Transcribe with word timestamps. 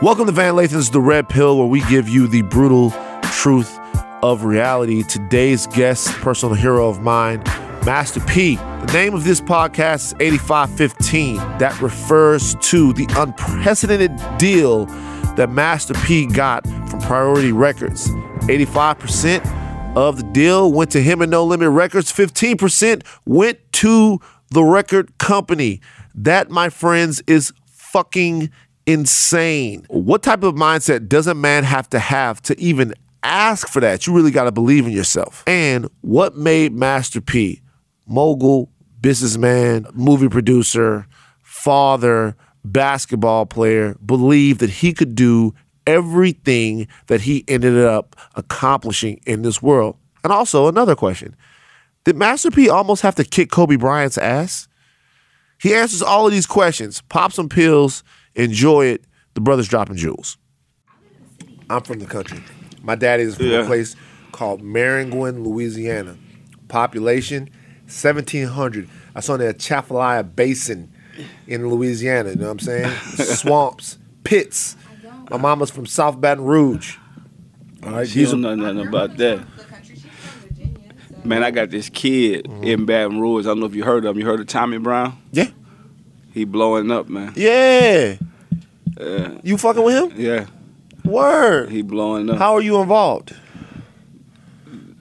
Welcome 0.00 0.26
to 0.26 0.32
Van 0.32 0.54
Lathan's 0.54 0.90
The 0.90 1.00
Red 1.00 1.28
Pill, 1.28 1.58
where 1.58 1.66
we 1.66 1.80
give 1.86 2.08
you 2.08 2.28
the 2.28 2.42
brutal 2.42 2.92
truth 3.32 3.76
of 4.22 4.44
reality. 4.44 5.02
Today's 5.02 5.66
guest, 5.66 6.12
personal 6.20 6.54
hero 6.54 6.88
of 6.88 7.02
mine, 7.02 7.42
Master 7.84 8.20
P. 8.20 8.54
The 8.54 8.90
name 8.92 9.12
of 9.12 9.24
this 9.24 9.40
podcast 9.40 9.94
is 9.94 10.14
8515. 10.20 11.38
That 11.58 11.80
refers 11.80 12.54
to 12.60 12.92
the 12.92 13.08
unprecedented 13.16 14.12
deal 14.38 14.86
that 15.34 15.50
Master 15.50 15.94
P 15.94 16.26
got 16.26 16.64
from 16.88 17.00
Priority 17.00 17.50
Records. 17.50 18.08
85% 18.42 19.96
of 19.96 20.18
the 20.18 20.30
deal 20.30 20.72
went 20.72 20.92
to 20.92 21.02
him 21.02 21.22
and 21.22 21.30
No 21.32 21.44
Limit 21.44 21.70
Records, 21.70 22.12
15% 22.12 23.04
went 23.26 23.58
to 23.72 24.20
the 24.50 24.62
record 24.62 25.18
company. 25.18 25.80
That, 26.14 26.50
my 26.50 26.68
friends, 26.68 27.20
is 27.26 27.52
fucking 27.66 28.52
insane. 28.88 29.84
What 29.88 30.22
type 30.22 30.42
of 30.42 30.54
mindset 30.54 31.08
does 31.08 31.26
a 31.26 31.34
man 31.34 31.62
have 31.62 31.90
to 31.90 31.98
have 31.98 32.40
to 32.42 32.58
even 32.58 32.94
ask 33.22 33.68
for 33.68 33.80
that? 33.80 34.06
You 34.06 34.14
really 34.14 34.30
got 34.30 34.44
to 34.44 34.52
believe 34.52 34.86
in 34.86 34.92
yourself. 34.92 35.44
And 35.46 35.88
what 36.00 36.36
made 36.36 36.72
Master 36.72 37.20
P, 37.20 37.60
mogul, 38.06 38.70
businessman, 39.00 39.86
movie 39.92 40.30
producer, 40.30 41.06
father, 41.42 42.34
basketball 42.64 43.44
player, 43.44 43.94
believe 44.04 44.56
that 44.58 44.70
he 44.70 44.94
could 44.94 45.14
do 45.14 45.54
everything 45.86 46.88
that 47.08 47.20
he 47.20 47.44
ended 47.46 47.76
up 47.76 48.16
accomplishing 48.36 49.20
in 49.26 49.42
this 49.42 49.60
world? 49.60 49.98
And 50.24 50.32
also, 50.32 50.66
another 50.66 50.96
question 50.96 51.36
Did 52.04 52.16
Master 52.16 52.50
P 52.50 52.70
almost 52.70 53.02
have 53.02 53.16
to 53.16 53.24
kick 53.24 53.50
Kobe 53.50 53.76
Bryant's 53.76 54.16
ass? 54.16 54.66
He 55.60 55.74
answers 55.74 56.00
all 56.00 56.24
of 56.24 56.32
these 56.32 56.46
questions. 56.46 57.02
Pop 57.10 57.32
some 57.32 57.50
pills, 57.50 58.02
enjoy 58.38 58.86
it. 58.86 59.04
The 59.34 59.40
brothers 59.42 59.68
dropping 59.68 59.96
jewels. 59.96 60.36
I'm 61.70 61.82
from 61.82 61.98
the 61.98 62.06
country. 62.06 62.42
My 62.82 62.94
daddy 62.94 63.24
is 63.24 63.36
from 63.36 63.46
Yeah. 63.46 63.60
a 63.60 63.66
place 63.66 63.94
called 64.32 64.62
Maringouin, 64.62 65.44
Louisiana. 65.44 66.16
Population 66.68 67.50
1,700. 67.86 68.88
I 69.14 69.20
saw 69.20 69.36
the 69.36 69.48
Atchafalaya 69.48 70.22
Basin 70.24 70.90
in 71.46 71.68
Louisiana. 71.68 72.30
You 72.30 72.36
know 72.36 72.44
what 72.46 72.52
I'm 72.52 72.58
saying? 72.60 72.90
Swamps, 73.16 73.98
pits. 74.24 74.76
My 75.30 75.36
mama's 75.36 75.70
from 75.70 75.86
South 75.86 76.20
Baton 76.20 76.44
Rouge. 76.44 76.96
All 77.84 77.92
right, 77.92 78.08
She 78.08 78.20
these 78.20 78.30
don't 78.30 78.44
are 78.44 78.56
know 78.56 78.72
nothing 78.72 78.88
about 78.88 79.16
that. 79.18 79.40
Man, 81.24 81.42
I 81.42 81.50
got 81.50 81.70
this 81.70 81.88
kid 81.88 82.44
Mm-hmm. 82.44 82.64
in 82.64 82.86
Baton 82.86 83.20
Rouge. 83.20 83.44
I 83.46 83.50
don't 83.50 83.60
know 83.60 83.66
if 83.66 83.74
you 83.74 83.84
heard 83.84 84.04
of 84.04 84.16
him. 84.16 84.20
You 84.20 84.26
heard 84.26 84.40
of 84.40 84.46
Tommy 84.46 84.78
Brown? 84.78 85.18
yeah, 85.32 85.48
He 86.32 86.44
blowing 86.44 86.90
up, 86.90 87.08
man. 87.08 87.32
yeah. 87.36 88.16
Yeah, 89.00 89.38
You 89.44 89.56
fucking 89.58 89.82
with 89.82 90.12
him? 90.12 90.20
yeah. 90.20 90.46
Word. 91.04 91.70
He 91.70 91.82
blowing 91.82 92.28
up. 92.30 92.38
How 92.38 92.54
are 92.54 92.60
you 92.60 92.80
involved? 92.80 93.34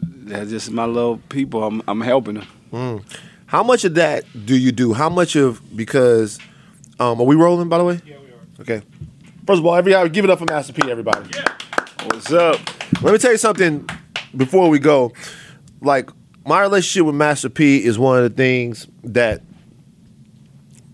That's 0.03 0.49
just 0.49 0.71
my 0.71 0.85
little 0.85 1.17
people. 1.29 1.63
I'm, 1.63 1.81
I'm 1.87 2.01
helping 2.01 2.43
them. 2.71 3.03
How 3.47 3.63
much 3.63 3.85
of 3.85 3.95
that 3.95 4.25
do 4.45 4.55
you 4.57 4.71
do? 4.71 4.93
How 4.93 5.09
much 5.09 5.35
of 5.35 5.61
because 5.75 6.37
um, 6.99 7.19
are 7.19 7.23
we 7.25 7.35
rolling 7.35 7.69
by 7.69 7.77
the 7.77 7.83
way? 7.85 7.99
Yeah, 8.05 8.17
we 8.19 8.27
are. 8.27 8.61
Okay. 8.61 8.81
First 9.45 9.59
of 9.59 9.65
all, 9.65 9.75
every 9.75 9.95
hour, 9.95 10.07
give 10.09 10.25
it 10.25 10.31
up 10.31 10.39
for 10.39 10.45
Master 10.45 10.73
P, 10.73 10.89
everybody. 10.91 11.29
Yeah. 11.35 11.45
What's 12.03 12.31
up? 12.31 12.59
Let 13.01 13.13
me 13.13 13.17
tell 13.17 13.31
you 13.31 13.37
something 13.37 13.87
before 14.35 14.69
we 14.69 14.79
go. 14.79 15.13
Like 15.81 16.09
my 16.45 16.61
relationship 16.61 17.05
with 17.05 17.15
Master 17.15 17.49
P 17.49 17.83
is 17.83 17.97
one 17.97 18.17
of 18.21 18.23
the 18.29 18.35
things 18.35 18.87
that 19.05 19.41
i- 19.41 19.46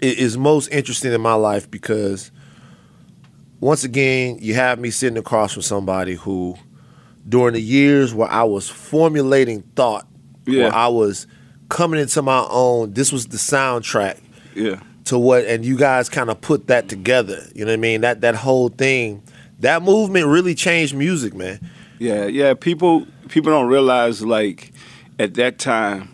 is 0.04 0.38
most 0.38 0.68
interesting 0.72 1.14
in 1.14 1.22
my 1.22 1.34
life 1.34 1.70
because 1.72 2.32
once 3.60 3.84
again, 3.84 4.38
you 4.42 4.54
have 4.56 4.80
me 4.80 4.90
sitting 4.90 5.18
across 5.18 5.54
from 5.54 5.62
somebody 5.62 6.16
who, 6.16 6.56
during 7.28 7.54
the 7.54 7.62
years 7.62 8.14
where 8.14 8.30
I 8.30 8.44
was 8.44 8.70
formulating 8.70 9.62
thought, 9.76 10.06
Yeah. 10.46 10.64
where 10.64 10.74
I 10.76 10.88
was 10.90 11.28
coming 11.70 12.00
into 12.02 12.22
my 12.22 12.46
own, 12.50 12.94
this 12.94 13.12
was 13.14 13.28
the 13.28 13.38
soundtrack 13.38 14.18
Yeah. 14.56 14.80
to 15.06 15.18
what 15.18 15.46
and 15.46 15.64
you 15.64 15.78
guys 15.78 16.10
kind 16.10 16.30
of 16.30 16.42
put 16.42 16.68
that 16.68 16.90
together. 16.90 17.48
You 17.56 17.66
know 17.66 17.72
what 17.72 17.78
I 17.78 17.82
mean? 17.82 18.02
That 18.02 18.22
that 18.22 18.36
whole 18.36 18.68
thing, 18.70 19.22
that 19.62 19.82
movement 19.84 20.28
really 20.28 20.56
changed 20.56 20.94
music, 20.96 21.34
man. 21.34 21.60
Yeah, 22.00 22.26
yeah. 22.26 22.54
People 22.54 23.08
people 23.30 23.52
don't 23.52 23.68
realize 23.70 24.22
like 24.22 24.74
at 25.18 25.36
that 25.36 25.58
time 25.60 26.10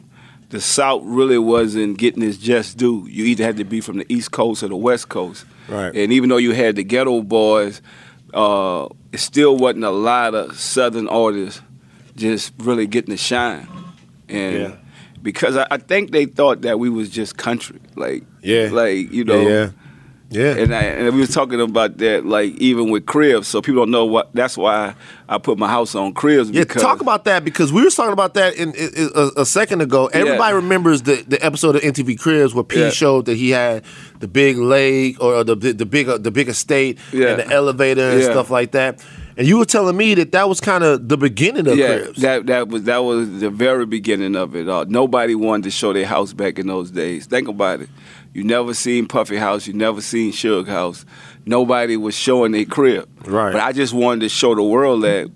the 0.49 0.59
South 0.61 1.01
really 1.05 1.37
wasn't 1.37 1.97
getting 1.97 2.23
its 2.23 2.37
just 2.37 2.77
due. 2.77 3.05
You 3.09 3.25
either 3.25 3.43
had 3.43 3.57
to 3.57 3.63
be 3.63 3.81
from 3.81 3.97
the 3.97 4.05
East 4.11 4.31
Coast 4.31 4.63
or 4.63 4.67
the 4.67 4.75
West 4.75 5.09
Coast. 5.09 5.45
Right. 5.67 5.95
And 5.95 6.11
even 6.11 6.29
though 6.29 6.37
you 6.37 6.53
had 6.53 6.75
the 6.75 6.83
Geto 6.83 7.27
Boys, 7.27 7.81
uh, 8.33 8.87
it 9.11 9.19
still 9.19 9.57
wasn't 9.57 9.83
a 9.85 9.91
lot 9.91 10.33
of 10.35 10.57
Southern 10.59 11.07
artists 11.07 11.61
just 12.15 12.53
really 12.59 12.87
getting 12.87 13.11
the 13.11 13.17
shine. 13.17 13.67
And 14.27 14.55
Yeah. 14.57 14.71
because 15.21 15.55
I, 15.55 15.67
I 15.71 15.77
think 15.77 16.11
they 16.11 16.25
thought 16.25 16.61
that 16.61 16.79
we 16.79 16.89
was 16.89 17.09
just 17.09 17.37
country. 17.37 17.79
Like 17.95 18.23
Yeah. 18.41 18.69
like, 18.71 19.11
you 19.11 19.23
know, 19.23 19.41
yeah. 19.41 19.49
Yeah. 19.49 19.69
And, 20.31 20.75
I, 20.75 20.81
and 20.83 21.15
we 21.15 21.21
were 21.21 21.27
talking 21.27 21.59
about 21.59 21.97
that, 21.97 22.25
like 22.25 22.53
even 22.57 22.89
with 22.89 23.05
cribs. 23.05 23.47
So 23.47 23.61
people 23.61 23.81
don't 23.81 23.91
know 23.91 24.05
what. 24.05 24.33
That's 24.33 24.57
why 24.57 24.93
I 25.27 25.37
put 25.39 25.57
my 25.57 25.67
house 25.67 25.95
on 25.95 26.13
cribs. 26.13 26.51
Yeah, 26.51 26.63
talk 26.65 27.01
about 27.01 27.25
that 27.25 27.43
because 27.43 27.73
we 27.73 27.83
were 27.83 27.89
talking 27.89 28.13
about 28.13 28.33
that 28.35 28.55
in, 28.55 28.73
in, 28.73 28.89
in- 28.95 29.09
a, 29.15 29.41
a 29.41 29.45
second 29.45 29.81
ago. 29.81 30.07
Everybody 30.07 30.55
remembers 30.55 31.01
the, 31.03 31.23
the 31.27 31.43
episode 31.43 31.75
of 31.75 31.81
MTV 31.81 32.19
Cribs 32.19 32.53
where 32.53 32.63
P 32.63 32.79
Yeah. 32.79 32.89
showed 32.89 33.25
that 33.25 33.35
he 33.37 33.49
had 33.51 33.83
the 34.19 34.27
big 34.27 34.57
lake 34.57 35.21
or 35.21 35.43
the 35.43 35.55
the 35.55 35.85
big 35.85 36.07
uh, 36.09 36.17
the 36.17 36.31
big 36.31 36.47
estate 36.49 36.99
Yeah. 37.11 37.29
and 37.29 37.39
the 37.39 37.47
elevator 37.51 38.09
and 38.11 38.21
Yeah. 38.21 38.31
stuff 38.31 38.49
like 38.49 38.71
that. 38.71 39.03
And 39.37 39.47
you 39.47 39.57
were 39.57 39.65
telling 39.65 39.95
me 39.95 40.15
that 40.15 40.33
that 40.33 40.49
was 40.49 40.59
kind 40.59 40.83
of 40.83 41.07
the 41.07 41.15
beginning 41.15 41.65
of 41.67 41.77
Yeah, 41.77 41.99
Cribs. 41.99 42.21
that 42.21 42.45
that 42.47 42.67
was 42.67 42.83
that 42.83 42.97
was 43.03 43.39
the 43.39 43.49
very 43.49 43.85
beginning 43.85 44.35
of 44.35 44.55
it. 44.55 44.67
All. 44.67 44.85
nobody 44.85 45.33
wanted 45.33 45.63
to 45.63 45.71
show 45.71 45.93
their 45.93 46.05
house 46.05 46.33
back 46.33 46.59
in 46.59 46.67
those 46.67 46.91
days. 46.91 47.25
Think 47.25 47.47
about 47.47 47.79
it. 47.81 47.89
You 48.33 48.43
never 48.43 48.73
seen 48.73 49.07
Puffy 49.07 49.37
House. 49.37 49.65
You 49.67 49.73
never 49.73 50.01
seen 50.01 50.31
Suge 50.31 50.67
House. 50.67 51.05
Nobody 51.45 51.97
was 51.97 52.15
showing 52.15 52.51
their 52.51 52.65
crib. 52.65 53.09
Right. 53.25 53.51
But 53.53 53.61
I 53.61 53.71
just 53.71 53.93
wanted 53.93 54.21
to 54.21 54.29
show 54.29 54.53
the 54.55 54.63
world 54.63 55.03
that 55.03 55.29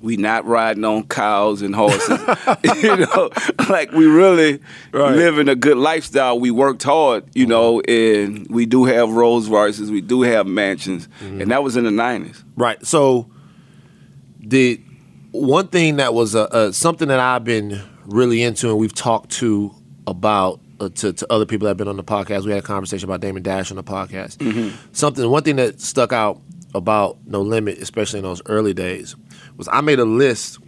we 0.00 0.16
not 0.16 0.44
riding 0.46 0.84
on 0.84 1.06
cows 1.06 1.62
and 1.62 1.74
horses. 1.76 2.08
you 2.82 2.96
know, 2.96 3.30
like 3.68 3.92
we 3.92 4.06
really 4.06 4.60
Right. 4.92 5.14
living 5.14 5.48
a 5.48 5.54
good 5.54 5.76
lifestyle. 5.76 6.40
We 6.40 6.50
worked 6.50 6.82
hard, 6.82 7.24
you 7.34 7.46
know, 7.46 7.80
and 7.82 8.46
we 8.48 8.66
do 8.66 8.84
have 8.84 9.10
Rolls 9.12 9.48
Royces. 9.48 9.90
We 9.90 10.00
do 10.00 10.22
have 10.22 10.46
mansions, 10.46 11.06
Mm-hmm. 11.22 11.42
and 11.42 11.50
that 11.52 11.62
was 11.62 11.76
in 11.76 11.84
the 11.84 11.90
nineties. 11.92 12.42
Right. 12.56 12.84
So 12.84 13.30
the 14.40 14.80
one 15.30 15.68
thing 15.68 15.96
that 15.96 16.14
was 16.14 16.34
uh, 16.34 16.44
uh, 16.44 16.72
something 16.72 17.08
that 17.08 17.20
I've 17.20 17.44
been 17.44 17.80
really 18.06 18.42
into, 18.42 18.68
and 18.70 18.78
we've 18.78 18.94
talked 18.94 19.30
to 19.32 19.72
about 20.06 20.60
Uh, 20.82 20.88
to, 20.88 21.12
to 21.12 21.32
other 21.32 21.46
people 21.46 21.66
that 21.66 21.70
have 21.70 21.76
been 21.76 21.86
on 21.86 21.96
the 21.96 22.02
podcast. 22.02 22.44
We 22.44 22.50
had 22.50 22.58
a 22.64 22.66
conversation 22.66 23.08
about 23.08 23.20
Damon 23.20 23.42
Dash 23.42 23.70
on 23.70 23.76
the 23.76 23.84
podcast. 23.84 24.38
Mm-hmm. 24.38 24.74
Something, 24.92 25.30
one 25.30 25.44
thing 25.44 25.56
that 25.56 25.80
stuck 25.80 26.12
out 26.12 26.40
about 26.74 27.18
No 27.24 27.40
Limit, 27.40 27.78
especially 27.78 28.18
in 28.18 28.24
those 28.24 28.42
early 28.46 28.74
days, 28.74 29.14
was 29.56 29.68
I 29.70 29.80
made 29.80 30.00
a 30.00 30.04
list 30.04 30.58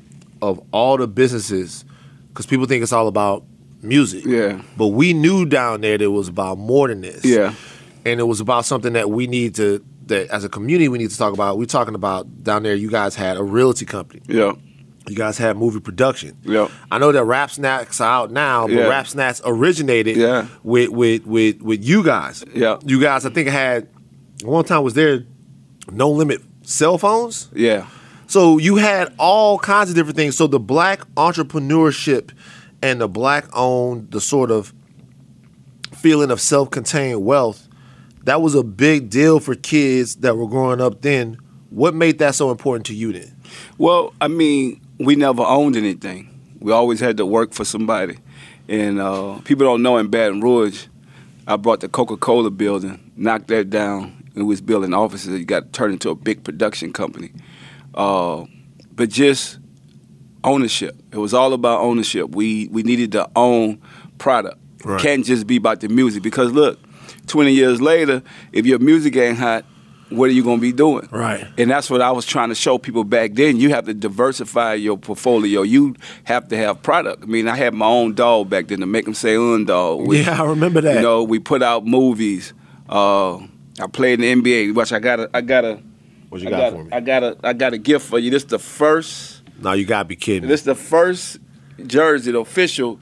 of 0.40 0.60
all 0.72 0.96
the 0.98 1.08
businesses 1.08 1.84
because 2.28 2.46
people 2.46 2.66
think 2.66 2.82
it's 2.84 2.92
all 2.92 3.08
about 3.08 3.44
music. 3.82 4.24
Yeah. 4.24 4.62
But 4.76 4.88
we 4.88 5.14
knew 5.14 5.46
down 5.46 5.80
there 5.80 5.98
that 5.98 6.04
it 6.04 6.08
was 6.08 6.28
about 6.28 6.58
more 6.58 6.86
than 6.88 7.00
this 7.00 7.24
Yeah. 7.24 7.54
and 8.04 8.20
it 8.20 8.24
was 8.24 8.40
about 8.40 8.64
something 8.66 8.92
that 8.92 9.10
we 9.10 9.26
need 9.26 9.56
to 9.56 9.84
that 10.06 10.28
as 10.28 10.44
a 10.44 10.48
community 10.48 10.88
we 10.88 10.98
need 10.98 11.10
to 11.10 11.16
talk 11.18 11.32
about. 11.32 11.58
We're 11.58 11.64
talking 11.64 11.94
about 11.94 12.44
down 12.44 12.62
there. 12.62 12.74
You 12.74 12.90
guys 12.90 13.14
had 13.16 13.36
a 13.36 13.42
realty 13.42 13.84
company. 13.86 14.22
Yeah. 14.28 14.52
You 15.06 15.14
guys 15.16 15.36
had 15.36 15.56
movie 15.58 15.80
production. 15.80 16.36
Yeah. 16.44 16.68
I 16.90 16.98
know 16.98 17.12
that 17.12 17.24
Rap 17.24 17.50
Snacks 17.50 18.00
are 18.00 18.10
out 18.10 18.30
now, 18.30 18.66
but 18.66 18.72
Yeah. 18.74 18.88
Rap 18.88 19.06
Snacks 19.06 19.40
originated 19.44 20.16
Yeah. 20.16 20.46
with 20.62 20.90
with 20.90 21.26
with 21.26 21.60
with 21.60 21.84
you 21.84 22.02
guys. 22.02 22.42
Yeah. 22.54 22.78
You 22.84 23.00
guys, 23.00 23.26
I 23.26 23.30
think 23.30 23.48
had 23.48 23.88
one 24.42 24.64
time 24.64 24.82
was 24.82 24.94
there 24.94 25.24
no 25.92 26.10
limit 26.10 26.40
cell 26.62 26.96
phones. 26.96 27.48
Yeah. 27.54 27.86
So 28.26 28.56
you 28.56 28.76
had 28.76 29.12
all 29.18 29.58
kinds 29.58 29.90
of 29.90 29.96
different 29.96 30.16
things. 30.16 30.36
So 30.36 30.46
the 30.46 30.58
black 30.58 31.00
entrepreneurship 31.16 32.30
and 32.82 33.00
the 33.02 33.08
black 33.08 33.44
owned, 33.52 34.10
the 34.10 34.20
sort 34.20 34.50
of 34.50 34.72
feeling 35.92 36.30
of 36.30 36.40
self 36.40 36.70
contained 36.70 37.24
wealth, 37.24 37.68
that 38.24 38.40
was 38.40 38.54
a 38.54 38.62
big 38.62 39.10
deal 39.10 39.40
for 39.40 39.54
kids 39.54 40.16
that 40.16 40.36
were 40.36 40.48
growing 40.48 40.80
up 40.80 41.02
then. 41.02 41.36
What 41.70 41.94
made 41.94 42.18
that 42.20 42.34
so 42.34 42.50
important 42.50 42.86
to 42.86 42.94
you 42.94 43.12
then? 43.12 43.36
Well, 43.78 44.14
I 44.20 44.28
mean, 44.28 44.80
we 44.98 45.16
never 45.16 45.42
owned 45.42 45.76
anything. 45.76 46.30
We 46.60 46.72
always 46.72 47.00
had 47.00 47.16
to 47.18 47.26
work 47.26 47.52
for 47.52 47.64
somebody. 47.64 48.18
And 48.68 49.00
uh, 49.00 49.40
people 49.44 49.66
don't 49.66 49.82
know 49.82 49.98
in 49.98 50.08
Baton 50.08 50.40
Rouge, 50.40 50.86
I 51.46 51.56
brought 51.56 51.80
the 51.80 51.88
Coca 51.88 52.16
Cola 52.16 52.50
building, 52.50 53.12
knocked 53.16 53.48
that 53.48 53.68
down, 53.68 54.24
and 54.34 54.46
was 54.46 54.60
building 54.60 54.94
offices. 54.94 55.34
It 55.34 55.44
got 55.44 55.72
turned 55.72 55.92
into 55.92 56.10
a 56.10 56.14
big 56.14 56.42
production 56.42 56.92
company. 56.92 57.32
Uh, 57.94 58.46
but 58.92 59.10
just 59.10 59.58
ownership. 60.42 60.96
It 61.12 61.18
was 61.18 61.34
all 61.34 61.52
about 61.52 61.80
ownership. 61.80 62.34
We 62.34 62.68
we 62.68 62.82
needed 62.82 63.12
to 63.12 63.28
own 63.36 63.80
product. 64.18 64.58
Right. 64.84 65.00
Can't 65.00 65.24
just 65.24 65.46
be 65.46 65.56
about 65.56 65.80
the 65.80 65.88
music 65.88 66.22
because 66.22 66.52
look, 66.52 66.78
twenty 67.26 67.52
years 67.52 67.80
later, 67.80 68.22
if 68.52 68.66
your 68.66 68.78
music 68.78 69.16
ain't 69.16 69.38
hot, 69.38 69.64
what 70.16 70.30
are 70.30 70.32
you 70.32 70.42
going 70.42 70.58
to 70.58 70.62
be 70.62 70.72
doing? 70.72 71.08
Right. 71.10 71.46
And 71.58 71.70
that's 71.70 71.90
what 71.90 72.00
I 72.00 72.10
was 72.10 72.26
trying 72.26 72.48
to 72.48 72.54
show 72.54 72.78
people 72.78 73.04
back 73.04 73.34
then. 73.34 73.58
You 73.58 73.70
have 73.70 73.86
to 73.86 73.94
diversify 73.94 74.74
your 74.74 74.96
portfolio. 74.96 75.62
You 75.62 75.94
have 76.24 76.48
to 76.48 76.56
have 76.56 76.82
product. 76.82 77.22
I 77.22 77.26
mean, 77.26 77.48
I 77.48 77.56
had 77.56 77.74
my 77.74 77.86
own 77.86 78.14
dog 78.14 78.50
back 78.50 78.68
then, 78.68 78.80
the 78.80 78.86
them 78.86 79.14
Say 79.14 79.36
Un 79.36 79.64
dog. 79.64 80.12
Yeah, 80.12 80.42
I 80.42 80.46
remember 80.46 80.80
that. 80.80 80.96
You 80.96 81.02
know, 81.02 81.22
we 81.22 81.38
put 81.38 81.62
out 81.62 81.86
movies. 81.86 82.52
Uh, 82.88 83.36
I 83.80 83.86
played 83.92 84.20
in 84.22 84.42
the 84.42 84.68
NBA. 84.68 84.74
Watch, 84.74 84.92
I 84.92 84.98
got 84.98 85.20
a, 85.20 85.30
I 85.34 85.40
got 85.40 85.64
a, 85.64 85.82
What 86.28 86.40
you 86.40 86.50
got, 86.50 86.58
got, 86.58 86.72
for 86.72 86.84
me? 86.84 86.90
I 86.92 87.00
got 87.00 87.22
a, 87.22 87.36
I 87.42 87.52
got 87.52 87.72
a 87.72 87.78
gift 87.78 88.06
for 88.06 88.18
you. 88.18 88.30
This 88.30 88.44
is 88.44 88.48
the 88.48 88.58
first. 88.58 89.42
no, 89.60 89.72
you 89.72 89.84
gotta 89.84 90.04
be 90.04 90.16
kidding. 90.16 90.48
This 90.48 90.60
is 90.60 90.66
the 90.66 90.74
first 90.74 91.38
jersey, 91.86 92.32
the 92.32 92.38
official, 92.40 93.00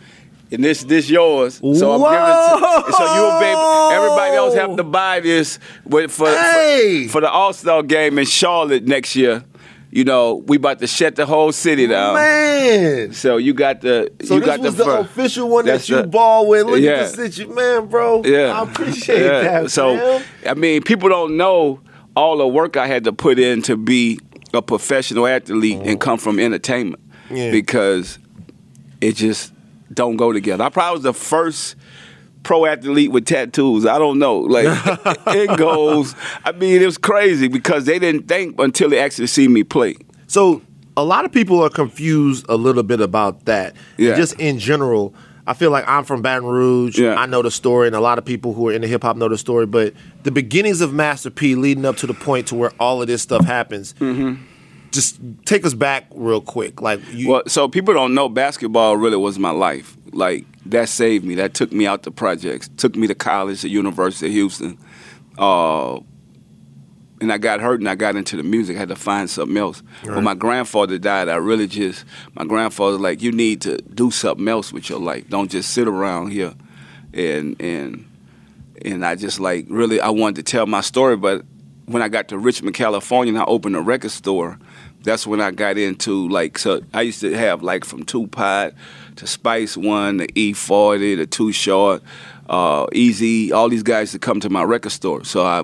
and 0.52 0.62
this 0.62 0.84
this 0.84 1.08
yours. 1.10 1.56
So 1.56 1.64
I'm 1.92 2.00
giving 2.00 2.82
it 2.82 2.86
to, 2.86 2.92
so 2.92 3.14
you'll 3.14 3.40
be 3.40 3.46
able, 3.46 3.90
everybody 3.90 4.36
else 4.36 4.54
have 4.54 4.76
to 4.76 4.84
buy 4.84 5.20
this 5.20 5.58
with, 5.84 6.10
for, 6.10 6.28
Hey! 6.28 7.06
for 7.06 7.12
for 7.12 7.20
the 7.22 7.30
All 7.30 7.52
Star 7.52 7.82
game 7.82 8.18
in 8.18 8.26
Charlotte 8.26 8.84
next 8.84 9.16
year. 9.16 9.44
You 9.94 10.04
know, 10.04 10.36
we 10.46 10.56
about 10.56 10.78
to 10.78 10.86
shut 10.86 11.16
the 11.16 11.26
whole 11.26 11.52
city 11.52 11.86
down. 11.86 12.14
Man. 12.14 13.12
So 13.12 13.36
you 13.36 13.52
got 13.52 13.82
the 13.82 14.10
So 14.24 14.34
you 14.34 14.40
this 14.40 14.46
got 14.46 14.60
was 14.60 14.76
the, 14.76 14.84
the, 14.84 14.98
official 15.00 15.50
one 15.50 15.66
that 15.66 15.86
you 15.86 15.96
the- 15.96 16.06
ball 16.06 16.48
with. 16.48 16.66
Look 16.66 16.80
Yeah. 16.80 16.92
at 16.92 17.10
the 17.10 17.28
situation, 17.28 17.54
man, 17.54 17.86
bro. 17.88 18.22
Yeah, 18.24 18.58
I 18.58 18.62
appreciate 18.62 19.20
Yeah. 19.20 19.40
that. 19.42 19.70
So 19.70 19.94
man. 19.94 20.22
I 20.46 20.54
mean, 20.54 20.82
people 20.82 21.10
don't 21.10 21.36
know 21.36 21.80
all 22.16 22.38
the 22.38 22.48
work 22.48 22.78
I 22.78 22.86
had 22.86 23.04
to 23.04 23.12
put 23.12 23.38
in 23.38 23.60
to 23.62 23.76
be 23.76 24.18
a 24.54 24.62
professional 24.62 25.26
athlete 25.26 25.78
and 25.80 25.90
oh. 25.90 25.96
come 25.98 26.18
from 26.18 26.38
entertainment 26.38 27.02
Yeah. 27.30 27.50
because 27.50 28.18
it 29.02 29.16
just 29.16 29.52
don't 29.94 30.16
go 30.16 30.32
together. 30.32 30.64
I 30.64 30.68
probably 30.68 30.96
was 30.96 31.02
the 31.02 31.14
first 31.14 31.76
pro 32.42 32.66
athlete 32.66 33.12
with 33.12 33.26
tattoos. 33.26 33.86
I 33.86 33.98
don't 33.98 34.18
know. 34.18 34.38
Like 34.38 34.66
it 35.28 35.58
goes. 35.58 36.14
I 36.44 36.52
mean, 36.52 36.82
it 36.82 36.86
was 36.86 36.98
crazy 36.98 37.48
because 37.48 37.84
they 37.84 37.98
didn't 37.98 38.28
think 38.28 38.58
until 38.58 38.90
they 38.90 38.98
actually 38.98 39.28
see 39.28 39.48
me 39.48 39.64
play. 39.64 39.96
So 40.26 40.62
a 40.96 41.04
lot 41.04 41.24
of 41.24 41.32
people 41.32 41.62
are 41.62 41.70
confused 41.70 42.46
a 42.48 42.56
little 42.56 42.82
bit 42.82 43.00
about 43.00 43.44
that. 43.46 43.74
Yeah. 43.96 44.16
Just 44.16 44.38
in 44.38 44.58
general, 44.58 45.14
I 45.46 45.54
feel 45.54 45.70
like 45.70 45.84
I'm 45.88 46.04
from 46.04 46.22
Baton 46.22 46.48
Rouge. 46.48 46.98
Yeah. 46.98 47.14
I 47.14 47.26
know 47.26 47.42
the 47.42 47.50
story, 47.50 47.86
and 47.86 47.96
a 47.96 48.00
lot 48.00 48.18
of 48.18 48.24
people 48.24 48.52
who 48.52 48.68
are 48.68 48.72
into 48.72 48.86
hip 48.86 49.02
hop 49.02 49.16
know 49.16 49.28
the 49.28 49.38
story. 49.38 49.66
But 49.66 49.94
the 50.22 50.30
beginnings 50.30 50.80
of 50.80 50.92
Master 50.92 51.30
P, 51.30 51.54
leading 51.54 51.84
up 51.84 51.96
to 51.98 52.06
the 52.06 52.14
point 52.14 52.48
to 52.48 52.54
where 52.54 52.72
all 52.78 53.00
of 53.00 53.08
this 53.08 53.22
stuff 53.22 53.44
happens. 53.44 53.94
Mm-hmm. 53.94 54.42
Just 54.92 55.18
take 55.44 55.64
us 55.66 55.74
back 55.74 56.06
real 56.14 56.40
quick. 56.40 56.80
Like 56.80 57.00
you, 57.12 57.28
Well, 57.30 57.42
so 57.46 57.68
people 57.68 57.94
don't 57.94 58.14
know 58.14 58.28
basketball 58.28 58.96
really 58.96 59.16
was 59.16 59.38
my 59.38 59.50
life. 59.50 59.96
Like 60.12 60.44
that 60.66 60.88
saved 60.88 61.24
me. 61.24 61.34
That 61.34 61.54
took 61.54 61.72
me 61.72 61.86
out 61.86 62.02
the 62.04 62.10
projects. 62.10 62.68
Took 62.76 62.94
me 62.94 63.06
to 63.06 63.14
college, 63.14 63.62
the 63.62 63.68
University 63.68 64.26
of 64.26 64.32
Houston. 64.32 64.78
Uh, 65.38 66.00
and 67.20 67.32
I 67.32 67.38
got 67.38 67.60
hurt 67.60 67.80
and 67.80 67.88
I 67.88 67.94
got 67.94 68.16
into 68.16 68.36
the 68.36 68.42
music. 68.42 68.76
I 68.76 68.80
had 68.80 68.88
to 68.88 68.96
find 68.96 69.30
something 69.30 69.56
else. 69.56 69.82
When 70.04 70.24
my 70.24 70.34
grandfather 70.34 70.98
died, 70.98 71.28
I 71.28 71.36
really 71.36 71.66
just 71.66 72.04
my 72.34 72.44
grandfather 72.44 72.92
was 72.92 73.00
like, 73.00 73.22
you 73.22 73.32
need 73.32 73.60
to 73.62 73.78
do 73.78 74.10
something 74.10 74.46
else 74.48 74.72
with 74.72 74.88
your 74.88 74.98
life. 74.98 75.28
Don't 75.28 75.50
just 75.50 75.70
sit 75.70 75.88
around 75.88 76.32
here 76.32 76.54
and 77.14 77.60
and 77.60 78.08
and 78.84 79.06
I 79.06 79.14
just 79.14 79.38
like 79.40 79.66
really 79.68 80.00
I 80.00 80.10
wanted 80.10 80.44
to 80.44 80.50
tell 80.50 80.66
my 80.66 80.80
story, 80.80 81.16
but 81.16 81.44
when 81.86 82.02
I 82.02 82.08
got 82.08 82.28
to 82.28 82.38
Richmond, 82.38 82.74
California, 82.74 83.32
and 83.32 83.42
I 83.42 83.44
opened 83.44 83.76
a 83.76 83.80
record 83.80 84.10
store, 84.10 84.58
that's 85.04 85.26
when 85.26 85.40
I 85.40 85.50
got 85.50 85.78
into 85.78 86.28
like 86.28 86.58
so 86.58 86.82
I 86.94 87.02
used 87.02 87.20
to 87.20 87.34
have 87.36 87.62
like 87.62 87.84
from 87.84 88.04
Tupac 88.04 88.74
to 89.16 89.26
Spice 89.26 89.76
One 89.76 90.18
to 90.18 90.28
E 90.38 90.52
Forty 90.52 91.16
to 91.16 91.26
Too 91.26 91.52
Short, 91.52 92.02
uh, 92.48 92.86
Easy, 92.92 93.52
all 93.52 93.68
these 93.68 93.82
guys 93.82 94.12
to 94.12 94.18
come 94.18 94.40
to 94.40 94.50
my 94.50 94.62
record 94.62 94.92
store. 94.92 95.24
So 95.24 95.44
I, 95.44 95.62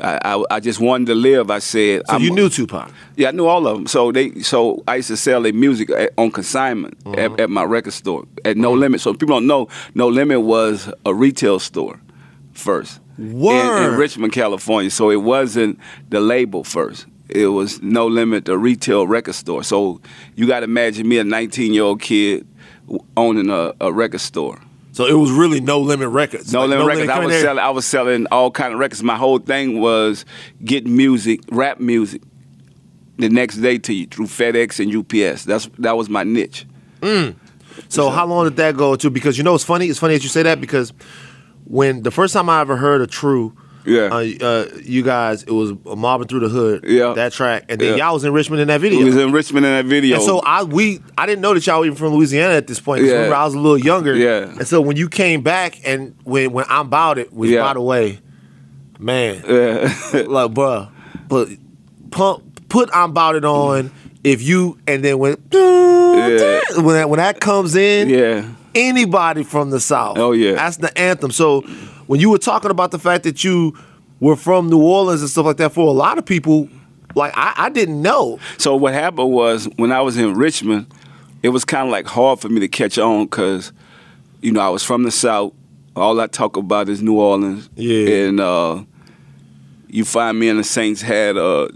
I, 0.00 0.44
I, 0.50 0.60
just 0.60 0.80
wanted 0.80 1.06
to 1.06 1.14
live. 1.14 1.50
I 1.50 1.58
said, 1.60 2.02
so 2.06 2.14
I'm, 2.14 2.22
you 2.22 2.32
knew 2.34 2.48
Tupac. 2.48 2.90
yeah, 3.16 3.28
I 3.28 3.30
knew 3.30 3.46
all 3.46 3.66
of 3.66 3.76
them. 3.76 3.86
So 3.86 4.10
they, 4.12 4.40
so 4.40 4.82
I 4.88 4.96
used 4.96 5.08
to 5.08 5.16
sell 5.16 5.42
their 5.42 5.52
music 5.52 5.90
at, 5.90 6.12
on 6.18 6.30
consignment 6.30 6.98
Mm-hmm. 7.04 7.18
at, 7.34 7.40
at 7.40 7.50
my 7.50 7.62
record 7.64 7.92
store 7.92 8.24
at 8.44 8.56
No 8.56 8.72
Limit. 8.72 9.00
So 9.00 9.12
people 9.14 9.36
don't 9.36 9.46
know, 9.46 9.68
No 9.94 10.08
Limit 10.08 10.40
was 10.42 10.92
a 11.06 11.14
retail 11.14 11.58
store 11.60 12.00
first 12.52 13.00
in- 13.18 13.24
in, 13.24 13.94
Richmond, 13.96 14.32
California. 14.32 14.90
So 14.90 15.10
it 15.10 15.16
wasn't 15.22 15.78
the 16.10 16.20
label 16.20 16.64
first. 16.64 17.06
It 17.34 17.48
was 17.48 17.82
No 17.82 18.06
Limit, 18.06 18.44
the 18.44 18.58
retail 18.58 19.06
record 19.06 19.34
store. 19.34 19.62
So 19.64 20.00
you 20.36 20.46
got 20.46 20.60
to 20.60 20.64
imagine 20.64 21.08
me, 21.08 21.18
a 21.18 21.24
19 21.24 21.72
year 21.72 21.82
old 21.84 22.00
kid, 22.00 22.46
owning 23.16 23.50
a, 23.50 23.74
a 23.80 23.92
record 23.92 24.20
store. 24.20 24.60
So 24.92 25.06
it 25.06 25.14
was 25.14 25.30
really 25.30 25.60
no 25.60 25.80
limit 25.80 26.10
records. 26.10 26.52
No 26.52 26.60
Like, 26.66 26.78
Limit 26.78 26.86
Records. 26.86 27.08
I 27.10 27.18
was 27.20 27.28
there- 27.30 27.40
selling. 27.40 27.58
I 27.64 27.70
was 27.70 27.86
selling 27.86 28.26
all 28.30 28.50
kind 28.50 28.74
of 28.74 28.78
records. 28.78 29.02
My 29.02 29.16
whole 29.16 29.38
thing 29.38 29.80
was 29.80 30.26
getting 30.62 30.94
music, 30.94 31.40
rap 31.50 31.80
music, 31.80 32.20
the 33.16 33.30
next 33.30 33.56
day 33.56 33.78
to 33.78 33.94
you 33.94 34.06
through 34.06 34.26
FedEx 34.26 34.80
and 34.80 34.94
UPS. 34.94 35.44
That's 35.44 35.70
that 35.78 35.96
was 35.96 36.10
my 36.10 36.24
niche. 36.24 36.66
Mm. 37.00 37.36
So 37.88 38.10
how 38.10 38.26
long 38.26 38.44
did 38.44 38.56
that 38.56 38.76
go 38.76 38.94
to? 38.96 39.08
Because 39.08 39.38
you 39.38 39.44
know 39.44 39.54
it's 39.54 39.64
funny. 39.64 39.86
It's 39.86 39.98
funny 39.98 40.14
that 40.14 40.22
you 40.22 40.28
say 40.28 40.42
that 40.42 40.60
because 40.60 40.92
when 41.64 42.02
the 42.02 42.10
first 42.10 42.34
time 42.34 42.50
I 42.50 42.60
ever 42.60 42.76
heard 42.76 43.00
a 43.00 43.06
True, 43.06 43.56
Yeah. 43.84 44.08
uh, 44.12 44.24
uh, 44.44 44.66
you 44.82 45.02
guys, 45.02 45.42
it 45.42 45.50
was 45.50 45.72
mobbing 45.84 46.28
through 46.28 46.40
the 46.40 46.48
hood. 46.48 46.84
Yeah. 46.86 47.12
that 47.14 47.32
track, 47.32 47.64
and 47.68 47.80
then 47.80 47.96
Yeah. 47.98 48.04
y'all 48.06 48.14
was 48.14 48.24
in 48.24 48.32
Richmond 48.32 48.62
in 48.62 48.68
that 48.68 48.80
video. 48.80 49.00
It 49.00 49.04
was 49.04 49.16
in 49.16 49.32
Richmond 49.32 49.66
in 49.66 49.72
that 49.72 49.86
video. 49.86 50.16
and 50.16 50.24
so 50.24 50.40
I 50.40 50.62
we 50.62 51.00
I 51.18 51.26
didn't 51.26 51.40
know 51.40 51.54
that 51.54 51.66
y'all 51.66 51.80
were 51.80 51.86
even 51.86 51.96
from 51.96 52.14
Louisiana 52.14 52.54
at 52.54 52.66
this 52.66 52.80
point. 52.80 53.04
Yeah. 53.04 53.12
Remember, 53.14 53.34
I 53.36 53.44
was 53.44 53.54
a 53.54 53.58
little 53.58 53.78
younger. 53.78 54.14
Yeah. 54.14 54.44
And 54.58 54.66
so 54.66 54.80
when 54.80 54.96
you 54.96 55.08
came 55.08 55.42
back 55.42 55.80
and 55.84 56.14
when 56.24 56.52
when 56.52 56.64
I'm 56.68 56.86
about 56.86 57.18
it, 57.18 57.32
which 57.32 57.50
Yeah. 57.50 57.62
by 57.62 57.74
the 57.74 57.80
way, 57.82 58.20
man, 58.98 59.42
yeah. 59.48 59.82
like 60.26 60.52
bruh, 60.52 60.88
but 61.28 61.48
pump 62.10 62.68
put 62.68 62.88
I'm 62.92 63.10
about 63.10 63.36
it 63.36 63.44
on. 63.44 63.90
If 64.24 64.42
you 64.42 64.78
and 64.86 65.02
then 65.04 65.18
when 65.18 65.36
when 65.52 66.94
that, 66.94 67.08
when 67.08 67.18
that 67.18 67.40
comes 67.40 67.74
in, 67.74 68.08
yeah. 68.08 68.48
anybody 68.74 69.42
from 69.42 69.70
the 69.70 69.80
South. 69.80 70.18
Oh, 70.18 70.32
yeah. 70.32 70.52
That's 70.54 70.76
the 70.78 70.96
anthem. 70.98 71.30
So 71.30 71.64
when 72.12 72.20
you 72.20 72.28
were 72.28 72.36
talking 72.36 72.70
about 72.70 72.90
the 72.90 72.98
fact 72.98 73.24
that 73.24 73.42
you 73.42 73.74
were 74.20 74.36
from 74.36 74.68
New 74.68 74.82
Orleans 74.82 75.22
and 75.22 75.30
stuff 75.30 75.46
like 75.46 75.56
that, 75.56 75.72
for 75.72 75.88
a 75.88 75.92
lot 75.92 76.18
of 76.18 76.26
people, 76.26 76.68
like 77.14 77.32
I, 77.34 77.54
I 77.56 77.70
didn't 77.70 78.02
know. 78.02 78.38
So 78.58 78.76
what 78.76 78.92
happened 78.92 79.30
was 79.30 79.66
when 79.76 79.92
I 79.92 80.02
was 80.02 80.18
in 80.18 80.34
Richmond, 80.34 80.92
it 81.42 81.48
was 81.48 81.64
kind 81.64 81.86
of 81.86 81.90
like 81.90 82.06
hard 82.06 82.38
for 82.38 82.50
me 82.50 82.60
to 82.60 82.68
catch 82.68 82.98
on 82.98 83.24
because, 83.24 83.72
you 84.42 84.52
know, 84.52 84.60
I 84.60 84.68
was 84.68 84.82
from 84.82 85.04
the 85.04 85.10
South. 85.10 85.54
All 85.96 86.20
I 86.20 86.26
talk 86.26 86.58
about 86.58 86.90
is 86.90 87.00
New 87.02 87.18
Orleans. 87.18 87.70
Yeah. 87.76 88.26
And 88.26 88.40
uh, 88.40 88.84
you 89.88 90.04
find 90.04 90.38
me 90.38 90.50
in 90.50 90.58
the 90.58 90.64
Saints 90.64 91.00
hat 91.00 91.38
a 91.38 91.70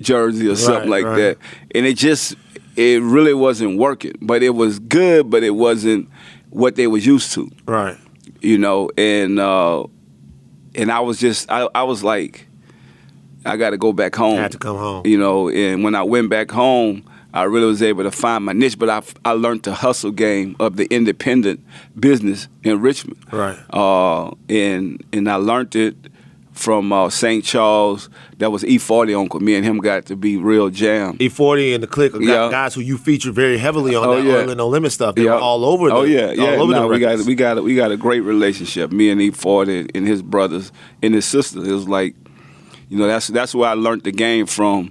jersey 0.00 0.48
or 0.48 0.56
something 0.56 0.90
like 0.90 1.06
right. 1.06 1.16
that, 1.16 1.38
and 1.74 1.86
it 1.86 1.96
just 1.96 2.36
it 2.76 3.00
really 3.00 3.32
wasn't 3.32 3.78
working. 3.78 4.16
But 4.20 4.42
it 4.42 4.50
was 4.50 4.80
good, 4.80 5.30
but 5.30 5.42
it 5.42 5.52
wasn't 5.52 6.10
what 6.50 6.76
they 6.76 6.86
was 6.86 7.06
used 7.06 7.32
to 7.32 7.50
Right. 7.64 7.96
You 8.42 8.58
know, 8.58 8.90
and 8.96 9.38
uh, 9.38 9.84
and 10.74 10.90
I 10.90 11.00
was 11.00 11.18
just 11.18 11.50
I, 11.50 11.68
I 11.74 11.82
was 11.84 12.02
like, 12.04 12.46
I 13.44 13.56
got 13.56 13.70
to 13.70 13.78
go 13.78 13.92
back 13.92 14.14
home. 14.14 14.38
I 14.38 14.42
Had 14.42 14.52
to 14.52 14.58
come 14.58 14.76
home. 14.76 15.06
you 15.06 15.18
know. 15.18 15.48
And 15.48 15.82
when 15.84 15.94
I 15.94 16.02
went 16.02 16.30
back 16.30 16.50
home, 16.50 17.04
I 17.34 17.44
really 17.44 17.66
was 17.66 17.82
able 17.82 18.04
to 18.04 18.10
find 18.10 18.44
my 18.44 18.52
niche. 18.52 18.78
But 18.78 18.90
I 18.90 19.02
I 19.24 19.32
learned 19.32 19.62
the 19.64 19.74
hustle 19.74 20.10
game 20.10 20.56
of 20.60 20.76
the 20.76 20.84
independent 20.86 21.64
business 21.98 22.48
in 22.62 22.80
Richmond. 22.80 23.18
Right. 23.32 23.58
Uh, 23.70 24.32
and 24.48 25.02
and 25.12 25.28
I 25.30 25.36
learned 25.36 25.74
it 25.76 25.96
from 26.52 26.92
uh, 26.92 27.08
St. 27.10 27.44
Charles. 27.44 28.08
That 28.38 28.50
was 28.50 28.62
E40 28.62 29.18
uncle. 29.18 29.40
Me 29.40 29.54
and 29.54 29.64
him 29.64 29.78
got 29.78 30.06
to 30.06 30.16
be 30.16 30.36
real 30.36 30.68
jam. 30.70 31.16
E40 31.18 31.74
and 31.74 31.82
the 31.82 31.86
Click 31.86 32.12
Yeah. 32.18 32.50
guys 32.50 32.74
who 32.74 32.80
you 32.80 32.98
featured 32.98 33.34
very 33.34 33.56
heavily 33.58 33.94
on 33.94 34.06
Oh, 34.06 34.16
that 34.16 34.24
yeah. 34.24 34.34
Oil 34.34 34.48
and 34.50 34.58
No 34.58 34.68
Limit 34.68 34.92
stuff. 34.92 35.14
They 35.14 35.24
were 35.24 35.32
all 35.32 35.64
over 35.64 35.88
the 35.88 35.94
Oh 35.94 36.02
yeah, 36.02 36.30
yeah. 36.32 36.42
all 36.56 36.62
over 36.62 36.72
no, 36.72 36.82
the 36.82 36.88
we 36.88 36.98
got 36.98 37.18
we 37.18 37.24
got 37.24 37.26
we 37.26 37.34
got 37.34 37.64
we 37.64 37.74
got 37.76 37.90
a 37.92 37.96
great 37.96 38.20
relationship. 38.20 38.92
Me 38.92 39.10
and 39.10 39.20
E40 39.20 39.90
and 39.94 40.06
his 40.06 40.22
brothers 40.22 40.72
and 41.02 41.14
his 41.14 41.24
sister. 41.24 41.58
It 41.60 41.72
was 41.72 41.88
like, 41.88 42.14
you 42.88 42.98
know, 42.98 43.06
that's 43.06 43.28
that's 43.28 43.54
where 43.54 43.70
I 43.70 43.74
learned 43.74 44.02
the 44.02 44.12
game 44.12 44.46
from. 44.46 44.90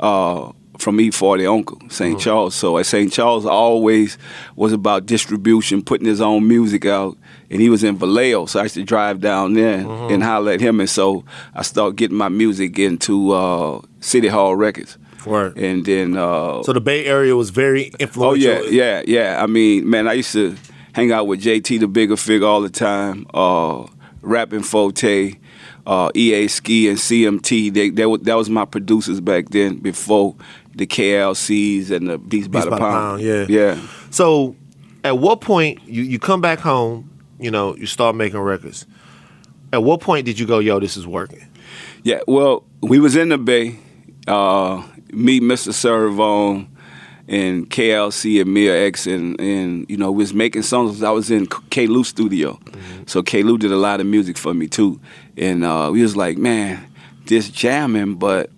Uh, 0.00 0.52
from 0.78 0.98
E40 0.98 1.50
Uncle, 1.50 1.78
saint 1.88 2.20
Charles. 2.20 2.54
So 2.54 2.78
at 2.78 2.86
St. 2.86 3.12
Charles, 3.12 3.46
always 3.46 4.18
was 4.56 4.72
about 4.72 5.06
distribution, 5.06 5.82
putting 5.82 6.06
his 6.06 6.20
own 6.20 6.46
music 6.46 6.84
out. 6.86 7.16
And 7.50 7.60
he 7.60 7.70
was 7.70 7.84
in 7.84 7.96
Vallejo, 7.96 8.46
so 8.46 8.58
I 8.58 8.64
used 8.64 8.74
to 8.74 8.82
drive 8.82 9.20
down 9.20 9.54
there 9.54 9.86
and 9.88 10.22
holler 10.24 10.52
at 10.52 10.60
him. 10.60 10.80
And 10.80 10.90
so 10.90 11.24
I 11.54 11.62
started 11.62 11.96
getting 11.96 12.16
my 12.16 12.28
music 12.28 12.78
into 12.78 13.32
uh, 13.32 13.80
City 14.00 14.28
Hall 14.28 14.56
Records. 14.56 14.98
Word. 15.26 15.56
And 15.56 15.84
then 15.84 16.16
uh, 16.16 16.62
So 16.64 16.72
the 16.72 16.80
Bay 16.80 17.06
Area 17.06 17.34
was 17.36 17.50
very 17.50 17.92
influential. 17.98 18.50
Oh 18.50 18.62
yeah, 18.62 18.62
yeah, 18.68 19.02
yeah. 19.06 19.42
I 19.42 19.46
mean, 19.46 19.88
man, 19.88 20.08
I 20.08 20.14
used 20.14 20.32
to 20.32 20.56
hang 20.92 21.12
out 21.12 21.26
with 21.26 21.42
JT 21.42 21.80
the 21.80 21.86
Bigga 21.86 22.14
Figga 22.14 22.46
all 22.46 22.60
the 22.60 22.70
time. 22.70 23.26
Uh, 23.32 23.86
Rappin' 24.22 24.60
4-Tay, 24.60 25.38
uh, 25.86 26.10
EA 26.14 26.48
Ski 26.48 26.88
and 26.88 26.98
CMT. 26.98 27.72
They, 27.72 27.90
they 27.90 28.16
that 28.22 28.34
was 28.36 28.48
my 28.48 28.64
producers 28.64 29.20
back 29.20 29.50
then. 29.50 29.76
Before 29.78 30.34
the 30.76 30.86
KLCs 30.86 31.90
and 31.90 32.08
the 32.08 32.18
Beats, 32.18 32.48
by, 32.48 32.64
the, 32.64 32.70
by 32.70 32.76
the 32.76 32.80
pound. 32.80 32.94
Pound, 32.94 33.22
yeah. 33.22 33.46
yeah. 33.48 33.86
So 34.10 34.56
at 35.02 35.18
what 35.18 35.40
point 35.40 35.80
you, 35.86 36.02
you 36.02 36.18
come 36.18 36.40
back 36.40 36.58
home, 36.58 37.10
you 37.38 37.50
know, 37.50 37.76
you 37.76 37.86
start 37.86 38.16
making 38.16 38.40
records. 38.40 38.86
At 39.72 39.82
what 39.82 40.00
point 40.00 40.24
did 40.26 40.38
you 40.38 40.46
go, 40.46 40.58
yo, 40.58 40.80
this 40.80 40.96
is 40.96 41.06
working? 41.06 41.46
Yeah, 42.02 42.20
well, 42.26 42.64
we 42.80 42.98
was 42.98 43.16
in 43.16 43.30
the 43.30 43.38
Bay. 43.38 43.78
Uh, 44.26 44.82
me, 45.12 45.40
Mr. 45.40 45.72
Serv-On, 45.72 46.68
and 47.26 47.70
KLC 47.70 48.40
and 48.40 48.52
Mia 48.52 48.86
X, 48.86 49.06
and, 49.06 49.40
and 49.40 49.88
you 49.88 49.96
know, 49.96 50.12
we 50.12 50.22
was 50.22 50.34
making 50.34 50.62
songs. 50.62 51.02
I 51.02 51.10
was 51.10 51.30
in 51.30 51.46
K. 51.70 51.86
Lou 51.86 52.04
studio, 52.04 52.58
so 53.06 53.22
K. 53.22 53.42
Lou 53.42 53.56
did 53.56 53.72
a 53.72 53.76
lot 53.76 54.00
of 54.00 54.06
music 54.06 54.36
for 54.36 54.52
me 54.52 54.68
too. 54.68 55.00
And 55.36 55.64
uh, 55.64 55.90
we 55.92 56.02
was 56.02 56.16
like, 56.16 56.36
man, 56.36 56.86
this 57.26 57.48
jamming, 57.48 58.16
but 58.16 58.50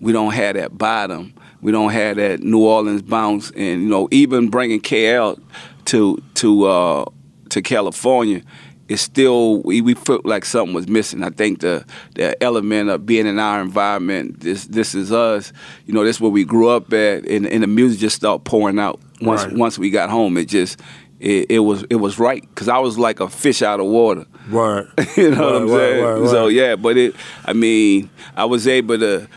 we 0.00 0.12
don't 0.12 0.32
have 0.32 0.56
that 0.56 0.76
bottom. 0.76 1.34
We 1.62 1.72
don't 1.72 1.90
have 1.90 2.16
that 2.16 2.40
New 2.40 2.64
Orleans 2.64 3.02
bounce, 3.02 3.50
and 3.50 3.82
you 3.82 3.88
know, 3.88 4.08
even 4.10 4.48
bringing 4.48 4.80
KL 4.80 5.40
to 5.86 6.22
to 6.34 6.64
uh, 6.64 7.04
to 7.50 7.62
California, 7.62 8.42
it's 8.88 9.02
still 9.02 9.62
we, 9.62 9.80
we 9.80 9.94
felt 9.94 10.24
like 10.24 10.44
something 10.44 10.74
was 10.74 10.88
missing. 10.88 11.22
I 11.22 11.30
think 11.30 11.60
the 11.60 11.84
the 12.14 12.40
element 12.42 12.90
of 12.90 13.06
being 13.06 13.26
in 13.26 13.38
our 13.38 13.60
environment, 13.60 14.40
this 14.40 14.64
this 14.66 14.94
is 14.94 15.12
us. 15.12 15.52
You 15.86 15.94
know, 15.94 16.02
this 16.04 16.16
is 16.16 16.20
where 16.20 16.30
we 16.30 16.44
grew 16.44 16.68
up 16.70 16.92
at, 16.92 17.24
and, 17.26 17.46
and 17.46 17.62
the 17.62 17.66
music 17.66 18.00
just 18.00 18.16
started 18.16 18.44
pouring 18.44 18.78
out 18.78 18.98
once 19.20 19.44
Right. 19.44 19.54
once 19.56 19.78
we 19.78 19.90
got 19.90 20.10
home. 20.10 20.36
It 20.38 20.46
just 20.46 20.80
it, 21.20 21.50
it 21.50 21.58
was 21.60 21.84
it 21.90 21.96
was 21.96 22.18
right 22.18 22.42
because 22.42 22.68
I 22.68 22.78
was 22.78 22.98
like 22.98 23.20
a 23.20 23.28
fish 23.28 23.62
out 23.62 23.80
of 23.80 23.86
water. 23.86 24.24
Right. 24.48 24.86
you 25.16 25.30
know 25.30 25.44
what 25.46 25.56
I'm 25.56 25.68
word, 25.68 26.16
saying? 26.16 26.28
So 26.28 26.46
yeah, 26.48 26.76
but 26.76 26.96
it. 26.96 27.14
I 27.44 27.52
mean, 27.52 28.08
I 28.34 28.46
was 28.46 28.66
able 28.66 28.98
to 28.98 29.28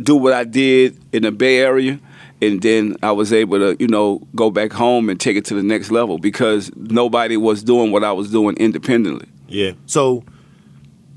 do 0.00 0.16
what 0.16 0.32
I 0.32 0.44
did 0.44 0.98
in 1.12 1.22
the 1.22 1.32
Bay 1.32 1.58
Area, 1.58 1.98
and 2.40 2.60
then 2.62 2.96
I 3.02 3.12
was 3.12 3.32
able 3.32 3.58
to, 3.58 3.76
you 3.78 3.88
know, 3.88 4.20
go 4.34 4.50
back 4.50 4.72
home 4.72 5.08
and 5.08 5.18
take 5.20 5.36
it 5.36 5.44
to 5.46 5.54
the 5.54 5.62
next 5.62 5.90
level 5.90 6.18
because 6.18 6.70
nobody 6.76 7.36
was 7.36 7.62
doing 7.62 7.92
what 7.92 8.04
I 8.04 8.12
was 8.12 8.30
doing 8.30 8.56
independently. 8.56 9.28
Yeah. 9.48 9.72
So 9.86 10.24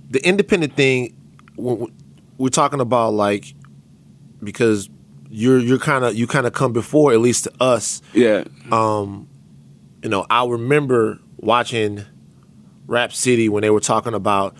the 0.09 0.25
independent 0.27 0.75
thing, 0.75 1.15
we're 1.57 2.49
talking 2.49 2.79
about 2.81 3.13
like 3.13 3.53
because 4.43 4.89
you're 5.29 5.59
you're 5.59 5.79
kind 5.79 6.05
of 6.05 6.15
you 6.15 6.27
kind 6.27 6.45
of 6.45 6.53
come 6.53 6.73
before 6.73 7.13
at 7.13 7.19
least 7.19 7.45
to 7.45 7.53
us. 7.59 8.01
Yeah, 8.13 8.43
Um, 8.71 9.27
You 10.03 10.09
know, 10.09 10.25
I 10.29 10.45
remember 10.45 11.19
watching 11.37 12.05
Rap 12.87 13.11
City 13.11 13.49
when 13.49 13.61
they 13.61 13.69
were 13.71 13.79
talking 13.79 14.13
about 14.13 14.55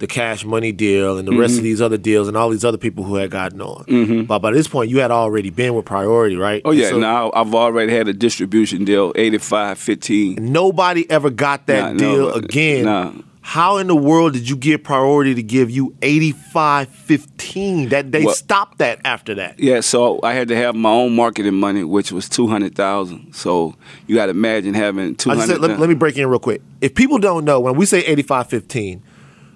the 0.00 0.06
Cash 0.08 0.44
Money 0.44 0.72
deal 0.72 1.16
and 1.18 1.28
the 1.28 1.32
rest 1.36 1.52
Mm-hmm. 1.52 1.58
of 1.58 1.64
these 1.64 1.80
other 1.80 1.96
deals 1.98 2.26
and 2.26 2.36
all 2.36 2.50
these 2.50 2.64
other 2.64 2.76
people 2.78 3.04
who 3.04 3.14
had 3.14 3.30
gotten 3.30 3.60
on. 3.62 4.24
But 4.26 4.40
by 4.40 4.50
this 4.50 4.66
point, 4.66 4.90
you 4.90 4.98
had 4.98 5.10
already 5.12 5.50
been 5.50 5.74
with 5.74 5.84
Priority, 5.84 6.34
right? 6.36 6.60
Oh 6.64 6.72
yeah. 6.72 6.88
So 6.88 6.98
now 6.98 7.30
I've 7.34 7.54
already 7.54 7.92
had 7.92 8.08
a 8.08 8.12
distribution 8.12 8.84
deal, 8.84 9.12
85, 9.14 9.78
15. 9.78 10.36
nobody 10.52 11.08
ever 11.10 11.30
got 11.30 11.66
that 11.68 11.92
Nah, 11.92 11.98
deal 11.98 12.28
no, 12.28 12.32
again. 12.32 12.84
nah. 12.86 13.12
How 13.42 13.78
in 13.78 13.86
the 13.86 13.96
world 13.96 14.34
did 14.34 14.48
you 14.48 14.54
get 14.56 14.84
priority 14.84 15.34
to 15.34 15.42
give 15.42 15.70
you 15.70 15.94
8515? 16.02 17.88
That 17.88 18.12
they 18.12 18.24
Well- 18.24 18.34
stopped 18.34 18.78
that 18.78 19.00
after 19.04 19.34
that. 19.36 19.58
Yeah, 19.58 19.80
so 19.80 20.20
I 20.22 20.32
had 20.34 20.48
to 20.48 20.56
have 20.56 20.74
my 20.74 20.90
own 20.90 21.14
marketing 21.16 21.54
money, 21.54 21.84
which 21.84 22.12
was 22.12 22.28
two 22.28 22.46
hundred 22.46 22.74
thousand. 22.74 23.32
So 23.34 23.74
you 24.06 24.14
got 24.14 24.26
to 24.26 24.30
imagine 24.30 24.74
having 24.74 25.14
two 25.16 25.30
I 25.30 25.34
just 25.34 25.48
hundred. 25.48 25.60
said, 25.62 25.70
let, 25.70 25.80
let 25.80 25.88
me 25.88 25.94
break 25.94 26.16
in 26.16 26.26
real 26.28 26.38
quick. 26.38 26.60
If 26.80 26.94
people 26.94 27.18
don't 27.18 27.44
know, 27.44 27.60
when 27.60 27.76
we 27.76 27.86
say 27.86 27.98
8515, 28.00 29.02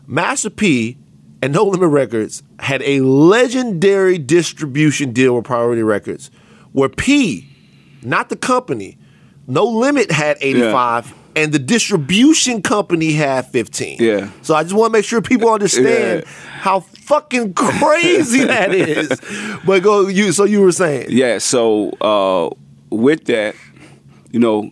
Master 0.06 0.50
P 0.50 0.98
and 1.42 1.52
No 1.52 1.64
Limit 1.64 1.90
Records 1.90 2.42
had 2.58 2.82
a 2.82 3.00
legendary 3.00 4.18
distribution 4.18 5.12
deal 5.12 5.34
with 5.36 5.44
Priority 5.44 5.82
Records 5.82 6.30
where 6.72 6.88
P, 6.88 7.48
not 8.02 8.28
the 8.28 8.36
company, 8.36 8.98
No 9.46 9.64
Limit 9.64 10.10
had 10.10 10.36
85 10.40 11.14
and 11.36 11.52
the 11.52 11.58
distribution 11.58 12.62
company 12.62 13.12
had 13.12 13.46
15. 13.50 13.96
Yeah. 14.00 14.30
So 14.42 14.54
I 14.54 14.62
just 14.62 14.74
want 14.74 14.92
to 14.92 14.98
make 14.98 15.04
sure 15.04 15.20
people 15.20 15.50
understand 15.50 16.22
Yeah. 16.24 16.30
how 16.60 16.80
fucking 16.80 17.54
crazy 17.54 18.44
that 18.44 18.72
is. 18.74 19.20
But 19.66 19.82
go 19.82 20.06
you 20.08 20.32
so 20.32 20.44
you 20.44 20.60
were 20.60 20.72
saying. 20.72 21.06
Yeah, 21.10 21.38
so 21.38 21.90
uh, 22.00 22.50
with 22.90 23.24
that, 23.26 23.54
you 24.30 24.38
know, 24.40 24.70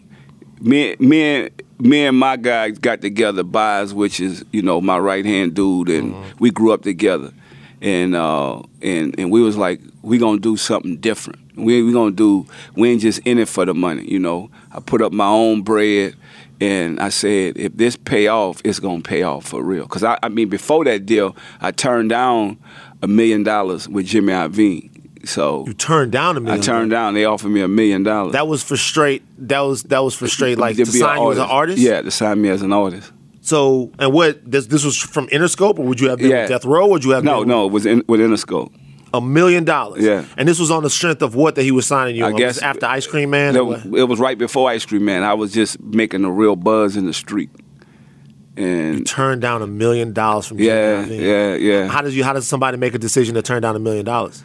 me, 0.61 0.95
me, 1.01 1.23
and, 1.23 1.62
me 1.79 2.07
and 2.07 2.17
my 2.17 2.37
guy 2.37 2.71
got 2.71 3.01
together, 3.01 3.43
Bias, 3.43 3.93
which 3.93 4.21
is 4.21 4.45
you 4.53 4.63
know 4.63 4.81
my 4.81 4.99
right 4.99 5.25
hand 5.25 5.55
dude, 5.55 5.89
and 5.89 6.15
we 6.41 6.51
grew 6.51 6.73
up 6.73 6.83
together, 6.83 7.33
and 7.81 8.15
uh, 8.15 8.63
and 8.81 9.15
and 9.19 9.31
we 9.31 9.43
was 9.43 9.57
like, 9.57 9.81
we 10.03 10.19
gonna 10.19 10.41
do 10.41 10.57
something 10.57 10.97
different. 10.97 11.39
We 11.57 11.83
we 11.83 11.93
gonna 11.93 12.13
do. 12.13 12.47
We 12.77 12.91
ain't 12.91 13.03
just 13.03 13.21
in 13.21 13.39
it 13.39 13.49
for 13.49 13.65
the 13.65 13.75
money, 13.75 14.11
you 14.11 14.19
know. 14.19 14.51
I 14.71 14.81
put 14.81 15.03
up 15.03 15.13
my 15.13 15.29
own 15.29 15.63
bread. 15.63 16.17
And 16.61 17.01
I 17.01 17.09
said, 17.09 17.57
if 17.57 17.77
this 17.77 17.97
pay 17.97 18.29
off, 18.29 18.63
it's 18.65 18.79
gonna 18.79 19.03
pay 19.03 19.25
off 19.25 19.47
for 19.47 19.65
real. 19.65 19.85
Cause 19.89 20.05
I, 20.05 20.17
I 20.23 20.29
mean, 20.29 20.49
before 20.49 20.85
that 20.85 21.07
deal, 21.07 21.35
I 21.61 21.73
turned 21.73 22.11
down 22.11 22.57
a 23.03 23.09
million 23.09 23.43
dollars 23.43 23.89
with 23.89 24.07
Jimmy 24.07 24.33
Iovine. 24.33 24.92
So 25.25 25.65
You 25.67 25.73
turned 25.75 26.13
down 26.13 26.37
a 26.37 26.41
million. 26.41 26.61
I 26.61 26.63
turned 26.63 26.91
down. 26.91 27.15
They 27.15 27.25
offered 27.25 27.51
me 27.51 27.61
a 27.61 27.69
million 27.69 28.03
dollars. 28.03 28.33
That 28.33 28.49
was 28.49 28.63
for 28.63 28.77
straight. 28.77 29.23
That 29.49 29.61
was 29.61 29.83
that 29.85 30.01
was 30.03 30.15
for 30.15 30.27
straight 30.29 30.59
like 30.59 30.77
to 30.77 30.83
an 30.83 30.87
sign 30.87 31.21
you 31.21 31.33
as 31.33 31.39
an 31.39 31.45
artist. 31.45 31.79
Yeah, 31.79 32.03
to 32.03 32.11
sign 32.11 32.41
me 32.43 32.49
as 32.49 32.63
an 32.63 32.73
artist. 32.73 33.13
So 33.41 33.91
and 33.99 34.13
what 34.13 34.41
this 34.51 34.67
this 34.67 34.85
was 34.85 34.97
from 34.97 35.27
Interscope 35.29 35.79
or 35.79 35.85
would 35.87 36.01
you 36.01 36.09
have 36.09 36.19
been 36.19 36.31
Yeah. 36.31 36.41
with 36.43 36.49
Death 36.51 36.65
Row 36.65 36.87
or 36.87 36.91
would 36.91 37.05
you 37.05 37.11
have 37.13 37.25
No, 37.25 37.41
been 37.41 37.49
no, 37.49 37.67
it 37.67 37.73
was 37.73 37.87
in, 37.87 38.03
with 38.09 38.21
Interscope. 38.21 38.73
a 39.15 39.21
million 39.21 39.65
dollars? 39.65 40.03
Yeah. 40.05 40.25
And 40.37 40.49
this 40.49 40.59
was 40.59 40.71
on 40.71 40.83
the 40.83 40.91
strength 40.91 41.23
of 41.23 41.35
what 41.35 41.55
that 41.57 41.63
he 41.63 41.71
was 41.73 41.87
signing 41.87 42.17
you 42.17 42.25
I 42.25 42.29
on? 42.33 42.37
guess 42.37 42.57
Was 42.57 42.63
after 42.63 42.87
Ice 42.87 43.07
Cream 43.07 43.31
Man. 43.31 43.55
That 43.55 43.61
or 43.61 43.65
was- 43.67 43.85
what? 43.85 44.01
it 44.01 44.05
was 44.05 44.19
right 44.21 44.39
before 44.39 44.71
Ice 44.71 44.85
Cream 44.87 45.05
Man. 45.05 45.23
I 45.23 45.35
was 45.35 45.53
just 45.53 45.81
making 45.81 46.25
a 46.25 46.31
real 46.31 46.57
buzz 46.57 46.97
in 46.97 47.07
the 47.07 47.13
street, 47.13 47.51
and 48.57 49.07
Turned 49.07 49.41
down 49.43 49.63
a 49.63 49.67
million 49.67 50.13
dollars 50.13 50.47
from 50.47 50.59
yeah, 50.59 51.05
Iovine. 51.05 51.21
yeah, 51.21 51.55
yeah. 51.55 51.89
How 51.89 52.01
does 52.03 52.15
you 52.17 52.25
how 52.25 52.33
does 52.33 52.47
somebody 52.47 52.77
make 52.77 52.95
a 52.95 52.99
decision 52.99 53.35
to 53.35 53.43
turn 53.43 53.63
down 53.63 53.77
a 53.77 53.81
million 53.81 54.05
dollars? 54.05 54.43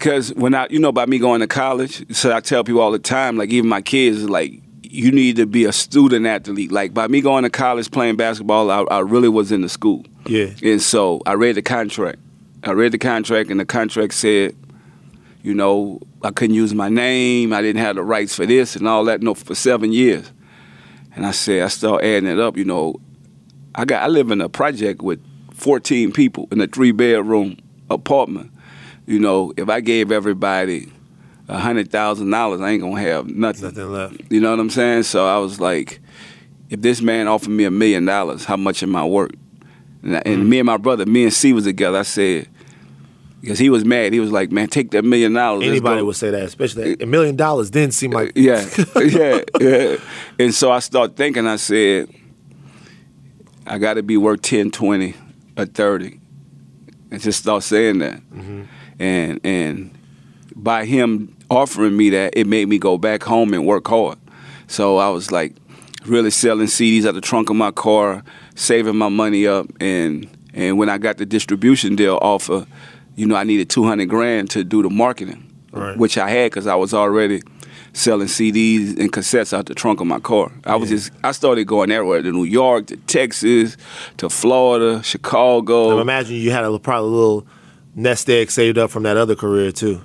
Because 0.00 0.32
when 0.32 0.54
I, 0.54 0.66
you 0.70 0.78
know, 0.78 0.92
by 0.92 1.04
me 1.04 1.18
going 1.18 1.40
to 1.40 1.46
college, 1.46 2.16
so 2.16 2.34
I 2.34 2.40
tell 2.40 2.64
people 2.64 2.80
all 2.80 2.90
the 2.90 2.98
time, 2.98 3.36
like 3.36 3.50
even 3.50 3.68
my 3.68 3.82
kids, 3.82 4.26
like 4.30 4.62
you 4.82 5.12
need 5.12 5.36
to 5.36 5.44
be 5.44 5.66
a 5.66 5.72
student 5.72 6.24
athlete. 6.24 6.72
Like 6.72 6.94
by 6.94 7.06
me 7.06 7.20
going 7.20 7.44
to 7.44 7.50
college 7.50 7.90
playing 7.90 8.16
basketball, 8.16 8.70
I, 8.70 8.80
I 8.90 9.00
really 9.00 9.28
was 9.28 9.52
in 9.52 9.60
the 9.60 9.68
school. 9.68 10.06
Yeah. 10.24 10.54
And 10.62 10.80
so 10.80 11.20
I 11.26 11.34
read 11.34 11.56
the 11.56 11.62
contract. 11.62 12.18
I 12.64 12.70
read 12.70 12.92
the 12.92 12.98
contract, 12.98 13.50
and 13.50 13.60
the 13.60 13.66
contract 13.66 14.14
said, 14.14 14.56
you 15.42 15.52
know, 15.52 16.00
I 16.22 16.30
couldn't 16.30 16.56
use 16.56 16.72
my 16.72 16.88
name. 16.88 17.52
I 17.52 17.60
didn't 17.60 17.82
have 17.82 17.96
the 17.96 18.02
rights 18.02 18.34
for 18.34 18.46
this 18.46 18.76
and 18.76 18.88
all 18.88 19.04
that. 19.04 19.20
No, 19.20 19.34
for 19.34 19.54
seven 19.54 19.92
years. 19.92 20.32
And 21.14 21.26
I 21.26 21.32
said, 21.32 21.62
I 21.62 21.68
start 21.68 22.02
adding 22.02 22.26
it 22.26 22.38
up. 22.38 22.56
You 22.56 22.64
know, 22.64 22.96
I 23.74 23.84
got 23.84 24.02
I 24.02 24.06
live 24.06 24.30
in 24.30 24.40
a 24.40 24.48
project 24.48 25.02
with 25.02 25.20
14 25.52 26.10
people 26.12 26.48
in 26.50 26.58
a 26.62 26.66
three 26.66 26.92
bedroom 26.92 27.58
apartment. 27.90 28.50
You 29.10 29.18
know, 29.18 29.52
if 29.56 29.68
I 29.68 29.80
gave 29.80 30.12
everybody 30.12 30.92
a 31.48 31.58
hundred 31.58 31.90
thousand 31.90 32.30
dollars, 32.30 32.60
I 32.60 32.70
ain't 32.70 32.80
gonna 32.80 33.00
have 33.00 33.26
nothing. 33.28 33.64
Nothing 33.64 33.90
left. 33.92 34.20
You 34.30 34.40
know 34.40 34.52
what 34.52 34.60
I'm 34.60 34.70
saying? 34.70 35.02
So 35.02 35.26
I 35.26 35.38
was 35.38 35.58
like, 35.58 35.98
if 36.68 36.80
this 36.80 37.02
man 37.02 37.26
offered 37.26 37.50
me 37.50 37.64
a 37.64 37.72
million 37.72 38.04
dollars, 38.04 38.44
how 38.44 38.56
much 38.56 38.84
am 38.84 38.94
I 38.94 39.04
worth? 39.04 39.32
And, 40.04 40.16
I- 40.16 40.20
Mm. 40.20 40.32
and 40.34 40.48
me 40.48 40.60
and 40.60 40.66
my 40.66 40.76
brother, 40.76 41.06
me 41.06 41.24
and 41.24 41.32
C 41.32 41.52
was 41.52 41.64
together. 41.64 41.98
I 41.98 42.02
said, 42.02 42.46
because 43.40 43.58
he 43.58 43.68
was 43.68 43.84
mad. 43.84 44.12
He 44.12 44.20
was 44.20 44.30
like, 44.30 44.52
man, 44.52 44.68
take 44.68 44.92
that 44.92 45.04
million 45.04 45.32
dollars. 45.32 45.66
Anybody 45.66 46.02
would 46.02 46.14
say 46.14 46.30
that, 46.30 46.42
especially 46.44 46.94
that. 46.94 47.02
a 47.02 47.06
million 47.06 47.34
dollars 47.34 47.68
didn't 47.68 47.94
seem 47.94 48.12
like 48.12 48.30
yeah, 48.36 48.64
yeah, 48.96 49.40
yeah. 49.60 49.96
And 50.38 50.54
so 50.54 50.70
I 50.70 50.78
started 50.78 51.16
thinking, 51.16 51.48
I 51.48 51.56
said, 51.56 52.08
I 53.66 53.78
got 53.78 53.94
to 53.94 54.04
be 54.04 54.16
worth 54.16 54.42
10, 54.42 54.70
20, 54.70 55.14
or 55.58 55.66
30. 55.66 56.20
And 57.10 57.20
just 57.20 57.40
start 57.40 57.64
saying 57.64 57.98
that. 57.98 58.20
Mm-hmm. 58.30 58.62
And, 59.00 59.40
and 59.42 59.90
by 60.54 60.84
him 60.84 61.34
offering 61.50 61.96
me 61.96 62.10
that, 62.10 62.34
it 62.36 62.46
made 62.46 62.68
me 62.68 62.78
go 62.78 62.98
back 62.98 63.22
home 63.24 63.52
and 63.54 63.66
work 63.66 63.88
hard. 63.88 64.18
So 64.68 64.98
I 64.98 65.08
was 65.08 65.32
like 65.32 65.54
really 66.06 66.30
selling 66.30 66.66
CDs 66.66 67.04
at 67.04 67.14
the 67.14 67.20
trunk 67.20 67.50
of 67.50 67.56
my 67.56 67.70
car, 67.72 68.22
saving 68.54 68.96
my 68.96 69.08
money 69.08 69.46
up. 69.46 69.66
And, 69.80 70.28
and 70.54 70.78
when 70.78 70.88
I 70.88 70.98
got 70.98 71.16
the 71.18 71.26
distribution 71.26 71.96
deal 71.96 72.18
offer, 72.22 72.66
you 73.16 73.26
know, 73.26 73.34
I 73.36 73.44
needed 73.44 73.68
200 73.70 74.08
grand 74.08 74.50
to 74.50 74.62
do 74.62 74.82
the 74.82 74.90
marketing 74.90 75.46
Right. 75.72 75.96
which 75.96 76.18
I 76.18 76.28
had 76.28 76.50
because 76.50 76.66
I 76.66 76.74
was 76.74 76.92
already 76.92 77.42
selling 77.92 78.26
CDs 78.26 78.98
and 78.98 79.12
cassettes 79.12 79.52
out 79.56 79.66
the 79.66 79.74
trunk 79.74 80.00
of 80.00 80.06
my 80.08 80.18
car. 80.18 80.50
I 80.64 80.74
was 80.76 80.90
Yeah. 80.90 80.96
just 80.96 81.12
I 81.22 81.30
started 81.32 81.64
going 81.68 81.90
everywhere 81.92 82.22
to 82.22 82.32
New 82.32 82.42
York, 82.44 82.86
to 82.88 82.96
Texas, 82.96 83.76
to 84.16 84.28
Florida, 84.28 85.00
Chicago. 85.04 85.84
Chicago. 85.90 86.00
imagine 86.00 86.36
you 86.36 86.50
had 86.50 86.64
a 86.64 86.78
probably 86.80 87.08
a 87.08 87.12
little 87.12 87.46
nest 87.94 88.28
egg 88.30 88.50
saved 88.50 88.78
up 88.78 88.90
from 88.90 89.02
that 89.04 89.16
other 89.16 89.34
career 89.34 89.72
too. 89.72 90.00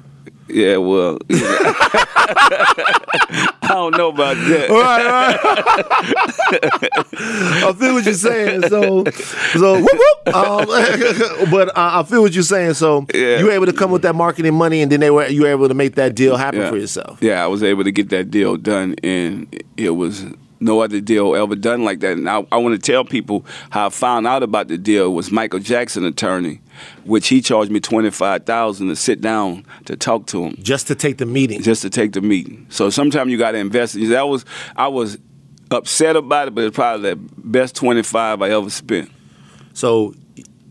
Yeah, 0.47 0.77
well, 0.77 1.17
I 1.31 2.47
don't 3.69 3.97
know 3.97 4.09
about 4.09 4.35
that. 4.37 4.69
I 7.65 7.73
feel 7.77 7.93
what 7.93 8.05
you're 8.05 8.13
saying. 8.13 8.61
So, 8.69 9.03
so 9.53 9.79
whoop, 9.81 9.89
whoop. 9.91 10.35
Um, 10.35 10.65
but 11.51 11.69
uh, 11.69 11.99
I 11.99 12.03
feel 12.03 12.21
what 12.21 12.33
you're 12.33 12.43
saying. 12.43 12.75
So 12.75 13.05
Yeah. 13.13 13.39
you 13.39 13.45
were 13.45 13.51
able 13.51 13.65
to 13.65 13.73
come 13.73 13.91
with 13.91 14.01
that 14.03 14.15
marketing 14.15 14.53
money, 14.53 14.81
and 14.81 14.91
then 14.91 14.99
they 14.99 15.09
were 15.09 15.27
you 15.27 15.41
were 15.41 15.47
able 15.49 15.67
to 15.67 15.73
make 15.73 15.95
that 15.95 16.15
deal 16.15 16.37
happen 16.37 16.61
Yeah. 16.61 16.69
for 16.69 16.77
yourself. 16.77 17.17
Yeah, 17.21 17.43
I 17.43 17.47
was 17.47 17.63
able 17.63 17.83
to 17.83 17.91
get 17.91 18.09
that 18.09 18.29
deal 18.31 18.57
done, 18.57 18.95
and 19.03 19.47
it 19.77 19.91
was 19.91 20.25
no 20.59 20.81
other 20.81 21.01
deal 21.01 21.35
ever 21.35 21.55
done 21.55 21.83
like 21.83 21.99
that. 22.01 22.13
And 22.17 22.29
I, 22.29 22.45
I 22.51 22.57
want 22.57 22.81
to 22.81 22.91
tell 22.91 23.03
people 23.03 23.45
how 23.71 23.87
I 23.87 23.89
found 23.89 24.27
out 24.27 24.43
about 24.43 24.67
the 24.67 24.77
deal 24.77 25.13
was 25.13 25.31
Michael 25.31 25.59
Jackson 25.59 26.05
attorney, 26.05 26.61
which 27.03 27.27
he 27.27 27.41
charged 27.41 27.71
me 27.71 27.79
twenty 27.79 28.11
five 28.11 28.45
thousand 28.45 28.87
to 28.89 28.95
sit 28.95 29.21
down 29.21 29.65
to 29.85 29.95
talk 29.95 30.25
to 30.27 30.43
him, 30.43 30.55
Just 30.61 30.87
to 30.87 30.95
take 30.95 31.17
the 31.17 31.25
meeting. 31.25 31.61
just 31.61 31.81
to 31.83 31.89
take 31.89 32.11
the 32.13 32.21
meeting. 32.21 32.65
So 32.69 32.89
sometimes 32.89 33.31
you 33.31 33.37
got 33.37 33.51
to 33.51 33.57
invest. 33.57 33.95
That 33.95 34.27
was 34.27 34.45
I 34.75 34.87
was 34.87 35.17
upset 35.71 36.15
about 36.15 36.47
it, 36.49 36.55
but 36.55 36.63
it's 36.65 36.75
probably 36.75 37.09
the 37.11 37.15
best 37.37 37.75
twenty 37.75 38.03
five 38.03 38.41
I 38.41 38.49
ever 38.51 38.69
spent. 38.69 39.11
So 39.73 40.13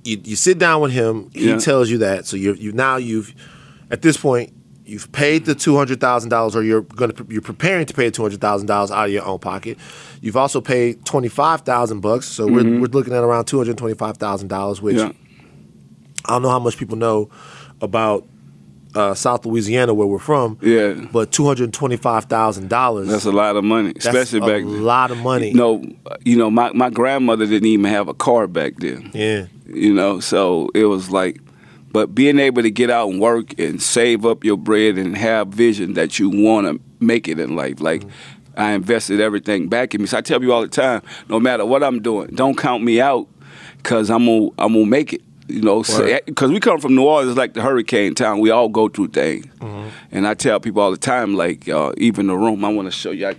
you, 0.05 0.21
you 0.25 0.37
sit 0.37 0.59
down 0.59 0.81
with 0.83 0.93
him. 0.93 1.31
He 1.35 1.49
Yeah. 1.49 1.59
tells 1.59 1.91
you 1.91 1.99
that. 1.99 2.27
So 2.27 2.37
you're 2.37 2.55
you 2.57 2.73
now 2.73 2.97
you've 2.97 3.35
at 3.91 4.03
this 4.03 4.17
point 4.17 4.53
you've 4.87 5.11
paid 5.13 5.47
the 5.47 5.55
two 5.55 5.77
hundred 5.77 5.99
thousand 6.01 6.29
dollars, 6.31 6.55
or 6.55 6.63
you're 6.63 6.83
going 6.83 7.11
to 7.11 7.27
you're 7.31 7.41
preparing 7.43 7.87
to 7.87 7.95
pay 7.95 8.11
two 8.11 8.23
hundred 8.23 8.41
thousand 8.41 8.67
dollars 8.67 8.91
out 8.91 9.07
of 9.07 9.13
your 9.13 9.25
own 9.25 9.39
pocket. 9.39 9.79
You've 10.21 10.37
also 10.37 10.61
paid 10.61 11.05
twenty 11.07 11.29
five 11.29 11.63
thousand 11.63 12.01
bucks. 12.01 12.27
So 12.27 12.47
we're 12.47 12.65
we're 12.81 12.87
looking 12.89 13.15
at 13.15 13.23
around 13.25 13.47
two 13.47 13.57
hundred 13.59 13.79
twenty 13.79 13.95
five 13.95 14.19
thousand 14.19 14.49
dollars, 14.49 14.81
which 14.83 14.97
Mm-hmm. 14.97 15.07
Yeah. 15.09 15.24
I 16.25 16.33
don't 16.33 16.43
know 16.43 16.51
how 16.51 16.59
much 16.59 16.77
people 16.77 16.97
know 16.97 17.31
about 17.81 18.27
uh, 18.95 19.15
South 19.15 19.45
Louisiana, 19.45 19.93
where 19.93 20.07
we're 20.07 20.19
from. 20.19 20.59
Yeah. 20.63 20.93
But 21.13 21.33
two 21.33 21.45
hundred 21.45 21.73
twenty 21.73 21.97
five 21.97 22.27
thousand 22.27 22.69
dollars. 22.69 23.09
That's 23.09 23.25
a 23.25 23.33
lot 23.33 23.57
of 23.57 23.65
money, 23.65 23.93
especially 23.97 24.41
back 24.41 24.63
then. 24.63 24.67
A 24.67 24.69
lot 24.69 25.11
of 25.11 25.19
money. 25.19 25.53
No, 25.53 25.85
you 26.25 26.37
know, 26.37 26.51
my, 26.51 26.73
my 26.73 26.91
grandmother 26.91 27.47
didn't 27.47 27.67
even 27.67 27.87
have 27.87 28.09
a 28.09 28.15
car 28.15 28.47
back 28.47 28.77
then. 28.79 29.11
Yeah. 29.13 29.47
You 29.67 29.93
know, 29.93 30.21
so 30.21 30.71
it 30.75 30.85
was 30.85 31.11
like, 31.11 31.41
but 31.91 32.15
being 32.15 32.39
able 32.39 32.63
to 32.63 32.71
get 32.71 32.91
out 32.91 33.09
and 33.09 33.21
work 33.21 33.59
and 33.59 33.83
save 33.83 34.25
up 34.25 34.45
your 34.45 34.57
bread 34.57 34.97
and 34.97 35.17
have 35.17 35.49
vision 35.49 35.95
that 35.95 36.19
you 36.19 36.29
want 36.31 36.67
to 36.67 36.81
make 37.05 37.29
it 37.29 37.39
in 37.39 37.57
life, 37.57 37.81
like. 37.81 38.03
I 38.57 38.71
invested 38.75 39.21
everything 39.21 39.67
back 39.67 39.97
in 39.97 40.01
me. 40.01 40.07
So 40.07 40.19
I 40.19 40.21
tell 40.21 40.41
you 40.41 40.53
all 40.53 40.63
the 40.63 40.69
time, 40.69 41.03
no 41.29 41.41
matter 41.41 41.67
what 41.67 41.83
I'm 41.83 42.01
doing, 42.01 42.29
don't 42.37 42.57
count 42.57 42.85
me 42.85 43.01
out, 43.01 43.27
cause 43.83 44.11
I'm 44.11 44.27
gonna 44.27 44.51
I'm 44.59 44.75
gonna 44.75 44.87
make 44.87 45.13
it. 45.13 45.23
You 45.47 45.61
know, 45.61 45.83
because 46.25 46.51
we 46.51 46.59
come 46.61 46.81
from 46.81 46.95
New 46.95 47.05
Orleans, 47.05 47.37
like 47.37 47.53
the 47.55 47.61
hurricane 47.63 48.15
town. 48.15 48.41
We 48.41 48.51
all 48.51 48.69
go 48.69 48.89
through 48.89 49.09
things, 49.09 49.47
and 50.11 50.27
I 50.27 50.35
tell 50.35 50.59
people 50.59 50.81
all 50.81 50.91
the 50.91 50.97
time, 50.97 51.35
like 51.35 51.69
uh, 51.69 51.93
even 51.99 52.29
the 52.29 52.37
room. 52.37 52.65
I 52.65 52.69
want 52.73 52.87
to 52.87 52.93
show 52.93 53.11
you. 53.11 53.29
I 53.29 53.35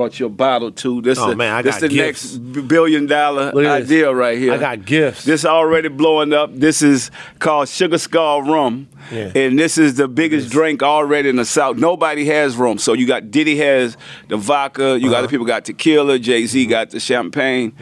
brought 0.00 0.18
you 0.18 0.24
a 0.26 0.30
bottle 0.30 0.70
too. 0.72 1.02
This 1.02 1.18
Oh, 1.18 1.28
the, 1.28 1.36
man, 1.36 1.52
I 1.52 1.60
this 1.62 1.74
got 1.74 1.80
the 1.82 1.88
gifts. 1.88 2.36
next 2.36 2.66
billion 2.68 3.04
dollar 3.06 3.48
at 3.48 3.54
this. 3.54 3.66
idea 3.66 4.14
right 4.14 4.38
here. 4.38 4.54
I 4.54 4.56
got 4.58 4.86
gifts. 4.86 5.24
This 5.24 5.44
already 5.44 5.88
blowing 5.88 6.32
up. 6.32 6.50
This 6.54 6.80
is 6.80 7.10
called 7.38 7.68
Sugar 7.68 7.98
Skull 7.98 8.42
Rum. 8.42 8.88
Yeah. 9.12 9.32
And 9.34 9.58
this 9.58 9.76
is 9.76 9.94
the 9.96 10.08
biggest 10.08 10.50
drink 10.50 10.82
already 10.82 11.28
in 11.28 11.36
the 11.36 11.44
South. 11.44 11.76
Nobody 11.76 12.24
has 12.26 12.56
rum. 12.56 12.78
So 12.78 12.92
you 12.94 13.06
got 13.06 13.30
Diddy 13.30 13.56
has 13.58 13.96
the 14.28 14.36
vodka. 14.38 14.98
You 14.98 15.06
Uh-huh. 15.08 15.16
got 15.16 15.22
the 15.22 15.28
people 15.28 15.44
got 15.46 15.64
tequila. 15.66 16.18
Jay 16.18 16.46
Z 16.46 16.62
Mm-hmm. 16.62 16.70
got 16.70 16.90
the 16.90 17.00
champagne. 17.00 17.72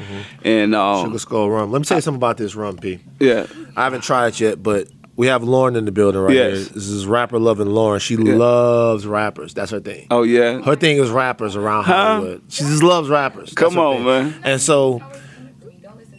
And 0.45 0.75
uh, 0.75 1.05
Sugar 1.05 1.19
Skull 1.19 1.51
rum. 1.51 1.71
Let 1.71 1.79
me 1.79 1.85
tell 1.85 1.99
you 1.99 2.03
something 2.03 2.19
about 2.19 2.37
this 2.39 2.55
rum, 2.57 2.79
P. 2.79 2.99
yeah, 3.21 3.47
I 3.77 3.85
haven't 3.85 4.03
tried 4.03 4.29
it 4.29 4.41
yet, 4.41 4.63
but 4.63 4.89
we 5.19 5.27
have 5.27 5.43
Lauren 5.43 5.75
in 5.77 5.85
the 5.85 5.93
building 5.93 6.21
right 6.23 6.35
Yes. 6.35 6.57
here. 6.57 6.65
This 6.75 6.89
is 6.89 7.05
rapper 7.07 7.39
loving 7.39 7.67
Lauren. 7.69 7.99
She 8.01 8.17
loves 8.17 9.05
rappers. 9.07 9.53
That's 9.53 9.71
her 9.73 9.81
thing. 9.81 10.07
oh 10.11 10.23
yeah. 10.23 10.63
Her 10.63 10.77
thing 10.77 10.97
is 10.97 11.11
rappers 11.11 11.57
around 11.57 11.85
Hollywood. 11.85 12.43
She 12.49 12.63
just 12.63 12.83
loves 12.83 13.11
rappers. 13.11 13.53
Come 13.53 13.77
on, 13.79 13.97
thing. 13.97 14.05
man. 14.07 14.41
And 14.45 14.61
so, 14.61 15.03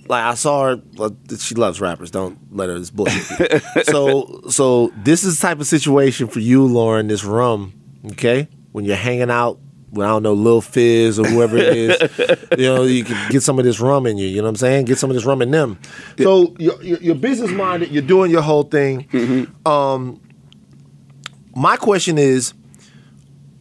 like, 0.08 0.24
I 0.24 0.34
saw 0.34 0.66
her. 0.66 0.82
Well, 0.96 1.16
she 1.38 1.56
loves 1.56 1.80
rappers. 1.80 2.12
Don't 2.12 2.38
let 2.52 2.70
her 2.70 2.78
this 2.78 2.90
bullshit. 2.90 3.64
so, 3.86 4.42
so 4.50 4.92
this 4.98 5.24
is 5.24 5.40
the 5.40 5.48
type 5.48 5.60
of 5.60 5.68
situation 5.68 6.28
for 6.28 6.40
you, 6.40 6.66
Lauren. 6.66 7.08
This 7.08 7.24
rum, 7.24 7.74
okay? 8.12 8.48
When 8.72 8.86
you're 8.86 8.96
hanging 8.96 9.32
out. 9.32 9.60
I 9.94 9.98
don't 9.98 10.24
know, 10.24 10.34
Lil 10.34 10.62
Fizz 10.62 11.20
or 11.20 11.26
whoever 11.28 11.58
it 11.58 11.76
is, 11.76 12.38
you 12.58 12.66
know, 12.66 12.84
you 12.84 13.04
can 13.04 13.32
get 13.32 13.42
some 13.42 13.58
of 13.58 13.66
this 13.66 13.80
rum 13.80 14.06
in 14.06 14.18
you. 14.18 14.28
You 14.28 14.38
know 14.38 14.44
what 14.44 14.50
I'm 14.50 14.56
saying? 14.58 14.86
Get 14.86 14.98
some 14.98 15.10
of 15.10 15.16
this 15.16 15.26
rum 15.26 15.42
in 15.42 15.52
them. 15.52 15.80
So 16.18 16.56
you're, 16.60 16.82
you're, 16.82 17.00
you're 17.00 17.16
business 17.16 17.52
minded. 17.52 17.92
You're 17.92 18.04
doing 18.04 18.30
your 18.32 18.42
whole 18.42 18.64
thing. 18.64 19.08
Um, 19.66 20.22
my 21.56 21.76
question 21.78 22.18
is, 22.18 22.54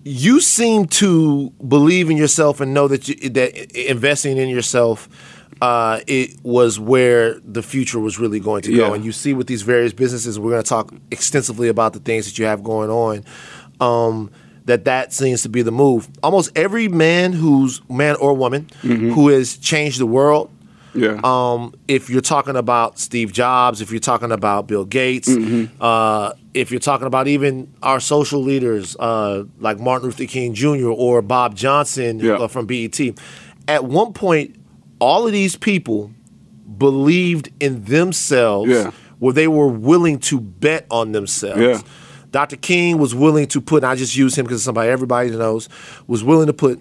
you 0.05 0.41
seem 0.41 0.87
to 0.87 1.51
believe 1.67 2.11
in 2.11 2.17
yourself 2.17 2.61
and 2.61 2.73
know 2.73 2.88
that 2.88 3.09
you, 3.09 3.29
that 3.31 3.73
investing 3.73 4.38
in 4.38 4.49
yourself 4.49 5.09
uh, 5.61 6.01
it 6.07 6.37
was 6.43 6.79
where 6.79 7.41
the 7.41 7.62
future 7.62 7.99
was 7.99 8.19
really 8.19 8.41
going 8.41 8.62
to 8.62 8.75
go. 8.75 8.88
Yeah. 8.88 8.95
And 8.95 9.05
you 9.05 9.12
see 9.12 9.35
with 9.35 9.47
these 9.47 9.62
various 9.62 9.93
businesses, 9.93 10.38
we're 10.38 10.53
going 10.53 10.62
to 10.62 10.69
talk 10.69 10.95
extensively 11.11 11.69
about 11.69 11.93
the 11.93 11.99
things 11.99 12.27
that 12.27 12.38
you 12.38 12.45
have 12.45 12.62
going 12.62 12.91
on. 12.91 13.25
Um, 13.81 14.31
that 14.68 14.85
that 14.85 15.12
seems 15.12 15.42
to 15.42 15.48
be 15.48 15.62
the 15.62 15.70
move. 15.72 16.09
Almost 16.22 16.50
every 16.57 16.88
man 16.88 17.33
who's 17.33 17.81
man 17.90 18.16
or 18.16 18.33
woman 18.35 18.68
who 18.83 19.28
has 19.28 19.57
changed 19.59 19.98
the 19.98 20.07
world 20.07 20.50
Yeah. 20.94 21.20
um, 21.24 21.74
if 21.87 22.09
you're 22.11 22.22
talking 22.22 22.57
about 22.57 22.98
Steve 22.98 23.33
Jobs, 23.33 23.81
if 23.81 23.90
you're 23.90 24.00
talking 24.12 24.33
about 24.33 24.66
Bill 24.68 24.85
Gates, 24.85 25.28
Mm-hmm. 25.28 25.83
uh, 25.83 26.33
if 26.54 26.70
you're 26.70 26.81
talking 26.81 27.07
about 27.07 27.28
even 27.28 27.72
our 27.83 28.00
social 28.00 28.42
leaders 28.42 28.96
uh, 28.98 29.44
like 29.61 29.78
Martin 29.78 30.07
Luther 30.09 30.26
King 30.26 30.54
Jr. 30.54 30.88
or 30.90 31.22
Bob 31.22 31.54
Johnson 31.54 32.18
Yeah. 32.20 32.35
uh, 32.35 32.48
from 32.48 32.66
BET, 32.66 32.98
at 33.68 33.85
one 33.85 34.12
point, 34.12 34.57
all 35.00 35.26
of 35.26 35.33
these 35.33 35.54
people 35.57 36.11
believed 36.78 37.50
in 37.61 37.85
themselves 37.85 38.70
Yeah. 38.70 38.90
where 39.18 39.33
they 39.33 39.48
were 39.48 39.68
willing 39.68 40.18
to 40.31 40.40
bet 40.40 40.87
on 40.90 41.12
themselves. 41.12 41.61
Yeah. 41.61 41.81
Dr. 42.31 42.57
King 42.57 42.99
was 42.99 43.14
willing 43.14 43.47
to 43.49 43.61
put, 43.61 43.83
and 43.83 43.87
I 43.91 43.95
just 43.95 44.17
use 44.17 44.37
him 44.37 44.45
because 44.45 44.62
somebody 44.62 44.91
everybody 44.91 45.31
knows, 45.31 45.69
was 46.07 46.23
willing 46.23 46.47
to 46.47 46.53
put 46.53 46.81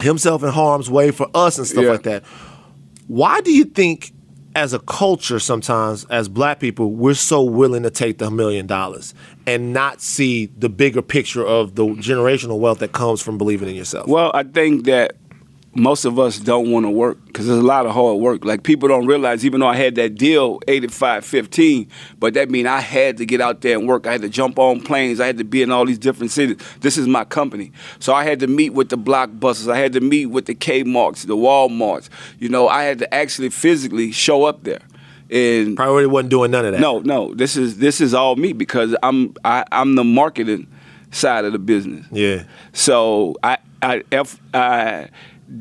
himself 0.00 0.42
in 0.42 0.50
harm's 0.50 0.90
way 0.90 1.10
for 1.10 1.28
us 1.34 1.58
and 1.58 1.66
stuff 1.66 1.84
Yeah. 1.84 1.90
like 1.90 2.02
that. 2.04 2.24
Why 3.06 3.40
do 3.40 3.52
you 3.52 3.64
think, 3.64 4.12
as 4.54 4.72
a 4.74 4.78
culture, 4.80 5.38
sometimes 5.38 6.04
as 6.10 6.28
black 6.28 6.60
people, 6.60 6.90
we're 6.92 7.14
so 7.14 7.42
willing 7.42 7.82
to 7.84 7.90
take 7.90 8.18
the 8.18 8.30
million 8.30 8.66
dollars 8.66 9.14
and 9.46 9.72
not 9.72 10.00
see 10.02 10.50
the 10.58 10.68
bigger 10.68 11.00
picture 11.02 11.44
of 11.46 11.74
the 11.74 11.86
generational 11.86 12.58
wealth 12.58 12.78
that 12.80 12.92
comes 12.92 13.22
from 13.22 13.38
believing 13.38 13.68
in 13.70 13.74
yourself? 13.74 14.06
Well, 14.08 14.30
I 14.34 14.42
think 14.42 14.84
that 14.84 15.16
most 15.74 16.04
of 16.04 16.18
us 16.18 16.38
don't 16.38 16.70
want 16.70 16.84
to 16.84 16.90
work 16.90 17.18
because 17.26 17.46
there's 17.46 17.58
a 17.58 17.62
lot 17.62 17.86
of 17.86 17.92
hard 17.92 18.18
work. 18.18 18.44
Like 18.44 18.62
people 18.62 18.88
don't 18.88 19.06
realize, 19.06 19.44
even 19.44 19.60
though 19.60 19.68
I 19.68 19.76
had 19.76 19.94
that 19.94 20.16
deal 20.16 20.60
85-15, 20.60 21.88
but 22.18 22.34
that 22.34 22.50
mean 22.50 22.66
I 22.66 22.80
had 22.80 23.16
to 23.18 23.26
get 23.26 23.40
out 23.40 23.62
there 23.62 23.78
and 23.78 23.88
work. 23.88 24.06
I 24.06 24.12
had 24.12 24.22
to 24.22 24.28
jump 24.28 24.58
on 24.58 24.82
planes. 24.82 25.18
I 25.18 25.26
had 25.26 25.38
to 25.38 25.44
be 25.44 25.62
in 25.62 25.70
all 25.70 25.86
these 25.86 25.98
different 25.98 26.30
cities. 26.30 26.58
This 26.80 26.98
is 26.98 27.08
my 27.08 27.24
company. 27.24 27.72
So 28.00 28.12
I 28.12 28.24
had 28.24 28.40
to 28.40 28.46
meet 28.46 28.70
with 28.70 28.90
the 28.90 28.98
blockbusters. 28.98 29.72
I 29.72 29.78
had 29.78 29.94
to 29.94 30.00
meet 30.00 30.26
with 30.26 30.44
the 30.44 30.54
Kmarts, 30.54 31.26
the 31.26 31.36
Walmarts. 31.36 32.10
You 32.38 32.50
know, 32.50 32.68
I 32.68 32.82
had 32.84 32.98
to 32.98 33.14
actually 33.14 33.48
physically 33.48 34.12
show 34.12 34.44
up 34.44 34.64
there. 34.64 34.82
And 35.30 35.76
Priority 35.76 36.06
wasn't 36.06 36.28
doing 36.28 36.50
none 36.50 36.66
of 36.66 36.72
that. 36.72 36.80
no, 36.80 36.98
no, 36.98 37.32
this 37.32 37.56
is 37.56 37.78
this 37.78 38.02
is 38.02 38.12
all 38.12 38.36
me 38.36 38.52
because 38.52 38.94
I'm 39.02 39.34
I, 39.42 39.64
I'm 39.72 39.94
the 39.94 40.04
marketing 40.04 40.66
side 41.10 41.46
of 41.46 41.52
the 41.52 41.58
business. 41.58 42.04
Yeah. 42.10 42.44
So 42.74 43.36
I 43.42 43.56
I, 43.82 44.02
F, 44.12 44.38
I 44.54 45.08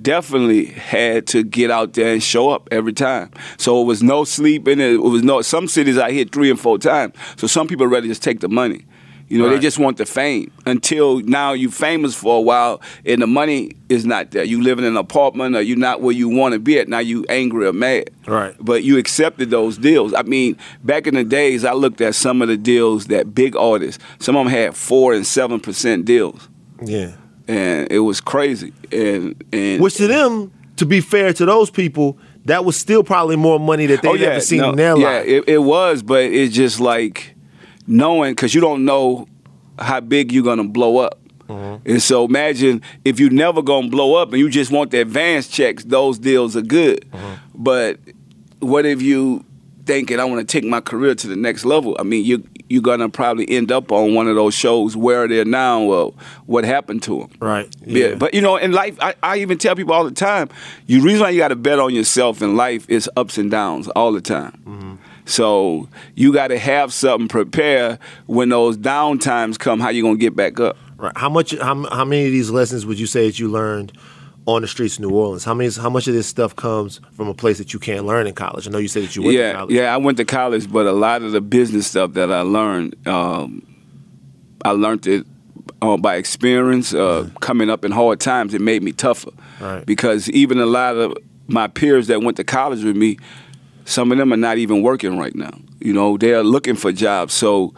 definitely 0.01 0.65
had 0.65 1.27
to 1.27 1.43
get 1.43 1.71
out 1.71 1.93
there 1.93 2.13
and 2.13 2.21
show 2.23 2.49
up 2.49 2.67
every 2.71 2.93
time. 2.93 3.32
So 3.58 3.82
it 3.82 3.86
was 3.86 4.01
no 4.01 4.23
sleeping. 4.23 4.80
It 4.80 5.01
was 5.01 5.23
no 5.23 5.41
some 5.41 5.67
cities 5.67 5.97
I 5.97 6.12
hit 6.12 6.32
three 6.32 6.49
and 6.49 6.60
four 6.60 6.77
times. 6.77 7.13
So 7.38 7.47
some 7.47 7.67
people 7.67 7.88
rather 7.88 8.08
just 8.08 8.23
take 8.23 8.39
the 8.39 8.49
money. 8.49 8.86
You 9.27 9.38
know, 9.38 9.45
Right. 9.47 9.54
they 9.56 9.60
just 9.62 9.80
want 9.80 9.95
the 9.95 10.06
fame 10.06 10.51
until 10.65 11.19
now 11.21 11.54
you 11.54 11.71
famous 11.71 12.13
for 12.13 12.38
a 12.38 12.41
while 12.41 12.82
and 13.06 13.21
the 13.21 13.27
money 13.27 13.71
is 13.88 14.06
not 14.06 14.32
there. 14.32 14.43
You 14.43 14.62
live 14.62 14.77
in 14.77 14.84
an 14.84 14.97
apartment 14.97 15.56
or 15.56 15.62
you're 15.62 15.77
not 15.77 16.01
where 16.01 16.13
you 16.13 16.27
want 16.27 16.54
to 16.54 16.60
be 16.60 16.77
at. 16.80 16.89
Now 16.89 16.99
you 16.99 17.23
angry 17.30 17.65
or 17.65 17.71
mad. 17.71 18.10
Right. 18.27 18.54
But 18.60 18.84
you 18.84 18.97
accepted 18.97 19.49
those 19.49 19.77
deals. 19.77 20.13
I 20.13 20.23
mean, 20.23 20.58
back 20.84 21.08
in 21.08 21.13
the 21.13 21.23
days, 21.23 21.63
I 21.63 21.71
looked 21.71 22.01
at 22.01 22.13
some 22.15 22.41
of 22.41 22.49
the 22.49 22.58
deals 22.58 23.06
that 23.06 23.34
big 23.34 23.56
artists, 23.56 24.04
some 24.19 24.36
of 24.36 24.43
them 24.45 24.54
had 24.54 24.75
four 24.75 25.13
and 25.13 25.25
seven 25.25 25.62
percent 25.62 26.04
deals 26.04 26.49
Yeah. 26.84 27.12
And 27.47 27.91
it 27.91 27.99
was 27.99 28.21
crazy. 28.21 28.73
And 28.91 29.43
and 29.51 29.82
Which 29.82 29.95
to 29.95 30.08
them, 30.08 30.51
to 30.77 30.86
be 30.86 31.01
fair 31.01 31.34
to 31.34 31.45
those 31.45 31.69
people, 31.69 32.17
that 32.45 32.65
was 32.65 32.75
still 32.77 33.04
probably 33.04 33.36
more 33.36 33.60
money 33.60 33.86
that 33.88 34.01
they'd 34.01 34.21
ever 34.23 34.39
seen 34.41 34.62
Oh, 34.62 34.65
no, 34.65 34.69
in 34.71 34.75
their 34.77 34.97
yeah, 34.97 35.10
life. 35.19 35.27
it, 35.27 35.47
it 35.47 35.58
was, 35.60 36.01
but 36.04 36.23
it's 36.23 36.56
just 36.56 36.80
like 36.80 37.36
knowing 37.88 38.34
because 38.34 38.54
you 38.56 38.62
don't 38.62 38.86
know 38.86 39.27
how 39.80 39.99
big 39.99 40.32
you're 40.32 40.43
gonna 40.43 40.63
blow 40.63 40.97
up. 40.97 41.19
Mm-hmm. 41.47 41.89
And 41.89 42.01
so 42.01 42.25
imagine 42.25 42.82
if 43.04 43.19
you 43.19 43.30
never 43.30 43.62
gonna 43.62 43.89
blow 43.89 44.15
up 44.15 44.30
and 44.32 44.39
you 44.39 44.49
just 44.49 44.71
want 44.71 44.91
the 44.91 45.01
advance 45.01 45.47
checks, 45.47 45.84
those 45.84 46.17
deals 46.19 46.56
are 46.56 46.62
good. 46.62 47.06
Mm-hmm. 47.12 47.34
But 47.56 47.99
what 48.60 48.86
if 48.86 49.01
you 49.01 49.43
thinking 49.91 50.21
I 50.21 50.23
want 50.23 50.47
to 50.47 50.49
take 50.49 50.67
my 50.67 50.80
career 50.80 51.15
to 51.15 51.27
the 51.27 51.36
next 51.36 51.65
level? 51.65 51.97
I 51.99 52.04
mean, 52.04 52.23
you 52.23 52.47
you're 52.69 52.82
gonna 52.82 53.10
probably 53.10 53.49
end 53.49 53.71
up 53.71 53.91
on 53.91 54.13
one 54.13 54.27
of 54.27 54.36
those 54.36 54.54
shows 54.54 54.95
where 54.95 55.27
they're 55.27 55.43
now 55.43 55.82
or 55.82 56.13
what 56.45 56.63
happened 56.63 57.04
to 57.04 57.19
them. 57.19 57.30
Right. 57.41 57.67
Yeah. 57.86 58.15
But 58.15 58.34
you 58.34 58.39
know, 58.39 58.56
in 58.56 58.71
life, 58.71 58.97
I, 59.01 59.15
I 59.21 59.38
even 59.39 59.58
tell 59.58 59.75
people 59.75 59.93
all 59.93 60.06
the 60.06 60.12
time, 60.12 60.49
you 60.88 61.01
reason 61.01 61.21
why 61.21 61.32
you 61.32 61.39
got 61.39 61.49
to 61.49 61.58
bet 61.58 61.77
on 61.77 61.93
yourself 61.93 62.41
in 62.41 62.56
life 62.56 62.89
is 62.89 63.10
ups 63.17 63.38
and 63.38 63.51
downs 63.51 63.89
all 63.89 64.13
the 64.13 64.21
time. 64.21 64.54
Mm-hmm. 64.65 64.95
So 65.25 65.89
you 66.15 66.32
got 66.32 66.47
to 66.47 66.58
have 66.58 66.93
something 66.93 67.27
prepare 67.27 67.99
when 68.27 68.49
those 68.49 68.77
down 68.77 69.19
times 69.19 69.58
come. 69.58 69.82
How 69.82 69.89
you 69.89 70.04
gonna 70.04 70.15
get 70.15 70.38
back 70.38 70.58
up? 70.60 70.77
Right. 70.95 71.17
How 71.17 71.27
much? 71.27 71.54
How, 71.58 71.86
how 71.89 72.06
many 72.06 72.27
of 72.27 72.32
these 72.32 72.49
lessons 72.49 72.86
would 72.86 72.99
you 72.99 73.08
say 73.08 73.25
that 73.27 73.39
you 73.39 73.49
learned 73.49 73.91
on 74.45 74.62
the 74.62 74.67
streets 74.67 74.95
of 74.95 75.01
New 75.01 75.12
Orleans? 75.12 75.43
How 75.43 75.54
many? 75.54 75.71
How 75.71 75.89
much 75.89 76.08
of 76.08 76.13
this 76.13 76.27
stuff 76.27 76.56
comes 76.56 76.99
from 77.13 77.27
a 77.27 77.34
place 77.34 77.58
that 77.58 77.73
you 77.73 77.80
can't 77.80 78.06
learn 78.06 78.27
in 78.27 78.34
college? 78.34 78.67
I 78.67 78.71
know 78.71 78.77
you 78.77 78.88
said 78.88 79.04
that 79.04 79.15
you 79.15 79.23
went 79.23 79.38
yeah, 79.38 79.51
to 79.51 79.58
college. 79.58 79.75
Yeah, 79.75 79.93
I 79.93 79.97
went 79.97 80.17
to 80.17 80.25
college, 80.25 80.71
but 80.71 80.86
a 80.86 80.91
lot 80.91 81.21
of 81.21 81.32
the 81.32 81.41
business 81.41 81.88
stuff 81.88 82.13
that 82.13 82.32
I 82.32 82.41
learned, 82.41 83.08
um, 83.08 83.65
I 84.63 84.71
learned 84.71 85.08
it 85.08 85.25
uh, 85.82 85.97
by 85.97 86.15
experience. 86.15 86.93
Uh, 86.93 87.30
coming 87.39 87.69
up 87.69 87.86
in 87.86 87.91
hard 87.91 88.19
times, 88.19 88.54
it 88.54 88.62
made 88.62 88.84
me 88.84 88.91
tougher. 88.91 89.32
Right. 89.60 89.86
Because 89.86 90.30
even 90.30 90.60
a 90.60 90.65
lot 90.65 90.97
of 90.97 91.17
my 91.47 91.67
peers 91.67 92.08
that 92.08 92.21
went 92.21 92.38
to 92.38 92.43
college 92.43 92.84
with 92.84 92.95
me, 92.95 93.17
some 93.86 94.12
of 94.12 94.17
them 94.17 94.32
are 94.34 94.38
not 94.38 94.58
even 94.58 94.82
working 94.82 95.17
right 95.17 95.36
now. 95.36 95.58
You 95.80 95.93
know, 95.93 96.17
they're 96.17 96.43
looking 96.43 96.75
for 96.75 96.91
jobs. 96.91 97.34
So, 97.34 97.73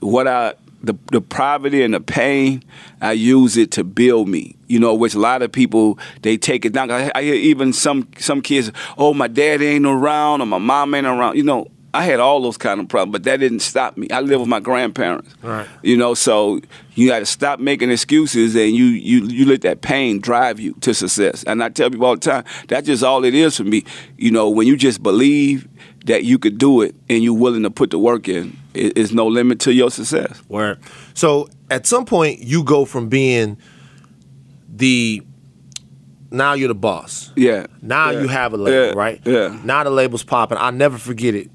what 0.00 0.26
I 0.26 0.54
the 0.82 0.94
the 1.12 1.20
poverty 1.20 1.82
and 1.82 1.94
the 1.94 2.00
pain, 2.00 2.62
I 3.00 3.12
use 3.12 3.56
it 3.56 3.70
to 3.72 3.84
build 3.84 4.28
me. 4.28 4.56
You 4.66 4.78
know, 4.78 4.94
which 4.94 5.14
a 5.14 5.18
lot 5.18 5.42
of 5.42 5.50
people 5.50 5.98
they 6.22 6.36
take 6.36 6.64
it 6.64 6.72
down. 6.72 6.90
I, 6.90 7.10
I 7.14 7.22
hear 7.22 7.34
even 7.34 7.72
some 7.72 8.08
some 8.18 8.40
kids, 8.42 8.70
oh, 8.96 9.14
my 9.14 9.28
dad 9.28 9.62
ain't 9.62 9.86
around 9.86 10.40
or 10.40 10.46
my 10.46 10.58
mom 10.58 10.94
ain't 10.94 11.06
around. 11.06 11.36
You 11.36 11.44
know, 11.44 11.68
I 11.94 12.04
had 12.04 12.20
all 12.20 12.42
those 12.42 12.58
kind 12.58 12.80
of 12.80 12.88
problems, 12.88 13.12
but 13.12 13.22
that 13.24 13.40
didn't 13.40 13.60
stop 13.60 13.96
me. 13.96 14.08
I 14.10 14.20
live 14.20 14.40
with 14.40 14.48
my 14.48 14.60
grandparents. 14.60 15.34
Right. 15.42 15.66
You 15.82 15.96
know, 15.96 16.14
so 16.14 16.60
you 16.94 17.08
got 17.08 17.20
to 17.20 17.26
stop 17.26 17.60
making 17.60 17.90
excuses 17.90 18.54
and 18.54 18.72
you 18.72 18.84
you 18.84 19.24
you 19.26 19.46
let 19.46 19.62
that 19.62 19.80
pain 19.80 20.20
drive 20.20 20.60
you 20.60 20.74
to 20.82 20.92
success. 20.92 21.44
And 21.44 21.62
I 21.62 21.70
tell 21.70 21.90
people 21.90 22.06
all 22.06 22.14
the 22.14 22.20
time, 22.20 22.44
that's 22.68 22.86
just 22.86 23.02
all 23.02 23.24
it 23.24 23.34
is 23.34 23.56
for 23.56 23.64
me. 23.64 23.84
You 24.18 24.30
know, 24.30 24.50
when 24.50 24.66
you 24.66 24.76
just 24.76 25.02
believe 25.02 25.66
that 26.04 26.24
you 26.24 26.38
could 26.38 26.58
do 26.58 26.82
it 26.82 26.94
and 27.08 27.24
you're 27.24 27.34
willing 27.34 27.62
to 27.62 27.70
put 27.70 27.90
the 27.90 27.98
work 27.98 28.28
in, 28.28 28.56
it's 28.78 29.12
no 29.12 29.26
limit 29.26 29.60
to 29.60 29.72
your 29.72 29.90
success. 29.90 30.42
Word. 30.48 30.78
So 31.14 31.48
at 31.70 31.86
some 31.86 32.04
point, 32.04 32.40
you 32.40 32.62
go 32.64 32.84
from 32.84 33.08
being 33.08 33.56
the 34.74 35.22
now 36.30 36.52
you're 36.52 36.68
the 36.68 36.74
boss. 36.74 37.32
Yeah. 37.36 37.66
Now 37.80 38.10
Yeah. 38.10 38.20
you 38.20 38.28
have 38.28 38.52
a 38.52 38.56
label, 38.56 38.86
Yeah. 38.86 38.92
right? 38.92 39.20
Yeah. 39.24 39.58
Now 39.64 39.82
the 39.84 39.90
label's 39.90 40.22
popping. 40.24 40.58
I'll 40.58 40.72
never 40.72 40.98
forget 40.98 41.34
it. 41.34 41.50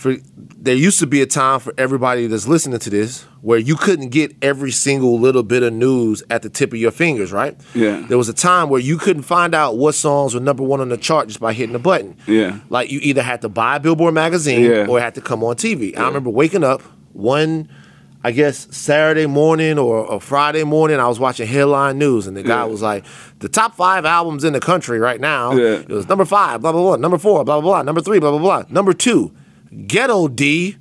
For 0.00 0.16
there 0.56 0.74
used 0.74 0.98
to 1.00 1.06
be 1.06 1.20
a 1.20 1.26
time 1.26 1.60
for 1.60 1.74
everybody 1.76 2.26
that's 2.26 2.48
listening 2.48 2.78
to 2.78 2.88
this 2.88 3.24
where 3.42 3.58
you 3.58 3.76
couldn't 3.76 4.08
get 4.08 4.34
every 4.40 4.70
single 4.70 5.20
little 5.20 5.42
bit 5.42 5.62
of 5.62 5.74
news 5.74 6.22
at 6.30 6.40
the 6.40 6.48
tip 6.48 6.72
of 6.72 6.78
your 6.78 6.90
fingers, 6.90 7.32
right? 7.32 7.54
Yeah. 7.74 8.02
There 8.08 8.16
was 8.16 8.30
a 8.30 8.32
time 8.32 8.70
where 8.70 8.80
you 8.80 8.96
couldn't 8.96 9.24
find 9.24 9.54
out 9.54 9.76
what 9.76 9.94
songs 9.94 10.32
were 10.32 10.40
number 10.40 10.62
one 10.62 10.80
on 10.80 10.88
the 10.88 10.96
chart 10.96 11.28
just 11.28 11.38
by 11.38 11.52
hitting 11.52 11.74
a 11.74 11.78
button. 11.78 12.16
Yeah. 12.26 12.60
Like 12.70 12.90
you 12.90 12.98
either 13.02 13.20
had 13.22 13.42
to 13.42 13.50
buy 13.50 13.76
a 13.76 13.80
Billboard 13.80 14.14
magazine 14.14 14.64
Yeah. 14.64 14.86
or 14.88 14.98
it 14.98 15.02
had 15.02 15.14
to 15.16 15.20
come 15.20 15.44
on 15.44 15.56
TV. 15.56 15.94
I 15.98 16.06
remember 16.06 16.30
waking 16.30 16.64
up 16.64 16.80
one, 17.12 17.68
I 18.24 18.30
guess 18.30 18.68
Saturday 18.74 19.26
morning 19.26 19.78
or, 19.78 19.98
or 19.98 20.18
Friday 20.18 20.64
morning, 20.64 20.98
I 20.98 21.08
was 21.08 21.20
watching 21.20 21.46
headline 21.46 21.98
news, 21.98 22.26
and 22.26 22.34
the 22.34 22.42
guy 22.42 22.60
Yeah. 22.60 22.64
was 22.64 22.80
like, 22.80 23.04
"The 23.40 23.50
top 23.50 23.74
five 23.76 24.06
albums 24.06 24.44
in 24.44 24.54
the 24.54 24.60
country 24.60 24.98
right 24.98 25.20
now." 25.20 25.52
Yeah. 25.52 25.80
It 25.80 25.88
was 25.90 26.08
number 26.08 26.24
five, 26.24 26.62
blah 26.62 26.72
blah 26.72 26.80
blah. 26.80 26.96
Number 26.96 27.18
four, 27.18 27.44
blah 27.44 27.60
blah 27.60 27.70
blah. 27.70 27.82
Number 27.82 28.00
three, 28.00 28.18
blah 28.18 28.30
blah 28.30 28.38
blah. 28.40 28.62
Number 28.70 28.94
two, 28.94 29.32
Ghetto 29.86 30.28
D, 30.28 30.76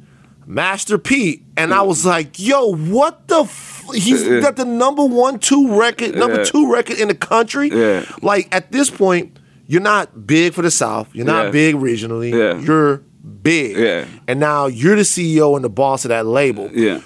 Master 0.46 0.98
P, 0.98 1.44
and 1.58 1.74
I 1.74 1.82
was 1.82 2.06
like, 2.06 2.40
"Yo, 2.40 2.76
what 2.76 3.28
the." 3.28 3.42
F-? 3.42 3.78
He's 3.94 4.24
got 4.24 4.56
the 4.56 4.66
number 4.66 5.04
one, 5.04 5.40
two 5.40 5.80
record, 5.80 6.16
number 6.16 6.46
two 6.46 6.72
record 6.72 7.00
in 7.00 7.08
the 7.08 7.16
country. 7.16 7.70
Yeah. 7.70 8.06
Like 8.22 8.48
at 8.54 8.72
this 8.72 8.90
point, 8.90 9.40
you're 9.66 9.82
not 9.82 10.28
big 10.28 10.54
for 10.54 10.62
the 10.62 10.72
South. 10.72 11.10
You're 11.14 11.26
not 11.26 11.52
big 11.52 11.76
regionally. 11.76 12.32
You're 12.66 12.98
big. 13.42 13.78
Yeah. 13.78 14.06
And 14.28 14.40
now 14.40 14.68
you're 14.68 14.96
the 14.96 15.04
CEO 15.04 15.56
and 15.56 15.64
the 15.64 15.70
boss 15.70 16.06
of 16.06 16.10
that 16.10 16.26
label. 16.26 16.70
Yeah. 16.72 17.02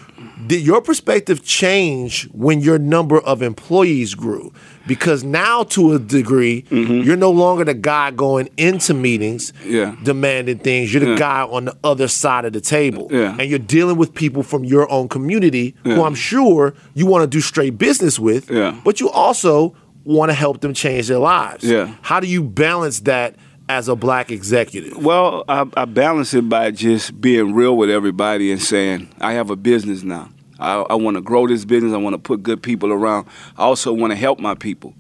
Did 0.48 0.62
your 0.62 0.82
perspective 0.82 1.44
change 1.44 2.30
when 2.32 2.60
your 2.60 2.78
number 2.80 3.20
of 3.20 3.42
employees 3.42 4.14
grew? 4.14 4.54
Because 4.86 5.24
now, 5.24 5.64
to 5.64 5.94
a 5.94 6.00
degree, 6.00 6.66
you're 6.70 7.16
no 7.16 7.32
longer 7.32 7.64
the 7.64 7.74
guy 7.74 8.12
going 8.12 8.50
into 8.58 8.94
meetings 8.94 9.52
Mm-hmm. 9.54 9.72
Yeah. 9.74 9.96
demanding 10.04 10.60
things. 10.60 10.94
You're 10.94 11.04
the 11.06 11.12
Yeah. 11.12 11.18
guy 11.18 11.42
on 11.44 11.66
the 11.66 11.78
other 11.84 12.08
side 12.08 12.44
of 12.46 12.54
the 12.54 12.62
table. 12.62 13.08
Yeah. 13.12 13.36
And 13.40 13.50
you're 13.50 13.60
dealing 13.60 13.96
with 13.98 14.14
people 14.14 14.44
from 14.44 14.66
your 14.66 14.92
own 14.92 15.08
community 15.08 15.76
who 15.84 16.04
I'm 16.04 16.16
sure 16.16 16.74
you 16.94 17.06
want 17.06 17.24
to 17.24 17.28
do 17.28 17.40
straight 17.42 17.78
business 17.78 18.20
with, 18.20 18.50
Yeah. 18.52 18.76
but 18.84 19.00
you 19.00 19.10
also 19.10 19.74
want 20.04 20.30
to 20.30 20.34
help 20.34 20.60
them 20.62 20.74
change 20.74 21.08
their 21.08 21.20
lives. 21.20 21.64
Yeah. 21.64 21.92
How 22.02 22.20
do 22.20 22.28
you 22.28 22.44
balance 22.44 23.00
that 23.02 23.36
as 23.70 23.88
a 23.88 23.96
black 23.96 24.32
executive? 24.32 24.98
Well, 24.98 25.46
I, 25.48 25.66
I 25.78 25.86
balance 25.86 26.34
it 26.34 26.50
by 26.50 26.72
just 26.72 27.22
being 27.22 27.54
real 27.54 27.78
with 27.78 27.90
everybody 27.90 28.52
and 28.52 28.62
saying, 28.62 29.08
I 29.22 29.32
have 29.34 29.50
a 29.50 29.56
business 29.56 30.04
now. 30.04 30.28
I, 30.64 30.82
I 30.82 30.96
want 30.96 31.16
to 31.16 31.22
grow 31.22 31.48
this 31.48 31.66
business. 31.66 31.94
I 31.94 31.98
want 31.98 32.14
to 32.14 32.20
put 32.20 32.44
good 32.44 32.64
people 32.64 32.92
around. 32.92 33.28
I 33.58 33.64
also 33.64 33.94
want 33.94 34.12
to 34.12 34.18
help 34.18 34.40
my 34.40 34.56
people. 34.56 34.94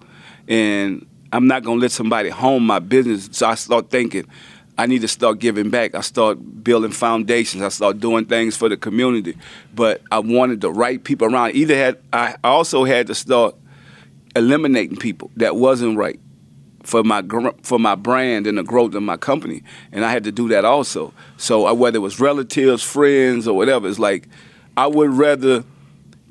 And 0.47 1.05
I'm 1.31 1.47
not 1.47 1.63
going 1.63 1.79
to 1.79 1.81
let 1.81 1.91
somebody 1.91 2.29
home 2.29 2.65
my 2.65 2.79
business. 2.79 3.29
So 3.31 3.47
I 3.47 3.55
start 3.55 3.89
thinking, 3.89 4.25
I 4.77 4.85
need 4.87 5.01
to 5.01 5.07
start 5.07 5.39
giving 5.39 5.69
back. 5.69 5.95
I 5.95 6.01
start 6.01 6.63
building 6.63 6.91
foundations. 6.91 7.63
I 7.63 7.69
start 7.69 7.99
doing 7.99 8.25
things 8.25 8.57
for 8.57 8.69
the 8.69 8.77
community. 8.77 9.37
But 9.73 10.01
I 10.11 10.19
wanted 10.19 10.61
the 10.61 10.71
right 10.71 11.03
people 11.03 11.33
around. 11.33 11.55
Either 11.55 11.75
had 11.75 11.99
I 12.11 12.35
also 12.43 12.83
had 12.83 13.07
to 13.07 13.15
start 13.15 13.55
eliminating 14.35 14.97
people 14.97 15.31
that 15.37 15.55
wasn't 15.55 15.97
right 15.97 16.19
for 16.83 17.03
my 17.03 17.23
for 17.61 17.79
my 17.79 17.95
brand 17.95 18.45
and 18.45 18.57
the 18.57 18.63
growth 18.63 18.93
of 18.93 19.03
my 19.03 19.17
company, 19.17 19.63
and 19.91 20.03
I 20.03 20.11
had 20.11 20.23
to 20.25 20.31
do 20.31 20.49
that 20.49 20.65
also. 20.65 21.13
So 21.37 21.67
uh, 21.67 21.73
whether 21.73 21.97
it 21.97 22.01
was 22.01 22.19
relatives, 22.19 22.83
friends, 22.83 23.47
or 23.47 23.55
whatever, 23.55 23.87
it's 23.87 23.99
like 23.99 24.27
I 24.75 24.87
would 24.87 25.11
rather 25.11 25.63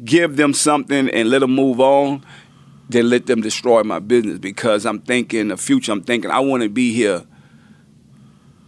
give 0.04 0.36
them 0.36 0.52
something 0.52 1.08
and 1.08 1.30
let 1.30 1.40
them 1.40 1.54
move 1.54 1.80
on 1.80 2.24
than 2.88 3.08
let 3.08 3.26
them 3.26 3.40
destroy 3.40 3.82
my 3.82 3.98
business 3.98 4.38
because 4.38 4.84
I'm 4.84 5.00
thinking 5.00 5.48
the 5.48 5.56
future. 5.56 5.92
I'm 5.92 6.02
thinking 6.02 6.30
I 6.30 6.40
want 6.40 6.62
to 6.62 6.68
be 6.68 6.92
here 6.92 7.24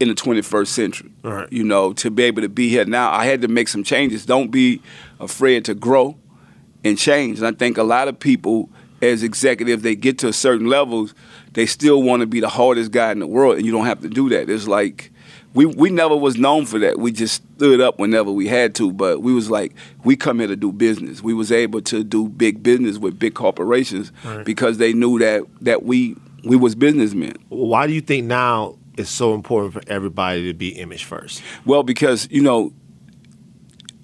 in 0.00 0.08
the 0.08 0.14
21st 0.14 0.66
century. 0.66 1.10
Right. 1.22 1.50
You 1.52 1.64
know, 1.64 1.92
to 1.94 2.10
be 2.10 2.24
able 2.24 2.42
to 2.42 2.48
be 2.48 2.68
here 2.68 2.84
now, 2.84 3.10
I 3.10 3.26
had 3.26 3.42
to 3.42 3.48
make 3.48 3.68
some 3.68 3.84
changes. 3.84 4.26
Don't 4.26 4.50
be 4.50 4.82
afraid 5.20 5.64
to 5.66 5.74
grow 5.74 6.16
and 6.84 6.98
change. 6.98 7.38
And 7.38 7.46
I 7.46 7.52
think 7.52 7.78
a 7.78 7.82
lot 7.82 8.08
of 8.08 8.18
people, 8.18 8.70
as 9.02 9.22
executives, 9.22 9.82
they 9.82 9.96
get 9.96 10.18
to 10.18 10.28
a 10.28 10.32
certain 10.32 10.66
levels, 10.66 11.14
they 11.52 11.66
still 11.66 12.02
want 12.02 12.20
to 12.20 12.26
be 12.26 12.40
the 12.40 12.48
hardest 12.48 12.90
guy 12.90 13.12
in 13.12 13.20
the 13.20 13.26
world, 13.26 13.56
and 13.56 13.66
you 13.66 13.72
don't 13.72 13.86
have 13.86 14.00
to 14.00 14.08
do 14.08 14.28
that. 14.30 14.50
It's 14.50 14.68
like 14.68 15.10
we 15.54 15.66
we 15.66 15.88
never 15.90 16.16
was 16.16 16.36
known 16.36 16.66
for 16.66 16.78
that. 16.80 16.98
We 16.98 17.12
just 17.12 17.42
stood 17.56 17.80
up 17.80 17.98
whenever 17.98 18.30
we 18.32 18.46
had 18.48 18.74
to, 18.76 18.92
but 18.92 19.22
we 19.22 19.32
was 19.32 19.50
like, 19.50 19.72
we 20.04 20.16
come 20.16 20.38
here 20.40 20.48
to 20.48 20.56
do 20.56 20.72
business. 20.72 21.22
We 21.22 21.32
was 21.34 21.50
able 21.52 21.80
to 21.82 22.02
do 22.04 22.28
big 22.28 22.62
business 22.62 22.98
with 22.98 23.18
big 23.18 23.34
corporations 23.34 24.12
Right. 24.24 24.44
because 24.44 24.78
they 24.78 24.92
knew 24.92 25.18
that 25.20 25.44
that 25.62 25.84
we 25.84 26.16
we 26.44 26.56
was 26.56 26.74
businessmen. 26.74 27.34
Why 27.48 27.86
do 27.86 27.92
you 27.92 28.00
think 28.00 28.26
now 28.26 28.76
it's 28.98 29.10
so 29.10 29.34
important 29.34 29.72
for 29.72 29.82
everybody 29.86 30.44
to 30.46 30.54
be 30.54 30.68
image 30.70 31.04
first? 31.04 31.42
Well, 31.64 31.82
because 31.82 32.28
you 32.30 32.42
know, 32.42 32.72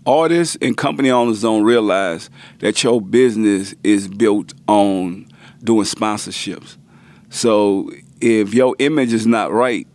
artists 0.07 0.57
and 0.63 0.77
company 0.77 1.11
owners 1.11 1.43
don't 1.43 1.63
realize 1.65 2.31
that 2.61 2.83
your 2.83 3.01
business 3.01 3.75
is 3.85 4.09
built 4.09 4.55
on 4.67 5.27
doing 5.63 5.85
sponsorships. 5.85 6.77
So 7.29 7.91
if 8.21 8.55
your 8.55 8.75
image 8.79 9.13
is 9.13 9.27
not 9.27 9.53
right, 9.53 9.87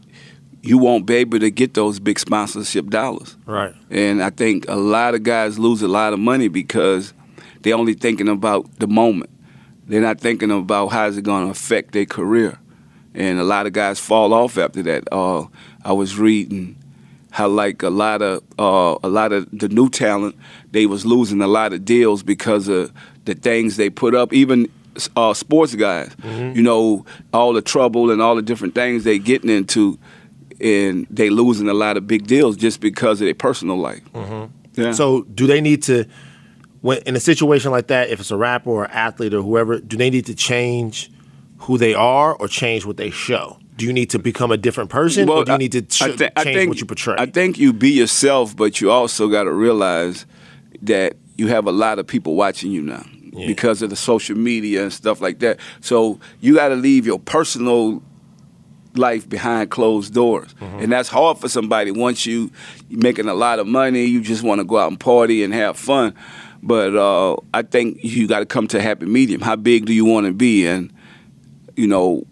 you 0.66 0.78
won't 0.78 1.06
be 1.06 1.16
able 1.16 1.40
to 1.40 1.52
get 1.52 1.76
those 1.76 2.00
big 2.00 2.18
sponsorship 2.18 2.88
dollars. 2.88 3.38
Right. 3.46 3.74
And 3.90 4.24
I 4.24 4.32
think 4.32 4.66
a 4.68 4.76
lot 4.76 5.14
of 5.14 5.24
guys 5.24 5.60
lose 5.60 5.82
a 5.82 5.88
lot 5.88 6.14
of 6.14 6.20
money 6.20 6.48
because 6.48 7.14
they're 7.62 7.76
only 7.76 7.94
thinking 7.94 8.28
about 8.28 8.80
the 8.80 8.88
moment. 8.88 9.30
They're 9.88 10.02
not 10.02 10.20
thinking 10.20 10.50
about 10.50 10.88
how 10.88 11.06
is 11.06 11.18
it 11.18 11.24
going 11.24 11.46
to 11.46 11.52
affect 11.52 11.92
their 11.92 12.06
career. 12.06 12.58
And 13.14 13.40
a 13.40 13.44
lot 13.44 13.68
of 13.68 13.74
guys 13.74 14.00
fall 14.00 14.34
off 14.34 14.58
after 14.58 14.82
that. 14.84 15.08
Uh, 15.12 15.46
I 15.84 15.94
was 15.94 16.18
reading 16.18 16.76
how 17.30 17.48
like 17.48 17.84
a 17.84 17.90
lot 17.90 18.22
of 18.22 18.42
uh, 18.58 18.98
a 19.04 19.10
lot 19.10 19.34
of 19.34 19.48
the 19.52 19.70
new 19.70 19.90
talent 19.90 20.36
they 20.72 20.86
was 20.86 21.06
losing 21.06 21.42
a 21.42 21.48
lot 21.48 21.74
of 21.74 21.86
deals 21.86 22.24
because 22.24 22.68
of 22.68 22.92
the 23.26 23.36
things 23.36 23.78
they 23.78 23.90
put 23.90 24.16
up. 24.16 24.34
Even 24.34 24.70
uh, 25.16 25.34
sports 25.34 25.76
guys, 25.76 26.16
you 26.24 26.62
know, 26.62 27.06
all 27.34 27.54
the 27.54 27.62
trouble 27.62 28.12
and 28.12 28.22
all 28.22 28.36
the 28.36 28.42
different 28.42 28.74
things 28.74 29.04
they 29.04 29.20
getting 29.20 29.50
into, 29.50 30.00
and 30.62 31.06
they 31.10 31.30
losing 31.30 31.68
a 31.70 31.74
lot 31.74 31.98
of 31.98 32.08
big 32.08 32.28
deals 32.28 32.56
just 32.58 32.80
because 32.80 33.22
of 33.22 33.26
their 33.26 33.34
personal 33.36 33.78
life. 33.78 34.02
Mm-hmm. 34.14 34.82
Yeah. 34.82 34.92
So 34.92 35.24
do 35.24 35.48
they 35.48 35.62
need 35.62 35.84
to 35.84 36.06
when 36.82 37.00
in 37.06 37.16
a 37.16 37.20
situation 37.20 37.72
like 37.72 37.88
that, 37.88 38.10
if 38.10 38.20
it's 38.20 38.32
a 38.32 38.38
rapper 38.38 38.70
or 38.70 38.88
athlete 38.88 39.34
or 39.34 39.42
whoever, 39.42 39.80
do 39.80 39.98
they 39.98 40.10
need 40.10 40.26
to 40.28 40.36
change 40.36 41.12
who 41.60 41.78
they 41.78 41.94
are 41.94 42.36
or 42.36 42.48
change 42.48 42.86
what 42.86 42.98
they 42.98 43.10
show? 43.10 43.58
Do 43.78 43.86
you 43.86 43.92
need 43.94 44.10
to 44.12 44.20
become 44.20 44.52
a 44.52 44.58
different 44.58 44.90
person 44.90 45.28
or 45.28 45.44
do 45.44 45.52
you 45.52 45.56
I- 45.56 45.58
need 45.58 45.72
to 45.74 45.82
ch- 45.82 46.02
I 46.04 46.08
change 46.10 46.34
think- 46.44 46.70
what 46.70 46.80
you 46.80 46.86
portray? 46.86 47.16
I 47.18 47.26
think 47.26 47.58
you 47.58 47.74
be 47.74 47.90
yourself, 47.92 48.56
but 48.56 48.80
you 48.82 48.92
also 48.92 49.28
got 49.28 49.44
to 49.44 49.52
realize 49.52 50.26
that 50.84 51.16
you 51.38 51.48
have 51.48 51.66
a 51.68 51.72
lot 51.72 52.00
of 52.00 52.06
people 52.08 52.36
watching 52.36 52.72
you 52.72 52.82
now 52.82 53.04
Yeah. 53.34 53.48
because 53.48 53.82
of 53.82 53.90
the 53.90 53.96
social 53.98 54.38
media 54.38 54.84
and 54.84 54.94
stuff 54.94 55.20
like 55.22 55.40
that. 55.40 55.60
So 55.82 56.20
you 56.40 56.56
got 56.56 56.70
to 56.70 56.76
leave 56.76 57.06
your 57.06 57.20
personal 57.20 58.02
life 58.98 59.28
behind 59.30 59.70
closed 59.72 60.14
doors, 60.14 60.54
Mm-hmm. 60.56 60.80
and 60.80 60.92
that's 60.92 61.10
hard 61.10 61.38
for 61.38 61.50
somebody. 61.50 61.92
Once 61.92 62.26
you 62.26 62.52
making 62.90 63.28
a 63.28 63.34
lot 63.34 63.60
of 63.60 63.68
money, 63.68 64.06
you 64.06 64.22
just 64.22 64.44
want 64.44 64.60
to 64.60 64.66
go 64.66 64.78
out 64.78 64.90
and 64.90 65.00
party 65.00 65.44
and 65.44 65.54
have 65.54 65.78
fun. 65.78 66.14
But 66.64 66.96
uh, 66.96 67.36
I 67.54 67.62
think 67.62 68.00
you 68.04 68.28
got 68.28 68.40
to 68.40 68.46
come 68.46 68.68
to 68.70 68.78
a 68.80 68.82
happy 68.82 69.06
medium. 69.06 69.42
How 69.42 69.56
big 69.56 69.86
do 69.86 69.94
you 69.94 70.06
want 70.06 70.26
to 70.28 70.34
be? 70.34 70.66
And 70.66 70.92
you 71.76 71.88
know, 71.88 72.26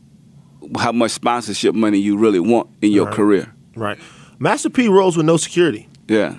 how 0.79 0.91
much 0.91 1.11
sponsorship 1.11 1.75
money 1.75 1.99
you 1.99 2.17
really 2.17 2.39
want 2.39 2.69
in 2.81 2.91
your 2.91 3.05
Right. 3.05 3.13
career. 3.15 3.53
Right. 3.75 3.99
Master 4.39 4.69
P 4.69 4.87
rolls 4.87 5.15
with 5.17 5.25
no 5.25 5.37
security. 5.37 5.87
Yeah. 6.07 6.35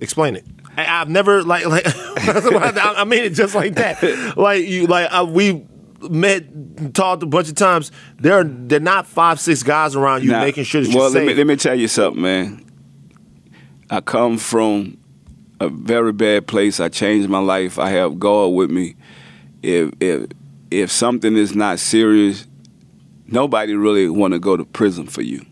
Explain 0.00 0.36
it. 0.36 0.44
I, 0.76 1.00
I've 1.00 1.08
never 1.08 1.42
like 1.42 1.66
like 1.66 1.82
I 1.86 2.94
I 2.98 3.04
mean 3.04 3.24
it 3.24 3.30
just 3.30 3.54
like 3.54 3.74
that. 3.74 4.02
Like 4.36 4.64
you 4.66 4.86
like 4.86 5.08
uh, 5.12 5.24
we 5.28 5.66
met 6.00 6.94
talked 6.94 7.22
a 7.22 7.26
bunch 7.26 7.48
of 7.48 7.54
times. 7.54 7.90
They're 8.18 8.44
they're 8.44 8.80
not 8.80 9.06
five 9.06 9.40
six 9.40 9.62
guys 9.62 9.96
around 9.96 10.24
you 10.24 10.30
making 10.32 10.64
sure 10.64 10.82
that 10.82 10.94
well, 10.94 11.10
you're 11.10 11.20
let 11.20 11.26
me 11.26 11.34
let 11.34 11.46
me 11.46 11.56
tell 11.56 11.78
you 11.78 11.88
something, 11.88 12.22
man. 12.22 12.64
I 13.90 14.00
come 14.00 14.38
from 14.38 14.98
a 15.60 15.68
very 15.68 16.12
bad 16.12 16.46
place. 16.46 16.78
I 16.80 16.88
changed 16.88 17.28
my 17.28 17.38
life. 17.38 17.78
I 17.78 17.90
have 17.90 18.18
God 18.18 18.48
with 18.48 18.70
me. 18.70 18.96
If 19.62 19.92
if 20.00 20.30
if 20.70 20.90
something 20.90 21.36
is 21.36 21.54
not 21.54 21.78
serious, 21.78 22.46
nobody 23.26 23.74
really 23.74 24.08
want 24.08 24.34
to 24.34 24.38
go 24.38 24.56
to 24.56 24.64
prison 24.64 25.06
for 25.06 25.22
you. 25.22 25.44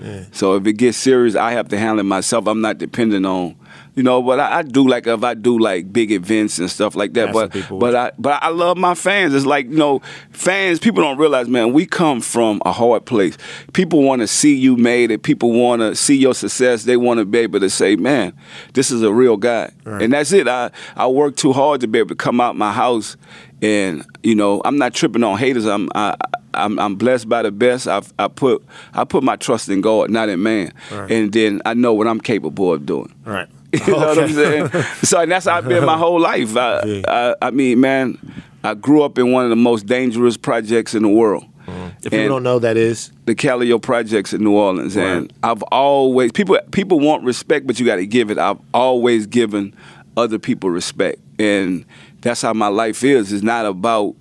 Yeah. 0.00 0.24
So 0.32 0.54
if 0.54 0.66
it 0.66 0.74
gets 0.74 0.96
serious, 0.96 1.34
I 1.34 1.52
have 1.52 1.68
to 1.68 1.78
handle 1.78 2.00
it 2.00 2.04
myself. 2.04 2.46
I'm 2.46 2.60
not 2.60 2.78
dependent 2.78 3.26
on, 3.26 3.56
you 4.00 4.04
know. 4.04 4.22
But 4.22 4.40
I, 4.40 4.58
I 4.58 4.62
do 4.62 4.88
like 4.88 5.06
if 5.06 5.22
I 5.22 5.34
do 5.34 5.58
like 5.58 5.92
big 5.92 6.10
events 6.10 6.58
and 6.58 6.70
stuff 6.70 6.94
like 6.96 7.12
that. 7.14 7.32
But 7.34 7.52
but 7.70 7.94
I 7.94 8.12
but 8.18 8.42
I 8.42 8.48
love 8.48 8.78
my 8.78 8.94
fans. 8.94 9.34
It's 9.34 9.44
like 9.44 9.66
you 9.68 9.76
know, 9.76 10.00
fans. 10.30 10.78
People 10.78 11.02
don't 11.02 11.18
realize, 11.18 11.48
man. 11.48 11.72
We 11.74 11.84
come 11.86 12.20
from 12.22 12.62
a 12.64 12.72
hard 12.72 13.04
place. 13.04 13.36
People 13.74 14.02
want 14.02 14.20
to 14.22 14.26
see 14.26 14.54
you 14.54 14.76
made 14.76 15.10
it. 15.10 15.22
People 15.22 15.52
want 15.52 15.80
to 15.82 15.94
see 15.94 16.16
your 16.16 16.34
success. 16.34 16.84
They 16.84 16.96
want 16.96 17.18
to 17.18 17.26
be 17.26 17.38
able 17.40 17.60
to 17.60 17.68
say, 17.70 17.96
man, 17.96 18.32
this 18.72 18.90
is 18.90 19.02
a 19.02 19.12
real 19.12 19.36
guy. 19.36 19.70
Right. 19.84 20.02
And 20.02 20.12
that's 20.12 20.32
it. 20.32 20.48
I 20.48 20.70
I 20.96 21.06
work 21.06 21.36
too 21.36 21.52
hard 21.52 21.80
to 21.82 21.86
be 21.88 21.98
able 21.98 22.08
to 22.08 22.14
come 22.14 22.40
out 22.40 22.56
my 22.56 22.72
house, 22.72 23.16
and 23.60 24.04
you 24.22 24.34
know, 24.34 24.62
I'm 24.64 24.78
not 24.78 24.94
tripping 24.94 25.22
on 25.24 25.36
haters. 25.38 25.66
I'm 25.66 25.90
I, 25.94 26.16
I'm, 26.54 26.78
I'm 26.80 26.96
blessed 26.96 27.28
by 27.28 27.42
the 27.42 27.52
best. 27.52 27.86
I 27.86 28.02
I 28.18 28.28
put 28.28 28.64
I 28.94 29.04
put 29.04 29.22
my 29.22 29.36
trust 29.36 29.68
in 29.68 29.80
God, 29.80 30.10
not 30.10 30.28
in 30.28 30.42
man, 30.42 30.72
Right. 30.90 31.10
and 31.10 31.32
then 31.32 31.60
I 31.64 31.74
know 31.74 31.92
what 31.94 32.06
I'm 32.08 32.20
capable 32.20 32.72
of 32.72 32.86
doing. 32.86 33.12
right. 33.24 33.48
You 33.86 33.92
know 33.92 33.98
what 33.98 34.18
I'm 34.18 34.28
saying? 34.32 34.68
So 35.02 35.20
and 35.20 35.30
that's 35.30 35.46
how 35.46 35.56
I've 35.58 35.68
been 35.68 35.84
my 35.84 35.96
whole 35.96 36.18
life. 36.20 36.56
I, 36.56 36.82
Yeah. 36.84 37.02
I, 37.40 37.46
I 37.46 37.50
mean, 37.50 37.80
man, 37.80 38.18
I 38.64 38.74
grew 38.74 39.02
up 39.02 39.18
in 39.18 39.30
one 39.32 39.44
of 39.44 39.50
the 39.50 39.56
most 39.56 39.86
dangerous 39.86 40.36
projects 40.36 40.94
in 40.94 41.02
the 41.02 41.08
world. 41.08 41.44
Mm. 41.66 41.88
If 41.98 42.02
people 42.04 42.18
And- 42.18 42.28
don't 42.28 42.42
know 42.42 42.58
that 42.58 42.76
is 42.76 43.12
the 43.26 43.34
Calliope 43.34 43.84
projects 43.86 44.32
in 44.32 44.42
New 44.42 44.52
Orleans, 44.56 44.96
and 44.96 45.32
I've 45.42 45.62
always 45.64 46.32
people 46.32 46.58
people 46.72 46.98
want 46.98 47.22
respect, 47.24 47.66
but 47.66 47.78
you 47.78 47.86
got 47.86 47.96
to 47.96 48.06
give 48.06 48.30
it. 48.30 48.38
I've 48.38 48.58
always 48.74 49.26
given 49.26 49.74
other 50.16 50.38
people 50.38 50.70
respect, 50.70 51.20
and 51.38 51.84
that's 52.22 52.42
how 52.42 52.52
my 52.52 52.66
life 52.68 53.04
is. 53.04 53.32
It's 53.32 53.44
not 53.44 53.66
about 53.66 54.16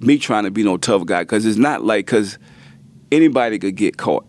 me 0.00 0.18
trying 0.18 0.44
to 0.44 0.50
be 0.50 0.62
no 0.62 0.76
tough 0.76 1.06
guy, 1.06 1.22
because 1.22 1.46
it's 1.46 1.56
not 1.58 1.82
like 1.84 2.04
because 2.06 2.38
anybody 3.10 3.58
could 3.58 3.76
get 3.76 3.96
caught. 3.96 4.26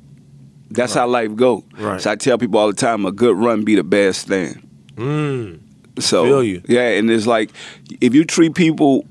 That's 0.72 0.94
how 0.94 1.08
life 1.08 1.36
go. 1.36 1.64
Right. 1.78 2.00
So 2.02 2.12
I 2.12 2.16
tell 2.16 2.38
people 2.38 2.60
all 2.60 2.68
the 2.68 2.74
time, 2.74 3.06
a 3.06 3.12
good 3.12 3.36
run 3.38 3.64
be 3.64 3.76
the 3.76 3.84
bad 3.84 4.16
stand. 4.16 4.68
mm, 4.96 5.60
So 6.00 6.40
yeah, 6.68 6.90
and 6.98 7.10
it's 7.12 7.28
like 7.28 7.52
if 8.00 8.14
you 8.16 8.24
treat 8.26 8.56
people 8.56 9.06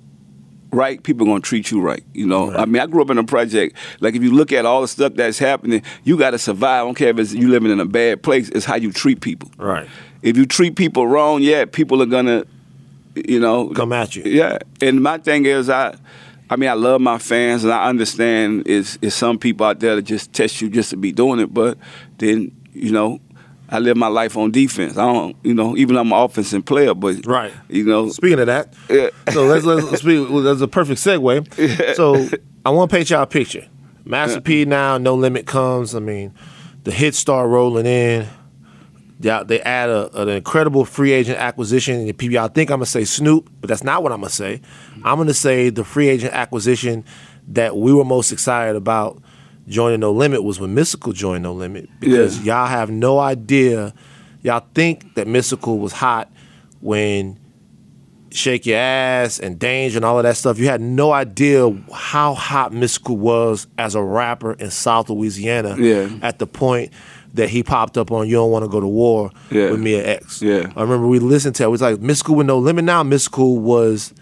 right, 0.73 1.03
people 1.03 1.27
gonna 1.27 1.41
treat 1.41 1.71
you 1.71 1.81
right. 1.81 2.03
You 2.15 2.27
know, 2.27 2.51
Right. 2.51 2.61
I 2.61 2.65
mean, 2.65 2.81
I 2.81 2.87
grew 2.87 3.03
up 3.03 3.11
in 3.11 3.19
a 3.19 3.25
project. 3.25 3.77
Like 4.01 4.15
if 4.15 4.23
you 4.23 4.33
look 4.33 4.53
at 4.53 4.65
all 4.65 4.83
the 4.83 4.89
stuff 4.89 5.15
that's 5.15 5.39
happening, 5.39 5.83
you 6.05 6.17
got 6.17 6.31
to 6.31 6.39
survive. 6.39 6.83
I 6.83 6.85
don't 6.87 6.95
care 6.95 7.09
if 7.11 7.19
it's 7.19 7.33
you 7.33 7.49
living 7.49 7.71
in 7.73 7.81
a 7.81 7.87
bad 7.87 8.23
place. 8.23 8.49
It's 8.51 8.65
how 8.65 8.77
you 8.77 8.93
treat 8.93 9.21
people. 9.21 9.51
right. 9.59 9.89
If 10.23 10.37
you 10.37 10.45
treat 10.47 10.77
people 10.77 11.07
wrong, 11.07 11.41
yeah, 11.43 11.65
people 11.65 12.03
are 12.03 12.07
gonna, 12.07 12.45
you 13.15 13.41
know, 13.41 13.71
Come 13.71 13.93
at 13.95 14.15
you. 14.17 14.23
yeah. 14.25 14.59
And 14.83 15.03
my 15.03 15.17
thing 15.19 15.47
is, 15.47 15.71
I, 15.71 15.97
I 16.51 16.57
mean, 16.57 16.69
I 16.69 16.73
love 16.75 17.01
my 17.01 17.19
fans, 17.19 17.63
and 17.65 17.73
I 17.73 17.89
understand 17.89 18.67
is 18.67 18.99
is 19.01 19.15
some 19.15 19.39
people 19.39 19.65
out 19.67 19.79
there 19.81 19.97
that 19.97 20.03
just 20.03 20.33
test 20.33 20.61
you 20.61 20.69
just 20.69 20.91
to 20.91 20.97
be 20.97 21.13
doing 21.13 21.39
it, 21.41 21.55
but 21.55 21.79
then 22.19 22.51
you 22.73 22.93
know. 22.93 23.21
I 23.73 23.79
live 23.79 23.97
my 23.97 24.09
life 24.09 24.37
on 24.37 24.51
defense. 24.51 24.99
I 24.99 25.05
don't, 25.05 25.37
you 25.45 25.55
know, 25.55 25.77
even 25.77 25.95
though 25.95 26.01
I'm 26.01 26.11
an 26.13 26.19
offensive 26.19 26.65
player, 26.65 26.93
but 26.93 27.25
Right. 27.25 27.53
you 27.69 27.85
know, 27.85 28.09
Speaking 28.09 28.41
of 28.41 28.47
that, 28.47 28.75
Yeah. 28.89 29.11
so 29.31 29.45
let's 29.47 29.65
let's, 29.65 30.01
speak. 30.01 30.27
That's 30.43 30.61
a 30.61 30.67
perfect 30.67 30.99
segue. 31.01 31.95
So 31.95 32.29
I 32.67 32.71
want 32.71 32.91
to 32.91 32.97
paint 32.97 33.11
y'all 33.11 33.23
a 33.23 33.27
picture. 33.29 33.69
Master 34.05 34.41
P 34.41 34.65
now, 34.65 34.99
No 34.99 35.15
Limit 35.15 35.47
comes. 35.47 35.95
I 35.95 36.01
mean, 36.01 36.35
the 36.83 36.91
hits 36.91 37.17
start 37.17 37.49
rolling 37.49 37.87
in. 37.87 38.27
Yeah, 39.23 39.43
they 39.43 39.61
add 39.61 39.91
a, 39.91 40.23
an 40.23 40.29
incredible 40.31 40.85
free 40.87 41.13
agent 41.13 41.39
acquisition. 41.39 41.97
And 42.09 42.17
people, 42.17 42.35
y'all 42.35 42.49
think 42.49 42.71
I'm 42.71 42.79
gonna 42.79 42.87
say 42.87 43.05
Snoop, 43.05 43.51
but 43.61 43.69
that's 43.69 43.85
not 43.85 44.03
what 44.03 44.13
I'm 44.13 44.21
gonna 44.21 44.31
say. 44.31 44.63
I'm 45.05 45.19
gonna 45.19 45.35
say 45.35 45.69
the 45.69 45.85
free 45.85 46.09
agent 46.09 46.33
acquisition 46.33 47.05
that 47.49 47.77
we 47.77 47.93
were 47.93 48.05
most 48.05 48.33
excited 48.33 48.77
about 48.77 49.23
joining 49.69 50.01
No 50.01 50.11
Limit 50.13 50.43
was 50.43 50.59
when 50.59 50.75
Mystikal 50.75 51.13
joined 51.15 51.43
No 51.43 51.53
Limit 51.53 51.89
because 52.01 52.43
y'all 52.45 52.67
have 52.67 52.91
no 52.91 53.19
idea. 53.19 53.93
Y'all 54.43 54.65
think 54.75 55.15
that 55.17 55.27
Mystikal 55.27 55.79
was 55.79 55.93
hot 55.93 56.33
when 56.81 57.39
Shake 58.33 58.65
Your 58.65 58.79
Ass 58.79 59.39
and 59.39 59.59
Danger 59.59 59.99
and 59.99 60.05
all 60.05 60.17
of 60.19 60.23
that 60.23 60.37
stuff. 60.37 60.59
You 60.59 60.67
had 60.67 60.81
no 60.81 61.13
idea 61.13 61.69
how 61.93 62.33
hot 62.35 62.73
Mystikal 62.73 63.17
was 63.19 63.67
as 63.77 63.95
a 63.95 64.03
rapper 64.03 64.53
in 64.55 64.71
South 64.71 65.11
Louisiana 65.11 65.77
Yeah. 65.79 66.09
at 66.23 66.39
the 66.39 66.47
point 66.47 66.93
that 67.35 67.49
he 67.49 67.63
popped 67.63 67.97
up 67.97 68.11
on 68.11 68.29
You 68.29 68.37
Don't 68.37 68.51
Want 68.51 68.65
to 68.65 68.69
Go 68.69 68.81
to 68.81 68.87
War 68.89 69.31
Yeah. 69.51 69.71
with 69.71 69.81
Mia 69.81 70.05
X. 70.17 70.43
Yeah. 70.43 70.73
I 70.77 70.83
remember 70.83 71.07
we 71.07 71.19
listened 71.21 71.55
to 71.57 71.63
it. 71.63 71.67
It 71.67 71.71
was 71.71 71.81
like 71.83 71.97
Mystikal 71.99 72.37
with 72.37 72.47
No 72.47 72.59
Limit 72.59 72.85
now. 72.85 73.03
Mystikal 73.03 73.59
was 73.59 74.13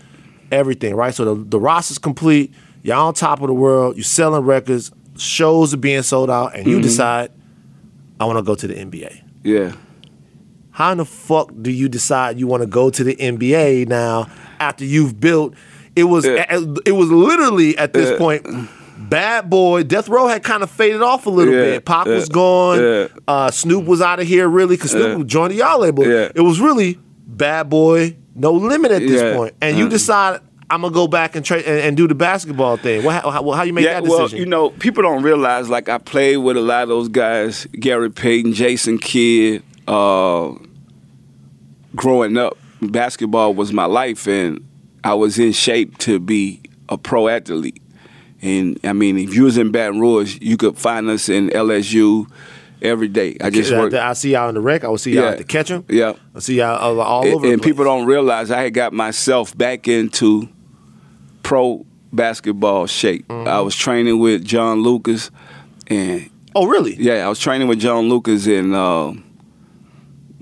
everything, 0.53 0.95
right? 0.95 1.15
So 1.15 1.35
the, 1.35 1.45
the 1.45 1.59
roster's 1.61 1.99
complete. 1.99 2.53
You're 2.83 2.97
on 2.97 3.15
top 3.15 3.41
of 3.41 3.49
the 3.49 3.55
world. 3.55 3.97
You're 3.97 4.05
selling 4.05 4.45
records. 4.45 4.91
Shows 5.17 5.73
are 5.75 5.79
being 5.79 6.03
sold 6.03 6.31
out. 6.31 6.55
And 6.55 6.67
you 6.67 6.75
Mm-hmm. 6.75 6.83
decide, 6.83 7.31
I 8.21 8.25
want 8.27 8.39
to 8.39 8.43
go 8.43 8.55
to 8.55 8.67
the 8.67 8.75
NBA. 8.75 9.23
yeah, 9.43 9.73
How 10.71 10.93
in 10.93 10.99
the 10.99 11.05
fuck 11.05 11.51
do 11.61 11.71
you 11.73 11.89
decide 11.89 12.39
you 12.39 12.47
want 12.47 12.63
to 12.63 12.67
go 12.69 12.89
to 12.91 13.03
the 13.05 13.17
NBA 13.17 13.89
now 13.89 14.29
after 14.61 14.85
you've 14.85 15.19
built? 15.19 15.55
It 15.97 16.05
was 16.05 16.25
Yeah. 16.25 16.45
it 16.87 16.93
was 16.93 17.11
literally 17.11 17.77
at 17.79 17.93
this 17.95 18.11
Yeah. 18.11 18.19
point. 18.19 18.47
Bad 19.09 19.49
boy, 19.49 19.83
Death 19.85 20.09
Row 20.09 20.27
had 20.27 20.43
kind 20.43 20.63
of 20.63 20.71
faded 20.71 21.03
off 21.03 21.27
a 21.27 21.31
little 21.31 21.55
Yeah, 21.55 21.61
bit. 21.63 21.85
Pac 21.85 22.07
yeah, 22.07 22.15
was 22.15 22.29
gone. 22.29 22.81
yeah. 22.83 23.07
Uh, 23.27 23.51
Snoop 23.51 23.85
was 23.87 24.01
out 24.01 24.21
of 24.21 24.27
here 24.27 24.49
really 24.49 24.77
because 24.77 24.91
Snoop 24.91 25.27
joined 25.27 25.53
the 25.53 25.57
y'all 25.57 25.81
label. 25.81 26.05
It 26.05 26.41
was 26.41 26.61
really 26.61 26.99
Bad 27.27 27.69
Boy, 27.71 28.17
No 28.35 28.53
Limit 28.53 28.91
at 28.91 29.01
this 29.01 29.37
point. 29.37 29.55
And 29.61 29.77
you 29.79 29.87
Uh. 29.87 29.91
decide 29.91 30.41
I'm 30.71 30.83
gonna 30.83 30.93
go 30.93 31.09
back 31.09 31.35
and, 31.35 31.43
tra- 31.43 31.57
and 31.61 31.67
and 31.81 31.97
do 31.97 32.07
the 32.07 32.15
basketball 32.15 32.77
thing. 32.77 33.03
What, 33.03 33.23
how, 33.23 33.31
how, 33.31 33.51
how 33.53 33.63
you 33.63 33.73
make 33.73 33.87
yeah. 33.87 33.95
that 33.95 34.05
decision? 34.05 34.37
Well, 34.37 34.41
you 34.41 34.45
know, 34.45 34.69
people 34.69 35.03
don't 35.03 35.23
realize 35.23 35.71
like 35.71 35.89
I 35.89 35.97
played 35.97 36.37
with 36.39 36.59
a 36.59 36.61
lot 36.61 36.83
of 36.83 36.89
those 36.91 37.09
guys: 37.09 37.67
Gary 37.73 38.11
Payton, 38.11 38.53
Jason 38.53 38.99
Kidd. 38.99 39.63
Uh, 39.87 40.53
growing 41.97 42.37
up, 42.37 42.59
basketball 42.83 43.55
was 43.55 43.73
my 43.73 43.87
life, 43.87 44.27
and 44.29 44.63
I 45.05 45.15
was 45.15 45.39
in 45.39 45.53
shape 45.53 45.97
to 45.99 46.19
be 46.19 46.61
a 46.91 46.99
pro 46.99 47.29
athlete. 47.29 47.81
And 48.43 48.79
I 48.85 48.93
mean, 48.93 49.19
if 49.19 49.35
you 49.35 49.45
was 49.45 49.59
in 49.59 49.71
Baton 49.73 50.01
Rouge, 50.01 50.39
you 50.41 50.57
could 50.57 50.79
find 50.79 51.09
us 51.11 51.29
in 51.29 51.49
LSU 51.51 52.31
every 52.81 53.09
day. 53.09 53.37
I 53.41 53.51
just 53.51 53.73
I. 53.73 54.11
I 54.11 54.13
see 54.13 54.33
y'all 54.33 54.49
in 54.49 54.55
the 54.55 54.61
rec. 54.61 54.85
I 54.85 54.89
will 54.89 54.99
see 54.99 55.13
y'all 55.13 55.25
Yeah. 55.25 55.31
at 55.31 55.39
the 55.39 55.45
Ketchum. 55.45 55.85
Yeah. 55.89 56.13
I 56.35 56.39
see 56.39 56.57
y'all 56.59 56.77
all, 56.77 57.01
all 57.01 57.25
and, 57.25 57.35
over. 57.35 57.47
the 57.49 57.53
and 57.53 57.63
people 57.63 57.85
don't 57.85 58.07
realize 58.07 58.51
I 58.53 58.63
had 58.63 58.75
got 58.75 58.93
myself 58.93 59.57
back 59.59 59.89
into 59.89 60.49
pro 61.43 61.85
basketball 62.13 62.87
shape. 62.87 63.27
Mm-hmm. 63.29 63.49
I 63.49 63.61
was 63.61 63.75
training 63.75 64.19
with 64.21 64.45
John 64.45 64.83
Lucas, 64.83 65.31
and 65.89 66.31
Oh, 66.55 66.67
really? 66.67 66.95
yeah, 66.97 67.27
I 67.27 67.29
was 67.29 67.39
training 67.39 67.69
with 67.69 67.79
John 67.81 68.09
Lucas 68.09 68.47
and 68.47 68.75
uh, 68.75 69.13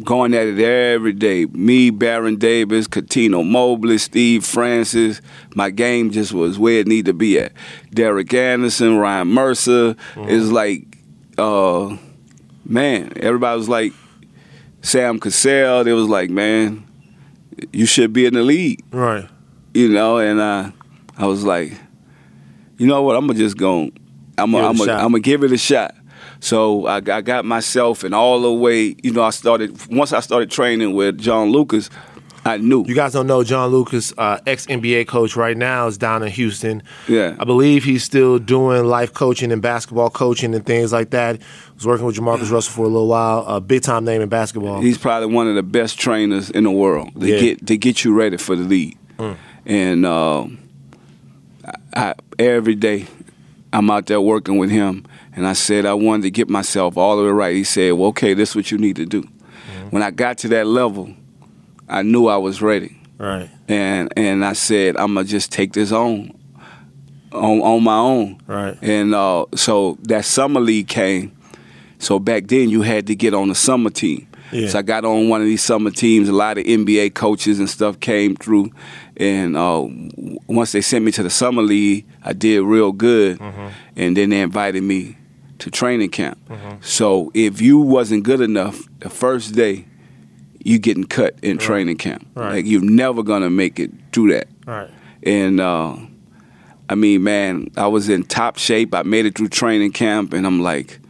going 0.05 0.35
at 0.35 0.47
it 0.47 0.59
every 0.61 1.13
day. 1.13 1.47
Me, 1.47 1.91
Baron 1.91 2.37
Davis, 2.37 2.87
Cuttino 2.87 3.47
Mobley, 3.49 3.99
Steve 3.99 4.45
Francis. 4.45 5.21
My 5.55 5.71
game 5.71 6.11
just 6.11 6.33
was 6.33 6.59
where 6.59 6.81
it 6.81 6.87
needed 6.87 7.07
to 7.07 7.13
be 7.15 7.39
at. 7.39 7.53
Derek 7.93 8.33
Anderson, 8.35 8.99
Ryan 8.99 9.29
Mercer. 9.29 9.95
Mm-hmm. 10.15 10.29
It's 10.29 10.51
like, 10.51 10.99
uh, 11.39 11.97
man, 12.65 13.13
everybody 13.17 13.57
was 13.59 13.69
like, 13.69 13.93
Sam 14.83 15.19
Cassell. 15.19 15.85
They 15.85 15.93
was 15.93 16.09
like, 16.09 16.31
man, 16.31 16.87
you 17.73 17.87
should 17.87 18.13
be 18.13 18.27
in 18.27 18.35
the 18.35 18.43
league 18.43 18.85
Right. 18.93 19.29
you 19.75 19.89
know, 19.89 20.19
and 20.19 20.39
uh, 20.39 20.71
I 21.17 21.27
was 21.27 21.43
like, 21.45 21.73
you 22.79 22.87
know 22.87 23.03
what, 23.03 23.17
I'm 23.17 23.27
gonna 23.27 23.39
just 23.39 23.57
go, 23.57 23.91
I'm 24.39 24.53
gonna, 24.53 24.59
a 24.59 24.69
I'm 24.69 24.77
gonna. 24.77 24.93
I'm 24.93 24.99
gonna 25.13 25.21
give 25.21 25.43
it 25.43 25.51
a 25.53 25.57
shot. 25.59 25.95
So 26.47 26.87
I, 26.87 26.99
I 26.99 27.23
got 27.23 27.45
myself, 27.45 28.05
and 28.05 28.15
all 28.15 28.41
the 28.41 28.53
way, 28.53 28.95
you 29.03 29.11
know, 29.11 29.25
I 29.25 29.31
started 29.31 29.85
once 29.89 30.13
I 30.13 30.21
started 30.21 30.49
training 30.49 30.95
with 30.95 31.19
John 31.19 31.51
Lucas, 31.51 31.91
I 32.45 32.59
knew. 32.59 32.85
You 32.87 32.95
guys 32.95 33.15
don't 33.15 33.27
know 33.27 33.43
John 33.43 33.73
Lucas, 33.73 34.13
uh, 34.17 34.39
ex 34.47 34.65
NBA 34.67 35.09
coach 35.09 35.35
right 35.35 35.57
now, 35.57 35.89
is 35.89 35.99
down 35.99 36.23
in 36.23 36.29
Houston. 36.31 36.85
Yeah. 37.09 37.35
I 37.41 37.45
believe 37.45 37.83
he's 37.83 38.05
still 38.05 38.39
doing 38.39 38.85
life 38.85 39.13
coaching 39.13 39.51
and 39.51 39.61
basketball 39.61 40.09
coaching 40.09 40.55
and 40.55 40.65
things 40.65 40.93
like 40.93 41.11
that. 41.11 41.41
Was 41.75 41.85
working 41.85 42.07
with 42.07 42.15
Jamarcus 42.15 42.53
Russell 42.53 42.73
for 42.75 42.83
a 42.83 42.89
little 42.89 43.09
while. 43.09 43.45
A 43.49 43.61
big 43.61 43.83
time 43.83 44.05
name 44.05 44.21
in 44.23 44.29
basketball. 44.29 44.81
He's 44.83 44.99
probably 44.99 45.35
one 45.35 45.49
of 45.49 45.57
the 45.57 45.65
best 45.65 45.99
trainers 45.99 46.49
in 46.49 46.63
the 46.63 46.71
world 46.71 47.13
to 47.21 47.27
Yeah. 47.27 47.41
get 47.41 47.67
to 47.67 47.77
get 47.77 48.05
you 48.05 48.15
ready 48.15 48.37
for 48.37 48.55
the 48.55 48.63
league. 48.63 48.97
And 49.67 50.07
um, 50.07 50.59
I, 51.65 51.75
I, 51.97 52.15
every 52.39 52.77
day 52.77 53.07
I'm 53.77 53.91
out 53.91 54.07
there 54.07 54.21
working 54.21 54.57
with 54.57 54.71
him, 54.71 55.05
and 55.35 55.47
I 55.47 55.53
said 55.53 55.85
I 55.85 55.93
wanted 55.95 56.23
to 56.23 56.31
get 56.31 56.49
myself 56.49 56.97
all 56.97 57.17
the 57.17 57.25
way 57.25 57.31
right. 57.31 57.55
He 57.57 57.65
said, 57.65 57.93
"Well, 57.93 58.09
okay, 58.09 58.33
this 58.35 58.51
is 58.51 58.57
what 58.57 58.71
you 58.71 58.79
need 58.79 58.97
to 58.97 59.05
do." 59.07 59.23
When 59.91 60.03
I 60.03 60.11
got 60.11 60.39
to 60.39 60.49
that 60.49 60.67
level, 60.67 61.15
I 61.89 62.03
knew 62.03 62.27
I 62.27 62.39
was 62.39 62.63
ready, 62.63 62.99
Right. 63.19 63.51
and 63.69 64.13
and 64.17 64.45
I 64.45 64.55
said, 64.55 64.97
"I'm 64.97 65.15
gonna 65.15 65.25
just 65.27 65.53
take 65.53 65.73
this 65.75 65.93
on, 65.93 66.33
on 67.33 67.61
on 67.61 67.83
my 67.83 67.99
own." 67.99 68.41
Right. 68.47 68.77
And 68.83 69.15
uh, 69.15 69.45
so 69.55 69.99
that 70.05 70.25
summer 70.25 70.61
league 70.61 70.89
came. 70.89 71.33
So 71.99 72.19
back 72.19 72.47
then 72.47 72.69
you 72.71 72.83
had 72.83 73.07
to 73.09 73.15
get 73.15 73.35
on 73.35 73.49
the 73.49 73.55
summer 73.55 73.91
team. 73.91 74.27
Yeah. 74.53 74.69
So 74.69 74.79
I 74.79 74.83
got 74.83 75.05
on 75.05 75.29
one 75.29 75.41
of 75.41 75.47
these 75.47 75.63
summer 75.63 75.91
teams. 75.91 76.29
A 76.29 76.33
lot 76.33 76.59
of 76.59 76.65
NBA 76.65 77.15
coaches 77.15 77.59
and 77.59 77.69
stuff 77.69 78.01
came 78.01 78.37
through, 78.37 78.71
and 79.17 79.57
uh, 79.57 79.87
once 80.47 80.73
they 80.73 80.81
sent 80.81 81.05
me 81.05 81.13
to 81.13 81.23
the 81.23 81.31
summer 81.31 81.63
league, 81.63 82.07
I 82.23 82.33
did 82.33 82.63
real 82.63 82.93
good. 82.93 83.39
Mm-hmm. 83.39 83.69
And 83.97 84.17
then 84.17 84.31
they 84.31 84.41
invited 84.41 84.83
me 84.83 85.17
to 85.59 85.71
training 85.71 86.11
camp. 86.11 86.39
So 86.81 87.31
if 87.35 87.61
you 87.61 87.79
wasn't 87.79 88.25
good 88.25 88.41
enough 88.41 88.89
the 89.01 89.09
first 89.09 89.55
day, 89.55 89.87
you 90.63 90.79
getting 90.79 91.05
cut 91.05 91.37
in 91.43 91.59
training 91.59 91.97
camp. 91.97 92.27
Right. 92.35 92.57
Like 92.57 92.67
you're 92.67 92.83
never 92.83 93.23
gonna 93.23 93.51
make 93.51 93.79
it 93.79 93.91
through 94.13 94.33
that. 94.33 94.49
Right. 94.67 94.91
And 95.23 95.61
uh, 95.61 95.97
I 96.89 96.95
mean, 96.95 97.23
man, 97.23 97.69
I 97.77 97.87
was 97.87 98.09
in 98.09 98.25
top 98.25 98.59
shape. 98.59 98.95
I 98.95 99.03
made 99.03 99.27
it 99.27 99.37
through 99.37 99.49
training 99.49 99.93
camp, 99.93 100.33
and 100.33 100.47
I'm 100.47 100.61
like, 100.61 101.01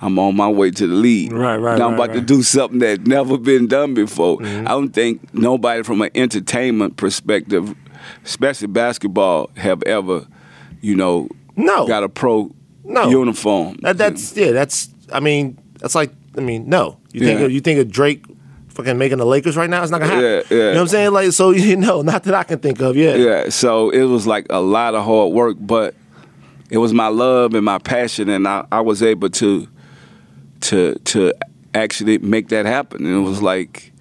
I'm 0.00 0.18
on 0.18 0.36
my 0.36 0.48
way 0.48 0.70
to 0.70 0.86
the 0.86 0.94
league. 0.94 1.32
Right, 1.32 1.56
right, 1.56 1.78
Now 1.78 1.86
I'm 1.86 1.92
right, 1.92 2.04
about 2.04 2.12
to 2.14 2.18
right. 2.18 2.26
do 2.26 2.42
something 2.42 2.80
that 2.80 3.06
never 3.06 3.38
been 3.38 3.66
done 3.66 3.94
before. 3.94 4.38
Mm-hmm. 4.38 4.68
I 4.68 4.70
don't 4.72 4.90
think 4.90 5.32
nobody 5.32 5.82
from 5.82 6.02
an 6.02 6.10
entertainment 6.14 6.96
perspective, 6.98 7.74
especially 8.24 8.66
basketball, 8.68 9.50
have 9.56 9.82
ever, 9.84 10.26
you 10.82 10.94
know, 10.96 11.28
No. 11.56 11.86
got 11.86 12.02
a 12.02 12.08
pro 12.10 12.50
No. 12.84 13.08
uniform. 13.08 13.78
That, 13.82 13.96
that's 13.96 14.36
yeah. 14.36 14.52
That's 14.52 14.90
I 15.12 15.20
mean 15.20 15.58
that's 15.80 15.94
like 15.94 16.12
I 16.36 16.40
mean 16.40 16.68
no. 16.68 16.98
You 17.12 17.20
think 17.20 17.40
Yeah. 17.40 17.46
of, 17.46 17.52
you 17.52 17.60
think 17.60 17.80
of 17.80 17.90
Drake 17.90 18.22
fucking 18.68 18.98
making 18.98 19.16
the 19.16 19.24
Lakers 19.24 19.56
right 19.56 19.70
now? 19.70 19.82
It's 19.82 19.90
not 19.90 20.00
gonna 20.00 20.12
happen. 20.12 20.24
Yeah, 20.24 20.42
yeah. 20.50 20.56
You 20.56 20.62
know 20.64 20.72
what 20.74 20.80
I'm 20.82 20.88
saying? 20.88 21.12
Like 21.12 21.32
so 21.32 21.50
you 21.52 21.76
know 21.76 22.02
not 22.02 22.24
that 22.24 22.34
I 22.34 22.42
can 22.42 22.58
think 22.58 22.80
of. 22.82 22.96
Yeah. 22.96 23.14
Yeah, 23.14 23.48
so 23.48 23.88
it 23.88 24.02
was 24.04 24.26
like 24.26 24.46
a 24.50 24.60
lot 24.60 24.94
of 24.94 25.04
hard 25.06 25.32
work, 25.32 25.56
but 25.58 25.94
it 26.68 26.78
was 26.78 26.92
my 26.92 27.08
love 27.08 27.54
and 27.54 27.64
my 27.64 27.78
passion, 27.78 28.28
and 28.28 28.46
I, 28.46 28.66
I 28.70 28.80
was 28.82 29.02
able 29.02 29.30
to 29.30 29.66
to 30.62 30.94
to 31.04 31.32
actually 31.74 32.18
make 32.18 32.48
that 32.48 32.66
happen. 32.66 33.04
And 33.06 33.14
it 33.16 33.20
was 33.28 33.42
like 33.42 33.92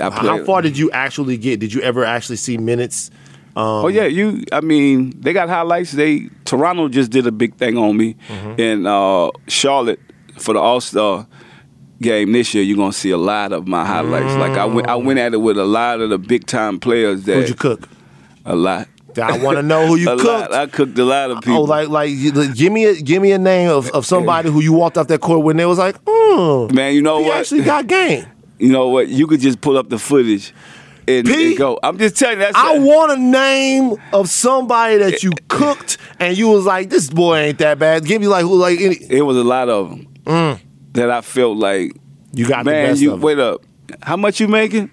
I 0.00 0.10
played. 0.10 0.22
How 0.40 0.44
far 0.44 0.62
did 0.62 0.76
you 0.76 0.90
actually 0.90 1.36
get? 1.36 1.60
Did 1.60 1.72
you 1.72 1.80
ever 1.82 2.04
actually 2.04 2.36
see 2.36 2.58
minutes? 2.58 3.10
Um, 3.56 3.84
Oh 3.84 3.88
yeah, 3.88 4.04
you. 4.04 4.44
I 4.52 4.60
mean, 4.60 5.18
they 5.20 5.32
got 5.32 5.48
highlights. 5.48 5.92
They 5.92 6.28
Toronto 6.44 6.88
just 6.88 7.10
did 7.10 7.26
a 7.26 7.32
big 7.32 7.54
thing 7.56 7.78
on 7.78 7.96
me, 7.96 8.14
Mm-hmm. 8.28 8.60
and 8.60 8.86
uh, 8.86 9.30
Charlotte 9.48 10.00
for 10.38 10.52
the 10.52 10.60
All 10.60 10.80
Star 10.80 11.26
game 12.02 12.32
this 12.32 12.52
year. 12.52 12.62
You're 12.62 12.76
gonna 12.76 12.92
see 12.92 13.10
a 13.10 13.16
lot 13.16 13.52
of 13.52 13.66
my 13.66 13.86
highlights. 13.86 14.34
Like 14.34 14.58
I 14.58 14.66
went, 14.66 14.88
I 14.88 14.96
went 14.96 15.18
at 15.18 15.32
it 15.32 15.38
with 15.38 15.56
a 15.56 15.64
lot 15.64 16.00
of 16.02 16.10
the 16.10 16.18
big 16.18 16.46
time 16.46 16.78
players. 16.78 17.22
That 17.24 17.36
Who'd 17.36 17.48
you 17.48 17.54
cook? 17.54 17.88
a 18.44 18.54
lot. 18.54 18.88
I 19.18 19.38
want 19.38 19.56
to 19.58 19.62
know 19.62 19.86
who 19.86 19.96
you 19.96 20.06
cooked. 20.16 20.24
lot. 20.24 20.52
I 20.52 20.66
cooked 20.66 20.98
a 20.98 21.04
lot 21.04 21.30
of 21.30 21.40
people. 21.42 21.58
Oh, 21.58 21.62
like 21.62 21.88
like 21.88 22.10
give 22.54 22.72
me 22.72 22.84
a 22.84 22.94
give 23.00 23.22
me 23.22 23.32
a 23.32 23.38
name 23.38 23.70
of, 23.70 23.90
of 23.90 24.04
somebody 24.06 24.50
who 24.50 24.60
you 24.60 24.72
walked 24.72 24.98
off 24.98 25.08
that 25.08 25.20
court 25.20 25.44
when 25.44 25.56
they 25.56 25.66
was 25.66 25.78
like, 25.78 26.02
mm, 26.04 26.72
Man, 26.72 26.94
you 26.94 27.02
know 27.02 27.18
he 27.18 27.28
what? 27.28 27.38
actually 27.38 27.62
got 27.62 27.86
game. 27.86 28.26
you 28.58 28.70
know 28.72 28.88
what? 28.88 29.08
You 29.08 29.26
could 29.26 29.40
just 29.40 29.60
pull 29.60 29.76
up 29.76 29.88
the 29.88 29.98
footage 29.98 30.52
and, 31.08 31.26
P? 31.26 31.48
and 31.48 31.56
go. 31.58 31.78
I'm 31.82 31.98
just 31.98 32.16
telling 32.16 32.38
you. 32.38 32.44
That's 32.44 32.56
I 32.56 32.78
want 32.78 33.12
a 33.12 33.16
name 33.16 33.94
of 34.12 34.28
somebody 34.28 34.98
that 34.98 35.22
you 35.22 35.32
cooked 35.48 35.98
and 36.18 36.36
you 36.36 36.48
was 36.48 36.64
like, 36.64 36.90
this 36.90 37.08
boy 37.10 37.36
ain't 37.38 37.58
that 37.58 37.78
bad. 37.78 38.04
Give 38.04 38.20
me 38.20 38.28
like 38.28 38.42
who 38.42 38.56
like 38.56 38.80
any. 38.80 38.96
It 38.96 39.22
was 39.22 39.36
a 39.36 39.44
lot 39.44 39.68
of 39.68 39.90
them 40.24 40.60
that 40.92 41.10
I 41.10 41.20
felt 41.20 41.56
like. 41.58 41.92
You 42.32 42.46
got 42.48 42.64
the 42.64 42.70
man, 42.70 42.96
you 42.96 43.14
wait 43.14 43.38
up. 43.38 43.62
How 44.02 44.16
much 44.16 44.40
you 44.40 44.48
making? 44.48 44.90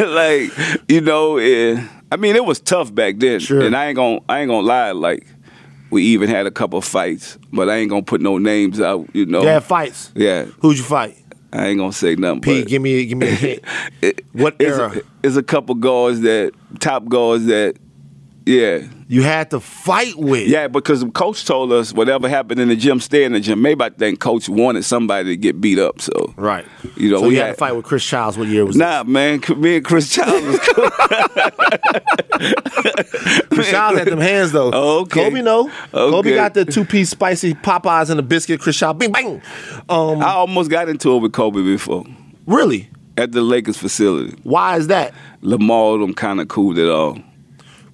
like 0.00 0.50
you 0.88 1.00
know, 1.00 1.36
eh, 1.38 1.84
I 2.12 2.16
mean, 2.16 2.36
it 2.36 2.44
was 2.44 2.60
tough 2.60 2.94
back 2.94 3.16
then, 3.18 3.40
Sure. 3.40 3.60
and 3.64 3.74
I 3.76 3.86
ain't 3.86 3.96
gonna, 3.96 4.20
I 4.28 4.40
ain't 4.40 4.48
gonna 4.48 4.66
lie. 4.66 4.92
Like 4.92 5.26
we 5.90 6.02
even 6.04 6.28
had 6.28 6.46
a 6.46 6.50
couple 6.50 6.80
fights, 6.80 7.38
but 7.52 7.68
I 7.68 7.76
ain't 7.76 7.90
gonna 7.90 8.02
put 8.02 8.20
no 8.20 8.38
names 8.38 8.80
out. 8.80 9.08
You 9.12 9.26
know, 9.26 9.42
yeah, 9.42 9.60
fights. 9.60 10.12
yeah. 10.14 10.44
Who'd 10.60 10.78
you 10.78 10.84
fight? 10.84 11.16
I 11.52 11.66
ain't 11.68 11.78
gonna 11.78 11.92
say 11.92 12.16
nothing. 12.16 12.42
P, 12.42 12.64
give 12.64 12.82
me 12.82 13.06
give 13.06 13.18
me 13.18 13.28
a 13.28 13.30
hint. 13.30 13.62
it- 14.02 14.24
What 14.32 14.56
it's 14.58 14.76
era? 14.76 14.92
A, 14.96 15.02
it's 15.26 15.36
a 15.36 15.42
couple 15.42 15.74
guards 15.74 16.20
that 16.20 16.52
top 16.80 17.06
guards 17.08 17.46
that, 17.46 17.76
yeah, 18.46 18.78
You 19.08 19.22
had 19.22 19.50
to 19.50 19.58
fight 19.60 20.14
with. 20.16 20.46
Yeah, 20.48 20.68
because 20.68 21.00
the 21.00 21.10
coach 21.10 21.44
told 21.44 21.72
us 21.72 21.92
whatever 21.92 22.28
happened 22.28 22.60
in 22.60 22.68
the 22.68 22.76
gym, 22.76 23.00
stay 23.00 23.24
in 23.24 23.32
the 23.32 23.40
gym. 23.40 23.60
Maybe 23.60 23.82
I 23.84 23.90
think 23.90 24.20
coach 24.20 24.48
wanted 24.48 24.84
somebody 24.84 25.30
to 25.30 25.36
get 25.36 25.60
beat 25.60 25.78
up. 25.80 26.00
So 26.00 26.32
Right. 26.36 26.64
You 26.96 27.10
know, 27.10 27.18
so 27.20 27.26
we 27.28 27.34
you 27.34 27.40
had, 27.40 27.46
had- 27.48 27.52
to 27.54 27.58
fight 27.58 27.74
with 27.76 27.84
Chris 27.84 28.04
Childs. 28.06 28.38
What 28.38 28.48
year 28.48 28.64
was 28.64 28.76
Nah, 28.76 29.02
man, 29.04 29.40
me 29.56 29.76
and 29.76 29.84
Chris 29.84 30.10
Childs 30.14 30.46
was 30.46 30.58
cool. 30.60 30.90
this? 32.38 33.46
Chris 33.50 33.70
Childs 33.70 33.98
had 33.98 34.08
them 34.08 34.20
hands 34.20 34.52
though. 34.52 34.70
Okay. 35.00 35.24
Kobe 35.24 35.42
no. 35.42 35.70
Kobe 35.92 36.34
got 36.34 36.54
the 36.54 36.64
two 36.64 36.84
piece 36.84 37.10
spicy 37.10 37.54
Popeyes 37.54 38.10
and 38.10 38.18
the 38.18 38.22
biscuit. 38.22 38.60
Chris 38.60 38.78
Childs, 38.78 38.98
bing 38.98 39.12
bang. 39.12 39.42
Um, 39.88 40.22
I 40.22 40.30
almost 40.32 40.70
got 40.70 40.88
into 40.88 41.14
it 41.16 41.18
with 41.18 41.32
Kobe 41.32 41.62
before 41.62 42.04
really? 42.46 42.88
at 43.16 43.32
the 43.32 43.40
Lakers 43.40 43.76
facility. 43.78 44.36
Why 44.42 44.76
is 44.76 44.86
that? 44.88 45.14
Lamar 45.40 45.98
them 45.98 46.12
kind 46.14 46.40
of 46.40 46.48
cooled 46.48 46.78
it 46.78 46.88
all. 46.88 47.18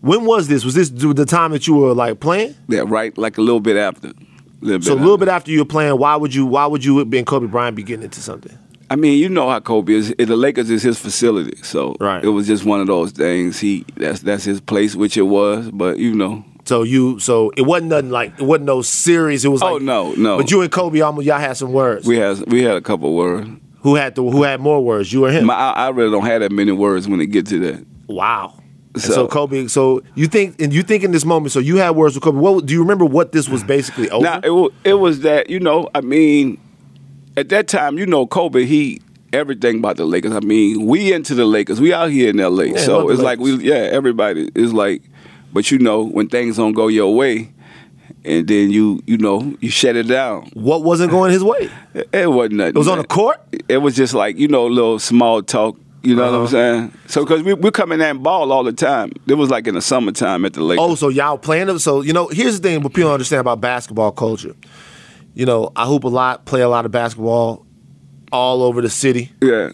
When 0.02 0.24
was 0.26 0.48
this? 0.48 0.64
Was 0.64 0.74
this 0.74 0.90
the 0.90 1.24
time 1.24 1.52
that 1.52 1.66
you 1.66 1.74
were 1.74 1.94
like 1.94 2.20
playing? 2.20 2.54
Yeah, 2.68 2.82
right, 2.86 3.16
like 3.16 3.38
a 3.38 3.40
little 3.40 3.60
bit 3.60 3.76
after. 3.76 4.12
Little 4.60 4.78
bit 4.78 4.84
So 4.84 4.92
a 4.92 4.96
little 4.96 5.14
after. 5.14 5.24
bit 5.26 5.28
after 5.32 5.50
you 5.52 5.58
were 5.60 5.64
playing, 5.64 5.96
why 5.98 6.14
would 6.16 6.34
you? 6.34 6.44
Why 6.44 6.66
would 6.66 6.84
you 6.84 7.00
and 7.00 7.26
Kobe 7.26 7.46
Bryant 7.46 7.76
be 7.76 7.82
getting 7.82 8.04
into 8.04 8.20
something? 8.20 8.56
I 8.90 8.96
mean, 8.96 9.18
you 9.18 9.28
know 9.30 9.48
how 9.48 9.58
Kobe 9.60 9.94
is. 9.94 10.14
The 10.18 10.36
Lakers 10.36 10.68
is 10.68 10.82
his 10.82 10.98
facility, 10.98 11.56
so 11.62 11.96
Right. 11.98 12.22
it 12.22 12.28
was 12.28 12.46
just 12.46 12.64
one 12.66 12.80
of 12.82 12.86
those 12.88 13.10
things. 13.12 13.58
He 13.58 13.86
that's 13.96 14.20
that's 14.20 14.44
his 14.44 14.60
place, 14.60 14.94
which 14.94 15.16
it 15.16 15.22
was. 15.22 15.70
But 15.70 15.98
you 15.98 16.14
know, 16.14 16.44
So 16.66 16.82
you, 16.82 17.18
so 17.18 17.50
it 17.56 17.62
wasn't 17.62 17.90
nothing 17.90 18.10
like 18.10 18.32
it 18.38 18.42
wasn't 18.44 18.66
no 18.66 18.82
series. 18.82 19.44
It 19.44 19.48
was 19.48 19.62
Oh, 19.62 19.74
like 19.74 19.82
no, 19.82 20.12
no. 20.14 20.36
But 20.36 20.50
you 20.50 20.60
and 20.60 20.70
Kobe 20.70 21.00
almost 21.00 21.26
y'all 21.26 21.38
had 21.38 21.56
some 21.56 21.72
words. 21.72 22.06
we 22.06 22.16
had 22.18 22.50
we 22.52 22.62
had 22.64 22.76
a 22.76 22.82
couple 22.82 23.14
words. 23.14 23.48
who 23.82 23.94
had 23.94 24.14
the 24.14 24.22
who 24.22 24.42
had 24.42 24.60
more 24.60 24.84
words? 24.84 25.10
You 25.12 25.24
or 25.26 25.30
him? 25.30 25.46
My, 25.46 25.54
I, 25.54 25.86
I 25.86 25.88
really 25.90 26.10
don't 26.10 26.26
have 26.26 26.40
that 26.40 26.52
many 26.52 26.72
words 26.72 27.08
when 27.08 27.20
it 27.20 27.26
get 27.26 27.46
to 27.46 27.58
that. 27.60 27.86
wow. 28.08 28.54
And 28.94 29.02
So, 29.02 29.12
So- 29.12 29.26
Kobe, 29.26 29.66
so 29.68 30.02
you 30.14 30.26
think 30.26 30.60
and 30.60 30.72
you 30.72 30.82
think 30.82 31.02
in 31.04 31.12
this 31.12 31.24
moment, 31.24 31.52
so 31.52 31.60
you 31.60 31.76
had 31.76 31.90
words 31.96 32.14
with 32.14 32.24
Kobe. 32.24 32.38
What 32.38 32.66
do 32.66 32.74
you 32.74 32.80
remember? 32.80 33.04
What 33.04 33.32
this 33.32 33.48
was 33.48 33.64
basically 33.64 34.10
over? 34.10 34.22
Now 34.24 34.40
it 34.42 34.72
it 34.84 34.94
was 34.94 35.20
that 35.20 35.48
you 35.50 35.60
know 35.60 35.88
I 35.94 36.00
mean, 36.02 36.58
at 37.36 37.48
that 37.50 37.68
time 37.68 37.96
you 37.98 38.06
know 38.06 38.26
Kobe 38.26 38.64
he 38.64 39.00
everything 39.32 39.78
about 39.78 39.96
the 39.96 40.04
Lakers. 40.04 40.32
I 40.32 40.40
mean 40.40 40.86
we 40.86 41.12
into 41.12 41.34
the 41.34 41.46
Lakers. 41.46 41.80
We 41.80 41.92
out 41.94 42.10
here 42.10 42.30
in 42.30 42.38
L.A. 42.40 42.66
Yeah, 42.66 42.78
so 42.78 43.08
it's 43.08 43.22
like 43.22 43.38
we 43.38 43.54
yeah 43.56 43.76
everybody 43.90 44.50
is 44.54 44.72
like, 44.74 45.02
but 45.52 45.70
you 45.70 45.78
know 45.78 46.04
when 46.04 46.28
things 46.28 46.56
don't 46.56 46.74
go 46.74 46.88
your 46.88 47.14
way, 47.14 47.50
and 48.26 48.46
then 48.46 48.70
you 48.70 49.00
you 49.06 49.16
know 49.16 49.56
you 49.60 49.70
shut 49.70 49.96
it 49.96 50.06
down. 50.06 50.50
what 50.52 50.82
wasn't 50.82 51.10
going 51.10 51.32
his 51.32 51.42
way? 51.42 51.70
It, 51.94 52.08
it 52.12 52.30
wasn't 52.30 52.54
nothing. 52.56 52.74
It 52.74 52.78
was 52.78 52.88
on 52.88 52.98
the 52.98 53.04
court. 53.04 53.40
It 53.70 53.78
was 53.78 53.96
just 53.96 54.12
like 54.12 54.36
you 54.36 54.48
know 54.48 54.66
little 54.66 54.98
small 54.98 55.42
talk. 55.42 55.78
You 56.02 56.16
know 56.16 56.22
what 56.24 56.28
I'm 56.34 56.40
Uh-huh. 56.42 56.46
saying? 56.48 56.92
So 57.06 57.24
because 57.24 57.42
we 57.42 57.54
we 57.54 57.70
come 57.70 57.92
in 57.92 58.00
there 58.00 58.10
and 58.10 58.22
ball 58.22 58.50
all 58.52 58.64
the 58.64 58.72
time. 58.72 59.12
It 59.28 59.34
was 59.34 59.50
like 59.50 59.66
in 59.68 59.74
the 59.74 59.80
summertime 59.82 60.44
at 60.44 60.52
the 60.54 60.62
lake. 60.62 60.78
Oh, 60.80 60.94
so 60.96 61.08
y'all 61.08 61.38
playing 61.38 61.68
them. 61.68 61.78
So 61.78 62.00
you 62.00 62.12
know, 62.12 62.28
here's 62.28 62.60
the 62.60 62.68
thing: 62.68 62.82
what 62.82 62.92
people 62.94 63.12
understand 63.12 63.40
about 63.40 63.60
basketball 63.60 64.10
culture. 64.12 64.54
You 65.34 65.46
know, 65.46 65.70
I 65.76 65.86
hoop 65.86 66.04
a 66.04 66.08
lot, 66.08 66.44
play 66.44 66.60
a 66.60 66.68
lot 66.68 66.84
of 66.84 66.90
basketball, 66.90 67.64
all 68.32 68.62
over 68.62 68.82
the 68.82 68.90
city. 68.90 69.30
yeah, 69.40 69.70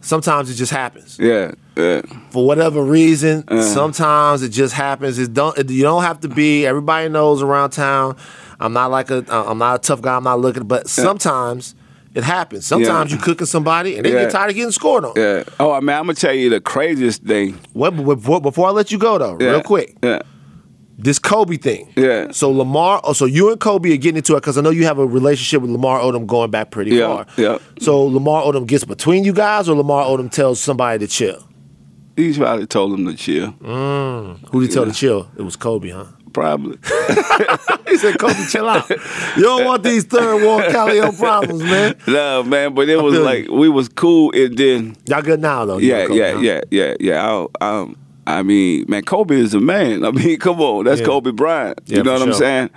Sometimes 0.00 0.50
it 0.50 0.54
just 0.54 0.72
happens. 0.72 1.16
yeah, 1.20 1.52
yeah. 1.76 2.02
for 2.30 2.44
whatever 2.44 2.82
reason. 2.82 3.44
Uh. 3.46 3.62
Sometimes 3.62 4.42
it 4.42 4.48
just 4.50 4.74
happens. 4.74 5.18
It 5.18 5.32
don't. 5.32 5.56
It, 5.56 5.70
you 5.70 5.82
don't 5.84 6.02
have 6.02 6.20
to 6.20 6.28
be. 6.28 6.66
Everybody 6.66 7.08
knows 7.08 7.40
around 7.40 7.70
town. 7.70 8.16
I'm 8.58 8.72
not 8.72 8.90
like 8.90 9.10
a. 9.12 9.24
I'm 9.30 9.58
not 9.58 9.76
a 9.76 9.78
tough 9.78 10.02
guy. 10.02 10.16
I'm 10.16 10.24
not 10.24 10.40
looking. 10.40 10.64
But 10.66 10.88
sometimes 10.88 11.74
it 12.14 12.24
happens. 12.24 12.66
Sometimes 12.66 13.10
Yeah. 13.10 13.16
you 13.18 13.22
cooking 13.22 13.46
somebody 13.46 13.96
and 13.96 14.04
they 14.04 14.12
Yeah. 14.12 14.22
get 14.24 14.32
tired 14.32 14.50
of 14.50 14.56
getting 14.56 14.70
scored 14.72 15.04
on. 15.04 15.12
Yeah. 15.16 15.44
Oh, 15.60 15.72
I 15.72 15.80
mean, 15.80 15.90
I'm 15.90 16.04
gonna 16.04 16.14
tell 16.14 16.34
you 16.34 16.50
the 16.50 16.60
craziest 16.60 17.22
thing. 17.22 17.58
What, 17.72 17.96
before, 17.96 18.40
before 18.40 18.68
I 18.68 18.70
let 18.70 18.92
you 18.92 18.98
go 18.98 19.18
though, 19.18 19.38
Yeah. 19.40 19.50
real 19.50 19.62
quick, 19.62 19.96
Yeah. 20.02 20.20
this 20.98 21.18
Kobe 21.18 21.56
thing. 21.56 21.88
Yeah. 21.96 22.28
So 22.32 22.50
Lamar. 22.50 23.00
Oh, 23.02 23.12
so 23.12 23.24
you 23.24 23.50
and 23.50 23.58
Kobe 23.58 23.92
are 23.92 23.96
getting 23.96 24.18
into 24.18 24.34
it 24.34 24.40
because 24.42 24.56
I 24.58 24.60
know 24.60 24.70
you 24.70 24.84
have 24.84 24.98
a 24.98 25.06
relationship 25.06 25.62
with 25.62 25.70
Lamar 25.70 26.00
Odom 26.00 26.26
going 26.26 26.50
back 26.50 26.70
pretty 26.70 26.92
Yeah, 26.92 27.06
far. 27.08 27.26
yeah. 27.36 27.58
So 27.80 28.02
Lamar 28.04 28.42
Odom 28.44 28.66
gets 28.66 28.84
between 28.84 29.24
you 29.24 29.32
guys, 29.32 29.68
or 29.68 29.74
Lamar 29.76 30.04
Odom 30.04 30.30
tells 30.30 30.60
somebody 30.60 30.98
to 31.04 31.06
chill. 31.10 31.38
He 32.14 32.32
probably 32.34 32.66
told 32.66 32.92
him 32.92 33.06
to 33.06 33.14
chill. 33.14 33.54
Mm. 33.64 34.36
Who 34.50 34.60
did 34.60 34.68
he 34.68 34.74
tell 34.74 34.84
to 34.84 34.92
chill? 34.92 35.28
It 35.38 35.42
was 35.42 35.56
Kobe, 35.56 35.88
huh? 35.90 36.04
Probably. 36.32 36.78
He 37.88 37.98
said, 37.98 38.18
Kobe, 38.18 38.46
chill 38.48 38.66
out. 38.66 38.88
You 39.36 39.42
don't 39.42 39.66
want 39.66 39.82
these 39.82 40.04
third 40.04 40.36
world 40.36 40.62
Calio 40.72 41.16
problems, 41.18 41.62
man. 41.62 41.94
no, 42.06 42.42
man, 42.42 42.74
but 42.74 42.88
it 42.88 42.96
was 42.96 43.18
like 43.18 43.48
we 43.48 43.68
was 43.68 43.90
cool, 43.90 44.32
and 44.34 44.56
then 44.56 44.96
Y'all 45.06 45.20
good 45.20 45.40
now, 45.40 45.66
though. 45.66 45.76
yeah, 45.76 46.06
yeah, 46.10 46.32
huh? 46.32 46.40
yeah, 46.40 46.60
yeah, 46.70 46.94
yeah. 46.98 47.46
I, 48.26 48.42
mean, 48.42 48.86
man, 48.88 49.02
Kobe 49.02 49.36
is 49.36 49.52
a 49.52 49.60
man. 49.60 50.04
I 50.06 50.10
mean, 50.10 50.38
come 50.38 50.62
on, 50.62 50.86
that's 50.86 51.00
Yeah. 51.00 51.06
Kobe 51.06 51.32
Bryant. 51.32 51.82
Yeah, 51.84 51.98
you 51.98 52.02
know 52.02 52.14
for 52.14 52.20
what 52.20 52.28
I'm 52.28 52.34
saying? 52.34 52.70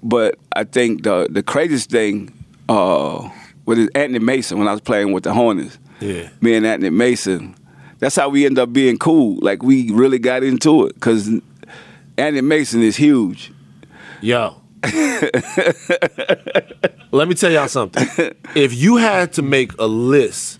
But 0.00 0.38
I 0.54 0.62
think 0.62 1.02
the 1.02 1.26
the 1.28 1.42
craziest 1.42 1.90
thing 1.90 2.32
uh, 2.68 3.28
with 3.66 3.78
Anthony 3.96 4.20
Mason 4.20 4.58
when 4.58 4.68
I 4.68 4.72
was 4.72 4.80
playing 4.80 5.10
with 5.12 5.24
the 5.24 5.32
Hornets. 5.34 5.76
Yeah. 6.00 6.28
Me 6.40 6.54
and 6.54 6.64
Anthony 6.64 6.90
Mason. 6.90 7.56
That's 7.98 8.14
how 8.16 8.28
we 8.28 8.46
end 8.46 8.58
up 8.60 8.72
being 8.72 8.96
cool. 8.98 9.38
Like 9.40 9.62
we 9.64 9.90
really 9.90 10.18
got 10.20 10.44
into 10.44 10.86
it 10.86 10.94
because 10.94 11.28
Anthony 12.18 12.40
Mason 12.42 12.82
is 12.82 12.96
huge. 12.96 13.52
Yo. 14.20 14.56
Let 17.12 17.28
me 17.28 17.34
tell 17.34 17.50
y'all 17.50 17.68
something. 17.68 18.06
If 18.54 18.74
you 18.74 18.96
had 18.96 19.32
to 19.34 19.42
make 19.42 19.72
a 19.78 19.86
list 19.86 20.58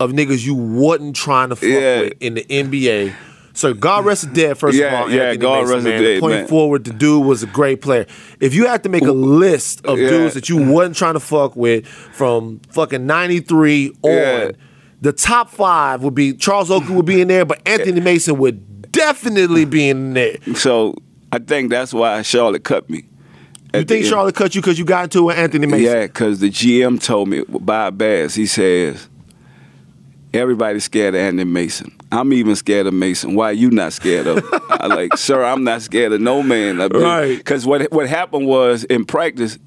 of 0.00 0.10
niggas 0.12 0.44
you 0.44 0.54
wasn't 0.54 1.14
trying 1.16 1.50
to 1.50 1.56
fuck 1.56 1.68
Yeah. 1.68 2.00
with 2.02 2.14
in 2.20 2.34
the 2.34 2.42
NBA, 2.44 3.14
so 3.54 3.74
God 3.74 4.04
rest 4.04 4.28
the 4.28 4.34
dead. 4.34 4.58
First 4.58 4.76
Yeah, 4.76 4.86
of 4.86 4.94
all, 4.94 5.10
yeah, 5.10 5.22
Anthony 5.22 5.38
God 5.38 5.60
Mason, 5.62 5.74
rest 5.74 5.84
man. 5.86 6.02
dead, 6.02 6.20
Point 6.20 6.34
man. 6.34 6.46
forward, 6.48 6.84
the 6.84 6.92
dude 6.92 7.24
was 7.24 7.42
a 7.42 7.46
great 7.46 7.80
player. 7.80 8.06
If 8.40 8.54
you 8.54 8.66
had 8.66 8.82
to 8.82 8.88
make 8.88 9.02
a 9.04 9.12
list 9.12 9.84
of 9.86 9.98
Yeah. 9.98 10.08
dudes 10.10 10.34
that 10.34 10.48
you 10.48 10.56
wasn't 10.56 10.96
trying 10.96 11.14
to 11.14 11.20
fuck 11.20 11.56
with 11.56 11.86
from 11.86 12.60
fucking 12.70 13.06
'93 13.06 13.92
on, 14.02 14.52
the 15.00 15.12
top 15.12 15.50
five 15.50 16.02
would 16.02 16.14
be 16.14 16.32
Charles 16.34 16.70
Oakley 16.70 16.94
would 16.94 17.06
be 17.06 17.20
in 17.20 17.28
there, 17.28 17.44
but 17.44 17.60
Anthony 17.66 18.00
Mason 18.00 18.36
would 18.38 18.77
definitely 18.98 19.64
be 19.64 19.88
in 19.88 20.14
there. 20.14 20.36
So 20.54 20.94
I 21.32 21.38
think 21.38 21.70
that's 21.70 21.92
why 21.92 22.22
Charlotte 22.22 22.64
cut 22.64 22.88
me. 22.90 23.04
You 23.74 23.84
think 23.84 24.06
Charlotte 24.06 24.34
cut 24.34 24.54
you 24.54 24.62
because 24.62 24.78
you 24.78 24.84
got 24.84 25.04
into 25.04 25.18
it 25.18 25.22
with 25.22 25.38
Anthony 25.38 25.66
Mason? 25.66 25.84
Yeah, 25.84 26.06
because 26.06 26.40
the 26.40 26.48
GM 26.48 27.02
told 27.02 27.28
me, 27.28 27.44
Bob 27.48 27.98
Bass, 27.98 28.34
he 28.34 28.46
says, 28.46 29.08
everybody's 30.32 30.84
scared 30.84 31.14
of 31.14 31.20
Anthony 31.20 31.44
Mason. 31.44 31.94
I'm 32.10 32.32
even 32.32 32.56
scared 32.56 32.86
of 32.86 32.94
Mason. 32.94 33.34
Why 33.34 33.50
are 33.50 33.52
you 33.52 33.70
not 33.70 33.92
scared 33.92 34.26
of 34.26 34.38
him? 34.38 34.60
I 34.70 34.86
like, 34.86 35.16
sir, 35.18 35.44
I'm 35.44 35.64
not 35.64 35.82
scared 35.82 36.12
of 36.12 36.20
no 36.22 36.42
man. 36.42 36.78
Right. 36.78 37.36
Because 37.36 37.66
what, 37.66 37.92
what 37.92 38.08
happened 38.08 38.46
was, 38.46 38.84
in 38.84 39.04
practice, 39.04 39.58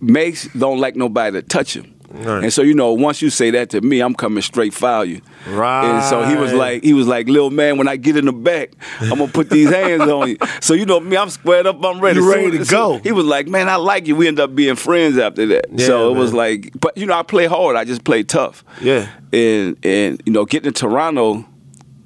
Mace 0.00 0.48
don't 0.58 0.80
like 0.80 0.96
nobody 0.96 1.40
to 1.40 1.46
touch 1.46 1.76
him. 1.76 1.91
Right. 2.12 2.44
And 2.44 2.52
so 2.52 2.62
you 2.62 2.74
know, 2.74 2.92
once 2.92 3.22
you 3.22 3.30
say 3.30 3.50
that 3.52 3.70
to 3.70 3.80
me, 3.80 4.00
I'm 4.00 4.14
coming 4.14 4.42
straight 4.42 4.74
file 4.74 5.04
you. 5.04 5.20
Right. 5.48 5.84
And 5.84 6.04
so 6.04 6.22
he 6.24 6.36
was 6.36 6.52
like, 6.52 6.82
he 6.84 6.92
was 6.92 7.06
like, 7.06 7.26
little 7.28 7.50
man, 7.50 7.78
when 7.78 7.88
I 7.88 7.96
get 7.96 8.16
in 8.16 8.26
the 8.26 8.32
back, 8.32 8.72
I'm 9.00 9.18
gonna 9.18 9.28
put 9.28 9.50
these 9.50 9.70
hands 9.70 10.02
on 10.02 10.28
you. 10.30 10.36
So 10.60 10.74
you 10.74 10.84
know 10.86 11.00
me, 11.00 11.16
I'm 11.16 11.30
squared 11.30 11.66
up, 11.66 11.82
I'm 11.84 12.00
ready. 12.00 12.20
You 12.20 12.30
ready 12.30 12.52
So- 12.52 12.58
to 12.58 12.64
so 12.64 12.70
go. 12.70 12.98
He 12.98 13.12
was 13.12 13.24
like, 13.24 13.48
man, 13.48 13.68
I 13.68 13.76
like 13.76 14.06
you. 14.06 14.14
We 14.14 14.28
end 14.28 14.38
up 14.40 14.54
being 14.54 14.76
friends 14.76 15.16
after 15.18 15.46
that. 15.46 15.66
Yeah, 15.72 15.86
so 15.86 16.14
it 16.14 16.18
was 16.18 16.32
like, 16.32 16.70
but 16.80 16.96
you 16.96 17.06
know, 17.06 17.14
I 17.14 17.22
play 17.22 17.46
hard. 17.46 17.76
I 17.76 17.84
just 17.84 18.04
play 18.04 18.22
tough. 18.22 18.64
Yeah. 18.80 19.08
And 19.32 19.76
and 19.84 20.22
you 20.26 20.32
know, 20.32 20.44
getting 20.44 20.72
to 20.72 20.78
Toronto, 20.78 21.44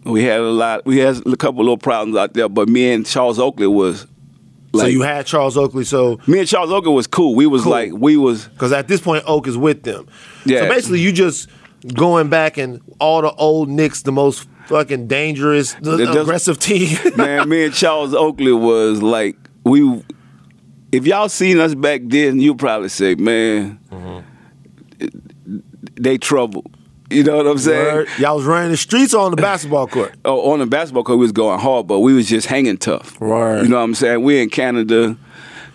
we 0.05 0.23
had 0.23 0.41
a 0.41 0.51
lot. 0.51 0.87
We 0.87 0.99
had 0.99 1.27
a 1.27 1.37
couple 1.37 1.63
little 1.63 1.79
problems 1.79 2.17
out 2.17 2.35
there. 2.35 2.49
But 2.49 2.69
me 2.69 2.93
and 2.93 3.05
Charles 3.05 3.39
Oakley 3.39 3.67
was. 3.67 4.07
So 4.75 4.87
you 4.87 5.03
had 5.03 5.27
Charles 5.27 5.57
Oakley. 5.57 5.85
So 5.85 6.19
me 6.27 6.39
and 6.41 6.49
Charles 6.49 6.71
Oakley 6.71 6.93
was 6.93 7.07
cool. 7.07 7.35
We 7.35 7.47
was 7.47 7.63
Cool. 7.63 7.73
like 7.73 7.93
we 7.93 8.17
was 8.17 8.47
because 8.49 8.73
at 8.73 8.89
this 8.89 9.01
point 9.01 9.25
Oak 9.27 9.47
is 9.47 9.57
with 9.57 9.83
them. 9.83 10.07
Yeah. 10.45 10.61
So 10.63 10.69
basically, 10.69 11.01
you 11.01 11.13
just 11.13 11.49
going 11.95 12.29
back 12.29 12.57
and 12.59 12.81
all 13.01 13.23
the 13.23 13.33
old 13.33 13.69
Knicks, 13.69 14.03
the 14.03 14.13
most 14.13 14.49
fucking 14.67 15.07
dangerous, 15.07 15.75
the 15.75 15.97
does- 15.99 16.17
aggressive 16.17 16.59
team. 16.59 16.99
man, 17.17 17.49
me 17.49 17.67
and 17.67 17.75
Charles 17.75 18.15
Oakley 18.15 18.53
was 18.53 19.03
like 19.03 19.37
we. 19.65 20.03
If 20.93 21.05
y'all 21.07 21.29
seen 21.29 21.59
us 21.59 21.75
back 21.75 22.01
then, 22.05 22.39
you 22.41 22.55
probably 22.55 22.89
say, 22.89 23.17
man, 23.17 23.79
mm-hmm. 23.91 25.59
they 26.01 26.17
trouble. 26.17 26.65
You 27.11 27.23
know 27.23 27.37
what 27.37 27.47
I'm 27.47 27.59
saying? 27.59 27.95
Word. 27.95 28.09
Y'all 28.19 28.37
was 28.37 28.45
running 28.45 28.71
the 28.71 28.77
streets 28.77 29.15
or 29.15 29.25
on 29.25 29.31
the 29.31 29.37
basketball 29.37 29.87
court. 29.87 30.15
Oh, 30.25 30.51
on 30.51 30.59
the 30.59 30.67
basketball 30.67 31.05
court, 31.05 31.19
we 31.19 31.25
was 31.25 31.33
going 31.33 31.61
hard, 31.61 31.87
but 31.87 32.01
we 32.01 32.13
was 32.13 32.29
just 32.29 32.49
hanging 32.49 32.79
tough. 32.79 33.17
Right. 33.21 33.63
You 33.63 33.69
know 33.69 33.77
what 33.77 33.83
I'm 33.83 33.95
saying? 33.95 34.23
We 34.23 34.41
in 34.41 34.51
Canada. 34.51 35.17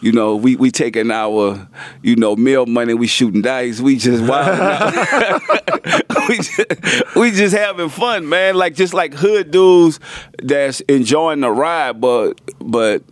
You 0.01 0.11
know, 0.11 0.35
we 0.35 0.55
we 0.55 0.71
taking 0.71 1.11
our, 1.11 1.67
you 2.01 2.15
know, 2.15 2.35
meal 2.35 2.65
money. 2.65 2.93
We 2.95 3.07
shooting 3.07 3.43
dice. 3.43 3.79
We 3.79 3.97
just 3.97 4.23
wild. 4.23 4.93
we 6.27 6.37
just, 6.37 7.15
we 7.15 7.31
just 7.31 7.55
having 7.55 7.87
fun, 7.89 8.27
man. 8.27 8.55
Like 8.55 8.73
just 8.73 8.93
like 8.93 9.13
hood 9.13 9.51
dudes 9.51 9.99
that's 10.41 10.81
enjoying 10.81 11.41
the 11.41 11.51
ride, 11.51 12.01
but 12.01 12.41
but 12.59 13.03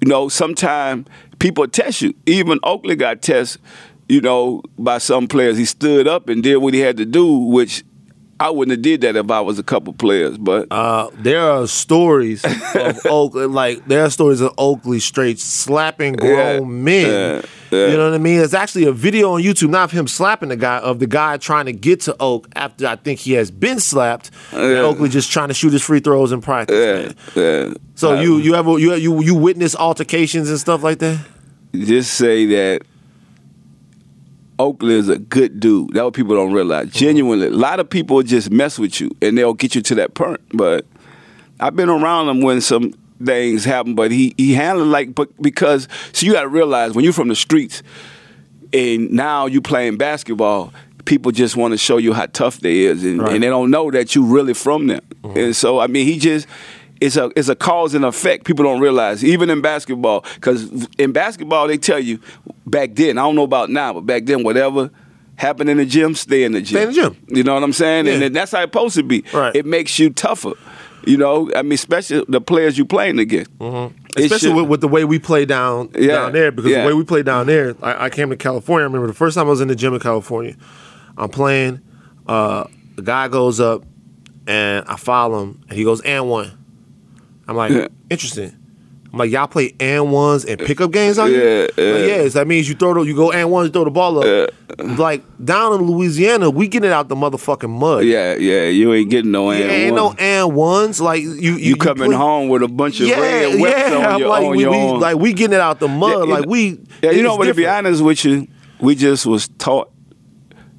you 0.00 0.08
know, 0.08 0.28
sometimes 0.28 1.08
people 1.38 1.66
test 1.66 2.02
you. 2.02 2.14
Even 2.24 2.60
Oakley 2.62 2.94
got 2.96 3.20
tested, 3.20 3.60
you 4.08 4.20
know, 4.20 4.62
by 4.78 4.98
some 4.98 5.26
players. 5.28 5.56
He 5.58 5.64
stood 5.64 6.08
up 6.08 6.28
and 6.28 6.42
did 6.42 6.56
what 6.58 6.74
he 6.74 6.80
had 6.80 6.96
to 6.98 7.04
do, 7.04 7.26
which 7.38 7.84
I 8.40 8.50
wouldn't 8.50 8.70
have 8.70 8.82
did 8.82 9.00
that 9.00 9.16
if 9.16 9.30
I 9.32 9.40
was 9.40 9.58
a 9.58 9.62
couple 9.64 9.92
players. 9.92 10.38
But 10.38 10.68
Uh, 10.70 11.08
there 11.18 11.40
are 11.42 11.66
stories 11.66 12.44
of 12.44 13.06
Oakley, 13.06 13.46
like 13.46 13.84
there 13.86 14.04
are 14.04 14.10
stories 14.10 14.40
of 14.40 14.52
Oakley 14.58 15.00
straight 15.00 15.40
slapping 15.40 16.12
grown 16.14 16.60
Yeah, 16.60 16.60
men. 16.60 17.06
yeah, 17.10 17.42
yeah. 17.76 17.86
You 17.88 17.96
know 17.96 18.04
what 18.04 18.14
I 18.14 18.18
mean? 18.18 18.38
It's 18.40 18.54
actually 18.54 18.84
a 18.84 18.92
video 18.92 19.32
on 19.32 19.42
YouTube, 19.42 19.70
not 19.70 19.82
of 19.84 19.90
him 19.90 20.06
slapping 20.06 20.50
the 20.50 20.56
guy, 20.56 20.78
of 20.78 21.00
the 21.00 21.06
guy 21.08 21.36
trying 21.36 21.66
to 21.66 21.72
get 21.72 22.00
to 22.02 22.16
Oak 22.20 22.48
after 22.54 22.86
I 22.86 22.94
think 22.96 23.18
he 23.18 23.32
has 23.32 23.50
been 23.50 23.80
slapped. 23.80 24.30
And 24.52 24.78
Oakley 24.78 25.08
just 25.08 25.30
trying 25.32 25.48
to 25.48 25.54
shoot 25.54 25.72
his 25.72 25.82
free 25.82 25.98
throws 26.00 26.30
in 26.30 26.40
practice. 26.40 26.76
yeah, 26.76 27.42
man. 27.42 27.68
yeah. 27.68 27.74
So 27.96 28.12
I- 28.14 28.22
you 28.22 28.38
you 28.38 28.54
ever 28.54 28.78
you 28.78 28.94
you 28.94 29.20
you 29.20 29.34
witness 29.34 29.74
altercations 29.74 30.48
and 30.48 30.58
stuff 30.60 30.82
like 30.84 31.00
that? 31.00 31.18
just 31.74 32.14
say 32.14 32.46
that 32.46 32.82
Oakley 34.58 34.94
is 34.94 35.08
a 35.08 35.18
good 35.18 35.60
dude. 35.60 35.90
That's 35.94 36.04
what 36.04 36.14
people 36.14 36.34
don't 36.34 36.52
realize. 36.52 36.86
Uh-huh. 36.86 36.98
Genuinely, 36.98 37.46
a 37.46 37.50
lot 37.50 37.80
of 37.80 37.88
people 37.88 38.22
just 38.22 38.50
mess 38.50 38.78
with 38.78 39.00
you 39.00 39.10
and 39.22 39.36
they'll 39.38 39.54
get 39.54 39.74
you 39.74 39.82
to 39.82 39.94
that 39.96 40.14
point. 40.14 40.40
But 40.52 40.84
I've 41.60 41.76
been 41.76 41.88
around 41.88 42.28
him 42.28 42.40
when 42.40 42.60
some 42.60 42.92
things 43.24 43.64
happen, 43.64 43.94
but 43.94 44.10
he 44.10 44.34
he 44.36 44.54
handled 44.54 44.88
like 44.88 45.14
but 45.14 45.28
because 45.42 45.88
so 46.12 46.24
you 46.26 46.32
got 46.32 46.42
to 46.42 46.48
realize 46.48 46.92
when 46.94 47.04
you're 47.04 47.12
from 47.12 47.28
the 47.28 47.36
streets 47.36 47.82
and 48.72 49.10
now 49.10 49.46
you 49.46 49.60
playing 49.60 49.96
basketball. 49.96 50.72
People 51.04 51.32
just 51.32 51.56
want 51.56 51.72
to 51.72 51.78
show 51.78 51.96
you 51.96 52.12
how 52.12 52.26
tough 52.26 52.60
they 52.60 52.80
is, 52.80 53.02
and, 53.02 53.22
Right. 53.22 53.32
and 53.32 53.42
they 53.42 53.46
don't 53.48 53.70
know 53.70 53.90
that 53.90 54.14
you 54.14 54.24
really 54.26 54.52
from 54.52 54.88
them. 54.88 55.00
Uh-huh. 55.24 55.40
And 55.40 55.56
so, 55.56 55.78
I 55.78 55.86
mean, 55.86 56.04
he 56.06 56.18
just 56.18 56.46
it's 57.00 57.16
a 57.16 57.30
it's 57.36 57.48
a 57.48 57.54
cause 57.56 57.94
and 57.94 58.04
effect. 58.04 58.44
People 58.44 58.64
don't 58.64 58.80
realize, 58.80 59.24
even 59.24 59.50
in 59.50 59.60
basketball, 59.60 60.24
because 60.34 60.88
in 60.98 61.12
basketball 61.12 61.66
they 61.68 61.78
tell 61.78 61.98
you 62.00 62.18
back 62.66 62.94
then. 62.94 63.18
I 63.18 63.22
don't 63.22 63.34
know 63.36 63.42
about 63.44 63.70
now, 63.70 63.92
but 63.92 64.02
back 64.06 64.24
then, 64.26 64.42
whatever 64.42 64.90
happened 65.36 65.70
in 65.70 65.76
the 65.76 65.86
gym, 65.86 66.14
stay 66.14 66.42
in 66.44 66.52
the 66.52 66.60
gym. 66.60 66.66
Stay 66.66 66.82
in 66.82 66.88
the 66.88 66.94
gym. 66.94 67.16
You 67.28 67.44
know 67.44 67.54
what 67.54 67.62
I'm 67.62 67.72
saying? 67.72 68.00
And 68.08 68.14
Yeah. 68.14 68.18
then 68.18 68.32
that's 68.32 68.50
how 68.52 68.58
it's 68.62 68.66
supposed 68.66 68.96
to 68.96 69.02
be. 69.04 69.22
Right. 69.32 69.54
It 69.54 69.66
makes 69.66 69.98
you 69.98 70.10
tougher. 70.10 70.52
You 71.04 71.16
know, 71.16 71.48
I 71.54 71.62
mean, 71.62 71.74
especially 71.74 72.24
the 72.28 72.40
players 72.40 72.76
you 72.76 72.84
playing 72.84 73.20
against. 73.20 73.56
Mm-hmm. 73.58 73.96
Especially 74.16 74.52
with, 74.52 74.68
with 74.68 74.80
the 74.80 74.88
way 74.88 75.04
we 75.04 75.20
play 75.20 75.44
down 75.44 75.90
Yeah, 75.94 76.08
down 76.08 76.32
there, 76.32 76.50
because 76.50 76.72
yeah. 76.72 76.80
the 76.82 76.88
way 76.88 76.92
we 76.94 77.04
play 77.04 77.22
down 77.22 77.46
there, 77.46 77.76
I, 77.82 78.06
I 78.06 78.10
came 78.10 78.30
to 78.30 78.36
California. 78.36 78.82
I 78.82 78.86
remember 78.86 79.06
the 79.06 79.14
first 79.14 79.36
time 79.36 79.46
I 79.46 79.50
was 79.50 79.60
in 79.60 79.68
the 79.68 79.76
gym 79.76 79.94
in 79.94 80.00
California. 80.00 80.56
I'm 81.16 81.28
playing. 81.30 81.80
Uh, 82.26 82.64
the 82.96 83.02
guy 83.02 83.28
goes 83.28 83.60
up, 83.60 83.84
and 84.48 84.84
I 84.88 84.96
follow 84.96 85.40
him, 85.44 85.62
and 85.68 85.78
he 85.78 85.84
goes 85.84 86.00
and 86.00 86.28
one. 86.28 86.57
I'm 87.48 87.56
like, 87.56 87.72
Yeah. 87.72 87.88
interesting. 88.10 88.54
I'm 89.10 89.18
like, 89.20 89.30
y'all 89.30 89.46
play 89.46 89.74
and 89.80 90.12
ones 90.12 90.44
and 90.44 90.60
pickup 90.60 90.90
games 90.90 91.18
out 91.18 91.30
Yeah? 91.30 91.62
Like, 91.62 91.78
yeah. 91.78 91.96
yeah. 91.96 92.22
So 92.28 92.40
that 92.40 92.46
means 92.46 92.68
you 92.68 92.74
throw 92.74 92.92
the, 92.92 93.00
you 93.00 93.16
go 93.16 93.32
and 93.32 93.50
ones, 93.50 93.68
you 93.68 93.72
throw 93.72 93.84
the 93.84 93.90
ball 93.90 94.18
up. 94.22 94.50
Like 94.78 95.24
down 95.42 95.72
in 95.80 95.86
Louisiana, 95.90 96.50
we 96.50 96.68
get 96.68 96.84
it 96.84 96.92
out 96.92 97.08
the 97.08 97.14
motherfucking 97.16 97.70
mud. 97.70 98.04
yeah, 98.04 98.34
yeah, 98.34 98.64
you 98.66 98.92
ain't 98.92 99.08
getting 99.08 99.30
no 99.30 99.50
Yeah, 99.50 99.60
and 99.62 99.70
ain't 99.72 99.96
no 99.96 100.12
and 100.18 100.54
ones. 100.54 101.00
Like 101.00 101.22
you, 101.22 101.32
you, 101.32 101.52
You 101.54 101.76
coming 101.76 102.08
play- 102.08 102.16
home 102.16 102.48
with 102.50 102.62
a 102.62 102.68
bunch 102.68 103.00
of 103.00 103.06
yeah, 103.08 103.18
red 103.18 103.60
whips 103.60 103.78
yeah. 103.78 104.12
on 104.12 104.18
your, 104.20 104.28
like, 104.28 104.44
on 104.44 104.50
we, 104.50 104.60
your 104.60 104.70
we- 104.72 104.76
arm. 104.76 105.00
like 105.00 105.16
we 105.16 105.32
getting 105.32 105.54
it 105.54 105.60
out 105.60 105.80
the 105.80 105.88
mud. 105.88 106.28
Yeah, 106.28 106.34
like 106.34 106.46
we. 106.46 106.78
Yeah, 107.02 107.12
you 107.12 107.22
know, 107.22 107.38
but 107.38 107.46
to 107.46 107.54
be 107.54 107.66
honest 107.66 108.02
with 108.04 108.22
you, 108.26 108.46
we 108.80 108.94
just 108.94 109.24
was 109.24 109.48
taught 109.48 109.90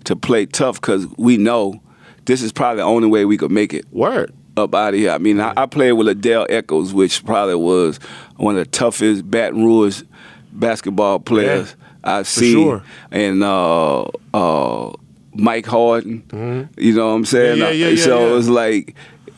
to 0.04 0.16
play 0.16 0.46
tough 0.46 0.80
because 0.80 1.08
we 1.18 1.38
know 1.38 1.82
this 2.26 2.44
is 2.44 2.52
probably 2.52 2.78
the 2.78 2.84
only 2.84 3.08
way 3.10 3.26
we 3.26 3.38
could 3.38 3.52
make 3.52 3.74
it 3.74 3.86
Word. 3.92 4.34
Up 4.60 4.76
out 4.76 4.94
of 4.94 5.00
here. 5.00 5.12
I 5.12 5.18
mean, 5.18 5.40
I, 5.40 5.54
I 5.58 5.66
played 5.66 5.94
with 5.94 6.08
Adele 6.08 6.46
Echoes, 6.50 6.94
which 6.94 7.26
probably 7.26 7.56
was 7.56 7.98
one 8.38 8.58
of 8.58 8.66
the 8.66 8.70
toughest 8.72 9.30
Baton 9.30 9.64
Rouge 9.66 10.04
basketball 10.52 11.20
players 11.20 11.76
I've 12.04 12.28
seen, 12.28 12.54
sure. 12.54 12.84
and 13.12 13.44
uh, 13.44 14.04
uh, 14.34 14.94
Mike 15.34 15.66
Harden. 15.66 16.70
You 16.78 16.94
know 16.94 17.08
what 17.08 17.14
I'm 17.14 17.26
saying? 17.26 17.54
Mm-hmm. 17.58 17.62
Yeah, 17.64 17.70
yeah, 17.72 17.88
yeah, 17.90 18.04
so 18.04 18.20
yeah. 18.20 18.28
it 18.28 18.32
was 18.32 18.50
like 18.50 18.96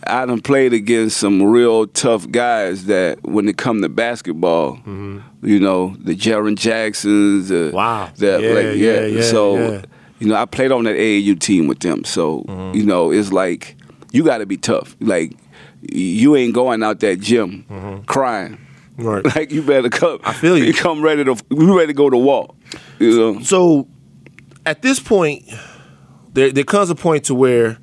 I 0.08 0.26
done 0.26 0.42
played 0.42 0.74
against 0.74 1.18
some 1.18 1.44
real 1.44 1.88
tough 1.88 2.30
guys 2.30 2.86
that 2.86 3.22
when 3.24 3.48
it 3.48 3.58
come 3.58 3.82
to 3.82 3.90
basketball, 3.90 4.80
you 4.86 5.60
know, 5.60 5.96
the 6.00 6.16
Jaron 6.16 6.56
Jacksons, 6.56 7.50
the, 7.50 7.56
Mm-hmm. 7.56 7.76
Wow. 7.76 8.10
the, 8.16 8.26
Yeah, 8.42 8.54
like, 8.54 8.78
yeah, 8.78 9.06
yeah, 9.06 9.22
So 9.24 9.58
yeah. 9.58 9.82
you 10.20 10.28
know, 10.28 10.36
I 10.36 10.46
played 10.46 10.72
on 10.72 10.84
that 10.86 10.96
AAU 10.96 11.40
team 11.40 11.68
with 11.68 11.80
them. 11.80 12.04
So, 12.04 12.42
Mm-hmm. 12.48 12.78
you 12.78 12.86
know, 12.86 13.12
it's 13.12 13.32
like 13.32 13.76
you 14.12 14.24
got 14.24 14.40
to 14.40 14.46
be 14.46 14.58
tough. 14.58 14.96
Like 15.00 15.34
you 15.82 16.36
ain't 16.36 16.54
going 16.54 16.84
out 16.84 17.00
that 17.00 17.20
gym 17.20 18.04
crying. 18.08 18.54
Mm-hmm. 18.54 18.66
Right. 19.08 19.26
Like 19.36 19.52
you 19.52 19.64
better 19.64 19.90
come. 19.90 20.20
I 20.24 20.34
feel 20.34 20.58
you. 20.58 20.74
come 20.76 21.02
ready 21.02 21.24
to. 21.24 21.36
You 21.50 21.76
ready 21.76 21.88
to 21.88 21.94
go 21.94 22.10
to 22.10 22.18
war. 22.18 22.54
You 23.00 23.18
know. 23.18 23.40
So 23.42 23.88
at 24.66 24.82
this 24.82 25.00
point, 25.00 25.44
there 26.34 26.52
there 26.52 26.66
comes 26.66 26.90
a 26.90 26.96
point 26.96 27.26
to 27.26 27.36
where 27.36 27.78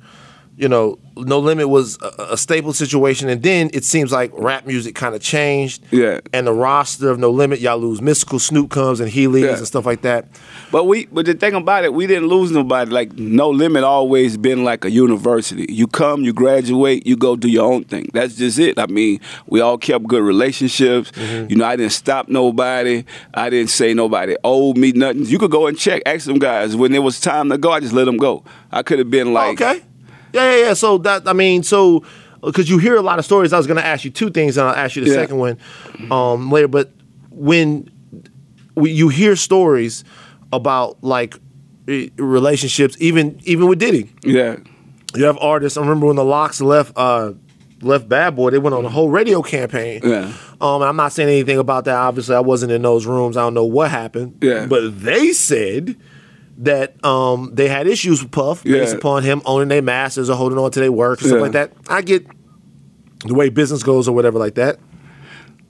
you 0.59 0.67
know, 0.67 0.99
No 1.15 1.39
Limit 1.39 1.69
was 1.69 1.97
a, 2.01 2.33
a 2.33 2.37
staple 2.37 2.73
situation, 2.73 3.29
and 3.29 3.41
then 3.41 3.69
it 3.73 3.85
seems 3.85 4.11
like 4.11 4.29
rap 4.33 4.67
music 4.67 4.93
kind 4.93 5.15
of 5.15 5.21
changed. 5.21 5.81
Yeah. 5.89 6.19
And 6.33 6.45
the 6.47 6.51
roster 6.51 7.09
of 7.09 7.17
No 7.17 7.29
Limit, 7.31 7.61
y'all 7.61 7.77
lose 7.77 8.01
Mystikal 8.01 8.41
Snoop 8.41 8.69
comes 8.69 8.99
and 8.99 9.09
he 9.09 9.27
leaves 9.27 9.45
Yeah. 9.47 9.57
and 9.57 9.65
stuff 9.65 9.85
like 9.85 10.01
that. 10.01 10.27
But 10.69 10.83
we, 10.83 11.05
but 11.05 11.25
the 11.25 11.33
thing 11.33 11.53
about 11.53 11.85
it, 11.85 11.93
we 11.93 12.07
didn't 12.07 12.27
lose 12.27 12.51
nobody. 12.51 12.91
Like 12.91 13.13
No 13.17 13.49
Limit 13.49 13.85
always 13.85 14.35
been 14.35 14.65
like 14.65 14.83
a 14.83 14.91
university. 14.91 15.65
You 15.69 15.87
come, 15.87 16.23
you 16.23 16.33
graduate, 16.33 17.07
you 17.07 17.15
go 17.15 17.37
do 17.37 17.47
your 17.47 17.71
own 17.71 17.85
thing. 17.85 18.09
That's 18.13 18.35
just 18.35 18.59
it. 18.59 18.77
I 18.77 18.87
mean, 18.87 19.21
we 19.47 19.61
all 19.61 19.77
kept 19.77 20.07
good 20.07 20.21
relationships. 20.23 21.11
Mm-hmm. 21.11 21.51
You 21.51 21.55
know, 21.55 21.65
I 21.65 21.77
didn't 21.77 21.93
stop 21.93 22.27
nobody. 22.27 23.05
I 23.33 23.49
didn't 23.49 23.69
say 23.69 23.93
nobody 23.93 24.35
owed 24.43 24.77
me 24.77 24.91
nothing. 24.91 25.25
You 25.25 25.39
could 25.39 25.51
go 25.51 25.67
and 25.67 25.77
check, 25.79 26.01
ask 26.05 26.25
them 26.25 26.37
guys. 26.37 26.75
When 26.75 26.93
it 26.93 26.99
was 26.99 27.21
time 27.21 27.47
to 27.49 27.57
go, 27.57 27.71
I 27.71 27.79
just 27.79 27.93
let 27.93 28.03
them 28.05 28.17
go. 28.17 28.43
I 28.73 28.83
could 28.83 28.99
have 28.99 29.09
been 29.09 29.33
like, 29.33 29.61
okay. 29.61 29.83
Yeah, 30.33 30.51
yeah, 30.51 30.65
yeah. 30.65 30.73
So 30.73 30.97
that 30.99 31.27
I 31.27 31.33
mean, 31.33 31.63
so 31.63 32.03
because 32.43 32.69
you 32.69 32.77
hear 32.77 32.95
a 32.95 33.01
lot 33.01 33.19
of 33.19 33.25
stories, 33.25 33.51
I 33.53 33.57
was 33.57 33.67
going 33.67 33.77
to 33.77 33.85
ask 33.85 34.05
you 34.05 34.11
two 34.11 34.29
things, 34.29 34.57
and 34.57 34.67
I'll 34.67 34.75
ask 34.75 34.95
you 34.95 35.03
the 35.03 35.09
Yeah. 35.09 35.15
second 35.15 35.37
one 35.37 35.57
um, 36.11 36.51
later. 36.51 36.67
But 36.67 36.91
when 37.31 37.89
you 38.77 39.09
hear 39.09 39.35
stories 39.35 40.03
about 40.53 41.03
like 41.03 41.37
relationships, 42.17 42.95
even 42.99 43.39
even 43.43 43.67
with 43.67 43.79
Diddy, 43.79 44.09
yeah, 44.23 44.57
you 45.15 45.25
have 45.25 45.37
artists. 45.39 45.77
I 45.77 45.81
remember 45.81 46.07
when 46.07 46.15
the 46.15 46.23
LOX 46.25 46.61
left 46.61 46.93
uh, 46.95 47.33
left 47.81 48.07
Bad 48.07 48.35
Boy, 48.35 48.51
they 48.51 48.59
went 48.59 48.73
on 48.75 48.85
a 48.85 48.89
whole 48.89 49.09
radio 49.09 49.41
campaign. 49.41 50.01
Yeah. 50.03 50.31
Um, 50.61 50.81
and 50.81 50.85
I'm 50.89 50.95
not 50.95 51.13
saying 51.13 51.29
anything 51.29 51.57
about 51.57 51.85
that. 51.85 51.95
Obviously, 51.95 52.35
I 52.35 52.41
wasn't 52.41 52.71
in 52.71 52.81
those 52.81 53.05
rooms. 53.05 53.37
I 53.37 53.41
don't 53.41 53.53
know 53.53 53.65
what 53.65 53.89
happened. 53.91 54.37
Yeah. 54.41 54.65
But 54.65 55.01
they 55.01 55.31
said 55.31 55.95
that 56.59 57.03
um, 57.05 57.51
they 57.53 57.67
had 57.69 57.87
issues 57.87 58.21
with 58.21 58.31
Puff 58.31 58.63
based 58.63 58.95
upon 58.95 59.23
him 59.23 59.41
owning 59.45 59.69
their 59.69 59.81
masters 59.81 60.29
or 60.29 60.35
holding 60.35 60.57
on 60.57 60.71
to 60.71 60.79
their 60.79 60.91
work 60.91 61.19
or 61.21 61.25
stuff 61.25 61.35
Yeah. 61.37 61.41
like 61.41 61.51
that. 61.53 61.71
I 61.87 62.01
get 62.01 62.25
the 63.25 63.33
way 63.33 63.49
business 63.49 63.81
goes 63.83 64.07
or 64.07 64.13
whatever 64.13 64.37
like 64.39 64.55
that. 64.55 64.77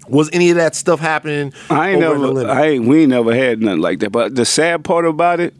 Was 0.08 0.30
any 0.34 0.50
of 0.50 0.56
that 0.58 0.74
stuff 0.76 1.00
happening? 1.00 1.54
I 1.70 1.90
ain't 1.92 2.02
over 2.04 2.16
in 2.28 2.34
the 2.34 2.44
never. 2.44 2.60
I 2.60 2.66
ain't, 2.70 2.86
we 2.86 3.02
ain't 3.02 3.10
never 3.10 3.36
had 3.36 3.62
nothing 3.62 3.82
like 3.82 4.00
that. 4.00 4.12
But 4.12 4.34
the 4.36 4.46
sad 4.46 4.84
part 4.84 5.06
about 5.06 5.40
it, 5.40 5.54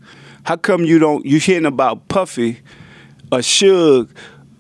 how 0.44 0.56
come 0.56 0.84
you 0.84 0.98
don't, 0.98 1.24
you 1.26 1.40
hearing 1.40 1.66
about 1.68 2.08
Puffy, 2.08 2.60
or 3.32 3.40
Suge, 3.40 4.10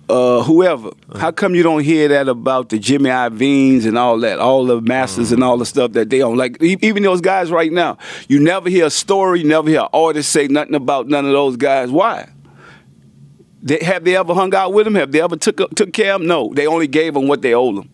uh, 0.10 0.44
whoever? 0.44 0.92
How 1.16 1.32
come 1.32 1.56
you 1.56 1.64
don't 1.64 1.84
hear 1.84 2.08
that 2.10 2.28
about 2.28 2.70
the 2.70 2.80
Jimmy 2.80 3.10
Iovine's 3.10 3.86
and 3.86 3.98
all 3.98 4.20
that, 4.20 4.40
all 4.40 4.66
the 4.66 4.82
masters 4.82 5.32
and 5.32 5.44
all 5.44 5.58
the 5.58 5.66
stuff 5.66 5.94
that 5.94 6.10
they 6.10 6.22
own? 6.22 6.38
Like 6.38 6.62
even 6.62 7.04
those 7.04 7.22
guys 7.22 7.52
right 7.52 7.72
now, 7.72 7.98
you 8.28 8.40
never 8.40 8.70
hear 8.70 8.88
a 8.88 8.90
story, 8.90 9.42
you 9.42 9.48
never 9.48 9.70
hear 9.70 9.82
an 9.82 9.90
artist 9.94 10.32
say 10.32 10.48
nothing 10.48 10.76
about 10.76 11.08
none 11.08 11.26
of 11.26 11.32
those 11.32 11.58
guys. 11.58 11.92
Why? 11.92 12.30
They, 13.62 13.80
have 13.80 14.04
they 14.04 14.16
ever 14.16 14.34
hung 14.34 14.56
out 14.56 14.74
with 14.74 14.86
them? 14.86 14.96
Have 14.96 15.12
they 15.12 15.22
ever 15.22 15.36
took 15.36 15.58
took 15.76 15.94
care 15.94 16.16
of 16.16 16.22
them? 16.22 16.28
No, 16.28 16.54
they 16.54 16.66
only 16.66 16.88
gave 16.88 17.14
them 17.14 17.28
what 17.28 17.42
they 17.42 17.54
owed 17.54 17.78
them. 17.78 17.90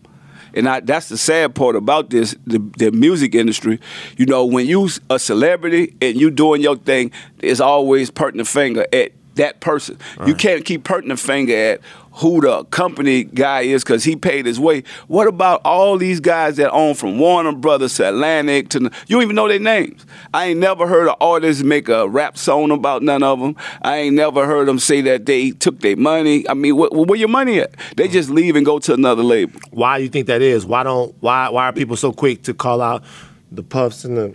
And 0.54 0.66
I, 0.68 0.80
that's 0.80 1.10
the 1.10 1.18
sad 1.18 1.54
part 1.54 1.76
about 1.76 2.08
this, 2.08 2.34
the, 2.46 2.58
the 2.78 2.90
music 2.90 3.34
industry. 3.34 3.78
You 4.16 4.24
know, 4.24 4.46
when 4.46 4.66
you 4.66 4.88
a 5.10 5.18
celebrity 5.18 5.94
and 6.00 6.18
you 6.18 6.30
doing 6.30 6.62
your 6.62 6.76
thing, 6.76 7.12
there's 7.38 7.60
always 7.60 8.10
pointing 8.10 8.38
the 8.38 8.46
finger 8.46 8.86
at 8.90 9.12
that 9.34 9.60
person. 9.60 9.98
You 10.26 10.34
can't 10.34 10.64
keep 10.64 10.84
pointing 10.84 11.10
the 11.10 11.16
finger 11.16 11.54
at 11.54 11.80
who 12.16 12.40
the 12.40 12.64
company 12.66 13.24
guy 13.24 13.60
is 13.60 13.84
because 13.84 14.02
he 14.04 14.16
paid 14.16 14.46
his 14.46 14.58
way. 14.58 14.82
What 15.06 15.26
about 15.26 15.60
all 15.64 15.98
these 15.98 16.18
guys 16.18 16.56
that 16.56 16.70
own 16.70 16.94
from 16.94 17.18
Warner 17.18 17.52
Brothers 17.52 17.94
to 17.96 18.08
Atlantic 18.08 18.70
to 18.70 18.80
you 18.80 19.16
don't 19.16 19.22
even 19.22 19.36
know 19.36 19.48
their 19.48 19.58
names. 19.58 20.06
I 20.32 20.46
ain't 20.46 20.60
never 20.60 20.86
heard 20.86 21.08
an 21.08 21.14
artist 21.20 21.62
make 21.62 21.90
a 21.90 22.08
rap 22.08 22.38
song 22.38 22.70
about 22.70 23.02
none 23.02 23.22
of 23.22 23.38
them. 23.40 23.54
I 23.82 23.98
ain't 23.98 24.16
never 24.16 24.46
heard 24.46 24.66
them 24.66 24.78
say 24.78 25.02
that 25.02 25.26
they 25.26 25.50
took 25.50 25.80
their 25.80 25.96
money. 25.96 26.48
I 26.48 26.54
mean, 26.54 26.74
wh- 26.76 26.88
wh- 26.88 27.06
where 27.06 27.18
your 27.18 27.28
money 27.28 27.60
at? 27.60 27.74
They 27.96 28.08
just 28.08 28.30
leave 28.30 28.56
and 28.56 28.64
go 28.64 28.78
to 28.78 28.94
another 28.94 29.22
label. 29.22 29.60
why 29.70 29.98
do 29.98 30.04
you 30.04 30.10
think 30.10 30.26
that 30.28 30.40
is? 30.40 30.64
Why 30.64 30.84
don't 30.84 31.14
why 31.20 31.50
why 31.50 31.66
are 31.66 31.72
people 31.72 31.96
so 31.96 32.12
quick 32.12 32.42
to 32.44 32.54
call 32.54 32.80
out 32.80 33.04
the 33.52 33.62
puffs 33.62 34.04
and 34.06 34.16
the 34.16 34.34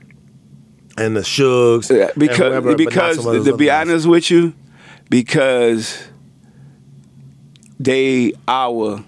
and 0.97 1.15
the 1.15 1.23
Suges? 1.23 1.89
Yeah, 1.89 2.11
because 2.15 2.37
whoever, 2.37 2.75
because 2.75 3.15
some 3.15 3.27
of 3.27 3.33
those 3.33 3.45
to 3.45 3.57
be 3.57 3.65
guys? 3.65 3.87
honest 3.87 4.05
with 4.07 4.29
you, 4.29 4.53
because 5.09 6.10
they 7.83 8.33
our 8.47 9.03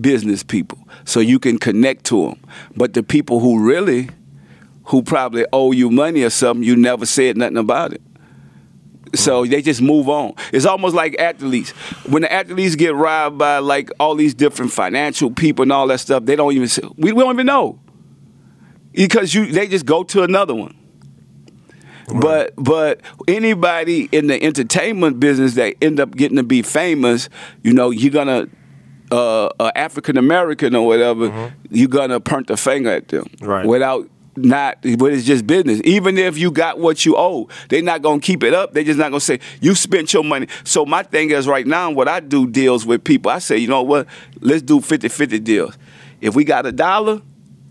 business 0.00 0.42
people, 0.42 0.78
so 1.04 1.20
you 1.20 1.38
can 1.38 1.58
connect 1.58 2.04
to 2.06 2.26
them. 2.26 2.40
But 2.76 2.94
the 2.94 3.02
people 3.02 3.40
who 3.40 3.64
really, 3.64 4.08
who 4.84 5.02
probably 5.02 5.46
owe 5.52 5.72
you 5.72 5.90
money 5.90 6.22
or 6.22 6.30
something, 6.30 6.64
you 6.64 6.76
never 6.76 7.06
said 7.06 7.36
nothing 7.36 7.56
about 7.56 7.92
it. 7.92 8.02
So 9.14 9.44
they 9.46 9.62
just 9.62 9.80
move 9.80 10.08
on. 10.08 10.34
It's 10.52 10.66
almost 10.66 10.94
like 10.94 11.16
athletes. 11.20 11.70
When 12.08 12.22
the 12.22 12.32
athletes 12.32 12.74
get 12.74 12.94
robbed 12.94 13.38
by 13.38 13.58
like 13.58 13.90
all 14.00 14.16
these 14.16 14.34
different 14.34 14.72
financial 14.72 15.30
people 15.30 15.62
and 15.62 15.72
all 15.72 15.86
that 15.86 16.00
stuff, 16.00 16.24
they 16.24 16.34
don't 16.34 16.52
even 16.52 16.66
say, 16.66 16.82
we, 16.96 17.12
we 17.12 17.22
don't 17.22 17.34
even 17.34 17.46
know 17.46 17.78
because 18.92 19.34
you 19.34 19.46
they 19.46 19.68
just 19.68 19.86
go 19.86 20.02
to 20.04 20.22
another 20.22 20.54
one. 20.54 20.74
But 22.12 22.52
but 22.56 23.00
anybody 23.28 24.08
in 24.12 24.26
the 24.26 24.42
entertainment 24.42 25.20
business 25.20 25.54
that 25.54 25.74
end 25.82 26.00
up 26.00 26.14
getting 26.16 26.36
to 26.36 26.42
be 26.42 26.62
famous, 26.62 27.28
you 27.62 27.72
know, 27.72 27.90
you're 27.90 28.12
gonna 28.12 28.48
uh, 29.10 29.46
uh, 29.60 29.70
African 29.74 30.16
American 30.16 30.74
or 30.74 30.86
whatever, 30.86 31.52
you're 31.70 31.88
gonna 31.88 32.20
point 32.20 32.46
the 32.48 32.56
finger 32.56 32.90
at 32.90 33.08
them 33.08 33.26
Right. 33.40 33.66
without 33.66 34.08
not. 34.36 34.78
But 34.98 35.12
it's 35.12 35.24
just 35.24 35.46
business. 35.46 35.80
Even 35.84 36.18
if 36.18 36.36
you 36.36 36.50
got 36.50 36.78
what 36.80 37.04
you 37.06 37.14
owe, 37.16 37.48
they're 37.68 37.82
not 37.82 38.02
gonna 38.02 38.20
keep 38.20 38.42
it 38.42 38.52
up. 38.54 38.72
They're 38.74 38.82
just 38.84 38.98
not 38.98 39.10
gonna 39.10 39.20
say 39.20 39.38
you 39.60 39.74
spent 39.74 40.12
your 40.12 40.24
money. 40.24 40.48
So 40.64 40.84
my 40.84 41.02
thing 41.04 41.30
is 41.30 41.46
right 41.46 41.66
now, 41.66 41.90
what 41.90 42.08
I 42.08 42.20
do 42.20 42.46
deals 42.46 42.84
with 42.84 43.04
people. 43.04 43.30
I 43.30 43.38
say, 43.38 43.58
you 43.58 43.68
know 43.68 43.82
what? 43.82 44.06
Let's 44.40 44.62
do 44.62 44.80
50-50 44.80 45.42
deals. 45.44 45.78
If 46.20 46.34
we 46.34 46.44
got 46.44 46.66
a 46.66 46.72
dollar, 46.72 47.20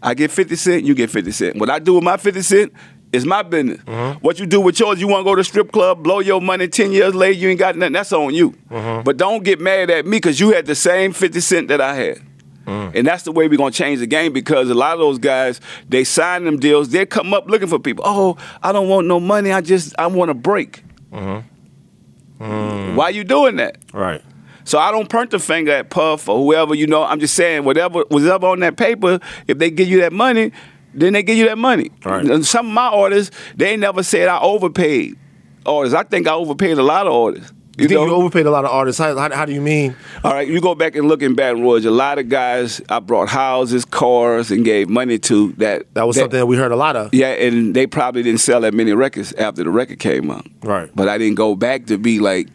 I 0.02 0.14
get 0.14 0.32
50 0.32 0.56
cent, 0.56 0.84
you 0.84 0.94
get 0.96 1.10
50 1.10 1.32
cent. 1.32 1.56
What 1.58 1.70
I 1.70 1.80
do 1.80 1.96
with 1.96 2.04
my 2.04 2.18
50 2.18 2.42
cent 2.42 2.74
is 3.14 3.26
my 3.26 3.44
business. 3.44 3.80
Mm-hmm. 3.84 4.20
What 4.20 4.40
you 4.40 4.46
do 4.46 4.60
with 4.60 4.80
yours, 4.80 5.00
you 5.00 5.08
want 5.08 5.22
to 5.22 5.24
go 5.24 5.36
to 5.36 5.44
strip 5.44 5.72
club, 5.72 6.04
blow 6.04 6.20
your 6.20 6.42
money 6.42 6.68
10 6.68 6.92
years 6.92 7.16
later, 7.16 7.40
you 7.40 7.50
ain't 7.50 7.60
got 7.60 7.78
nothing, 7.78 7.94
that's 7.94 8.12
on 8.12 8.34
you. 8.34 8.52
Mm-hmm. 8.70 9.04
But 9.04 9.18
don't 9.18 9.44
get 9.44 9.62
mad 9.62 9.90
at 9.90 10.06
me 10.06 10.18
because 10.18 10.40
you 10.40 10.52
had 10.52 10.66
the 10.66 10.76
same 10.76 11.14
50 11.14 11.40
cent 11.40 11.68
that 11.70 11.80
I 11.80 11.94
had. 11.94 12.22
Mm. 12.66 12.96
And 12.96 13.08
that's 13.08 13.24
the 13.24 13.32
way 13.32 13.48
we're 13.48 13.58
gonna 13.58 13.72
change 13.72 14.00
the 14.00 14.08
game 14.08 14.32
because 14.32 14.70
a 14.70 14.74
lot 14.74 14.94
of 14.94 15.00
those 15.00 15.20
guys, 15.20 15.60
they 15.90 16.04
sign 16.04 16.46
them 16.46 16.60
deals, 16.60 16.90
they 16.90 17.06
come 17.06 17.34
up 17.34 17.48
looking 17.48 17.68
for 17.68 17.78
people. 17.78 18.04
Oh, 18.08 18.38
I 18.62 18.72
don't 18.72 18.88
want 18.88 19.06
no 19.06 19.20
money, 19.20 19.52
I 19.52 19.62
just 19.62 19.94
I 20.00 20.08
want 20.08 20.32
a 20.32 20.34
break. 20.34 20.84
Mm-hmm. 21.12 22.44
Mm. 22.44 22.96
Why 22.96 23.10
you 23.10 23.24
doing 23.24 23.58
that? 23.58 23.78
right. 23.94 24.22
So 24.66 24.80
I 24.80 24.92
don't 24.92 25.10
point 25.10 25.32
the 25.32 25.40
finger 25.40 25.74
at 25.74 25.90
Puff 25.90 26.30
or 26.30 26.38
whoever, 26.38 26.74
you 26.74 26.88
know. 26.88 27.04
I'm 27.04 27.20
just 27.20 27.34
saying 27.34 27.66
whatever 27.66 28.06
was 28.10 28.26
up 28.26 28.44
on 28.44 28.62
that 28.62 28.78
paper, 28.78 29.20
if 29.46 29.58
they 29.58 29.70
give 29.70 29.90
you 29.90 30.00
that 30.00 30.14
money, 30.14 30.54
then 30.94 31.14
they 31.14 31.24
give 31.24 31.38
you 31.38 31.46
that 31.46 31.58
money. 31.58 31.92
Right. 32.06 32.26
And 32.26 32.46
some 32.46 32.68
of 32.68 32.74
my 32.74 32.90
orders, 32.90 33.32
they 33.56 33.76
never 33.78 34.04
said 34.04 34.28
I 34.28 34.40
overpaid 34.40 35.18
orders. 35.66 35.94
I 35.94 36.04
think 36.04 36.28
I 36.28 36.34
overpaid 36.34 36.78
a 36.78 36.84
lot 36.84 37.08
of 37.08 37.14
orders. 37.14 37.52
You, 37.76 37.84
You, 37.84 37.88
think 37.88 38.00
know? 38.02 38.06
you 38.06 38.14
overpaid 38.14 38.46
a 38.46 38.52
lot 38.52 38.66
of 38.66 38.72
artists? 38.72 39.00
How, 39.00 39.18
how, 39.18 39.34
how 39.34 39.46
do 39.46 39.52
you 39.54 39.60
mean? 39.62 39.96
All 40.24 40.32
right, 40.32 40.48
you 40.48 40.62
go 40.62 40.76
back 40.76 40.96
and 40.96 41.08
look 41.08 41.24
in 41.24 41.34
Baton 41.34 41.64
Rouge. 41.64 41.86
A 41.86 41.90
lot 41.92 42.20
of 42.20 42.30
guys 42.30 42.80
I 42.88 43.00
brought 43.00 43.30
houses, 43.30 43.84
cars, 43.84 44.52
and 44.52 44.64
gave 44.64 44.90
money 44.90 45.18
to 45.20 45.54
that. 45.54 45.92
That 45.96 46.06
was 46.06 46.18
something 46.18 46.38
that 46.40 46.46
we 46.46 46.56
heard 46.56 46.72
a 46.72 46.76
lot 46.76 46.96
of. 46.96 47.12
Yeah, 47.16 47.30
and 47.30 47.76
they 47.76 47.88
probably 47.88 48.22
didn't 48.22 48.42
sell 48.42 48.62
that 48.62 48.76
many 48.76 48.94
records 48.94 49.34
after 49.34 49.64
the 49.64 49.72
record 49.72 49.98
came 49.98 50.30
out. 50.30 50.46
Right. 50.62 50.92
But 50.94 51.10
I 51.10 51.18
didn't 51.18 51.36
go 51.36 51.56
back 51.56 51.88
to 51.88 51.98
be 51.98 52.20
like, 52.20 52.48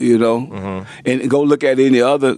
you 0.00 0.18
know, 0.18 0.40
Mm-hmm. 0.40 0.90
and 1.08 1.30
go 1.30 1.42
look 1.42 1.62
at 1.62 1.78
any 1.78 2.00
other 2.00 2.36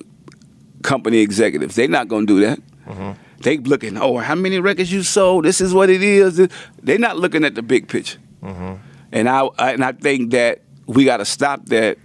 company 0.82 1.18
executives. 1.20 1.76
They're 1.76 1.88
not 1.88 2.08
going 2.08 2.26
to 2.26 2.34
do 2.34 2.40
that. 2.46 2.58
Mm-hmm. 2.86 3.12
They 3.40 3.58
looking, 3.58 3.96
oh, 3.96 4.18
how 4.18 4.34
many 4.34 4.58
records 4.58 4.92
you 4.92 5.02
sold? 5.02 5.44
This 5.44 5.60
is 5.60 5.72
what 5.72 5.90
it 5.90 6.02
is. 6.02 6.48
They're 6.82 6.98
not 6.98 7.18
looking 7.18 7.44
at 7.44 7.54
the 7.54 7.62
big 7.62 7.88
picture. 7.88 8.18
Mm-hmm. 8.42 8.74
And 9.12 9.28
I, 9.28 9.48
I 9.58 9.72
and 9.72 9.84
I 9.84 9.92
think 9.92 10.32
that 10.32 10.60
we 10.86 11.04
got 11.04 11.18
to 11.18 11.24
stop 11.24 11.66
that 11.66 11.98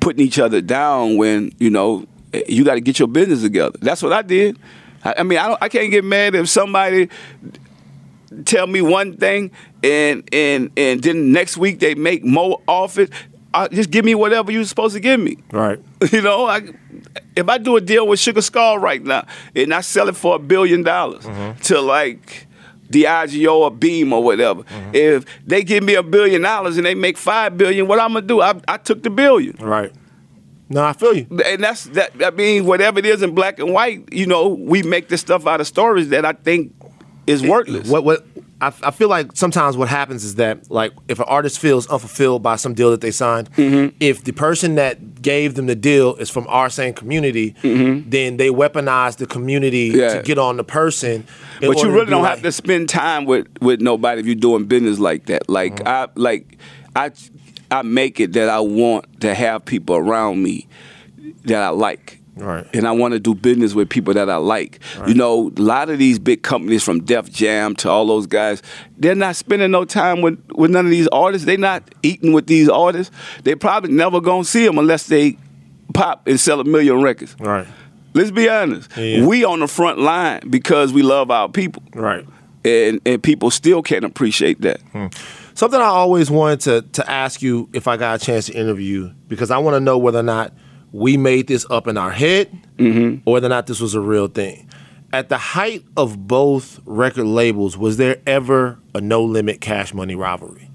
putting 0.00 0.24
each 0.24 0.38
other 0.38 0.60
down 0.60 1.16
when 1.16 1.52
you 1.58 1.70
know 1.70 2.06
you 2.48 2.64
got 2.64 2.74
to 2.74 2.80
get 2.80 2.98
your 2.98 3.08
business 3.08 3.42
together. 3.42 3.78
That's 3.80 4.02
what 4.02 4.12
I 4.12 4.22
did. 4.22 4.58
I, 5.04 5.14
I 5.18 5.22
mean, 5.22 5.38
I, 5.38 5.48
don't, 5.48 5.62
I 5.62 5.68
can't 5.68 5.90
get 5.90 6.04
mad 6.04 6.34
if 6.34 6.48
somebody 6.48 7.08
tell 8.44 8.66
me 8.66 8.80
one 8.80 9.16
thing 9.16 9.50
and 9.82 10.28
and 10.32 10.70
and 10.76 11.02
then 11.02 11.32
next 11.32 11.56
week 11.56 11.80
they 11.80 11.94
make 11.94 12.24
more 12.24 12.60
off 12.66 12.98
it. 12.98 13.10
Uh, 13.54 13.68
just 13.68 13.90
give 13.90 14.04
me 14.04 14.14
whatever 14.14 14.50
you're 14.50 14.64
supposed 14.64 14.94
to 14.94 15.00
give 15.00 15.20
me. 15.20 15.36
Right. 15.52 15.78
You 16.10 16.20
know, 16.20 16.46
I, 16.46 16.62
if 17.36 17.48
I 17.48 17.58
do 17.58 17.76
a 17.76 17.80
deal 17.80 18.06
with 18.06 18.20
Sugar 18.20 18.42
Skull 18.42 18.78
right 18.78 19.02
now 19.02 19.26
and 19.54 19.72
I 19.72 19.80
sell 19.80 20.08
it 20.08 20.16
for 20.16 20.36
a 20.36 20.38
billion 20.38 20.82
dollars 20.82 21.24
mm-hmm. 21.24 21.60
to 21.62 21.80
like 21.80 22.46
Diageo 22.90 23.54
or 23.54 23.70
Beam 23.70 24.12
or 24.12 24.22
whatever, 24.22 24.62
mm-hmm. 24.62 24.94
if 24.94 25.24
they 25.46 25.62
give 25.62 25.82
me 25.84 25.94
a 25.94 26.02
billion 26.02 26.42
dollars 26.42 26.76
and 26.76 26.86
they 26.86 26.94
make 26.94 27.16
five 27.16 27.56
billion, 27.56 27.88
what 27.88 28.00
I'm 28.00 28.12
gonna 28.12 28.26
do? 28.26 28.40
I, 28.40 28.60
I 28.68 28.76
took 28.76 29.02
the 29.02 29.10
billion. 29.10 29.56
Right. 29.56 29.92
No, 30.68 30.82
I 30.84 30.94
feel 30.94 31.14
you. 31.14 31.26
And 31.44 31.62
that's 31.62 31.84
that. 31.84 32.12
I 32.24 32.30
mean, 32.30 32.64
whatever 32.64 32.98
it 32.98 33.04
is 33.04 33.22
in 33.22 33.34
black 33.34 33.58
and 33.58 33.72
white, 33.74 34.10
you 34.10 34.24
know, 34.24 34.48
we 34.48 34.82
make 34.82 35.08
this 35.08 35.20
stuff 35.20 35.46
out 35.46 35.60
of 35.60 35.66
stories 35.66 36.08
that 36.08 36.24
I 36.24 36.32
think 36.32 36.74
is 37.26 37.42
worthless. 37.42 37.88
What 37.88 38.04
what 38.04 38.26
I, 38.62 38.72
I 38.84 38.90
feel 38.92 39.08
like 39.08 39.32
sometimes 39.34 39.76
what 39.76 39.88
happens 39.88 40.24
is 40.24 40.36
that 40.36 40.70
like 40.70 40.92
if 41.08 41.18
an 41.18 41.26
artist 41.28 41.58
feels 41.58 41.86
unfulfilled 41.88 42.42
by 42.42 42.56
some 42.56 42.72
deal 42.74 42.90
that 42.92 43.00
they 43.00 43.10
signed, 43.10 43.50
Mm-hmm. 43.56 43.96
if 44.00 44.24
the 44.24 44.32
person 44.32 44.76
that 44.76 45.20
gave 45.20 45.54
them 45.56 45.66
the 45.66 45.74
deal 45.74 46.14
is 46.16 46.30
from 46.30 46.46
our 46.48 46.70
same 46.70 46.94
community, 46.94 47.50
then 47.62 48.36
they 48.36 48.48
weaponize 48.48 49.16
the 49.16 49.26
community 49.26 49.90
Mm-hmm. 49.90 49.98
Yeah. 50.00 50.14
to 50.16 50.22
get 50.22 50.38
on 50.38 50.56
the 50.56 50.64
person. 50.64 51.26
But 51.60 51.82
you 51.82 51.90
really 51.90 52.06
don't 52.06 52.22
like- 52.22 52.34
have 52.36 52.42
to 52.42 52.52
spend 52.52 52.88
time 52.88 53.24
with 53.26 53.46
with 53.60 53.80
nobody 53.80 54.20
if 54.20 54.26
you're 54.26 54.34
doing 54.36 54.64
business 54.66 54.98
like 54.98 55.26
that. 55.26 55.48
Like 55.48 55.76
Mm-hmm. 55.76 55.88
I 55.88 56.08
like 56.14 56.58
I 56.96 57.10
I 57.70 57.82
make 57.82 58.20
it 58.20 58.32
that 58.34 58.48
I 58.48 58.60
want 58.60 59.20
to 59.22 59.34
have 59.34 59.64
people 59.64 59.96
around 59.96 60.42
me 60.42 60.68
that 61.44 61.62
I 61.62 61.70
like. 61.70 62.20
Right. 62.36 62.66
And 62.72 62.86
I 62.88 62.92
want 62.92 63.12
to 63.12 63.20
do 63.20 63.34
business 63.34 63.74
with 63.74 63.88
people 63.90 64.14
that 64.14 64.30
I 64.30 64.36
like. 64.36 64.80
You 65.06 65.12
know, 65.14 65.52
a 65.56 65.60
lot 65.60 65.90
of 65.90 65.98
these 65.98 66.18
big 66.18 66.42
companies 66.42 66.82
from 66.82 67.04
Def 67.04 67.30
Jam 67.30 67.74
to 67.76 67.90
all 67.90 68.06
those 68.06 68.26
guys, 68.26 68.62
they're 68.96 69.14
not 69.14 69.36
spending 69.36 69.70
no 69.70 69.84
time 69.84 70.22
with, 70.22 70.42
with 70.54 70.70
none 70.70 70.86
of 70.86 70.90
these 70.90 71.08
artists. 71.08 71.44
They're 71.46 71.58
not 71.58 71.82
eating 72.02 72.32
with 72.32 72.46
these 72.46 72.68
artists. 72.70 73.14
They 73.44 73.54
probably 73.54 73.92
never 73.92 74.20
gonna 74.20 74.44
see 74.44 74.64
them 74.64 74.78
unless 74.78 75.08
they 75.08 75.36
pop 75.92 76.26
and 76.26 76.40
sell 76.40 76.58
a 76.60 76.64
million 76.64 77.02
records. 77.02 77.36
Right. 77.38 77.66
Let's 78.14 78.30
be 78.30 78.48
honest. 78.48 78.90
Yeah. 78.96 79.26
We 79.26 79.44
on 79.44 79.60
the 79.60 79.68
front 79.68 79.98
line 79.98 80.40
because 80.48 80.92
we 80.92 81.02
love 81.02 81.30
our 81.30 81.48
people 81.50 81.82
Right. 81.94 82.26
and 82.64 83.00
and 83.04 83.22
people 83.22 83.50
still 83.50 83.82
can't 83.82 84.04
appreciate 84.04 84.60
that. 84.62 84.80
Hmm. 84.92 85.06
Something 85.54 85.80
I 85.80 85.84
always 85.84 86.30
wanted 86.30 86.60
to 86.60 86.82
to 86.92 87.10
ask 87.10 87.42
you 87.42 87.68
if 87.74 87.86
I 87.88 87.98
got 87.98 88.22
a 88.22 88.24
chance 88.24 88.46
to 88.46 88.54
interview 88.54 89.00
you 89.02 89.12
because 89.28 89.50
I 89.50 89.58
want 89.58 89.74
to 89.76 89.80
know 89.80 89.98
whether 89.98 90.18
or 90.20 90.22
not 90.22 90.52
we 90.92 91.16
made 91.16 91.46
this 91.46 91.66
up 91.70 91.86
in 91.86 91.96
our 91.96 92.10
head 92.10 92.50
or 92.78 93.32
whether 93.32 93.46
or 93.46 93.50
not 93.50 93.66
this 93.66 93.80
was 93.80 93.94
a 93.94 94.00
real 94.00 94.28
thing. 94.28 94.68
At 95.12 95.28
the 95.28 95.38
height 95.38 95.84
of 95.96 96.26
both 96.26 96.80
record 96.86 97.26
labels, 97.26 97.76
was 97.76 97.96
there 97.96 98.16
ever 98.26 98.78
a 98.94 99.00
no 99.00 99.22
limit 99.24 99.60
cash 99.60 99.92
money 99.92 100.14
rivalry? 100.14 100.70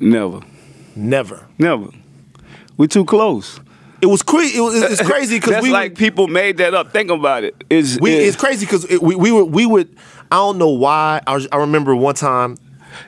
Never, 0.00 0.40
Never. 0.94 1.46
never. 1.58 1.88
We're 2.76 2.86
too 2.86 3.04
close. 3.04 3.60
It 4.00 4.06
was 4.06 4.22
crazy. 4.22 4.58
It 4.58 4.60
was, 4.60 4.80
it's 4.80 5.02
crazy 5.02 5.36
because 5.36 5.50
That's 5.54 5.62
we 5.64 5.72
like 5.72 5.96
people 5.96 6.28
made 6.28 6.58
that 6.58 6.72
up. 6.74 6.92
Think 6.92 7.10
about 7.10 7.42
it. 7.44 7.64
It's, 7.68 7.98
we, 8.00 8.14
it's 8.14 8.28
it's 8.28 8.36
crazy 8.36 8.64
because 8.64 8.86
we, 9.00 9.16
we 9.16 9.32
were 9.32 9.44
we 9.44 9.66
would 9.66 9.96
I 10.30 10.36
don't 10.36 10.58
know 10.58 10.68
why 10.68 11.20
I, 11.26 11.34
was, 11.34 11.48
I 11.50 11.56
remember 11.56 11.96
one 11.96 12.14
time 12.14 12.56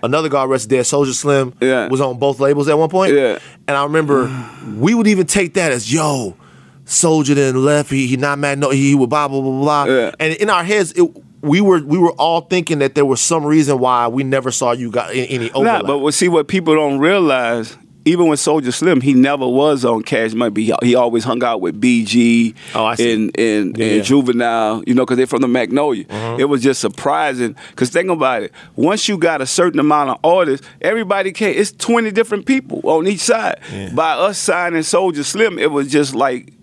another 0.03 0.29
guy 0.29 0.45
arrested 0.45 0.71
dead 0.71 0.85
Soulja 0.85 1.13
Slim 1.15 1.53
Yeah. 1.61 1.89
was 1.89 2.01
on 2.01 2.19
both 2.19 2.41
labels 2.41 2.69
at 2.69 2.79
one 2.79 2.89
point 2.91 3.15
Yeah. 3.15 3.39
and 3.69 3.77
I 3.77 3.85
remember 3.85 4.31
we 4.77 4.95
would 4.95 5.07
even 5.07 5.27
take 5.27 5.55
that 5.55 5.73
as 5.73 5.93
yo 5.93 6.37
Soldier 6.85 7.35
then 7.35 7.65
left 7.65 7.91
he 7.91 8.07
he 8.07 8.17
not 8.17 8.39
mad 8.39 8.59
no 8.59 8.71
he 8.71 8.95
would 8.95 9.11
blah 9.11 9.29
blah 9.29 9.41
blah 9.41 9.85
blah 9.85 9.85
Yeah. 9.95 10.11
and 10.19 10.35
in 10.35 10.51
our 10.51 10.65
heads 10.65 10.93
it, 10.93 11.09
we 11.43 11.61
were 11.61 11.81
we 11.83 11.97
were 11.99 12.13
all 12.13 12.43
thinking 12.43 12.81
that 12.81 12.95
there 12.95 13.07
was 13.07 13.21
some 13.21 13.45
reason 13.47 13.79
why 13.79 14.09
we 14.09 14.25
never 14.25 14.51
saw 14.51 14.73
you 14.73 14.91
got 14.91 15.11
any, 15.11 15.29
any 15.31 15.47
Nah, 15.51 15.55
overlap. 15.59 15.87
but 15.87 15.99
what- 15.99 16.15
see 16.15 16.29
what 16.29 16.49
people 16.49 16.75
don't 16.75 16.99
realize. 16.99 17.77
Even 18.07 18.29
with 18.29 18.41
Soulja 18.41 18.73
Slim, 18.73 19.03
he 19.03 19.13
never 19.13 19.47
was 19.47 19.85
on 19.85 20.03
Cash 20.03 20.33
Money. 20.33 20.65
He, 20.65 20.75
he 20.83 20.95
always 20.95 21.23
hung 21.23 21.45
out 21.45 21.61
with 21.61 21.79
BG 21.81 22.55
Oh, 22.75 22.87
I 22.87 22.95
see. 22.95 23.13
and 23.13 23.39
and, 23.39 23.77
Yeah, 23.77 23.87
and. 23.87 24.05
Juvenile, 24.05 24.83
you 24.87 24.95
know, 24.95 25.05
because 25.05 25.19
they're 25.19 25.27
from 25.27 25.43
the 25.43 25.49
Magnolia. 25.49 26.07
Uh-huh. 26.09 26.37
It 26.39 26.47
was 26.47 26.63
just 26.63 26.81
surprising. 26.81 27.55
Because 27.71 27.91
think 27.91 28.09
about 28.11 28.43
it, 28.45 28.53
once 28.75 29.07
you 29.07 29.19
got 29.19 29.43
a 29.43 29.47
certain 29.47 29.79
amount 29.81 30.11
of 30.11 30.19
artists, 30.25 30.67
everybody 30.81 31.31
can. 31.33 31.51
It's 31.55 31.73
twenty 31.73 32.11
different 32.11 32.47
people 32.47 32.81
on 32.85 33.07
each 33.07 33.21
side. 33.21 33.61
By 33.95 34.13
us 34.13 34.39
signing 34.39 34.81
Soulja 34.81 35.23
Slim, 35.25 35.59
it 35.59 35.71
was 35.71 35.91
just 35.91 36.15
like. 36.15 36.55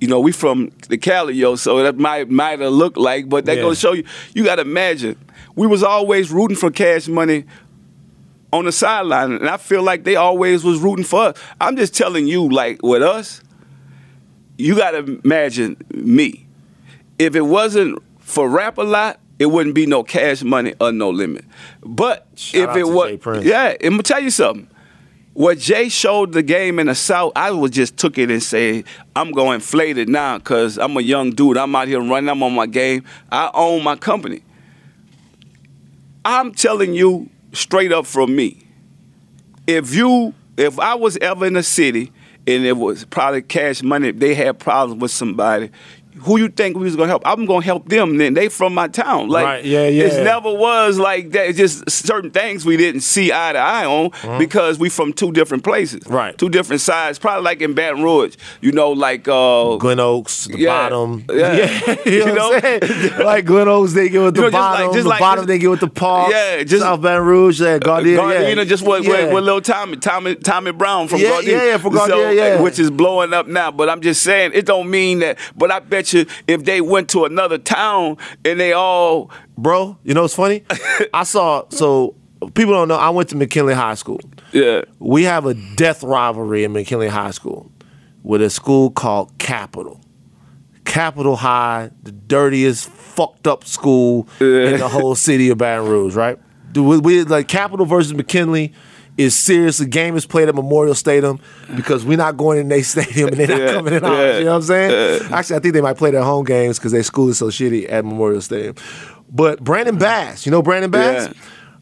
You 0.00 0.06
know, 0.06 0.20
we 0.20 0.30
from 0.30 0.70
the 0.88 0.96
Cali, 0.96 1.34
yo, 1.34 1.56
so 1.56 1.82
that 1.82 1.96
might 1.96 2.30
might 2.30 2.60
have 2.60 2.72
looked 2.72 2.96
like, 2.98 3.28
but 3.28 3.46
that 3.46 3.56
Yeah. 3.56 3.62
goes 3.62 3.78
to 3.78 3.80
show 3.80 3.92
you. 3.94 4.04
You 4.32 4.44
got 4.44 4.54
to 4.56 4.62
imagine, 4.62 5.16
we 5.56 5.66
was 5.66 5.82
always 5.82 6.30
rooting 6.30 6.56
for 6.56 6.70
Cash 6.70 7.08
Money 7.08 7.46
on 8.52 8.64
the 8.64 8.72
sideline, 8.72 9.32
and 9.32 9.48
I 9.48 9.56
feel 9.56 9.82
like 9.82 10.04
they 10.04 10.16
always 10.16 10.64
was 10.64 10.78
rooting 10.80 11.04
for 11.04 11.28
us. 11.28 11.38
I'm 11.60 11.76
just 11.76 11.94
telling 11.94 12.26
you, 12.26 12.48
like 12.48 12.82
with 12.82 13.02
us, 13.02 13.42
you 14.56 14.76
got 14.76 14.92
to 14.92 15.20
imagine 15.24 15.76
me. 15.90 16.46
If 17.18 17.34
it 17.36 17.42
wasn't 17.42 18.02
for 18.20 18.48
Rap-A-Lot, 18.48 19.20
it 19.38 19.46
wouldn't 19.46 19.74
be 19.74 19.86
no 19.86 20.02
cash 20.02 20.42
money 20.42 20.74
or 20.80 20.92
no 20.92 21.10
limit. 21.10 21.44
But 21.82 22.26
Shout 22.34 22.70
if 22.70 22.76
it 22.76 22.88
was, 22.88 23.44
yeah, 23.44 23.76
I'm 23.82 23.90
gonna 23.90 24.02
tell 24.02 24.20
you 24.20 24.30
something. 24.30 24.68
What 25.34 25.58
Jay 25.58 25.88
showed 25.88 26.32
the 26.32 26.42
game 26.42 26.80
in 26.80 26.88
the 26.88 26.96
South, 26.96 27.32
I 27.36 27.52
was 27.52 27.70
just 27.70 27.96
took 27.96 28.18
it 28.18 28.28
and 28.28 28.42
said, 28.42 28.82
I'm 29.14 29.30
going 29.30 29.50
to 29.50 29.54
inflate 29.54 29.96
it 29.96 30.08
now 30.08 30.38
because 30.38 30.78
I'm 30.78 30.96
a 30.96 31.00
young 31.00 31.30
dude. 31.30 31.56
I'm 31.56 31.76
out 31.76 31.86
here 31.86 32.00
running. 32.00 32.28
I'm 32.28 32.42
on 32.42 32.54
my 32.54 32.66
game. 32.66 33.04
I 33.30 33.48
own 33.54 33.84
my 33.84 33.94
company. 33.94 34.42
I'm 36.24 36.52
telling 36.52 36.92
you 36.92 37.30
straight 37.58 37.92
up 37.92 38.06
from 38.06 38.34
me. 38.34 38.66
If 39.66 39.94
you, 39.94 40.34
if 40.56 40.78
I 40.78 40.94
was 40.94 41.16
ever 41.18 41.46
in 41.46 41.56
a 41.56 41.62
city 41.62 42.12
and 42.46 42.64
it 42.64 42.76
was 42.76 43.04
probably 43.04 43.42
cash 43.42 43.82
money, 43.82 44.10
they 44.10 44.34
had 44.34 44.58
problems 44.58 45.02
with 45.02 45.10
somebody. 45.10 45.70
Who 46.22 46.38
you 46.38 46.48
think 46.48 46.76
we 46.76 46.84
was 46.84 46.96
gonna 46.96 47.08
help? 47.08 47.22
I'm 47.24 47.46
gonna 47.46 47.64
help 47.64 47.88
them. 47.88 48.16
Then 48.18 48.34
they 48.34 48.48
from 48.48 48.74
my 48.74 48.88
town. 48.88 49.28
Like 49.28 49.44
Right, 49.44 49.64
yeah, 49.64 49.86
yeah. 49.88 50.04
It 50.04 50.24
never 50.24 50.52
was 50.52 50.98
like 50.98 51.30
that. 51.32 51.48
It's 51.48 51.58
just 51.58 51.90
certain 51.90 52.30
things 52.30 52.64
we 52.66 52.76
didn't 52.76 53.00
see 53.02 53.32
eye 53.32 53.52
to 53.52 53.58
eye 53.58 53.84
on 53.86 54.38
because 54.38 54.78
we 54.78 54.88
from 54.88 55.12
two 55.12 55.32
different 55.32 55.64
places. 55.64 56.02
Right. 56.06 56.36
Two 56.36 56.48
different 56.48 56.80
sides. 56.82 57.18
Probably 57.18 57.44
like 57.44 57.60
in 57.62 57.74
Baton 57.74 58.02
Rouge. 58.02 58.36
You 58.60 58.72
know, 58.72 58.90
like 58.92 59.26
uh, 59.28 59.76
Glen 59.76 60.00
Oaks, 60.00 60.46
the 60.46 60.58
Yeah. 60.58 60.68
bottom. 60.88 61.24
Yeah. 61.32 61.96
you 62.06 62.24
know, 62.34 62.48
what 62.50 62.64
I'm 62.64 62.80
saying? 62.82 63.18
like 63.24 63.44
Glen 63.44 63.68
Oaks, 63.68 63.92
they 63.92 64.08
get 64.08 64.22
with 64.22 64.34
the 64.34 64.42
You 64.44 64.50
know, 64.50 64.58
like- 64.58 64.78
bottom. 64.78 64.92
just 64.92 65.02
the 65.04 65.08
like- 65.08 65.20
bottom, 65.20 65.42
just- 65.42 65.48
they 65.48 65.58
get 65.58 65.70
with 65.70 65.80
the 65.80 65.88
park. 65.88 66.30
Yeah, 66.32 66.62
just- 66.64 66.82
South 66.82 67.00
Baton 67.00 67.24
Rouge, 67.26 67.60
yeah, 67.60 67.78
Gardere. 67.78 68.16
Gardere, 68.18 68.56
yeah. 68.56 68.64
just 68.64 68.82
what, 68.84 69.02
yeah. 69.04 69.24
what, 69.24 69.32
what 69.34 69.42
little 69.44 69.60
Tommy, 69.60 69.96
Tommy, 69.96 70.34
Tommy 70.34 70.72
Brown 70.72 71.08
from 71.08 71.20
Yeah, 71.20 71.30
Gardere. 71.30 71.46
yeah, 71.46 71.64
yeah, 71.64 71.76
from 71.78 71.92
Gardere, 71.94 72.34
yeah. 72.34 72.60
Which 72.60 72.78
is 72.78 72.90
blowing 72.90 73.32
up 73.32 73.46
now. 73.46 73.70
But 73.70 73.88
I'm 73.88 74.00
just 74.00 74.22
saying, 74.22 74.52
it 74.54 74.66
don't 74.66 74.90
mean 74.90 75.20
that. 75.20 75.38
But 75.56 75.70
I 75.70 75.78
bet 75.80 76.07
if 76.14 76.64
they 76.64 76.80
went 76.80 77.08
to 77.10 77.24
another 77.24 77.58
town 77.58 78.16
and 78.44 78.58
they 78.58 78.72
all, 78.72 79.30
Bro, 79.56 79.98
you 80.04 80.14
know 80.14 80.22
what's 80.22 80.34
funny? 80.34 80.64
I 81.14 81.24
saw, 81.24 81.64
so 81.70 82.14
people 82.54 82.72
don't 82.74 82.88
know, 82.88 82.96
I 82.96 83.10
went 83.10 83.28
to 83.30 83.36
McKinley 83.36 83.74
High 83.74 83.94
School. 83.94 84.20
yeah, 84.52 84.82
We 84.98 85.24
have 85.24 85.46
a 85.46 85.54
death 85.54 86.02
rivalry 86.02 86.64
in 86.64 86.72
McKinley 86.72 87.08
High 87.08 87.32
School 87.32 87.70
with 88.22 88.42
a 88.42 88.50
school 88.50 88.90
called 88.90 89.36
Capital. 89.38 90.00
Capital 90.84 91.36
High, 91.36 91.90
the 92.02 92.12
dirtiest, 92.12 92.88
fucked 92.88 93.46
up 93.46 93.64
school 93.64 94.28
in 94.40 94.78
the 94.78 94.88
whole 94.88 95.14
city 95.14 95.50
of 95.50 95.58
Baton 95.58 95.86
Rouge, 95.88 96.14
right? 96.14 96.38
Do 96.72 96.82
we, 96.84 96.98
we 96.98 97.24
like 97.24 97.48
Capital 97.48 97.84
versus 97.86 98.14
McKinley 98.14 98.72
is 99.18 99.36
seriously 99.36 99.86
game 99.86 100.16
is 100.16 100.24
played 100.24 100.48
at 100.48 100.54
Memorial 100.54 100.94
Stadium 100.94 101.38
because 101.76 102.04
we're 102.06 102.16
not 102.16 102.36
going 102.38 102.58
in 102.58 102.68
their 102.68 102.82
stadium 102.84 103.28
and 103.28 103.36
they're 103.36 103.48
not 103.48 103.58
Yeah, 103.66 103.72
coming 103.74 103.94
in 103.94 104.04
ours. 104.04 104.16
yeah, 104.18 104.38
You 104.38 104.44
know 104.44 104.50
what 104.52 104.56
I'm 104.56 104.62
saying? 104.62 105.22
Actually, 105.32 105.56
I 105.56 105.58
think 105.58 105.74
they 105.74 105.80
might 105.82 105.96
play 105.98 106.10
their 106.12 106.22
home 106.22 106.44
games 106.46 106.78
because 106.78 106.92
their 106.92 107.02
school 107.02 107.28
is 107.28 107.36
so 107.38 107.48
shitty 107.48 107.90
at 107.92 108.04
Memorial 108.04 108.40
Stadium. 108.40 108.76
But 109.30 109.62
Brandon 109.62 109.98
Bass, 109.98 110.46
you 110.46 110.52
know 110.52 110.62
Brandon 110.62 110.90
Bass? 110.90 111.26
Yeah. 111.26 111.32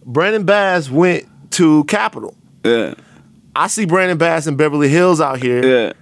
Brandon 0.05 0.45
Bass 0.45 0.91
went 0.91 1.26
to 1.53 1.84
Capital. 1.84 2.34
yeah, 2.64 2.95
I 3.55 3.68
see 3.68 3.84
Brandon 3.87 4.18
Bass 4.18 4.47
in 4.47 4.57
Beverly 4.57 4.89
Hills 4.89 5.20
out 5.20 5.41
here, 5.43 5.64
yeah. 5.64 5.93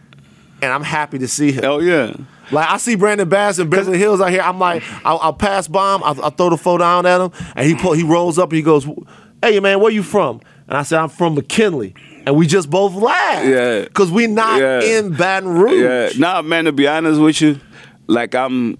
and 0.63 0.73
I'm 0.73 0.83
happy 0.83 1.19
to 1.19 1.29
see 1.29 1.53
him. 1.53 1.65
Oh 1.65 1.79
yeah. 1.81 2.15
Like 2.51 2.69
I 2.69 2.77
see 2.77 2.95
Brandon 2.95 3.29
Bass 3.29 3.59
in 3.59 3.71
Beverly 3.71 3.99
Hills 3.99 4.21
out 4.21 4.31
here. 4.31 4.43
I'm 4.43 4.59
like, 4.59 4.83
I'll, 5.05 5.19
I'll 5.19 5.33
pass 5.33 5.67
him. 5.67 5.77
I'll, 5.77 6.03
I'll 6.23 6.31
throw 6.31 6.51
the 6.51 6.57
phone 6.59 6.81
down 6.81 7.07
at 7.07 7.21
him, 7.21 7.31
and 7.57 7.67
he 7.67 7.75
pull, 7.75 7.93
he 7.93 8.03
rolls 8.03 8.39
up 8.39 8.51
and 8.51 8.57
he 8.57 8.63
goes, 8.63 8.87
"Hey 9.43 9.59
man, 9.61 9.81
where 9.81 9.91
you 9.93 10.03
from?" 10.03 10.41
And 10.69 10.79
I 10.79 10.83
said, 10.83 10.99
"I'm 10.99 11.09
from 11.11 11.35
McKinley," 11.35 11.95
and 12.27 12.37
we 12.37 12.47
just 12.47 12.71
both 12.71 12.95
laughed. 12.95 13.47
Yeah. 13.47 13.83
because 13.83 14.11
we 14.11 14.27
not 14.27 14.61
Yeah. 14.61 14.81
in 14.83 15.13
Baton 15.15 15.49
Rouge. 15.51 15.83
Yeah, 15.83 16.19
nah, 16.19 16.43
man. 16.43 16.65
To 16.65 16.73
be 16.73 16.87
honest 16.89 17.21
with 17.21 17.41
you, 17.43 17.61
like 18.07 18.35
I'm 18.35 18.79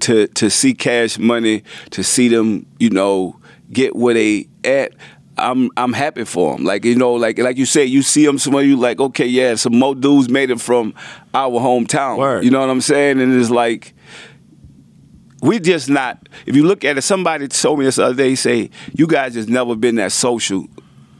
to 0.00 0.26
to 0.26 0.50
see 0.50 0.74
Cash 0.74 1.18
Money, 1.18 1.62
to 1.90 2.04
see 2.04 2.28
them, 2.28 2.66
you 2.78 2.90
know, 2.90 3.36
get 3.72 3.96
where 3.96 4.14
they 4.14 4.48
at. 4.64 4.92
I'm 5.38 5.70
I'm 5.76 5.92
happy 5.92 6.24
for 6.24 6.54
them. 6.54 6.64
Like 6.64 6.84
you 6.84 6.94
know, 6.96 7.12
like 7.14 7.38
like 7.38 7.56
you 7.58 7.66
say, 7.66 7.84
you 7.84 8.02
see 8.02 8.24
them 8.24 8.38
somewhere, 8.38 8.62
you 8.64 8.76
like, 8.76 9.00
okay, 9.00 9.26
yeah, 9.26 9.54
some 9.54 9.78
more 9.78 9.94
dudes 9.94 10.28
made 10.30 10.50
it 10.50 10.60
from 10.60 10.94
our 11.34 11.60
hometown. 11.60 12.18
Word. 12.18 12.44
You 12.44 12.50
know 12.50 12.60
what 12.60 12.70
I'm 12.70 12.80
saying? 12.82 13.20
And 13.20 13.38
it's 13.40 13.50
like. 13.50 13.94
We 15.42 15.60
just 15.60 15.88
not. 15.90 16.28
If 16.46 16.56
you 16.56 16.64
look 16.64 16.82
at 16.82 16.96
it, 16.96 17.02
somebody 17.02 17.46
told 17.46 17.78
me 17.78 17.84
this 17.84 17.98
other 17.98 18.14
day. 18.14 18.34
Say 18.34 18.70
you 18.94 19.06
guys 19.06 19.34
just 19.34 19.48
never 19.50 19.76
been 19.76 19.96
that 19.96 20.10
social 20.12 20.66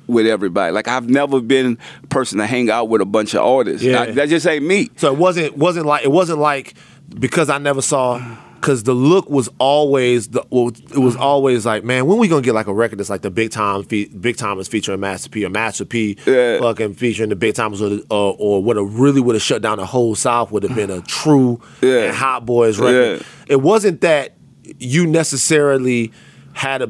with 0.06 0.26
everybody. 0.26 0.72
Like 0.72 0.88
I've 0.88 1.08
never 1.08 1.40
been 1.40 1.78
a 2.02 2.06
person 2.08 2.38
to 2.38 2.46
hang 2.46 2.70
out 2.70 2.88
with 2.88 3.00
a 3.00 3.06
bunch 3.06 3.34
of 3.34 3.40
artists. 3.44 3.82
Yeah. 3.82 4.02
I- 4.02 4.10
that 4.12 4.28
just 4.28 4.46
ain't 4.46 4.64
me. 4.64 4.90
So 4.96 5.12
it 5.12 5.18
wasn't 5.18 5.56
wasn't 5.56 5.86
like 5.86 6.04
it 6.04 6.10
wasn't 6.12 6.38
like 6.38 6.74
because 7.18 7.48
I 7.50 7.58
never 7.58 7.82
saw 7.82 8.20
because 8.60 8.82
the 8.82 8.94
look 8.94 9.28
was 9.30 9.48
always 9.58 10.28
the 10.28 10.44
well, 10.50 10.68
it 10.68 10.98
was 10.98 11.14
always 11.14 11.64
like 11.66 11.84
man 11.84 12.06
when 12.06 12.18
we 12.18 12.26
gonna 12.26 12.42
get 12.42 12.54
like 12.54 12.66
a 12.66 12.74
record 12.74 12.98
that's 12.98 13.10
like 13.10 13.22
the 13.22 13.30
big 13.30 13.50
time 13.52 13.84
fe- 13.84 14.06
Big 14.08 14.36
Tymers 14.36 14.68
featuring 14.68 14.98
Master 14.98 15.28
P 15.28 15.44
or 15.44 15.50
Master 15.50 15.84
P 15.84 16.16
Yeah. 16.26 16.58
fucking 16.58 16.94
featuring 16.94 17.28
the 17.28 17.36
Big 17.36 17.54
Tymers 17.54 17.80
or, 17.80 18.02
or, 18.10 18.34
or 18.38 18.62
what 18.62 18.76
have 18.76 18.98
really 18.98 19.20
would 19.20 19.34
have 19.36 19.42
shut 19.42 19.62
down 19.62 19.78
the 19.78 19.86
whole 19.86 20.14
South 20.16 20.50
would 20.50 20.62
have 20.64 20.74
been 20.74 20.90
a 20.90 21.00
TRU 21.02 21.60
Yeah. 21.82 22.04
and 22.06 22.16
Hot 22.16 22.44
Boys 22.46 22.78
record. 22.78 23.20
Yeah. 23.20 23.26
It 23.48 23.60
wasn't 23.62 24.00
that 24.00 24.34
you 24.78 25.06
necessarily 25.06 26.10
had 26.54 26.82
a 26.82 26.88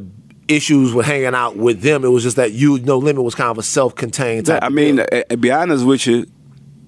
issues 0.49 0.95
with 0.95 1.07
hanging 1.07 1.35
out 1.35 1.57
with 1.57 1.83
them. 1.83 2.05
It 2.05 2.09
was 2.09 2.23
just 2.23 2.37
that 2.37 2.53
you 2.53 2.79
No 2.79 2.99
Limit 2.99 3.23
was 3.23 3.35
kind 3.35 3.51
of 3.51 3.59
a 3.59 3.63
self-contained 3.63 4.47
type. 4.47 4.63
I 4.63 4.69
mean, 4.69 4.97
to 4.97 5.15
eh, 5.15 5.23
eh, 5.31 5.37
be 5.37 5.51
honest 5.51 5.85
with 5.85 6.07
you, 6.07 6.27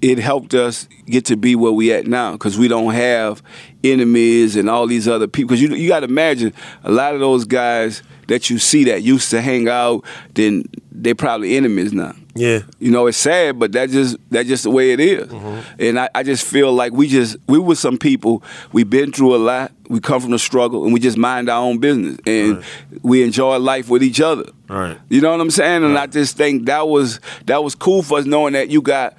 it 0.00 0.18
helped 0.18 0.54
us 0.54 0.88
get 1.06 1.24
to 1.26 1.36
be 1.36 1.56
where 1.56 1.72
we 1.72 1.92
at 1.92 2.06
now 2.06 2.32
because 2.32 2.58
we 2.58 2.68
don't 2.68 2.92
have 2.92 3.42
enemies 3.82 4.54
and 4.54 4.70
all 4.70 4.86
these 4.86 5.08
other 5.08 5.26
people. 5.26 5.48
Because 5.48 5.62
you 5.62 5.74
you 5.74 5.88
got 5.88 6.00
to 6.00 6.06
imagine 6.06 6.52
a 6.84 6.90
lot 6.90 7.14
of 7.14 7.20
those 7.20 7.44
guys 7.44 8.02
that 8.28 8.50
you 8.50 8.58
see 8.58 8.84
that 8.84 9.02
used 9.02 9.30
to 9.30 9.40
hang 9.40 9.68
out, 9.68 10.04
then 10.34 10.64
they 10.92 11.14
probably 11.14 11.56
enemies 11.56 11.92
now. 11.92 12.14
Yeah. 12.38 12.60
You 12.78 12.90
know, 12.90 13.06
it's 13.06 13.18
sad, 13.18 13.58
but 13.58 13.72
that 13.72 13.90
just 13.90 14.16
that's 14.30 14.48
just 14.48 14.64
the 14.64 14.70
way 14.70 14.92
it 14.92 15.00
is. 15.00 15.26
Mm-hmm. 15.28 15.82
And 15.82 16.00
I, 16.00 16.08
I 16.14 16.22
just 16.22 16.46
feel 16.46 16.72
like 16.72 16.92
we 16.92 17.08
just 17.08 17.36
we 17.48 17.58
were 17.58 17.74
some 17.74 17.98
people. 17.98 18.42
We've 18.72 18.88
been 18.88 19.12
through 19.12 19.34
a 19.34 19.38
lot. 19.38 19.72
We 19.88 20.00
come 20.00 20.20
from 20.20 20.30
the 20.30 20.38
struggle, 20.38 20.84
and 20.84 20.92
we 20.92 21.00
just 21.00 21.16
mind 21.16 21.48
our 21.48 21.62
own 21.62 21.78
business, 21.78 22.18
and 22.26 22.62
we 23.02 23.22
enjoy 23.22 23.58
life 23.58 23.88
with 23.88 24.02
each 24.02 24.20
other. 24.20 24.50
Right. 24.68 24.98
You 25.08 25.20
know 25.20 25.30
what 25.30 25.40
I'm 25.40 25.50
saying? 25.50 25.84
And 25.84 25.98
I 25.98 26.06
just 26.06 26.36
think 26.36 26.66
that 26.66 26.88
was 26.88 27.20
that 27.46 27.64
was 27.64 27.74
cool 27.74 28.02
for 28.02 28.18
us 28.18 28.24
knowing 28.24 28.52
that 28.52 28.68
you 28.68 28.82
got 28.82 29.16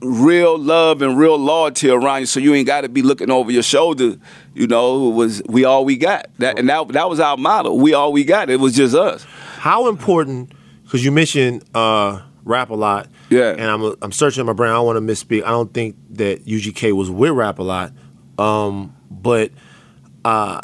real 0.00 0.58
love 0.58 1.02
and 1.02 1.18
real 1.18 1.38
loyalty 1.38 1.90
around 1.90 2.20
you, 2.20 2.26
so 2.26 2.40
you 2.40 2.54
ain't 2.54 2.66
got 2.66 2.82
to 2.82 2.88
be 2.88 3.02
looking 3.02 3.30
over 3.30 3.50
your 3.50 3.62
shoulder. 3.62 4.16
You 4.54 4.66
know, 4.66 5.10
it 5.10 5.14
was 5.14 5.42
we 5.46 5.64
all 5.64 5.84
we 5.84 5.96
got. 5.96 6.26
That 6.38 6.58
and 6.58 6.68
that 6.68 6.88
that 6.88 7.08
was 7.08 7.20
our 7.20 7.36
motto. 7.36 7.74
We 7.74 7.94
all 7.94 8.12
we 8.12 8.24
got. 8.24 8.50
It 8.50 8.60
was 8.60 8.74
just 8.74 8.94
us. 8.94 9.24
How 9.58 9.88
important? 9.88 10.52
Because 10.86 11.04
you 11.04 11.12
mentioned 11.12 11.64
uh, 11.74 12.22
Rap-A-Lot. 12.44 13.08
Yeah. 13.28 13.50
And 13.50 13.62
I'm 13.62 13.94
I'm 14.02 14.12
searching 14.12 14.40
in 14.40 14.46
my 14.46 14.52
brain. 14.54 14.70
I 14.70 14.74
don't 14.74 14.86
want 14.86 14.96
to 15.04 15.12
misspeak. 15.12 15.42
I 15.44 15.50
don't 15.50 15.72
think 15.74 15.96
that 16.12 16.46
UGK 16.46 16.92
was 16.92 17.10
with 17.10 17.32
Rap-A-Lot. 17.32 17.92
Um, 18.38 18.94
but 19.10 19.50
uh, 20.24 20.60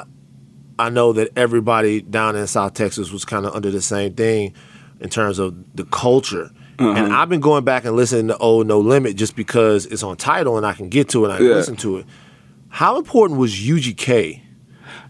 I 0.79 0.89
know 0.91 1.13
that 1.15 1.31
everybody 1.37 2.01
down 2.03 2.37
in 2.37 2.47
South 2.47 2.75
Texas 2.75 3.11
was 3.11 3.25
kind 3.25 3.47
of 3.47 3.55
under 3.55 3.71
the 3.71 3.83
same 3.83 4.15
thing 4.15 4.55
in 5.01 5.09
terms 5.11 5.39
of 5.39 5.55
the 5.75 5.85
culture. 5.87 6.51
Uh-huh. 6.79 6.93
And 6.93 7.13
I've 7.13 7.29
been 7.29 7.41
going 7.41 7.65
back 7.65 7.85
and 7.85 7.97
listening 7.97 8.29
to 8.29 8.37
Old 8.39 8.67
No 8.67 8.79
Limit 8.81 9.17
just 9.17 9.37
because 9.37 9.87
it's 9.87 10.03
on 10.03 10.17
Tidal 10.17 10.57
and 10.57 10.65
I 10.67 10.73
can 10.73 10.89
get 10.89 11.09
to 11.11 11.25
it 11.25 11.29
and 11.29 11.33
I 11.35 11.37
can 11.39 11.47
Yeah. 11.47 11.55
listen 11.55 11.77
to 11.77 11.99
it. 11.99 12.07
How 12.69 12.97
important 12.99 13.39
was 13.41 13.53
UGK? 13.55 14.41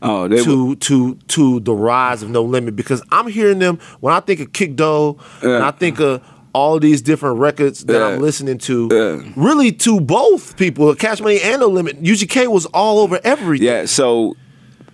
Oh, 0.03 0.28
they 0.28 0.36
were, 0.36 0.42
to 0.44 0.76
to 0.76 1.14
to 1.28 1.61
the 1.61 1.74
rise 1.74 2.22
of 2.22 2.30
No 2.30 2.42
Limit 2.42 2.74
because 2.76 3.03
I'm 3.12 3.28
hearing 3.28 3.59
them 3.61 3.78
when 4.00 4.12
I 4.12 4.20
think 4.20 4.40
of 4.40 4.53
Kick 4.53 4.76
Dough 4.76 5.18
and 5.42 5.62
I 5.62 5.70
think 5.70 6.00
of 6.00 6.22
all 6.55 6.78
these 6.78 7.00
different 7.00 7.38
records 7.38 7.84
that 7.86 7.94
Yeah. 7.94 8.07
I'm 8.09 8.20
listening 8.20 8.59
to. 8.59 8.88
Yeah. 8.90 9.32
Really, 9.36 9.72
to 9.72 10.00
both 10.00 10.57
people, 10.59 10.94
Cash 10.94 11.20
Money 11.20 11.40
and 11.42 11.61
No 11.61 11.68
Limit. 11.68 12.03
UGK 12.03 12.46
was 12.48 12.66
all 12.66 12.98
over 12.98 13.18
everything. 13.24 13.66
Yeah, 13.66 13.86
so 13.86 14.34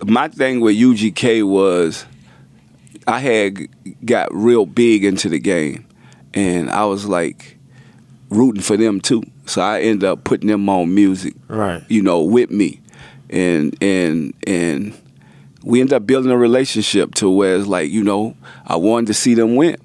my 0.05 0.29
thing 0.29 0.61
with 0.61 0.77
UGK 0.77 1.43
was 1.45 2.05
I 3.07 3.19
had 3.19 3.67
got 4.05 4.33
real 4.33 4.65
big 4.65 5.03
into 5.03 5.27
the 5.27 5.39
game 5.39 5.85
and 6.33 6.69
I 6.69 6.85
was 6.85 7.05
like 7.05 7.57
rooting 8.29 8.61
for 8.61 8.77
them 8.77 9.01
too. 9.01 9.23
So 9.45 9.61
I 9.61 9.81
ended 9.81 10.03
up 10.07 10.23
putting 10.23 10.47
them 10.47 10.69
on 10.69 10.93
music. 10.93 11.33
Right. 11.47 11.83
You 11.89 12.01
know, 12.03 12.21
with 12.21 12.51
me. 12.51 12.79
And 13.29 13.75
and 13.81 14.33
and 14.47 14.97
we 15.63 15.81
end 15.81 15.93
up 15.93 16.05
building 16.05 16.31
a 16.31 16.37
relationship 16.37 17.15
to 17.15 17.29
where 17.29 17.55
it's 17.55 17.67
like, 17.67 17.91
you 17.91 18.03
know, 18.03 18.35
I 18.65 18.77
wanted 18.77 19.07
to 19.07 19.13
see 19.13 19.33
them 19.33 19.55
win. 19.55 19.77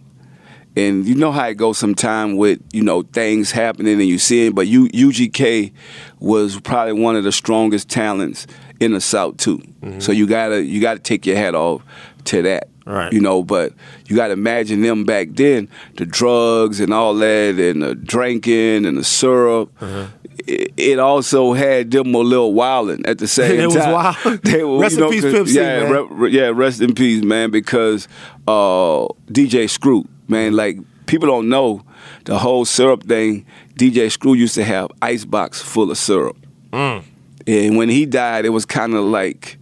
And 0.77 1.07
you 1.07 1.15
know 1.15 1.31
how 1.31 1.47
it 1.47 1.55
goes 1.55 1.79
sometime 1.79 2.37
with, 2.37 2.61
you 2.73 2.83
know, 2.83 3.03
things 3.03 3.53
happening 3.53 4.01
and 4.01 4.09
you 4.09 4.19
see 4.19 4.47
it, 4.47 4.55
but 4.55 4.67
U, 4.67 4.89
UGK 4.89 5.73
was 6.19 6.59
probably 6.61 6.95
one 6.95 7.15
of 7.15 7.23
the 7.23 7.31
strongest 7.31 7.89
talents 7.89 8.49
in 8.81 8.93
the 8.93 9.01
South 9.01 9.37
too. 9.37 9.59
Mm-hmm. 9.59 10.01
So 10.01 10.11
you 10.11 10.27
gotta 10.27 10.65
you 10.65 10.81
gotta 10.81 10.99
take 10.99 11.27
your 11.27 11.37
hat 11.37 11.55
off 11.55 11.83
to 12.25 12.43
that. 12.43 12.69
Right. 12.87 13.13
You 13.13 13.21
know, 13.21 13.43
but 13.43 13.73
you 14.07 14.17
gotta 14.17 14.33
imagine 14.33 14.83
them 14.83 15.05
back 15.05 15.29
then, 15.31 15.69
the 15.97 16.05
drugs 16.05 16.81
and 16.81 16.93
all 16.93 17.15
that 17.15 17.55
and 17.55 17.83
the 17.83 17.95
drinking 17.95 18.85
and 18.85 18.99
the 18.99 19.05
syrup. 19.05 19.73
Mm-hmm. 19.79 20.24
It, 20.47 20.73
it 20.77 20.99
also 20.99 21.53
had 21.55 21.91
them 21.91 22.15
a 22.15 22.19
little 22.19 22.53
wilding 22.53 23.07
at 23.07 23.19
the 23.19 23.27
same 23.27 23.61
It 23.61 23.67
was 23.67 23.75
time. 23.77 23.93
wild. 23.93 24.17
They 24.43 24.63
were, 24.65 24.79
Rest 24.79 24.97
you 24.99 25.05
in 25.05 25.05
know, 25.05 25.11
peace, 25.11 25.23
'cause- 25.23 25.33
Pimp 25.33 25.49
C, 25.49 25.55
yeah, 25.57 25.81
man. 25.81 25.91
re- 25.93 26.07
re- 26.11 26.31
yeah, 26.31 26.53
rest 26.55 26.81
in 26.83 26.95
peace, 26.95 27.23
man. 27.25 27.51
Because 27.51 28.09
uh, 28.47 29.07
DJ 29.31 29.69
Screw, 29.71 30.07
man, 30.29 30.55
like 30.55 30.79
people 31.07 31.27
don't 31.29 31.49
know 31.49 31.83
the 32.25 32.39
whole 32.39 32.65
syrup 32.65 33.05
thing. 33.05 33.47
DJ 33.79 34.11
Screw 34.11 34.35
used 34.35 34.55
to 34.57 34.65
have 34.65 34.89
ice 35.03 35.25
box 35.25 35.61
full 35.63 35.91
of 35.91 35.99
syrup, 35.99 36.37
Mm. 36.73 37.03
and 37.47 37.77
when 37.77 37.89
he 37.89 38.05
died, 38.07 38.45
it 38.45 38.51
was 38.51 38.65
kind 38.67 38.95
of 38.95 39.05
like, 39.05 39.59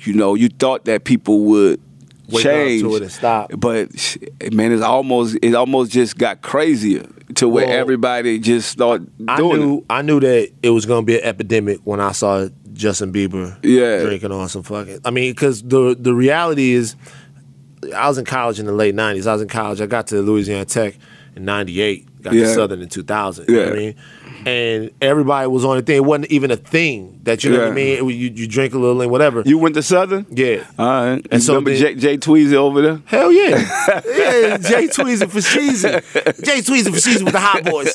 you 0.00 0.12
know, 0.12 0.34
you 0.34 0.48
thought 0.48 0.84
that 0.84 1.04
people 1.04 1.40
would 1.46 1.80
Wake 2.28 2.44
up 2.44 2.52
change 2.52 2.82
to 2.82 2.96
it 2.96 3.02
and 3.02 3.12
stop. 3.12 3.50
but 3.56 3.88
man, 4.52 4.72
it's 4.72 4.82
almost 4.82 5.38
it 5.42 5.54
almost 5.54 5.92
just 5.92 6.18
got 6.18 6.42
crazier 6.42 7.06
to 7.34 7.48
where 7.48 7.66
Well, 7.66 7.76
everybody 7.76 8.38
just 8.38 8.70
started 8.70 9.10
I 9.26 9.36
doing 9.36 9.60
knew 9.60 9.78
it. 9.78 9.84
I 9.90 10.02
knew 10.02 10.20
that 10.20 10.50
it 10.62 10.70
was 10.70 10.86
going 10.86 11.02
to 11.02 11.06
be 11.06 11.18
an 11.18 11.24
epidemic 11.24 11.80
when 11.84 12.00
I 12.00 12.12
saw 12.12 12.48
Justin 12.72 13.12
Bieber 13.12 13.56
Yeah. 13.62 14.02
drinking 14.04 14.30
on 14.32 14.48
some 14.48 14.62
fucking. 14.62 15.00
I 15.04 15.10
mean, 15.10 15.32
because 15.32 15.62
the 15.62 15.96
the 15.98 16.14
reality 16.14 16.72
is, 16.72 16.94
I 17.94 18.08
was 18.08 18.18
in 18.18 18.24
college 18.24 18.58
in 18.58 18.66
the 18.66 18.72
late 18.72 18.94
'90s. 18.94 19.26
I 19.26 19.32
was 19.32 19.42
in 19.42 19.48
college. 19.48 19.80
I 19.80 19.86
got 19.86 20.06
to 20.08 20.20
Louisiana 20.22 20.64
Tech 20.64 20.94
in 21.34 21.44
'98. 21.44 22.05
Got 22.26 22.32
to 22.32 22.38
Yeah. 22.38 22.54
Southern 22.54 22.82
in 22.82 22.88
2000. 22.88 23.46
You 23.48 23.54
know 23.54 23.60
what 23.64 23.68
I 23.72 23.76
Yeah. 23.76 23.86
mean? 23.86 23.94
And 24.46 24.90
everybody 25.00 25.48
was 25.48 25.64
on 25.64 25.76
the 25.76 25.82
thing. 25.82 25.96
It 25.96 26.04
wasn't 26.04 26.30
even 26.30 26.50
a 26.50 26.56
thing 26.56 27.20
that 27.24 27.42
you 27.42 27.50
know 27.50 27.58
what 27.60 27.68
I 27.68 27.70
mean. 27.72 27.98
It 27.98 28.02
you, 28.14 28.30
you 28.34 28.46
drink 28.46 28.74
a 28.74 28.78
little 28.78 29.00
and 29.00 29.10
whatever. 29.10 29.42
You 29.44 29.58
went 29.58 29.74
to 29.76 29.82
Southern? 29.82 30.26
yeah. 30.30 30.64
All 30.78 30.86
right. 30.86 31.26
And 31.30 31.42
so 31.42 31.54
remember 31.54 31.70
then- 31.70 31.80
Jay, 31.80 31.94
Jay 31.94 32.18
Tweezy 32.18 32.52
over 32.54 32.80
there? 32.82 33.00
Hell 33.06 33.32
yeah. 33.32 33.48
yeah, 34.06 34.56
Jay 34.58 34.86
Tweezy 34.88 35.28
for 35.28 35.40
season. 35.40 35.92
Jay 36.44 36.60
Tweezy 36.60 36.92
for 36.92 37.00
season 37.00 37.24
with 37.24 37.34
the 37.34 37.40
hot 37.40 37.64
boys. 37.64 37.92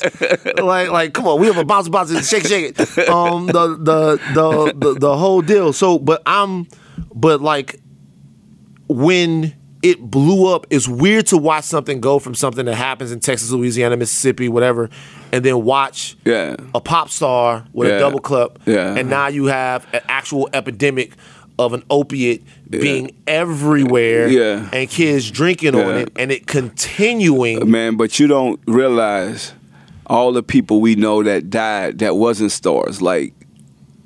Like, 0.62 0.90
like, 0.90 1.14
come 1.14 1.26
on, 1.28 1.40
we 1.40 1.46
have 1.46 1.56
a 1.58 1.64
bounce, 1.64 1.88
bounce, 1.88 2.10
and 2.10 2.24
shake, 2.24 2.46
shake 2.46 2.78
it. 2.78 3.08
Um, 3.08 3.46
the, 3.46 3.68
the, 3.78 4.20
the, 4.34 4.72
the, 4.76 4.98
the 4.98 5.16
whole 5.16 5.40
deal. 5.42 5.72
So, 5.72 5.98
but 5.98 6.22
I'm, 6.26 6.66
but 7.14 7.40
like, 7.40 7.80
when 8.88 9.54
it 9.82 10.00
blew 10.00 10.46
up, 10.54 10.66
it's 10.70 10.86
weird 10.88 11.26
to 11.26 11.36
watch 11.36 11.64
something 11.64 12.00
go 12.00 12.18
from 12.18 12.34
something 12.34 12.66
that 12.66 12.74
happens 12.76 13.10
in 13.12 13.20
Texas, 13.20 13.50
Louisiana, 13.50 13.96
Mississippi, 13.96 14.48
whatever, 14.48 14.88
and 15.32 15.44
then 15.44 15.64
watch 15.64 16.16
Yeah. 16.24 16.56
a 16.74 16.80
pop 16.80 17.10
star 17.10 17.64
with 17.72 17.90
a 17.90 17.98
double 17.98 18.20
cup, 18.20 18.60
Yeah. 18.66 18.94
and 18.96 19.10
now 19.10 19.26
you 19.28 19.46
have 19.46 19.86
an 19.92 20.00
actual 20.08 20.48
epidemic 20.52 21.12
of 21.58 21.72
an 21.74 21.82
opiate 21.90 22.42
being 22.70 23.10
everywhere, 23.26 24.28
Yeah. 24.28 24.68
and 24.72 24.88
kids 24.88 25.30
drinking 25.30 25.74
on 25.74 25.96
it, 25.98 26.12
and 26.16 26.30
it 26.32 26.46
continuing. 26.46 27.70
Man, 27.70 27.96
but 27.96 28.18
you 28.20 28.26
don't 28.26 28.60
realize 28.66 29.52
all 30.06 30.32
the 30.32 30.42
people 30.42 30.80
we 30.80 30.94
know 30.94 31.22
that 31.22 31.50
died 31.50 31.98
that 32.00 32.16
wasn't 32.16 32.52
stars. 32.52 33.02
Like 33.02 33.34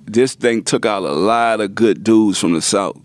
this 0.06 0.34
thing 0.34 0.62
took 0.62 0.86
out 0.86 1.02
a 1.02 1.12
lot 1.12 1.60
of 1.60 1.74
good 1.74 2.02
dudes 2.04 2.38
from 2.38 2.52
the 2.52 2.62
South. 2.62 2.96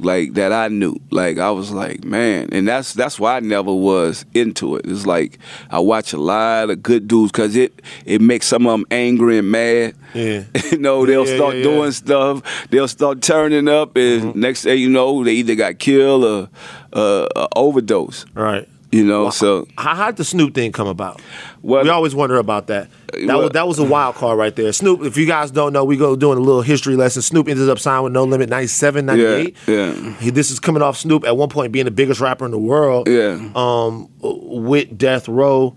Like 0.00 0.34
that 0.34 0.52
I 0.52 0.68
knew. 0.68 0.96
Like 1.10 1.38
I 1.38 1.50
was 1.50 1.70
like, 1.70 2.04
man, 2.04 2.48
and 2.52 2.66
that's 2.66 2.94
that's 2.94 3.18
why 3.20 3.36
I 3.36 3.40
never 3.40 3.72
was 3.72 4.24
into 4.34 4.76
it. 4.76 4.86
It's 4.86 5.06
like 5.06 5.38
I 5.70 5.78
watch 5.78 6.12
a 6.12 6.18
lot 6.18 6.70
of 6.70 6.82
good 6.82 7.06
dudes 7.08 7.32
because 7.32 7.56
it 7.56 7.80
it 8.04 8.20
makes 8.20 8.46
some 8.46 8.66
of 8.66 8.72
them 8.72 8.86
angry 8.90 9.38
and 9.38 9.50
mad. 9.50 9.94
Yeah. 10.14 10.44
you 10.72 10.78
know, 10.78 11.06
they'll 11.06 11.26
Yeah, 11.26 11.36
start 11.36 11.54
yeah, 11.54 11.58
yeah. 11.58 11.64
doing 11.64 11.92
stuff. 11.92 12.66
They'll 12.70 12.88
start 12.88 13.22
turning 13.22 13.68
up, 13.68 13.96
and 13.96 14.34
next 14.34 14.62
day 14.62 14.76
you 14.76 14.88
know, 14.90 15.22
they 15.24 15.34
either 15.34 15.54
got 15.54 15.78
killed 15.78 16.24
or 16.24 16.48
uh, 16.92 17.26
uh, 17.36 17.46
overdose. 17.54 18.26
Right. 18.34 18.68
You 18.92 19.04
know, 19.04 19.30
so 19.30 19.68
How, 19.78 19.94
how 19.94 20.06
did 20.06 20.16
the 20.16 20.24
Snoop 20.24 20.52
thing 20.52 20.72
come 20.72 20.88
about? 20.88 21.22
Well- 21.62 21.84
we 21.84 21.90
always 21.90 22.12
wonder 22.14 22.36
about 22.38 22.66
that. 22.66 22.88
That 23.12 23.26
well- 23.26 23.42
was 23.42 23.50
that 23.50 23.68
was 23.68 23.78
a 23.78 23.84
wild 23.84 24.16
card 24.16 24.36
right 24.36 24.54
there. 24.54 24.72
Snoop, 24.72 25.02
if 25.02 25.16
you 25.16 25.26
guys 25.26 25.50
don't 25.52 25.72
know, 25.72 25.84
we 25.84 25.96
go 25.96 26.16
doing 26.16 26.38
a 26.38 26.40
little 26.40 26.62
history 26.62 26.96
lesson. 26.96 27.22
Snoop 27.22 27.48
ended 27.48 27.68
up 27.68 27.78
signing 27.78 28.04
with 28.04 28.12
No 28.12 28.24
Limit 28.24 28.48
97, 28.48 29.06
98. 29.06 29.56
Yeah, 29.66 29.74
yeah. 29.74 30.12
He, 30.14 30.30
this 30.30 30.50
is 30.50 30.58
coming 30.58 30.82
off 30.82 30.96
Snoop 30.96 31.24
at 31.24 31.36
one 31.36 31.48
point 31.48 31.70
being 31.72 31.84
the 31.84 31.90
biggest 31.92 32.20
rapper 32.20 32.44
in 32.44 32.50
the 32.50 32.58
world. 32.58 33.08
Yeah. 33.08 33.50
Um, 33.54 34.08
with 34.20 34.96
Death 34.98 35.28
Row. 35.28 35.76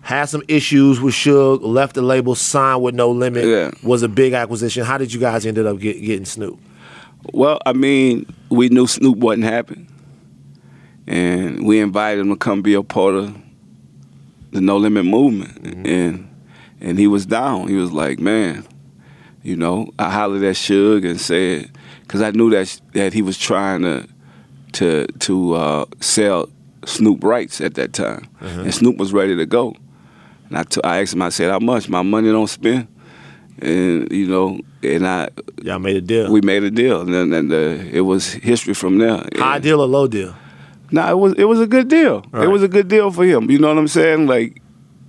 Had 0.00 0.24
some 0.26 0.42
issues 0.48 1.00
with 1.02 1.12
Suge, 1.12 1.60
left 1.60 1.94
the 1.94 2.00
label, 2.00 2.34
signed 2.34 2.82
with 2.82 2.94
No 2.94 3.10
Limit. 3.10 3.44
Yeah. 3.44 3.72
Was 3.82 4.02
a 4.02 4.08
big 4.08 4.32
acquisition. 4.32 4.84
How 4.84 4.96
did 4.96 5.12
you 5.12 5.20
guys 5.20 5.44
ended 5.44 5.66
up 5.66 5.78
get, 5.80 6.00
getting 6.00 6.24
Snoop? 6.24 6.58
Well, 7.34 7.58
I 7.66 7.74
mean, 7.74 8.24
we 8.48 8.70
knew 8.70 8.86
Snoop 8.86 9.18
wasn't 9.18 9.44
happy, 9.44 9.86
and 11.08 11.66
we 11.66 11.80
invited 11.80 12.20
him 12.20 12.28
to 12.28 12.36
come 12.36 12.62
be 12.62 12.74
a 12.74 12.82
part 12.82 13.14
of 13.14 13.34
the 14.52 14.60
No 14.60 14.76
Limit 14.76 15.04
movement, 15.04 15.86
and 15.86 16.28
and 16.80 16.98
he 16.98 17.06
was 17.06 17.26
down. 17.26 17.68
He 17.68 17.74
was 17.76 17.90
like, 17.92 18.18
man, 18.20 18.64
you 19.42 19.56
know, 19.56 19.90
I 19.98 20.10
hollered 20.10 20.42
at 20.44 20.54
Suge 20.56 21.04
and 21.08 21.20
said, 21.20 21.70
because 22.02 22.22
I 22.22 22.30
knew 22.30 22.50
that 22.50 22.80
that 22.92 23.12
he 23.12 23.22
was 23.22 23.38
trying 23.38 23.82
to 23.82 24.06
to 24.72 25.06
to 25.06 25.54
uh, 25.54 25.84
sell 26.00 26.48
Snoop 26.84 27.24
rights 27.24 27.60
at 27.60 27.74
that 27.74 27.92
time, 27.92 28.28
and 28.40 28.72
Snoop 28.74 28.96
was 28.98 29.12
ready 29.12 29.34
to 29.36 29.46
go. 29.46 29.74
And 30.48 30.58
I 30.58 30.62
t- 30.62 30.80
I 30.84 31.00
asked 31.02 31.12
him, 31.14 31.22
I 31.22 31.28
said, 31.30 31.50
how 31.50 31.58
much? 31.58 31.88
My 31.88 32.02
money 32.02 32.30
don't 32.30 32.46
spend. 32.48 32.86
And 33.60 34.10
you 34.12 34.28
know, 34.28 34.60
and 34.82 35.06
I 35.06 35.28
Y'all 35.62 35.78
made 35.80 35.96
a 35.96 36.00
deal. 36.00 36.30
we 36.30 36.40
made 36.42 36.62
a 36.62 36.70
deal, 36.70 37.00
and 37.00 37.12
then 37.12 37.32
and, 37.32 37.52
uh, 37.52 37.56
it 37.90 38.02
was 38.02 38.32
history 38.34 38.72
from 38.74 38.98
there. 38.98 39.16
High 39.36 39.56
And, 39.56 39.62
deal 39.64 39.80
or 39.80 39.86
low 39.88 40.06
deal? 40.06 40.34
Nah, 40.90 41.10
it 41.10 41.18
was 41.18 41.34
it 41.34 41.44
was 41.44 41.60
a 41.60 41.66
good 41.66 41.88
deal. 41.88 42.24
Right. 42.30 42.44
It 42.44 42.48
was 42.48 42.62
a 42.62 42.68
good 42.68 42.88
deal 42.88 43.10
for 43.10 43.24
him. 43.24 43.50
You 43.50 43.58
know 43.58 43.68
what 43.68 43.78
I'm 43.78 43.88
saying? 43.88 44.26
Like 44.26 44.62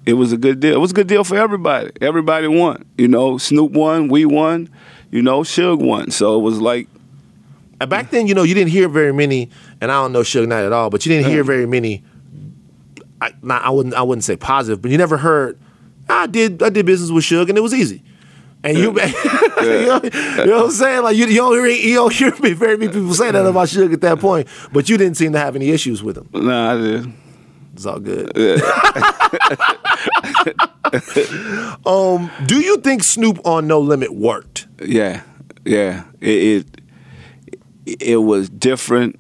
it 0.05 0.13
was 0.13 0.33
a 0.33 0.37
good 0.37 0.59
deal. 0.59 0.73
It 0.73 0.79
was 0.79 0.91
a 0.91 0.93
good 0.93 1.07
deal 1.07 1.23
for 1.23 1.37
everybody. 1.37 1.91
Everybody 2.01 2.47
won. 2.47 2.85
You 2.97 3.07
know, 3.07 3.37
Snoop 3.37 3.71
won, 3.71 4.07
we 4.07 4.25
won, 4.25 4.69
you 5.11 5.21
know, 5.21 5.41
Suge 5.41 5.79
won. 5.79 6.11
So 6.11 6.37
it 6.37 6.43
was 6.43 6.59
like 6.59 6.87
And 7.81 7.89
back 7.89 8.11
then, 8.11 8.27
you 8.27 8.33
know, 8.33 8.43
you 8.43 8.53
didn't 8.53 8.71
hear 8.71 8.89
very 8.89 9.13
many, 9.13 9.49
and 9.79 9.91
I 9.91 10.01
don't 10.01 10.11
know 10.11 10.21
Suge 10.21 10.47
Knight 10.47 10.65
at 10.65 10.73
all, 10.73 10.89
but 10.89 11.05
you 11.05 11.11
didn't 11.11 11.29
hear 11.31 11.41
uh-huh. 11.41 11.47
very 11.47 11.65
many. 11.65 12.03
I, 13.21 13.31
not, 13.41 13.63
I 13.63 13.69
wouldn't, 13.69 13.95
I 13.95 14.01
wouldn't 14.01 14.23
say 14.23 14.35
positive, 14.35 14.81
but 14.81 14.91
you 14.91 14.97
never 14.97 15.17
heard. 15.17 15.59
I 16.09 16.27
did, 16.27 16.63
I 16.63 16.69
did 16.69 16.85
business 16.85 17.11
with 17.11 17.23
Suge, 17.23 17.49
and 17.49 17.57
it 17.57 17.61
was 17.61 17.73
easy. 17.73 18.03
And 18.63 18.77
you, 18.77 18.83
you, 18.87 18.91
know, 18.91 20.01
you 20.03 20.45
know 20.45 20.57
what 20.57 20.65
I'm 20.65 20.71
saying? 20.71 21.03
Like 21.03 21.15
you, 21.15 21.27
you 21.27 21.37
don't 21.37 21.53
hear, 21.53 21.67
you 21.67 21.95
don't 21.95 22.13
hear 22.13 22.35
me 22.39 22.51
very 22.53 22.77
many 22.77 22.91
people 22.91 23.13
say 23.13 23.31
that 23.31 23.45
about 23.45 23.69
Suge 23.69 23.93
at 23.93 24.01
that 24.01 24.19
point, 24.19 24.49
but 24.73 24.89
you 24.89 24.97
didn't 24.97 25.15
seem 25.15 25.31
to 25.31 25.39
have 25.39 25.55
any 25.55 25.69
issues 25.69 26.03
with 26.03 26.17
him. 26.17 26.27
nah, 26.33 26.73
I 26.73 26.77
did. 26.77 27.13
It's 27.73 27.85
all 27.85 27.99
good. 27.99 28.35
um, 31.85 32.29
do 32.45 32.59
you 32.59 32.77
think 32.77 33.03
Snoop 33.03 33.39
on 33.45 33.67
No 33.67 33.79
Limit 33.79 34.13
worked? 34.13 34.67
Yeah, 34.83 35.21
yeah. 35.63 36.03
It 36.19 36.65
it, 37.85 38.01
it 38.01 38.17
was 38.17 38.49
different. 38.49 39.17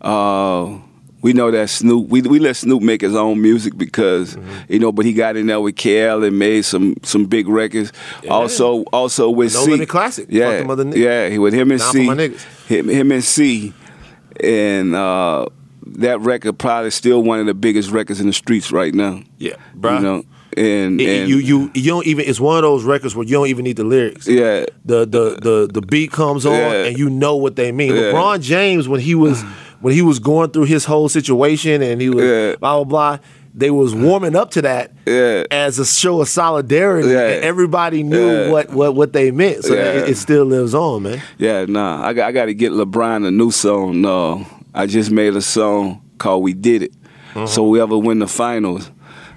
Uh, 0.00 0.78
we 1.22 1.32
know 1.32 1.50
that 1.50 1.68
Snoop. 1.70 2.08
We 2.08 2.22
we 2.22 2.38
let 2.38 2.56
Snoop 2.56 2.82
make 2.82 3.00
his 3.02 3.14
own 3.14 3.40
music 3.42 3.76
because 3.76 4.34
Mm-hmm. 4.36 4.72
you 4.72 4.78
know, 4.78 4.92
but 4.92 5.04
he 5.04 5.12
got 5.12 5.36
in 5.36 5.46
there 5.46 5.60
with 5.60 5.74
KL 5.76 6.26
and 6.26 6.38
made 6.38 6.64
some 6.64 6.94
some 7.02 7.26
big 7.26 7.48
records. 7.48 7.92
Also, 8.28 8.82
also 8.92 9.28
with 9.30 9.54
No 9.54 9.64
C. 9.64 9.86
Classic. 9.86 10.26
Yeah, 10.30 10.58
them 10.58 10.70
other 10.70 10.84
niggas. 10.84 10.96
yeah. 10.96 11.28
he- 11.28 11.38
With 11.38 11.52
him 11.54 11.70
and 11.70 11.80
Down 11.80 11.92
C. 11.92 12.06
my. 12.06 12.14
Him, 12.68 12.88
him 12.88 13.12
and 13.12 13.24
C, 13.24 13.72
and 14.42 14.94
uh, 14.94 15.46
that 15.86 16.20
record 16.20 16.58
probably 16.58 16.90
still 16.90 17.22
one 17.22 17.40
of 17.40 17.46
the 17.46 17.54
biggest 17.54 17.90
records 17.90 18.20
in 18.20 18.26
the 18.26 18.32
streets 18.32 18.70
right 18.72 18.94
now. 18.94 19.22
Yeah, 19.38 19.54
bruh. 19.78 19.96
You 19.96 20.02
know, 20.04 20.24
and, 20.56 21.00
It- 21.00 21.08
and 21.22 21.28
you 21.28 21.36
you 21.38 21.70
you 21.74 21.84
don't 21.90 22.06
even. 22.06 22.24
It's 22.26 22.40
one 22.40 22.56
of 22.56 22.62
those 22.62 22.84
records 22.84 23.14
where 23.14 23.26
you 23.26 23.32
don't 23.32 23.48
even 23.48 23.64
need 23.64 23.76
the 23.76 23.84
lyrics. 23.84 24.26
yeah. 24.26 24.64
the 24.84 25.00
the 25.06 25.38
the 25.40 25.68
the 25.72 25.80
beat 25.82 26.12
comes 26.12 26.46
on 26.46 26.54
Yeah. 26.54 26.84
and 26.86 26.98
you 26.98 27.08
know 27.10 27.36
what 27.36 27.56
they 27.56 27.72
mean. 27.72 27.94
Yeah. 27.94 28.12
LeBron 28.12 28.40
James 28.40 28.88
when 28.88 29.00
he 29.00 29.14
was 29.14 29.42
when 29.80 29.94
he 29.94 30.02
was 30.02 30.18
going 30.18 30.50
through 30.50 30.64
his 30.64 30.84
whole 30.84 31.08
situation 31.08 31.82
and 31.82 32.00
he 32.00 32.08
was 32.10 32.24
Yeah. 32.24 32.56
blah 32.56 32.82
blah 32.82 32.84
blah. 32.84 33.18
They 33.52 33.70
was 33.70 33.94
warming 33.96 34.36
up 34.36 34.52
to 34.52 34.62
that 34.62 34.92
Yeah. 35.06 35.42
as 35.50 35.78
a 35.80 35.84
show 35.84 36.20
of 36.20 36.28
solidarity, 36.28 37.08
Yeah. 37.08 37.28
and 37.30 37.44
everybody 37.44 38.02
knew 38.04 38.50
what, 38.52 38.70
what 38.72 38.94
what 38.94 39.12
they 39.12 39.32
meant. 39.32 39.64
So 39.64 39.74
it, 39.74 40.10
it 40.10 40.16
still 40.16 40.44
lives 40.44 40.72
on, 40.74 41.02
man. 41.02 41.20
Yeah, 41.38 41.64
nah. 41.68 42.00
I 42.06 42.12
got 42.12 42.28
I 42.28 42.32
got 42.32 42.44
to 42.46 42.54
get 42.54 42.70
LeBron 42.72 43.26
a 43.26 43.30
new 43.30 43.50
song. 43.50 44.00
No, 44.00 44.46
I 44.74 44.86
just 44.86 45.10
made 45.10 45.34
a 45.34 45.42
song 45.42 46.00
called 46.18 46.44
"We 46.44 46.52
Did 46.52 46.82
It." 46.84 46.92
Uh-huh. 47.34 47.46
So 47.46 47.64
whoever 47.64 47.98
win 47.98 48.20
the 48.20 48.26
finals, 48.28 48.90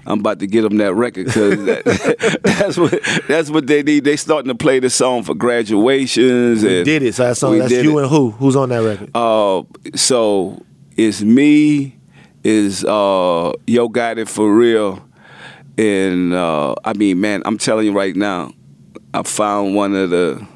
I'm 0.06 0.20
about 0.20 0.38
to 0.40 0.46
get 0.46 0.62
them 0.62 0.76
that 0.78 0.94
record 0.94 1.26
because 1.26 1.64
that, 1.64 2.40
that's 2.42 2.76
what 2.76 3.00
that's 3.26 3.50
what 3.50 3.66
they 3.66 3.82
need. 3.82 4.04
They 4.04 4.16
starting 4.16 4.48
to 4.48 4.54
play 4.54 4.78
this 4.80 4.94
song 4.94 5.22
for 5.22 5.34
graduations 5.34 6.62
We 6.62 6.78
and 6.78 6.84
did 6.84 7.02
it. 7.02 7.14
So 7.14 7.24
that 7.24 7.36
song, 7.36 7.58
that's 7.58 7.72
you 7.72 7.98
It. 7.98 8.02
and 8.02 8.10
who? 8.10 8.30
Who's 8.32 8.56
on 8.56 8.68
that 8.70 8.82
record? 8.82 9.10
Uh, 9.14 9.62
so 9.94 10.62
it's 10.96 11.22
me, 11.22 11.96
is 12.42 12.84
uh, 12.84 13.52
Yo 13.66 13.88
Gotti 13.88 14.28
for 14.28 14.54
real, 14.54 15.02
and 15.78 16.32
uh, 16.34 16.74
I 16.84 16.92
mean, 16.92 17.20
man, 17.20 17.42
I'm 17.44 17.58
telling 17.58 17.86
you 17.86 17.92
right 17.92 18.14
now, 18.14 18.52
I 19.12 19.22
found 19.22 19.74
one 19.74 19.94
of 19.94 20.10
the 20.10 20.46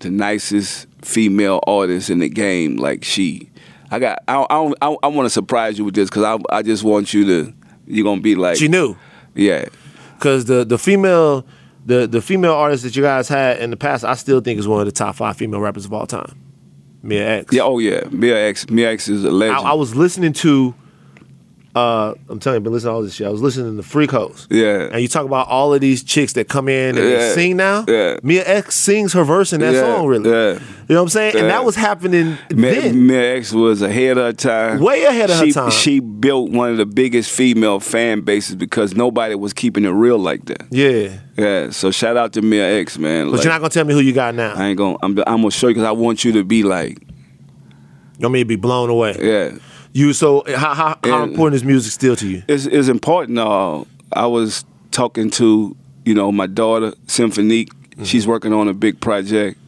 the 0.00 0.10
nicest 0.10 0.86
female 1.02 1.60
artists 1.66 2.10
in 2.10 2.18
the 2.18 2.28
game. 2.28 2.76
Like 2.76 3.04
she, 3.04 3.50
I 3.90 3.98
got, 3.98 4.22
I, 4.28 4.46
I, 4.50 4.72
I, 4.82 4.96
I 5.02 5.06
want 5.08 5.26
to 5.26 5.30
surprise 5.30 5.78
you 5.78 5.84
with 5.84 5.94
this 5.94 6.08
because 6.08 6.22
I, 6.22 6.38
I 6.56 6.62
just 6.62 6.84
want 6.84 7.14
you 7.14 7.24
to, 7.26 7.54
you're 7.86 8.04
gonna 8.04 8.20
be 8.20 8.34
like, 8.34 8.56
she 8.56 8.68
knew 8.68 8.96
yeah, 9.34 9.66
because 10.16 10.46
the 10.46 10.64
the 10.64 10.78
female 10.78 11.46
the 11.84 12.06
the 12.06 12.20
female 12.20 12.54
artist 12.54 12.82
that 12.82 12.96
you 12.96 13.02
guys 13.02 13.28
had 13.28 13.58
in 13.60 13.70
the 13.70 13.76
past, 13.76 14.04
I 14.04 14.14
still 14.14 14.40
think 14.40 14.58
is 14.58 14.66
one 14.68 14.80
of 14.80 14.86
the 14.86 14.92
top 14.92 15.16
five 15.16 15.36
female 15.36 15.60
rappers 15.60 15.84
of 15.84 15.92
all 15.92 16.06
time. 16.06 16.38
Mia 17.02 17.40
X. 17.40 17.52
yeah, 17.52 17.62
oh 17.62 17.78
yeah, 17.78 18.08
Mia 18.10 18.48
X, 18.48 18.68
Mia 18.68 18.90
X 18.90 19.08
is 19.08 19.24
a 19.24 19.30
legend. 19.30 19.58
I 19.66 19.74
was 19.74 19.94
listening 19.94 20.32
to. 20.34 20.74
Uh, 21.76 22.14
I'm 22.30 22.38
telling 22.40 22.54
you, 22.54 22.60
I've 22.60 22.62
been 22.64 22.72
listening 22.72 22.90
to 22.90 22.94
all 22.94 23.02
this 23.02 23.14
shit. 23.14 23.26
I 23.26 23.30
was 23.30 23.42
listening 23.42 23.76
to 23.76 23.82
Freak 23.82 24.10
Hoes. 24.10 24.46
Yeah. 24.50 24.88
And 24.90 25.02
you 25.02 25.08
talk 25.08 25.26
about 25.26 25.48
all 25.48 25.74
of 25.74 25.82
these 25.82 26.02
chicks 26.02 26.32
that 26.32 26.48
come 26.48 26.68
in 26.70 26.96
and 26.96 27.06
Yeah. 27.10 27.32
sing 27.34 27.58
now. 27.58 27.84
Yeah. 27.86 28.16
Mia 28.22 28.44
X 28.46 28.74
sings 28.76 29.12
her 29.12 29.24
verse 29.24 29.52
in 29.52 29.60
that 29.60 29.74
Yeah. 29.74 29.80
song, 29.96 30.06
really. 30.06 30.30
Yeah. 30.30 30.52
You 30.54 30.94
know 30.94 30.96
what 30.96 31.02
I'm 31.02 31.08
saying? 31.10 31.36
And 31.36 31.50
that 31.50 31.66
was 31.66 31.76
happening 31.76 32.38
Mia, 32.54 32.80
then. 32.80 33.06
Mia 33.06 33.36
X 33.36 33.52
was 33.52 33.82
ahead 33.82 34.16
of 34.16 34.24
her 34.24 34.32
time. 34.32 34.80
Way 34.80 35.04
ahead 35.04 35.28
of 35.28 35.36
her 35.38 35.50
time. 35.50 35.70
She 35.70 36.00
built 36.00 36.50
one 36.50 36.70
of 36.70 36.78
the 36.78 36.86
biggest 36.86 37.30
female 37.30 37.78
fan 37.78 38.22
bases 38.22 38.56
because 38.56 38.94
nobody 38.96 39.34
was 39.34 39.52
keeping 39.52 39.84
it 39.84 39.90
real 39.90 40.16
like 40.18 40.46
that. 40.46 40.62
yeah. 40.70 41.08
Yeah, 41.36 41.68
so 41.68 41.90
shout 41.90 42.16
out 42.16 42.32
to 42.32 42.40
Mia 42.40 42.80
X, 42.80 42.96
man. 42.98 43.26
But 43.26 43.32
Like, 43.34 43.44
you're 43.44 43.52
not 43.52 43.58
gonna 43.60 43.68
tell 43.68 43.84
me 43.84 43.92
who 43.92 44.00
you 44.00 44.14
got 44.14 44.34
now. 44.34 44.54
I 44.56 44.68
ain't 44.68 44.78
gonna. 44.78 44.96
I'm, 45.02 45.18
I'm 45.26 45.42
gonna 45.42 45.50
show 45.50 45.68
you 45.68 45.74
because 45.74 45.86
I 45.86 45.90
want 45.92 46.24
you 46.24 46.32
to 46.32 46.42
be 46.44 46.62
like, 46.62 46.96
You 48.18 48.22
want 48.22 48.32
me 48.32 48.38
to 48.38 48.46
be 48.46 48.56
blown 48.56 48.88
away? 48.88 49.14
yeah. 49.20 49.50
You 49.96 50.12
so 50.12 50.44
how 50.46 50.74
how, 50.74 50.98
how 51.02 51.22
important 51.22 51.54
is 51.54 51.64
music 51.64 51.90
still 51.90 52.16
to 52.16 52.28
you? 52.28 52.42
It's 52.48 52.66
it's 52.66 52.88
important. 52.88 53.38
Uh, 53.38 53.84
I 54.12 54.26
was 54.26 54.66
talking 54.90 55.30
to 55.30 55.74
you 56.04 56.14
know 56.14 56.30
my 56.30 56.46
daughter 56.46 56.92
Symphonique. 57.06 57.72
Mm-hmm. 57.72 58.04
She's 58.04 58.26
working 58.26 58.52
on 58.52 58.68
a 58.68 58.74
big 58.74 59.00
project. 59.00 59.58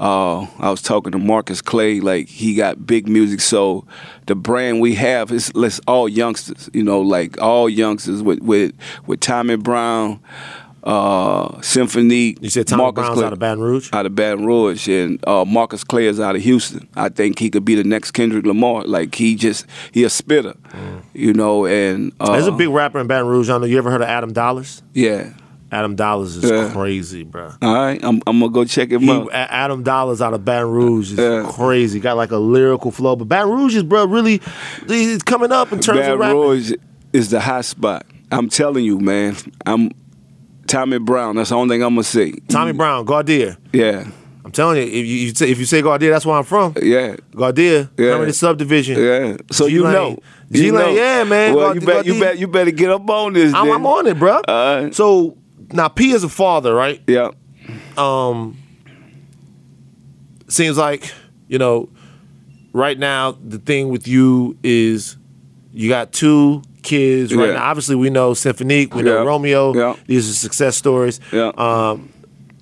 Uh, 0.00 0.46
I 0.60 0.70
was 0.70 0.80
talking 0.80 1.12
to 1.12 1.18
Marcus 1.18 1.60
Clay, 1.60 2.00
like 2.00 2.26
he 2.26 2.54
got 2.54 2.86
big 2.86 3.06
music. 3.06 3.40
So 3.40 3.84
the 4.24 4.34
brand 4.34 4.80
we 4.80 4.94
have 4.94 5.30
is 5.30 5.54
let's 5.54 5.78
all 5.86 6.08
youngsters, 6.08 6.70
you 6.72 6.82
know, 6.82 7.02
like 7.02 7.38
all 7.42 7.68
youngsters 7.68 8.22
with 8.22 8.40
with 8.40 8.72
with 9.06 9.20
Tommy 9.20 9.56
Brown, 9.56 10.20
uh, 10.86 11.60
Symphony. 11.62 12.36
You 12.40 12.48
said 12.48 12.66
Tommy 12.68 12.92
Brown's 12.92 13.20
out 13.20 13.32
of 13.32 13.38
Baton 13.38 13.60
Rouge. 13.60 13.90
out 13.92 14.06
of 14.06 14.14
Baton 14.14 14.46
Rouge, 14.46 14.88
and 14.88 15.26
uh, 15.28 15.44
Marcus 15.44 15.82
Clay 15.84 16.06
is 16.06 16.20
out 16.20 16.36
of 16.36 16.42
Houston. 16.42 16.88
I 16.94 17.08
think 17.08 17.38
he 17.38 17.50
could 17.50 17.64
be 17.64 17.74
the 17.74 17.84
next 17.84 18.12
Kendrick 18.12 18.46
Lamar. 18.46 18.84
Like 18.84 19.14
he 19.14 19.34
just 19.34 19.66
he 19.92 20.04
a 20.04 20.10
spitter, 20.10 20.54
you 21.12 21.32
know. 21.34 21.66
And 21.66 22.12
uh, 22.20 22.32
There's 22.32 22.46
a 22.46 22.52
big 22.52 22.68
rapper 22.68 23.00
in 23.00 23.06
Baton 23.08 23.26
Rouge. 23.26 23.50
I 23.50 23.58
know. 23.58 23.64
You 23.66 23.78
ever 23.78 23.90
heard 23.90 24.00
of 24.02 24.08
Adam 24.08 24.32
Dollars? 24.32 24.82
yeah. 24.94 25.32
Adam 25.72 25.96
Dollars 25.96 26.36
is 26.36 26.48
Yeah. 26.48 26.70
crazy, 26.72 27.24
bro. 27.24 27.50
All 27.60 27.74
right, 27.74 27.98
I'm, 28.04 28.22
I'm 28.28 28.38
gonna 28.38 28.52
go 28.52 28.64
check 28.64 28.92
him 28.92 29.00
He, 29.02 29.10
out. 29.10 29.28
Adam 29.32 29.82
Dollars 29.82 30.22
out 30.22 30.32
of 30.32 30.44
Baton 30.44 30.70
Rouge 30.70 31.10
is 31.12 31.18
Yeah. 31.18 31.50
crazy. 31.52 31.98
Got 31.98 32.16
like 32.16 32.30
a 32.30 32.36
lyrical 32.36 32.92
flow, 32.92 33.16
but 33.16 33.24
Baton 33.24 33.50
Rouge 33.52 33.74
is, 33.74 33.82
bro, 33.82 34.06
really 34.06 34.40
he's 34.86 35.24
coming 35.24 35.50
up 35.50 35.72
in 35.72 35.80
terms 35.80 36.06
of 36.06 36.20
Baton. 36.20 36.36
Rouge 36.36 36.72
is 37.12 37.30
the 37.30 37.40
hot 37.40 37.64
spot. 37.64 38.06
I'm 38.30 38.48
telling 38.48 38.84
you, 38.84 39.00
man. 39.00 39.34
I'm 39.66 39.90
Tommy 40.66 40.98
Brown. 40.98 41.36
That's 41.36 41.50
the 41.50 41.56
only 41.56 41.74
thing 41.76 41.82
I'm 41.82 41.94
gonna 41.94 42.02
say. 42.04 42.32
Tommy 42.48 42.72
Brown, 42.72 43.06
Gardere. 43.06 43.56
Yeah, 43.72 44.06
I'm 44.44 44.52
telling 44.52 44.76
you, 44.78 44.82
if 44.84 44.92
you, 44.94 45.00
you 45.02 45.34
say, 45.34 45.50
if 45.50 45.58
you 45.58 45.64
say 45.64 45.82
Gardere, 45.82 46.10
that's 46.10 46.24
where 46.26 46.36
I'm 46.36 46.44
from. 46.44 46.74
yeah. 46.82 47.16
Gardere, 47.32 47.88
Yeah. 47.98 48.04
remember 48.06 48.26
the 48.26 48.32
subdivision? 48.32 48.98
Yeah, 49.02 49.36
so 49.50 49.66
you 49.66 49.78
G-Lane. 49.80 49.92
know, 49.92 50.18
G-Lane, 50.52 50.96
yeah, 50.96 51.24
man. 51.24 51.54
Well, 51.54 51.74
Gaud- 51.74 51.80
you 51.80 51.86
bet, 51.86 52.06
you 52.06 52.20
bet, 52.20 52.38
you 52.38 52.48
better 52.48 52.70
get 52.70 52.90
up 52.90 53.08
on 53.10 53.32
this. 53.32 53.52
I'm. 53.54 53.70
I'm 53.70 53.86
on 53.86 54.06
it, 54.06 54.18
bro. 54.18 54.40
All 54.46 54.82
right. 54.82 54.94
So 54.94 55.36
now 55.72 55.88
P 55.88 56.12
is 56.12 56.22
a 56.24 56.28
father, 56.28 56.74
right? 56.74 57.00
Yeah, 57.06 57.30
um 57.96 58.56
seems 60.48 60.78
like 60.78 61.12
you 61.48 61.58
know 61.58 61.88
right 62.72 62.98
now 62.98 63.32
the 63.44 63.58
thing 63.58 63.88
with 63.88 64.06
you 64.06 64.56
is 64.62 65.16
you 65.72 65.88
got 65.88 66.12
two 66.12 66.62
kids 66.86 67.34
right 67.34 67.48
Yeah. 67.48 67.54
now 67.58 67.64
obviously 67.70 67.96
we 67.96 68.10
know 68.10 68.32
symphonique 68.34 68.94
we 68.94 69.02
know 69.02 69.18
Yeah. 69.22 69.28
romeo 69.32 69.74
Yeah. 69.74 69.94
these 70.06 70.24
are 70.30 70.32
success 70.46 70.76
stories 70.76 71.20
Yeah. 71.32 71.50
um 71.58 72.08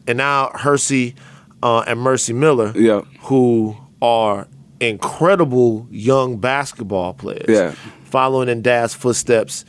and 0.08 0.16
now 0.18 0.50
Hercy 0.54 1.14
uh, 1.62 1.80
and 1.86 2.00
mercy 2.00 2.32
miller 2.32 2.72
Yeah. 2.74 3.02
who 3.28 3.76
are 4.02 4.46
incredible 4.80 5.86
young 5.90 6.36
basketball 6.38 7.14
players 7.14 7.46
Yeah. 7.48 7.72
following 8.04 8.48
in 8.48 8.62
dad's 8.62 8.94
footsteps 8.94 9.64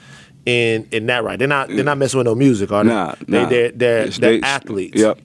in 0.45 0.88
in 0.91 1.06
that 1.08 1.24
right 1.24 1.38
they're 1.39 1.47
not 1.47 1.68
they're 1.70 1.84
not 1.91 1.97
messing 1.97 2.18
with 2.20 2.28
no 2.28 2.36
music 2.36 2.72
are 2.72 2.84
they 2.84 2.89
nah, 2.89 3.16
they 3.28 3.43
nah. 3.43 3.49
they're 3.49 3.72
they're, 3.72 4.08
they're 4.08 4.32
they- 4.39 4.41
athletes 4.41 5.01
Yep. 5.01 5.18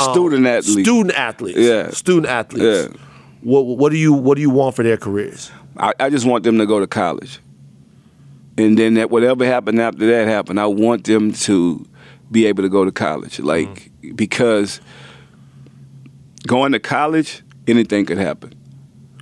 um, 0.00 0.12
Student 0.12 0.46
athlete. 0.46 0.86
Student 0.86 1.14
athletes. 1.18 1.58
Yeah. 1.58 1.90
Student 1.90 2.26
athletes. 2.26 2.88
Yeah. 2.94 3.00
What 3.42 3.62
what 3.80 3.90
do 3.92 3.98
you 3.98 4.12
what 4.14 4.36
do 4.36 4.40
you 4.40 4.48
want 4.50 4.74
for 4.76 4.82
their 4.82 4.96
careers? 4.96 5.50
I, 5.76 5.92
I 6.00 6.08
just 6.10 6.24
want 6.26 6.44
them 6.44 6.56
to 6.58 6.66
go 6.66 6.80
to 6.80 6.86
college. 6.86 7.40
And 8.58 8.78
then 8.78 8.94
that 8.94 9.10
whatever 9.10 9.44
happened 9.44 9.80
after 9.80 10.06
that 10.06 10.28
happened, 10.28 10.60
I 10.60 10.66
want 10.66 11.04
them 11.04 11.32
to 11.32 11.86
be 12.30 12.46
able 12.46 12.62
to 12.62 12.68
go 12.68 12.84
to 12.84 12.92
college. 12.92 13.40
Like 13.40 13.68
mm-hmm. 13.68 14.14
because 14.14 14.80
going 16.46 16.72
to 16.72 16.80
college, 16.80 17.42
anything 17.66 18.06
could 18.06 18.18
happen. 18.18 18.54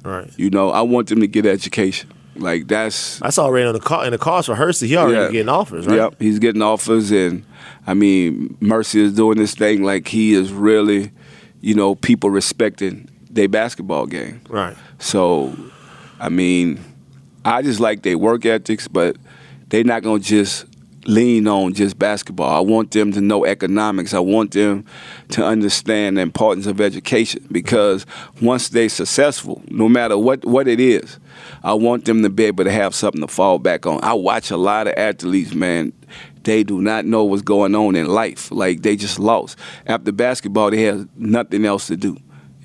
Right. 0.05 0.31
You 0.39 0.51
know, 0.51 0.71
I 0.71 0.81
want 0.81 1.09
them 1.09 1.21
to 1.21 1.27
get 1.27 1.47
education. 1.47 2.11
Like 2.37 2.69
that's 2.69 3.19
That's 3.19 3.39
already 3.39 3.67
on 3.67 3.75
the 3.75 3.81
car 3.81 4.05
in 4.05 4.13
the 4.13 4.19
cars 4.19 4.47
for 4.47 4.55
Hercy. 4.55 4.89
He 4.89 4.97
already 4.97 5.17
Yeah. 5.17 5.31
getting 5.31 5.49
offers, 5.49 5.87
right? 5.87 5.97
Yep, 5.97 6.17
he's 6.21 6.39
getting 6.39 6.63
offers, 6.63 7.11
and 7.11 7.45
I 7.87 7.95
mean, 7.95 8.57
Mercy 8.61 9.03
is 9.03 9.13
doing 9.13 9.37
this 9.37 9.55
thing 9.55 9.83
like 9.83 10.09
he 10.09 10.33
is 10.33 10.53
really, 10.53 11.13
you 11.61 11.75
know, 11.75 11.95
people 11.97 12.31
respecting 12.31 13.09
their 13.31 13.49
basketball 13.49 14.07
game. 14.07 14.41
Right. 14.49 14.77
So, 14.99 15.55
I 16.19 16.29
mean, 16.31 16.81
I 17.45 17.63
just 17.63 17.81
like 17.81 18.03
their 18.03 18.19
work 18.19 18.45
ethics, 18.45 18.89
but 18.89 19.17
they're 19.69 19.85
not 19.85 20.03
gonna 20.03 20.21
just 20.21 20.67
lean 21.07 21.47
on 21.47 21.73
just 21.73 21.99
basketball. 21.99 22.55
I 22.55 22.61
want 22.61 22.91
them 22.91 23.13
to 23.13 23.21
know 23.21 23.47
economics. 23.47 24.13
I 24.13 24.19
want 24.19 24.53
them 24.53 24.85
to 25.31 25.45
understand 25.45 26.17
the 26.19 26.21
importance 26.21 26.67
of 26.67 26.81
education 26.81 27.47
because 27.51 28.05
once 28.43 28.69
they're 28.69 28.89
successful, 28.89 29.63
no 29.69 29.89
matter 29.89 30.19
what, 30.19 30.45
what 30.45 30.69
it 30.69 30.81
is, 30.81 31.19
I 31.63 31.75
want 31.75 32.05
them 32.05 32.23
to 32.23 32.29
be 32.29 32.45
able 32.45 32.65
to 32.65 32.73
have 32.73 32.95
something 32.95 33.23
to 33.23 33.29
fall 33.29 33.59
back 33.59 33.87
on. 33.87 34.01
I 34.03 34.13
watch 34.13 34.51
a 34.51 34.57
lot 34.57 34.87
of 34.87 34.95
athletes, 34.97 35.55
man. 35.55 35.93
They 36.43 36.63
do 36.63 36.81
not 36.81 37.05
know 37.05 37.25
what's 37.25 37.43
going 37.43 37.75
on 37.75 37.97
in 37.97 38.07
life. 38.07 38.51
Like 38.51 38.83
they 38.83 38.97
just 38.97 39.19
lost. 39.19 39.59
After 39.87 40.13
basketball, 40.13 40.71
they 40.71 40.83
have 40.83 41.09
nothing 41.17 41.65
else 41.65 41.87
to 41.89 41.97
do. 41.97 42.17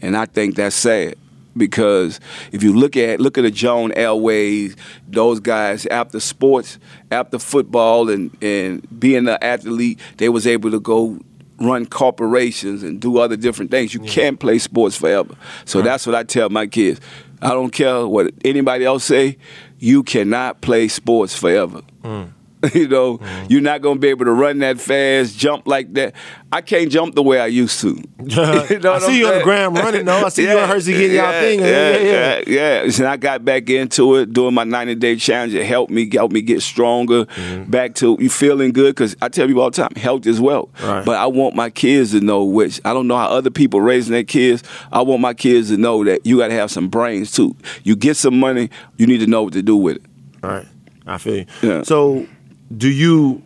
And 0.02 0.16
I 0.16 0.26
think 0.26 0.56
that's 0.56 0.76
sad 0.76 1.16
because 1.58 2.20
if 2.52 2.64
you 2.64 2.74
look 2.74 2.98
at 2.98 3.20
look 3.20 3.38
at 3.38 3.42
the 3.42 3.52
John 3.52 3.92
Elways, 3.92 4.78
those 5.08 5.40
guys 5.40 5.86
after 5.88 6.20
sports, 6.20 6.80
after 7.12 7.40
football, 7.40 8.10
and 8.10 8.36
and 8.42 8.88
being 9.00 9.28
an 9.28 9.38
athlete, 9.42 10.00
they 10.18 10.30
was 10.30 10.46
able 10.48 10.72
to 10.72 10.80
go 10.80 11.20
run 11.60 11.86
corporations 11.86 12.84
and 12.84 13.00
do 13.00 13.18
other 13.18 13.38
different 13.38 13.72
things. 13.72 13.94
You 13.94 14.04
yeah. 14.04 14.12
can't 14.12 14.40
play 14.40 14.60
sports 14.60 14.98
forever. 14.98 15.36
So 15.64 15.80
right. 15.80 15.86
that's 15.86 16.06
what 16.06 16.16
I 16.16 16.24
tell 16.24 16.50
my 16.50 16.68
kids. 16.68 17.00
I 17.42 17.50
don't 17.50 17.72
care 17.72 18.08
what 18.08 18.34
anybody 18.44 18.86
else 18.86 19.04
say. 19.04 19.38
You 19.80 20.04
cannot 20.04 20.62
play 20.62 20.88
sports 20.88 21.36
forever. 21.36 21.82
Mm. 22.04 22.32
you 22.74 22.88
know, 22.88 23.18
mm-hmm. 23.18 23.46
you're 23.50 23.62
not 23.62 23.82
gonna 23.82 24.00
be 24.00 24.08
able 24.08 24.26
to 24.26 24.32
run 24.32 24.60
that 24.60 24.80
fast, 24.80 25.38
jump 25.38 25.68
like 25.68 25.94
that. 25.94 26.16
I 26.52 26.62
can't 26.62 26.90
jump 26.90 27.16
the 27.16 27.24
way 27.24 27.40
I 27.40 27.48
used 27.48 27.82
to. 27.82 27.90
you 28.20 28.36
know 28.36 28.44
I 28.44 28.70
see 28.70 28.72
I'm 28.72 28.80
you 28.80 29.00
saying? 29.00 29.26
on 29.26 29.38
the 29.38 29.44
ground 29.44 29.78
running 29.78 30.06
though. 30.06 30.26
I 30.26 30.30
see 30.30 30.46
yeah, 30.46 30.54
you 30.54 30.60
and 30.60 30.72
Hercy 30.72 30.94
getting 30.94 31.16
yeah, 31.16 31.32
y'all 31.32 31.42
thing. 31.42 31.60
Yeah, 31.60 31.68
yeah, 31.68 31.98
yeah. 31.98 32.44
yeah. 32.48 32.84
yeah. 32.84 32.98
And 32.98 33.08
I 33.08 33.18
got 33.18 33.44
back 33.44 33.70
into 33.70 34.16
it 34.16 34.32
doing 34.32 34.54
my 34.54 34.64
90 34.64 34.96
day 34.96 35.16
challenge. 35.18 35.54
It 35.54 35.66
helped 35.66 35.92
me, 35.92 36.10
helped 36.12 36.34
me 36.34 36.42
get 36.42 36.62
stronger. 36.62 37.26
Mm-hmm. 37.26 37.70
Back 37.70 37.96
to 37.96 38.18
you 38.20 38.30
feeling 38.30 38.72
good 38.72 38.96
because 38.96 39.16
I 39.22 39.30
tell 39.30 39.48
people 39.48 39.64
all 39.64 39.70
the 39.70 39.76
time, 39.76 39.96
health 39.96 40.26
is 40.26 40.40
wealth. 40.40 40.70
Right. 40.82 41.06
But 41.06 41.18
I 41.18 41.26
want 41.28 41.56
my 41.56 41.70
kids 41.70 42.12
to 42.12 42.22
know 42.22 42.46
which 42.46 42.80
I 42.86 42.94
don't 42.94 43.08
know 43.08 43.18
how 43.18 43.28
other 43.28 43.52
people 43.52 43.82
raising 43.82 44.14
their 44.14 44.24
kids. 44.24 44.64
I 44.92 45.02
want 45.02 45.22
my 45.22 45.34
kids 45.34 45.70
to 45.70 45.78
know 45.78 46.04
that 46.06 46.26
you 46.26 46.38
got 46.38 46.48
to 46.48 46.54
have 46.54 46.72
some 46.72 46.88
brains 46.88 47.32
too. 47.32 47.56
You 47.84 47.96
get 47.96 48.16
some 48.16 48.40
money, 48.40 48.70
you 48.98 49.08
need 49.08 49.20
to 49.20 49.28
know 49.28 49.44
what 49.44 49.54
to 49.54 49.62
do 49.62 49.76
with 49.76 49.98
it. 49.98 50.04
All 50.44 50.52
right. 50.52 50.68
I 51.08 51.18
feel 51.18 51.36
you. 51.38 51.46
Yeah. 51.62 51.84
So 51.84 52.28
do 52.76 52.90
you 52.90 53.44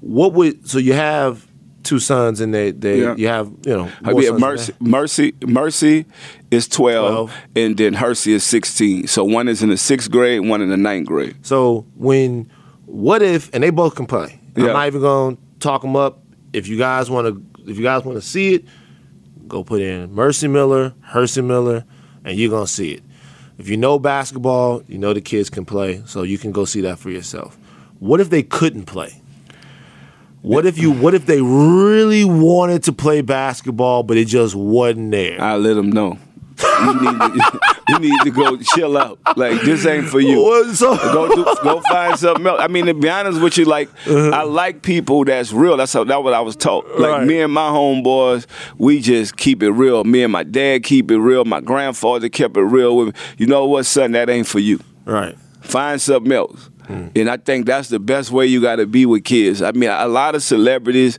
what 0.00 0.32
would 0.32 0.68
so 0.68 0.78
you 0.78 0.92
have 0.92 1.48
two 1.82 1.98
sons 1.98 2.40
and 2.40 2.52
they 2.52 2.70
they 2.70 3.00
yeah. 3.00 3.14
you 3.16 3.28
have 3.28 3.50
you 3.64 3.76
know 3.76 3.90
I 4.04 4.12
mean, 4.12 4.38
Mercy 4.38 4.72
Mercy 4.78 5.34
Mercy 5.40 6.06
is 6.50 6.68
12, 6.68 7.30
12, 7.30 7.34
and 7.56 7.76
then 7.76 7.94
Hercy 7.94 8.32
is 8.32 8.44
16 8.44 9.06
so 9.06 9.24
one 9.24 9.48
is 9.48 9.62
in 9.62 9.70
the 9.70 9.76
sixth 9.76 10.10
grade 10.10 10.42
one 10.42 10.60
in 10.60 10.68
the 10.68 10.76
ninth 10.76 11.06
grade. 11.06 11.36
So 11.46 11.86
when 11.96 12.50
what 12.84 13.22
if 13.22 13.52
and 13.54 13.62
they 13.62 13.70
both 13.70 13.94
can 13.94 14.06
play. 14.06 14.40
Yeah. 14.56 14.66
I'm 14.66 14.72
not 14.72 14.86
even 14.88 15.00
gonna 15.00 15.36
talk 15.60 15.82
them 15.82 15.96
up. 15.96 16.20
If 16.52 16.68
you 16.68 16.78
guys 16.78 17.10
want 17.10 17.26
to 17.26 17.70
if 17.70 17.76
you 17.76 17.82
guys 17.82 18.04
want 18.04 18.16
to 18.16 18.22
see 18.22 18.54
it 18.54 18.64
go 19.46 19.64
put 19.64 19.80
in 19.80 20.12
Mercy 20.12 20.48
Miller 20.48 20.94
Hercy 21.00 21.40
Miller 21.40 21.84
and 22.24 22.36
you're 22.36 22.50
gonna 22.50 22.66
see 22.66 22.92
it. 22.92 23.02
If 23.56 23.68
you 23.68 23.76
know 23.76 23.98
basketball 23.98 24.82
you 24.88 24.98
know 24.98 25.14
the 25.14 25.20
kids 25.22 25.48
can 25.48 25.64
play 25.64 26.02
so 26.06 26.22
you 26.22 26.38
can 26.38 26.52
go 26.52 26.64
see 26.64 26.82
that 26.82 26.98
for 26.98 27.10
yourself 27.10 27.56
what 27.98 28.20
if 28.20 28.30
they 28.30 28.42
couldn't 28.42 28.84
play? 28.84 29.20
What 30.42 30.66
if 30.66 30.78
you? 30.78 30.92
What 30.92 31.14
if 31.14 31.26
they 31.26 31.42
really 31.42 32.24
wanted 32.24 32.84
to 32.84 32.92
play 32.92 33.22
basketball, 33.22 34.04
but 34.04 34.16
it 34.16 34.26
just 34.26 34.54
wasn't 34.54 35.10
there? 35.10 35.40
I 35.40 35.56
let 35.56 35.74
them 35.74 35.90
know. 35.90 36.18
You 36.60 36.94
need, 36.94 37.18
to, 37.18 37.60
you 37.88 37.98
need 37.98 38.20
to 38.22 38.30
go 38.30 38.56
chill 38.56 38.96
out. 38.96 39.18
Like 39.36 39.60
this 39.62 39.86
ain't 39.86 40.08
for 40.08 40.20
you. 40.20 40.36
Go 40.36 41.34
do, 41.34 41.44
go 41.62 41.80
find 41.88 42.18
something 42.18 42.46
else. 42.46 42.60
I 42.60 42.68
mean, 42.68 42.86
to 42.86 42.94
be 42.94 43.08
honest 43.08 43.40
with 43.40 43.58
you, 43.58 43.64
like 43.64 43.88
uh-huh. 44.06 44.30
I 44.30 44.42
like 44.42 44.82
people 44.82 45.24
that's 45.24 45.52
real. 45.52 45.76
That's 45.76 45.92
how, 45.92 46.04
that's 46.04 46.22
what 46.22 46.34
I 46.34 46.40
was 46.40 46.56
taught. 46.56 46.86
Like 46.98 47.10
right. 47.10 47.26
me 47.26 47.40
and 47.40 47.52
my 47.52 47.68
homeboys, 47.70 48.46
we 48.76 49.00
just 49.00 49.36
keep 49.36 49.62
it 49.62 49.70
real. 49.70 50.04
Me 50.04 50.22
and 50.22 50.32
my 50.32 50.42
dad 50.42 50.82
keep 50.82 51.10
it 51.10 51.18
real. 51.18 51.44
My 51.44 51.60
grandfather 51.60 52.28
kept 52.28 52.56
it 52.56 52.62
real 52.62 52.96
with 52.96 53.08
me. 53.08 53.20
You 53.38 53.46
know 53.46 53.66
what, 53.66 53.86
son? 53.86 54.12
That 54.12 54.28
ain't 54.28 54.46
for 54.46 54.58
you. 54.58 54.80
Right. 55.04 55.36
Find 55.60 56.00
something 56.00 56.32
else. 56.32 56.70
Mm. 56.88 57.12
And 57.16 57.30
I 57.30 57.36
think 57.36 57.66
that's 57.66 57.88
the 57.88 57.98
best 57.98 58.30
way 58.30 58.46
you 58.46 58.60
got 58.60 58.76
to 58.76 58.86
be 58.86 59.06
with 59.06 59.24
kids. 59.24 59.62
I 59.62 59.72
mean, 59.72 59.90
a 59.90 60.08
lot 60.08 60.34
of 60.34 60.42
celebrities 60.42 61.18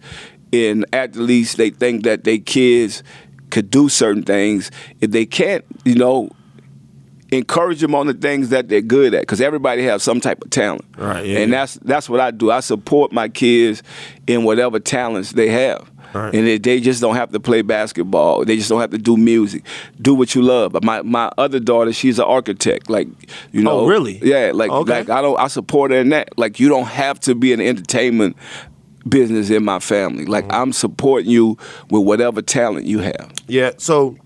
and 0.52 0.86
athletes, 0.94 1.56
they 1.56 1.70
think 1.70 2.04
that 2.04 2.24
their 2.24 2.40
kids 2.40 3.04
could 3.52 3.70
do 3.70 3.90
certain 3.90 4.24
things. 4.24 4.72
If 5.00 5.12
they 5.12 5.26
can't, 5.26 5.64
you 5.86 5.96
know, 5.96 6.30
encourage 7.32 7.80
them 7.80 7.94
on 7.94 8.08
the 8.08 8.14
things 8.14 8.50
that 8.50 8.70
they're 8.70 8.82
good 8.82 9.14
at 9.14 9.22
because 9.22 9.42
everybody 9.42 9.84
has 9.84 10.02
some 10.02 10.20
type 10.20 10.44
of 10.44 10.50
talent 10.50 10.84
right 10.98 11.26
yeah, 11.26 11.40
and 11.40 11.54
that's 11.54 11.76
that's 11.76 12.10
what 12.10 12.20
i 12.20 12.32
do 12.32 12.50
i 12.50 12.60
support 12.60 13.12
my 13.12 13.30
kids 13.30 13.84
in 14.26 14.44
whatever 14.44 14.80
talents 14.80 15.34
they 15.34 15.48
have 15.48 15.92
Right. 16.14 16.34
And 16.34 16.64
they 16.64 16.80
just 16.80 17.01
don't 17.01 17.16
have 17.16 17.32
to 17.32 17.39
play 17.39 17.62
basketball. 17.62 18.45
They 18.45 18.57
just 18.57 18.70
don't 18.70 18.82
have 18.82 18.91
to 18.91 18.97
do 18.97 19.18
music. 19.18 19.64
Do 20.01 20.16
what 20.16 20.36
you 20.36 20.41
love. 20.41 20.72
But 20.72 20.84
my, 20.84 21.01
my 21.03 21.32
other 21.38 21.60
daughter, 21.60 21.93
she's 21.93 22.20
an 22.20 22.26
architect. 22.26 22.89
Like 22.89 23.07
you 23.51 23.64
know, 23.64 23.82
oh 23.82 23.88
really? 23.88 24.18
Yeah. 24.20 24.51
Like 24.53 24.72
okay. 24.72 24.99
like 24.99 25.10
I 25.10 25.22
don't 25.22 25.39
I 25.39 25.47
support 25.47 25.91
her 25.91 25.97
in 25.97 26.10
that. 26.10 26.38
Like 26.38 26.60
you 26.60 26.70
don't 26.70 26.88
have 26.88 27.20
to 27.22 27.36
be 27.36 27.53
an 27.53 27.62
entertainment 27.62 28.36
business 29.07 29.49
in 29.49 29.64
my 29.64 29.80
family. 29.80 30.26
Like 30.26 30.45
mm-hmm. 30.45 30.62
I'm 30.62 30.74
supporting 30.74 31.30
you 31.30 31.57
with 31.89 32.03
whatever 32.03 32.41
talent 32.41 32.86
you 32.86 32.99
have. 32.99 33.32
Yeah. 33.47 33.72
So 33.78 34.18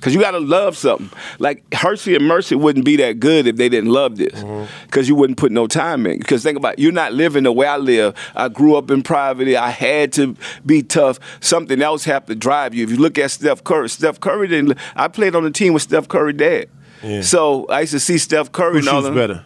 Cause 0.00 0.14
you 0.14 0.20
gotta 0.20 0.38
love 0.38 0.76
something. 0.76 1.10
Like 1.38 1.72
Hercy 1.72 2.14
and 2.14 2.26
Mercy 2.26 2.54
wouldn't 2.54 2.84
be 2.84 2.96
that 2.96 3.18
good 3.18 3.46
if 3.46 3.56
they 3.56 3.68
didn't 3.68 3.90
love 3.90 4.16
this. 4.16 4.42
Mm-hmm. 4.42 4.90
Cause 4.90 5.08
you 5.08 5.14
wouldn't 5.14 5.38
put 5.38 5.52
no 5.52 5.66
time 5.66 6.06
in. 6.06 6.22
Cause 6.22 6.42
think 6.42 6.58
about 6.58 6.74
it, 6.74 6.80
you're 6.80 6.92
not 6.92 7.12
living 7.12 7.44
the 7.44 7.52
way 7.52 7.66
I 7.66 7.78
live. 7.78 8.14
I 8.34 8.48
grew 8.48 8.76
up 8.76 8.90
in 8.90 9.02
poverty. 9.02 9.56
I 9.56 9.70
had 9.70 10.12
to 10.14 10.36
be 10.64 10.82
tough. 10.82 11.18
Something 11.40 11.80
else 11.80 12.04
had 12.04 12.26
to 12.26 12.34
drive 12.34 12.74
you. 12.74 12.84
If 12.84 12.90
you 12.90 12.98
look 12.98 13.18
at 13.18 13.30
Steph 13.30 13.64
Curry, 13.64 13.88
Steph 13.88 14.20
Curry 14.20 14.48
didn't. 14.48 14.78
I 14.94 15.08
played 15.08 15.34
on 15.34 15.44
the 15.44 15.50
team 15.50 15.72
with 15.72 15.82
Steph 15.82 16.08
Curry 16.08 16.34
dad. 16.34 16.68
Yeah. 17.02 17.22
So 17.22 17.66
I 17.68 17.80
used 17.80 17.92
to 17.92 18.00
see 18.00 18.18
Steph 18.18 18.52
Curry. 18.52 18.80
Who 18.80 18.82
shoots 18.82 19.08
better? 19.08 19.44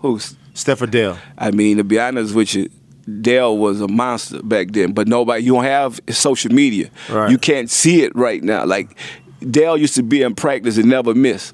Who's 0.00 0.36
Steph 0.54 0.82
or 0.82 0.86
Dell? 0.86 1.18
I 1.36 1.50
mean, 1.50 1.78
to 1.78 1.84
be 1.84 1.98
honest 1.98 2.34
with 2.34 2.54
you, 2.54 2.68
Dell 3.22 3.56
was 3.56 3.80
a 3.80 3.88
monster 3.88 4.42
back 4.42 4.72
then, 4.72 4.92
but 4.92 5.08
nobody. 5.08 5.42
You 5.44 5.54
don't 5.54 5.64
have 5.64 5.98
social 6.10 6.52
media. 6.52 6.90
Right. 7.08 7.30
You 7.30 7.38
can't 7.38 7.70
see 7.70 8.02
it 8.02 8.14
right 8.14 8.42
now. 8.42 8.66
Like 8.66 8.96
Dell 9.40 9.76
used 9.76 9.94
to 9.96 10.02
be 10.02 10.22
in 10.22 10.34
practice 10.34 10.78
and 10.78 10.88
never 10.88 11.14
miss. 11.14 11.52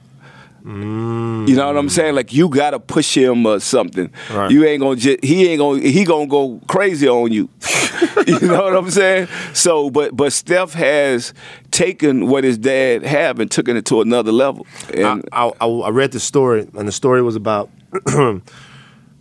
Mm. 0.64 1.47
You 1.47 1.57
know 1.57 1.66
what 1.66 1.76
I'm 1.76 1.91
saying? 1.91 2.14
Like 2.14 2.32
you 2.32 2.49
gotta 2.49 2.80
push 2.80 3.14
him 3.14 3.45
or 3.45 3.61
something. 3.61 4.11
Right. 4.30 4.51
You 4.51 4.64
ain't 4.64 4.80
gonna 4.80 4.97
just 4.97 5.22
he 5.22 5.47
ain't 5.49 5.59
gonna 5.59 5.82
he 5.82 6.05
gonna 6.05 6.26
go 6.26 6.59
crazy 6.68 7.07
on 7.07 7.32
you. 7.32 7.51
you 8.26 8.41
know 8.41 8.64
what 8.64 8.74
I'm 8.74 8.91
saying? 8.91 9.28
So, 9.53 9.91
but 9.91 10.16
but 10.16 10.32
Steph 10.32 10.72
has 10.72 11.35
taken 11.70 12.28
what 12.28 12.45
his 12.45 12.57
dad 12.57 13.05
have 13.05 13.41
and 13.41 13.51
taken 13.51 13.76
it 13.76 13.85
to 13.87 14.01
another 14.01 14.32
level. 14.32 14.66
And 14.95 15.28
I, 15.32 15.53
I, 15.61 15.66
I 15.66 15.91
read 15.91 16.12
the 16.12 16.20
story, 16.20 16.66
and 16.74 16.89
the 16.89 16.93
story 16.93 17.20
was 17.20 17.37
about 17.37 17.68
you 18.14 18.43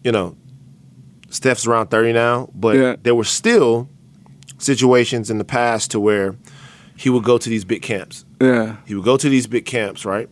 know 0.06 0.38
Steph's 1.30 1.68
around 1.68 1.88
30 1.88 2.14
now, 2.14 2.50
but 2.56 2.78
yeah. 2.78 2.96
there 3.02 3.16
were 3.16 3.26
still 3.26 3.90
situations 4.60 5.30
in 5.30 5.40
the 5.40 5.46
past 5.46 5.92
to 5.92 6.00
where 6.00 6.38
he 6.96 7.10
would 7.10 7.24
go 7.24 7.38
to 7.38 7.50
these 7.50 7.66
big 7.66 7.82
camps. 7.82 8.26
Yeah. 8.42 8.78
He 8.86 8.96
would 8.96 9.06
go 9.06 9.18
to 9.18 9.30
these 9.30 9.48
big 9.48 9.66
camps, 9.66 10.06
right? 10.06 10.30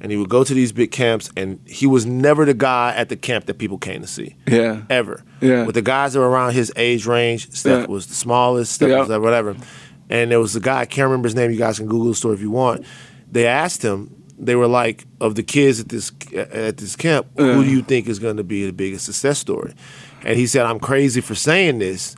And 0.00 0.10
he 0.10 0.16
would 0.16 0.30
go 0.30 0.44
to 0.44 0.54
these 0.54 0.72
big 0.72 0.92
camps, 0.92 1.30
and 1.36 1.60
he 1.66 1.86
was 1.86 2.06
never 2.06 2.46
the 2.46 2.54
guy 2.54 2.94
at 2.96 3.10
the 3.10 3.16
camp 3.16 3.44
that 3.46 3.58
people 3.58 3.76
came 3.76 4.00
to 4.00 4.06
see. 4.06 4.34
Yeah. 4.48 4.82
Ever. 4.88 5.22
Yeah. 5.40 5.66
With 5.66 5.74
the 5.74 5.82
guys 5.82 6.14
that 6.14 6.20
were 6.20 6.30
around 6.30 6.54
his 6.54 6.72
age 6.76 7.06
range, 7.06 7.50
Steph 7.52 7.82
yeah. 7.82 7.86
was 7.86 8.06
the 8.06 8.14
smallest, 8.14 8.72
Steph 8.72 8.88
yeah. 8.88 9.00
was 9.00 9.08
whatever. 9.08 9.56
And 10.08 10.30
there 10.30 10.40
was 10.40 10.56
a 10.56 10.60
guy, 10.60 10.80
I 10.80 10.86
can't 10.86 11.04
remember 11.04 11.26
his 11.26 11.34
name, 11.34 11.50
you 11.50 11.58
guys 11.58 11.78
can 11.78 11.86
Google 11.86 12.08
the 12.08 12.14
story 12.14 12.34
if 12.34 12.40
you 12.40 12.50
want. 12.50 12.84
They 13.30 13.46
asked 13.46 13.82
him, 13.82 14.24
they 14.38 14.56
were 14.56 14.66
like, 14.66 15.04
of 15.20 15.34
the 15.34 15.42
kids 15.42 15.80
at 15.80 15.90
this 15.90 16.10
at 16.34 16.78
this 16.78 16.96
camp, 16.96 17.26
yeah. 17.38 17.52
who 17.52 17.62
do 17.62 17.70
you 17.70 17.82
think 17.82 18.08
is 18.08 18.18
going 18.18 18.38
to 18.38 18.44
be 18.44 18.64
the 18.64 18.72
biggest 18.72 19.04
success 19.04 19.38
story? 19.38 19.74
And 20.24 20.38
he 20.38 20.46
said, 20.46 20.64
I'm 20.64 20.80
crazy 20.80 21.20
for 21.20 21.34
saying 21.34 21.78
this, 21.78 22.16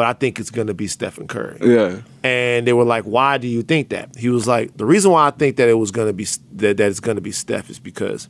but 0.00 0.06
I 0.06 0.14
think 0.14 0.40
it's 0.40 0.48
going 0.48 0.68
to 0.68 0.72
be 0.72 0.86
Stephen 0.86 1.28
Curry. 1.28 1.58
Yeah. 1.60 2.00
And 2.22 2.66
they 2.66 2.72
were 2.72 2.86
like, 2.86 3.04
"Why 3.04 3.36
do 3.36 3.46
you 3.46 3.60
think 3.60 3.90
that?" 3.90 4.16
He 4.16 4.30
was 4.30 4.48
like, 4.48 4.74
"The 4.78 4.86
reason 4.86 5.10
why 5.10 5.26
I 5.26 5.30
think 5.30 5.56
that 5.56 5.68
it 5.68 5.74
was 5.74 5.90
going 5.90 6.06
to 6.06 6.14
be 6.14 6.24
that, 6.54 6.78
that 6.78 6.88
it's 6.88 7.00
going 7.00 7.16
to 7.16 7.20
be 7.20 7.32
Steph 7.32 7.68
is 7.68 7.78
because 7.78 8.26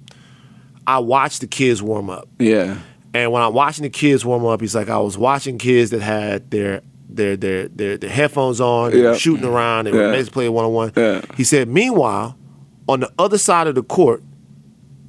I 0.85 0.99
watched 0.99 1.43
the 1.43 1.47
kids 1.47 1.81
warm 1.81 2.11
up. 2.11 2.29
Yeah. 2.41 2.79
And 3.15 3.31
when 3.31 3.41
I'm 3.41 3.55
watching 3.55 3.85
the 3.85 3.89
kids 3.89 4.25
warm 4.25 4.45
up, 4.47 4.61
he's 4.61 4.75
like, 4.75 4.89
I 4.89 4.99
was 4.99 5.17
watching 5.17 5.59
kids 5.59 5.93
that 5.93 6.01
had 6.01 6.51
their 6.51 6.83
their 7.09 7.37
their 7.37 7.69
their, 7.69 7.97
their 7.97 8.11
headphones 8.11 8.61
on, 8.61 8.91
were 8.91 9.15
shooting 9.15 9.47
around, 9.47 9.85
they 9.85 9.93
were 9.93 10.13
yeah. 10.13 10.25
playing 10.29 10.53
one 10.53 10.65
on 10.65 10.73
one. 10.73 11.23
He 11.37 11.45
said, 11.45 11.69
meanwhile, 11.69 12.37
on 12.89 12.99
the 12.99 13.13
other 13.17 13.39
side 13.39 13.69
of 13.69 13.77
the 13.77 13.85
court, 13.85 14.25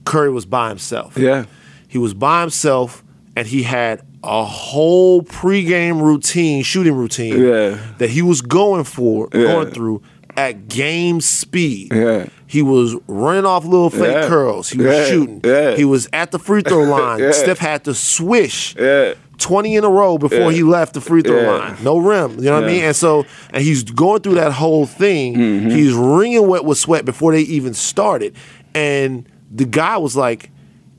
Curry 0.05 0.29
was 0.29 0.45
by 0.45 0.69
himself. 0.69 1.17
Yeah. 1.17 1.45
He 1.87 1.97
was 1.97 2.13
by 2.13 2.41
himself 2.41 3.03
and 3.35 3.47
he 3.47 3.63
had 3.63 4.05
a 4.23 4.45
whole 4.45 5.23
pregame 5.23 6.01
routine, 6.01 6.63
shooting 6.63 6.93
routine 6.93 7.41
yeah. 7.41 7.77
that 7.97 8.09
he 8.09 8.21
was 8.21 8.41
going 8.41 8.83
for, 8.83 9.29
yeah. 9.33 9.43
going 9.43 9.71
through 9.71 10.01
at 10.37 10.67
game 10.67 11.21
speed. 11.21 11.93
Yeah. 11.93 12.27
He 12.47 12.61
was 12.61 12.95
running 13.07 13.45
off 13.45 13.65
little 13.65 13.89
fake 13.89 14.13
Yeah. 14.13 14.27
curls. 14.27 14.69
He 14.69 14.77
was 14.77 15.07
shooting. 15.07 15.41
He 15.75 15.85
was 15.85 16.07
at 16.13 16.31
the 16.31 16.39
free 16.39 16.61
throw 16.61 16.83
line. 16.97 17.33
Steph 17.33 17.59
had 17.59 17.83
to 17.85 17.93
swish. 17.93 18.75
Yeah. 18.77 19.13
20 19.37 19.75
in 19.75 19.83
a 19.83 19.89
row 19.89 20.19
before 20.19 20.51
he 20.51 20.61
left 20.61 20.93
the 20.93 21.01
free 21.01 21.23
throw 21.23 21.41
line. 21.41 21.75
No 21.81 21.97
rim. 21.97 22.37
You 22.37 22.45
know 22.45 22.55
what 22.55 22.65
I 22.65 22.67
mean? 22.67 22.83
And 22.83 22.95
so, 22.95 23.25
and 23.51 23.63
he's 23.63 23.83
going 23.83 24.21
through 24.21 24.35
that 24.35 24.51
whole 24.51 24.85
thing. 24.85 25.35
Mm-hmm. 25.35 25.69
He's 25.71 25.93
wringing 25.93 26.47
wet 26.47 26.63
with 26.63 26.77
sweat 26.77 27.05
before 27.05 27.31
they 27.31 27.41
even 27.41 27.73
started. 27.73 28.35
And 28.75 29.27
the 29.49 29.65
guy 29.65 29.97
was 29.97 30.15
like, 30.15 30.51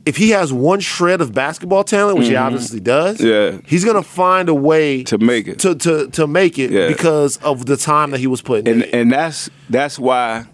if 0.05 0.17
he 0.17 0.31
has 0.31 0.53
one 0.53 0.81
shred 0.81 1.21
of 1.21 1.33
basketball 1.33 1.85
talent, 1.85 2.19
which 2.19 2.29
he 2.29 2.37
obviously 2.37 2.81
does, 2.81 3.19
Mm-hmm. 3.19 3.57
Yeah. 3.57 3.61
he's 3.67 3.85
gonna 3.85 4.03
find 4.03 4.49
a 4.49 4.55
way 4.55 5.05
To 5.05 5.19
make 5.19 5.47
it. 5.49 5.59
to 5.61 5.75
to, 5.77 6.09
to 6.09 6.27
make 6.27 6.59
it 6.59 6.71
Yeah. 6.71 6.89
because 6.89 7.37
of 7.39 7.67
the 7.67 7.77
time 7.77 8.11
that 8.11 8.19
he 8.21 8.27
was 8.27 8.43
putting 8.43 8.67
and 8.73 8.83
in. 8.83 8.95
and 8.95 9.13
that's 9.13 9.49
that's 9.71 9.99
why 9.99 10.47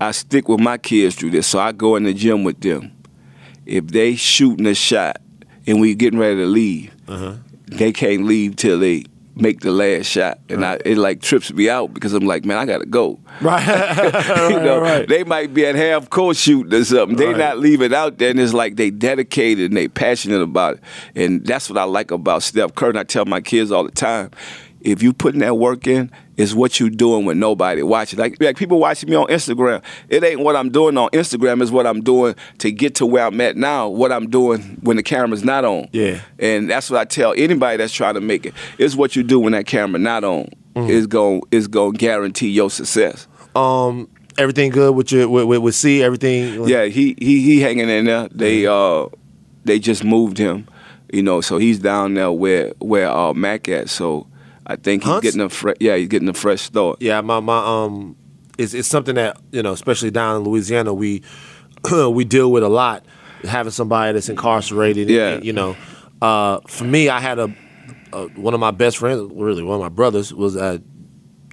I 0.00 0.10
stick 0.12 0.48
with 0.48 0.60
my 0.60 0.78
kids 0.78 1.14
through 1.14 1.30
this. 1.30 1.46
So 1.46 1.58
I 1.58 1.72
go 1.72 1.96
in 1.96 2.02
the 2.04 2.12
gym 2.14 2.44
with 2.44 2.60
them. 2.60 2.92
If 3.66 3.86
they 3.88 4.14
shooting 4.16 4.66
a 4.66 4.74
shot 4.74 5.16
and 5.66 5.80
we 5.80 5.94
getting 5.94 6.18
ready 6.18 6.36
to 6.36 6.46
leave, 6.46 6.90
Uh-huh. 7.08 7.34
they 7.66 7.92
can't 7.92 8.24
leave 8.26 8.56
till 8.56 8.78
they 8.78 9.04
make 9.36 9.60
the 9.60 9.70
last 9.72 10.06
shot, 10.06 10.38
and 10.48 10.64
I, 10.64 10.78
it 10.84 10.96
like 10.96 11.20
trips 11.20 11.52
me 11.52 11.68
out 11.68 11.92
because 11.92 12.12
I'm 12.14 12.24
like, 12.26 12.44
man, 12.44 12.56
I 12.58 12.66
gotta 12.66 12.86
go. 12.86 13.18
right. 13.40 13.64
you 14.50 14.60
know, 14.60 14.80
right. 14.80 15.08
they 15.08 15.24
might 15.24 15.52
be 15.52 15.66
at 15.66 15.74
half 15.74 16.08
court 16.10 16.36
shooting 16.36 16.72
or 16.72 16.84
something. 16.84 17.16
They 17.16 17.26
Right. 17.28 17.36
not 17.36 17.58
leaving 17.58 17.92
out 17.94 18.18
there, 18.18 18.30
and 18.30 18.38
it's 18.40 18.52
like 18.54 18.76
they 18.76 18.90
dedicated 18.90 19.70
and 19.70 19.76
they 19.76 19.88
passionate 19.88 20.40
about 20.42 20.74
it. 20.74 20.80
And 21.16 21.44
that's 21.44 21.68
what 21.68 21.78
I 21.78 21.84
like 21.84 22.10
about 22.10 22.42
Steph 22.42 22.74
Curry. 22.74 22.90
And 22.90 22.98
I 22.98 23.04
tell 23.04 23.24
my 23.24 23.40
kids 23.40 23.72
all 23.72 23.84
the 23.84 23.90
time, 23.90 24.30
if 24.80 25.02
you 25.02 25.12
putting 25.12 25.40
that 25.40 25.56
work 25.56 25.86
in, 25.86 26.10
it's 26.36 26.54
what 26.54 26.80
you 26.80 26.90
doing 26.90 27.24
when 27.24 27.38
nobody 27.38 27.82
watching. 27.82 28.18
Like, 28.18 28.36
like 28.40 28.56
people 28.56 28.78
watching 28.78 29.10
me 29.10 29.16
on 29.16 29.26
Instagram. 29.28 29.82
It 30.08 30.24
ain't 30.24 30.40
what 30.40 30.56
I'm 30.56 30.70
doing 30.70 30.96
on 30.98 31.08
Instagram. 31.10 31.62
It's 31.62 31.70
what 31.70 31.86
I'm 31.86 32.02
doing 32.02 32.34
to 32.58 32.72
get 32.72 32.96
to 32.96 33.06
where 33.06 33.26
I'm 33.26 33.40
at 33.40 33.56
now. 33.56 33.88
What 33.88 34.10
I'm 34.12 34.28
doing 34.28 34.78
when 34.82 34.96
the 34.96 35.02
camera's 35.02 35.44
not 35.44 35.64
on. 35.64 35.88
Yeah. 35.92 36.20
And 36.38 36.68
that's 36.68 36.90
what 36.90 37.00
I 37.00 37.04
tell 37.04 37.34
anybody 37.36 37.76
that's 37.76 37.92
trying 37.92 38.14
to 38.14 38.20
make 38.20 38.46
it. 38.46 38.54
It's 38.78 38.96
what 38.96 39.14
you 39.14 39.22
do 39.22 39.38
when 39.38 39.52
that 39.52 39.66
camera 39.66 39.98
not 39.98 40.24
on. 40.24 40.48
Mm-hmm. 40.74 40.90
Is 40.90 41.06
going 41.06 41.40
is 41.52 41.68
going 41.68 41.92
to 41.92 41.98
guarantee 41.98 42.48
your 42.50 42.68
success. 42.68 43.28
um, 43.54 44.08
everything 44.36 44.70
good 44.72 44.92
with 44.96 45.12
your 45.12 45.28
with, 45.28 45.44
with, 45.44 45.62
with 45.62 45.74
C. 45.76 46.02
Everything. 46.02 46.66
Yeah, 46.66 46.86
he 46.86 47.14
he 47.18 47.42
he 47.42 47.60
hanging 47.60 47.88
in 47.88 48.06
there. 48.06 48.28
They 48.32 48.66
uh 48.66 49.06
they 49.64 49.78
just 49.78 50.02
moved 50.02 50.36
him, 50.36 50.66
you 51.12 51.22
know, 51.22 51.40
so 51.40 51.58
he's 51.58 51.78
down 51.78 52.14
there 52.14 52.32
where 52.32 52.72
where 52.80 53.08
uh 53.08 53.32
Mac 53.34 53.68
at. 53.68 53.88
So 53.88 54.26
I 54.66 54.76
think 54.76 55.02
he's 55.02 55.10
Hunts? 55.12 55.22
getting 55.24 55.40
a 55.40 55.48
fresh 55.48 55.76
yeah, 55.80 55.96
he's 55.96 56.08
getting 56.08 56.28
a 56.28 56.34
fresh 56.34 56.62
start. 56.62 57.00
Yeah, 57.02 57.20
my 57.20 57.40
my 57.40 57.58
um, 57.58 58.16
it's 58.58 58.72
it's 58.74 58.88
something 58.88 59.14
that 59.16 59.36
you 59.52 59.62
know, 59.62 59.72
especially 59.72 60.10
down 60.10 60.36
in 60.36 60.42
Louisiana, 60.48 60.94
we 60.94 61.22
we 62.10 62.24
deal 62.24 62.50
with 62.50 62.62
a 62.62 62.68
lot. 62.68 63.04
Having 63.44 63.72
somebody 63.72 64.12
that's 64.14 64.30
incarcerated, 64.30 65.10
Yeah. 65.10 65.34
and, 65.34 65.44
you 65.44 65.52
know, 65.52 65.76
uh, 66.22 66.60
for 66.66 66.84
me, 66.84 67.10
I 67.10 67.20
had 67.20 67.38
a, 67.38 67.54
a 68.14 68.28
one 68.40 68.54
of 68.54 68.60
my 68.60 68.70
best 68.70 68.96
friends, 68.96 69.20
really 69.34 69.62
one 69.62 69.74
of 69.74 69.82
my 69.82 69.90
brothers, 69.90 70.32
was 70.32 70.56
uh, 70.56 70.78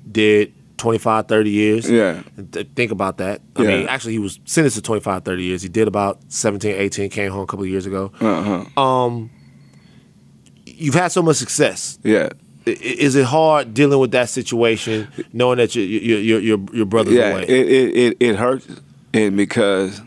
did 0.10 0.54
25, 0.78 1.28
30 1.28 1.50
years. 1.50 1.90
Yeah. 1.90 2.24
Th- 2.54 2.66
think 2.78 2.94
about 2.94 3.18
that. 3.18 3.42
I 3.58 3.64
Yeah. 3.64 3.68
mean, 3.68 3.88
actually, 3.90 4.14
he 4.14 4.20
was 4.20 4.40
sentenced 4.46 4.78
to 4.78 4.82
25, 4.82 5.26
30 5.26 5.44
years. 5.44 5.62
He 5.62 5.68
did 5.68 5.88
about 5.90 6.20
17, 6.30 6.74
18, 6.76 7.10
came 7.10 7.30
home 7.30 7.44
a 7.44 7.46
couple 7.46 7.64
of 7.66 7.70
years 7.70 7.86
ago. 7.86 8.14
Uh-huh. 8.22 8.82
Um, 8.82 9.30
you've 10.66 10.94
had 10.96 11.12
so 11.12 11.22
much 11.22 11.36
success 11.38 12.00
Yeah. 12.04 12.30
Is 12.66 13.16
it 13.16 13.26
hard 13.26 13.74
dealing 13.74 14.00
with 14.00 14.12
that 14.12 14.30
situation, 14.30 15.08
knowing 15.34 15.58
that 15.58 15.76
your 15.76 15.84
your 15.86 16.20
your 16.20 16.40
your, 16.40 16.60
your 16.74 16.86
brother's 16.86 17.14
Yeah, 17.16 17.32
away? 17.32 17.44
it, 17.44 17.68
it 17.70 17.98
it 17.98 18.18
it 18.20 18.36
hurts 18.36 18.68
and 19.14 19.36
because 19.36 20.00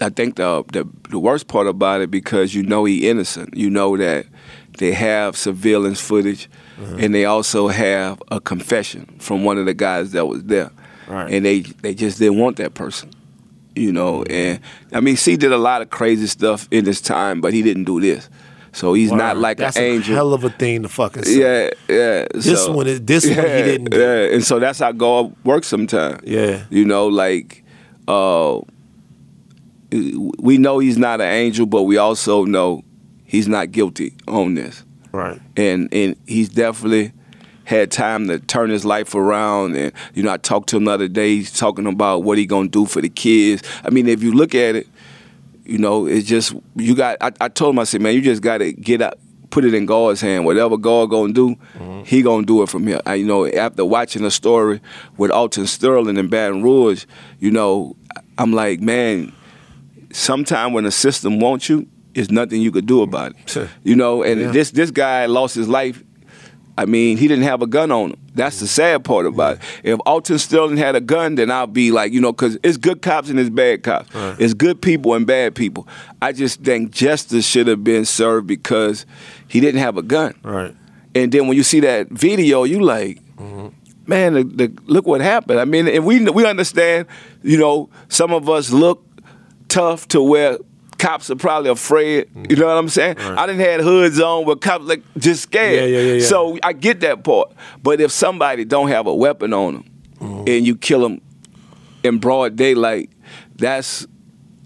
I 0.00 0.08
think 0.10 0.36
the, 0.36 0.64
the 0.72 0.84
the 1.10 1.18
worst 1.18 1.46
part 1.46 1.66
about 1.68 2.00
it 2.00 2.10
because 2.10 2.54
you 2.54 2.64
know 2.64 2.84
he 2.84 3.08
innocent. 3.08 3.56
You 3.56 3.70
know 3.70 3.96
that 3.96 4.26
they 4.78 4.92
have 4.92 5.36
surveillance 5.36 6.00
footage 6.00 6.48
Uh-huh. 6.76 6.96
and 6.98 7.14
they 7.14 7.24
also 7.24 7.68
have 7.68 8.20
a 8.32 8.40
confession 8.40 9.06
from 9.20 9.44
one 9.44 9.56
of 9.56 9.66
the 9.66 9.74
guys 9.74 10.10
that 10.10 10.26
was 10.26 10.42
there. 10.42 10.70
Right. 11.06 11.32
And 11.32 11.44
they 11.46 11.60
they 11.60 11.94
just 11.94 12.18
didn't 12.18 12.38
want 12.40 12.56
that 12.56 12.74
person. 12.74 13.10
You 13.76 13.92
know, 13.92 14.24
and 14.24 14.58
I 14.92 14.98
mean 15.00 15.16
C 15.16 15.36
did 15.36 15.52
a 15.52 15.56
lot 15.58 15.82
of 15.82 15.90
crazy 15.90 16.26
stuff 16.26 16.66
in 16.72 16.84
his 16.84 17.00
time, 17.00 17.40
but 17.40 17.52
he 17.52 17.62
didn't 17.62 17.84
do 17.84 18.00
this. 18.00 18.28
So 18.74 18.92
he's 18.94 19.12
not 19.12 19.36
like 19.38 19.56
that's 19.58 19.76
an 19.76 19.82
a 19.84 19.86
angel. 19.86 20.14
hell 20.14 20.34
of 20.34 20.44
a 20.44 20.50
thing 20.50 20.82
to 20.82 20.88
fucking 20.88 21.22
say. 21.22 21.38
yeah, 21.40 21.70
yeah. 21.88 22.26
This 22.34 22.64
so- 22.64 22.72
one 22.72 22.86
is- 22.88 23.00
this 23.02 23.24
one 23.24 23.34
he 23.34 23.40
yeah, 23.40 23.62
didn't 23.62 23.90
do. 23.90 23.98
Yeah, 23.98 24.34
and 24.34 24.44
so 24.44 24.58
that's 24.58 24.80
how 24.80 24.92
God 24.92 25.34
works 25.44 25.66
sometimes. 25.68 26.20
Yeah. 26.24 26.64
You 26.70 26.84
know, 26.84 27.06
like 27.06 27.62
uh 28.08 28.60
we 30.38 30.58
know 30.58 30.78
he's 30.80 30.98
not 30.98 31.20
an 31.20 31.28
angel, 31.32 31.66
but 31.66 31.84
we 31.84 31.96
also 31.98 32.44
know 32.44 32.82
he's 33.24 33.46
not 33.46 33.70
guilty 33.70 34.14
on 34.26 34.54
this. 34.54 34.84
Right. 35.12 35.40
And 35.56 35.88
and 35.92 36.16
he's 36.26 36.48
definitely 36.48 37.12
had 37.64 37.90
time 37.90 38.26
to 38.28 38.38
turn 38.40 38.68
his 38.70 38.84
life 38.84 39.14
around 39.14 39.74
and 39.74 39.90
you 40.12 40.22
know 40.22 40.32
I 40.32 40.36
talked 40.36 40.68
to 40.70 40.76
him 40.76 40.84
the 40.84 40.90
other 40.90 41.08
day 41.08 41.36
he's 41.36 41.50
talking 41.56 41.86
about 41.86 42.22
what 42.22 42.36
he 42.36 42.44
gonna 42.46 42.68
do 42.68 42.84
for 42.86 43.00
the 43.00 43.08
kids. 43.08 43.62
I 43.84 43.90
mean 43.90 44.08
if 44.08 44.22
you 44.22 44.32
look 44.32 44.54
at 44.54 44.74
it, 44.74 44.86
you 45.64 45.78
know, 45.78 46.06
it's 46.06 46.26
just 46.26 46.54
you 46.76 46.94
got 46.94 47.16
I, 47.20 47.32
I 47.40 47.48
told 47.48 47.74
him 47.74 47.78
I 47.78 47.84
said, 47.84 48.00
man, 48.00 48.14
you 48.14 48.20
just 48.20 48.42
gotta 48.42 48.72
get 48.72 49.00
up, 49.02 49.18
put 49.50 49.64
it 49.64 49.74
in 49.74 49.86
God's 49.86 50.20
hand. 50.20 50.44
Whatever 50.44 50.76
God 50.76 51.10
gonna 51.10 51.32
do, 51.32 51.56
mm-hmm. 51.74 52.02
he 52.04 52.22
gonna 52.22 52.44
do 52.46 52.62
it 52.62 52.68
from 52.68 52.86
here. 52.86 53.00
I, 53.06 53.14
you 53.14 53.26
know, 53.26 53.46
after 53.46 53.84
watching 53.84 54.22
the 54.22 54.30
story 54.30 54.80
with 55.16 55.30
Alton 55.30 55.66
Sterling 55.66 56.18
and 56.18 56.30
Baton 56.30 56.62
Rouge, 56.62 57.06
you 57.40 57.50
know, 57.50 57.96
I'm 58.38 58.52
like, 58.52 58.80
man, 58.80 59.32
sometime 60.12 60.72
when 60.72 60.84
the 60.84 60.92
system 60.92 61.40
wants 61.40 61.68
you, 61.68 61.86
there's 62.14 62.30
nothing 62.30 62.60
you 62.62 62.70
could 62.70 62.86
do 62.86 63.02
about 63.02 63.32
it. 63.32 63.48
Sure. 63.48 63.68
You 63.82 63.96
know, 63.96 64.22
and 64.22 64.40
Yeah. 64.40 64.50
this 64.52 64.70
this 64.70 64.90
guy 64.90 65.26
lost 65.26 65.54
his 65.54 65.68
life. 65.68 66.03
I 66.76 66.86
mean, 66.86 67.16
he 67.16 67.28
didn't 67.28 67.44
have 67.44 67.62
a 67.62 67.66
gun 67.66 67.92
on 67.92 68.10
him. 68.10 68.20
That's 68.34 68.58
the 68.58 68.66
sad 68.66 69.04
part 69.04 69.26
about 69.26 69.56
it. 69.56 69.60
If 69.84 70.00
Alton 70.06 70.38
Sterling 70.38 70.76
had 70.76 70.96
a 70.96 71.00
gun, 71.00 71.36
then 71.36 71.50
I'll 71.50 71.68
be 71.68 71.92
like, 71.92 72.12
you 72.12 72.20
know, 72.20 72.32
because 72.32 72.58
it's 72.64 72.76
good 72.76 73.00
cops 73.00 73.30
and 73.30 73.38
it's 73.38 73.50
bad 73.50 73.84
cops. 73.84 74.12
Right. 74.12 74.36
It's 74.40 74.54
good 74.54 74.82
people 74.82 75.14
and 75.14 75.24
bad 75.24 75.54
people. 75.54 75.86
I 76.20 76.32
just 76.32 76.62
think 76.62 76.90
justice 76.90 77.46
should 77.46 77.68
have 77.68 77.84
been 77.84 78.04
served 78.04 78.48
because 78.48 79.06
he 79.46 79.60
didn't 79.60 79.80
have 79.80 79.96
a 79.96 80.02
gun. 80.02 80.34
Right. 80.42 80.74
And 81.14 81.30
then 81.30 81.46
when 81.46 81.56
you 81.56 81.62
see 81.62 81.78
that 81.80 82.08
video, 82.10 82.64
you 82.64 82.80
like, 82.80 83.20
mm-hmm. 83.36 83.68
man, 84.06 84.34
the, 84.34 84.42
the, 84.42 84.78
look 84.86 85.06
what 85.06 85.20
happened. 85.20 85.60
I 85.60 85.64
mean, 85.64 85.86
and 85.86 86.04
we 86.04 86.28
we 86.28 86.44
understand, 86.44 87.06
you 87.44 87.56
know, 87.56 87.88
some 88.08 88.32
of 88.32 88.48
us 88.50 88.70
look 88.70 89.06
tough 89.68 90.08
to 90.08 90.20
where 90.20 90.58
cops 90.98 91.30
are 91.30 91.36
probably 91.36 91.70
afraid. 91.70 92.28
You 92.48 92.56
know 92.56 92.66
what 92.66 92.76
I'm 92.76 92.88
saying? 92.88 93.16
Right. 93.16 93.38
I 93.38 93.46
didn't 93.46 93.60
had 93.60 93.80
hoods 93.80 94.20
on 94.20 94.44
where 94.46 94.56
cops 94.56 94.84
like 94.84 95.02
just 95.18 95.42
scared. 95.42 95.90
Yeah, 95.90 95.98
yeah, 95.98 96.12
yeah. 96.14 96.24
So 96.24 96.58
I 96.62 96.72
get 96.72 97.00
that 97.00 97.24
part. 97.24 97.52
But 97.82 98.00
if 98.00 98.10
somebody 98.12 98.64
don't 98.64 98.88
have 98.88 99.06
a 99.06 99.14
weapon 99.14 99.52
on 99.52 99.74
them 99.74 99.84
Mm-hmm. 100.20 100.44
and 100.48 100.66
you 100.66 100.76
kill 100.76 101.00
them 101.00 101.20
in 102.02 102.18
broad 102.18 102.56
daylight, 102.56 103.10
that's 103.56 104.06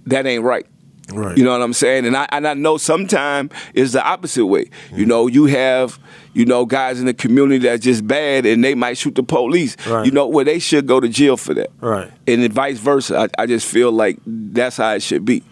that 0.06 0.26
ain't 0.26 0.44
right. 0.44 0.66
Right. 1.10 1.36
You 1.38 1.42
know 1.42 1.52
what 1.52 1.62
I'm 1.62 1.72
saying? 1.72 2.04
And 2.06 2.14
I 2.16 2.28
and 2.30 2.46
I 2.46 2.52
know 2.54 2.76
sometimes 2.76 3.50
it's 3.74 3.92
the 3.92 4.04
opposite 4.06 4.44
way. 4.46 4.68
You 4.92 5.06
know, 5.06 5.26
you 5.26 5.46
have 5.46 5.98
you 6.34 6.44
know 6.44 6.66
guys 6.66 7.00
in 7.00 7.06
the 7.06 7.14
community 7.14 7.60
that's 7.60 7.82
just 7.82 8.06
bad 8.06 8.44
and 8.44 8.62
they 8.62 8.74
might 8.74 8.98
shoot 8.98 9.14
the 9.14 9.22
police. 9.22 9.74
Right. 9.86 10.04
You 10.04 10.12
know, 10.12 10.26
well 10.28 10.44
they 10.44 10.58
should 10.58 10.86
go 10.86 11.00
to 11.00 11.08
jail 11.08 11.38
for 11.38 11.54
that. 11.54 11.70
Right. 11.80 12.12
And 12.26 12.42
then 12.42 12.52
vice 12.52 12.78
versa. 12.78 13.18
I, 13.38 13.42
I 13.42 13.46
just 13.46 13.66
feel 13.66 13.90
like 13.90 14.18
that's 14.26 14.76
how 14.76 14.92
it 14.94 15.02
should 15.02 15.24
be. 15.24 15.42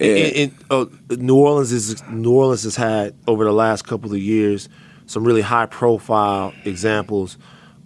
And, 0.00 0.18
And, 0.18 0.36
and, 0.36 0.52
uh, 0.70 0.86
New 1.16 1.36
Orleans 1.36 1.72
is 1.72 2.02
New 2.10 2.32
Orleans 2.32 2.62
has 2.64 2.76
had 2.76 3.14
over 3.28 3.44
the 3.44 3.52
last 3.52 3.82
couple 3.86 4.12
of 4.12 4.18
years 4.18 4.68
some 5.06 5.24
really 5.24 5.42
high 5.42 5.66
profile 5.66 6.52
examples 6.64 7.36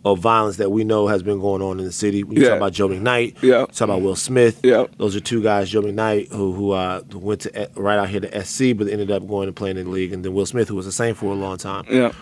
of 0.05 0.19
violence 0.19 0.59
that 0.59 0.71
we 0.71 0.85
know 0.85 1.07
has 1.09 1.23
been 1.23 1.41
going 1.41 1.63
on 1.63 1.79
in 1.81 1.87
the 1.87 1.93
city. 1.93 2.23
When 2.23 2.37
you 2.37 2.43
Yeah. 2.43 2.49
talk 2.51 2.57
about 2.59 2.73
Joe 2.75 2.89
McKnight, 2.89 3.37
Yeah. 3.43 3.61
you 3.61 3.67
talk 3.69 3.81
about 3.89 4.03
Will 4.03 4.15
Smith. 4.17 4.61
Yeah. 4.63 4.85
Those 4.99 5.17
are 5.17 5.21
two 5.21 5.43
guys, 5.43 5.71
Joe 5.71 5.81
McKnight, 5.81 6.31
who 6.31 6.53
who 6.53 6.71
uh, 6.73 7.01
went 7.15 7.41
to 7.43 7.63
uh, 7.63 7.67
right 7.75 7.99
out 7.99 8.11
here 8.11 8.21
to 8.21 8.29
SC, 8.45 8.75
but 8.77 8.87
ended 8.89 9.11
up 9.11 9.27
going 9.27 9.49
and 9.49 9.57
playing 9.57 9.79
in 9.79 9.87
the 9.87 9.91
league, 9.91 10.13
and 10.13 10.23
then 10.25 10.35
Will 10.35 10.45
Smith, 10.47 10.69
who 10.69 10.75
was 10.77 10.85
the 10.87 10.93
same 10.93 11.15
for 11.15 11.33
a 11.33 11.35
long 11.35 11.57
time. 11.57 11.85
yeah. 11.91 12.13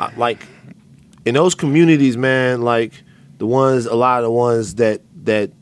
I, 0.00 0.10
like 0.16 0.46
in 1.24 1.34
those 1.34 1.54
communities, 1.54 2.16
man, 2.16 2.62
like 2.62 2.92
the 3.38 3.46
ones, 3.46 3.86
a 3.86 3.94
lot 3.94 4.18
of 4.18 4.24
the 4.24 4.32
ones 4.32 4.74
that 4.74 5.00
that 5.22 5.52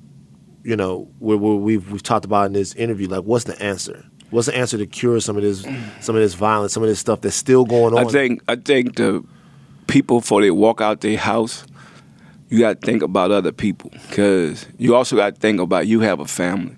you 0.67 0.75
know 0.75 1.09
where, 1.21 1.37
where 1.37 1.55
we've 1.55 1.91
we've 1.93 2.03
talked 2.03 2.25
about 2.25 2.47
in 2.47 2.53
this 2.53 2.75
interview. 2.75 3.09
Like, 3.09 3.23
what's 3.23 3.45
the 3.45 3.61
answer? 3.63 4.05
What's 4.31 4.49
the 4.49 4.57
answer 4.57 4.77
to 4.77 4.87
cure 4.87 5.21
some 5.21 5.37
of 5.37 5.45
this, 5.45 5.63
some 6.01 6.17
of 6.17 6.23
this 6.23 6.35
violence, 6.35 6.73
some 6.73 6.83
of 6.83 6.89
this 6.89 6.99
stuff 6.99 7.21
that's 7.21 7.37
still 7.37 7.65
going 7.65 7.95
on? 7.95 8.05
I 8.05 8.11
think 8.11 8.43
I 8.49 8.57
think 8.57 8.97
the 8.97 9.25
people 9.87 10.21
before 10.21 10.43
they 10.43 10.51
walk 10.51 10.81
out 10.81 11.01
their 11.03 11.17
house, 11.17 11.65
you 12.49 12.59
got 12.59 12.81
to 12.81 12.87
think 12.87 13.03
about 13.03 13.31
other 13.31 13.53
people 13.53 13.91
because 14.09 14.67
you 14.77 14.97
also 14.97 15.15
got 15.15 15.37
to 15.37 15.41
think 15.41 15.61
about 15.61 15.87
you 15.87 16.01
have 16.01 16.19
a 16.19 16.27
family. 16.27 16.77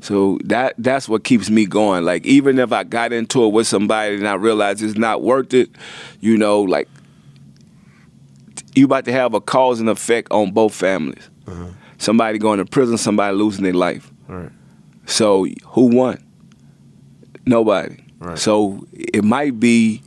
So 0.00 0.40
that 0.46 0.74
that's 0.78 1.08
what 1.08 1.22
keeps 1.22 1.48
me 1.48 1.64
going. 1.64 2.04
Like 2.04 2.26
even 2.26 2.58
if 2.58 2.72
I 2.72 2.82
got 2.82 3.12
into 3.12 3.44
it 3.44 3.52
with 3.52 3.68
somebody 3.68 4.16
and 4.16 4.26
I 4.26 4.34
realize 4.34 4.82
it's 4.82 4.98
not 4.98 5.22
worth 5.22 5.54
it, 5.54 5.70
you 6.20 6.36
know, 6.36 6.62
like 6.62 6.88
you 8.74 8.86
about 8.86 9.04
to 9.04 9.12
have 9.12 9.34
a 9.34 9.40
cause 9.40 9.78
and 9.78 9.88
effect 9.88 10.32
on 10.32 10.50
both 10.50 10.74
families. 10.74 11.30
Uh-huh. 11.46 11.68
Somebody 12.02 12.38
going 12.38 12.58
to 12.58 12.64
prison, 12.64 12.98
somebody 12.98 13.36
losing 13.36 13.62
their 13.62 13.74
life. 13.74 14.10
Right. 14.26 14.50
So 15.06 15.46
who 15.66 15.86
won? 15.86 16.18
Nobody. 17.46 17.96
Right. 18.18 18.36
So 18.36 18.84
it 18.92 19.22
might 19.22 19.60
be 19.60 20.02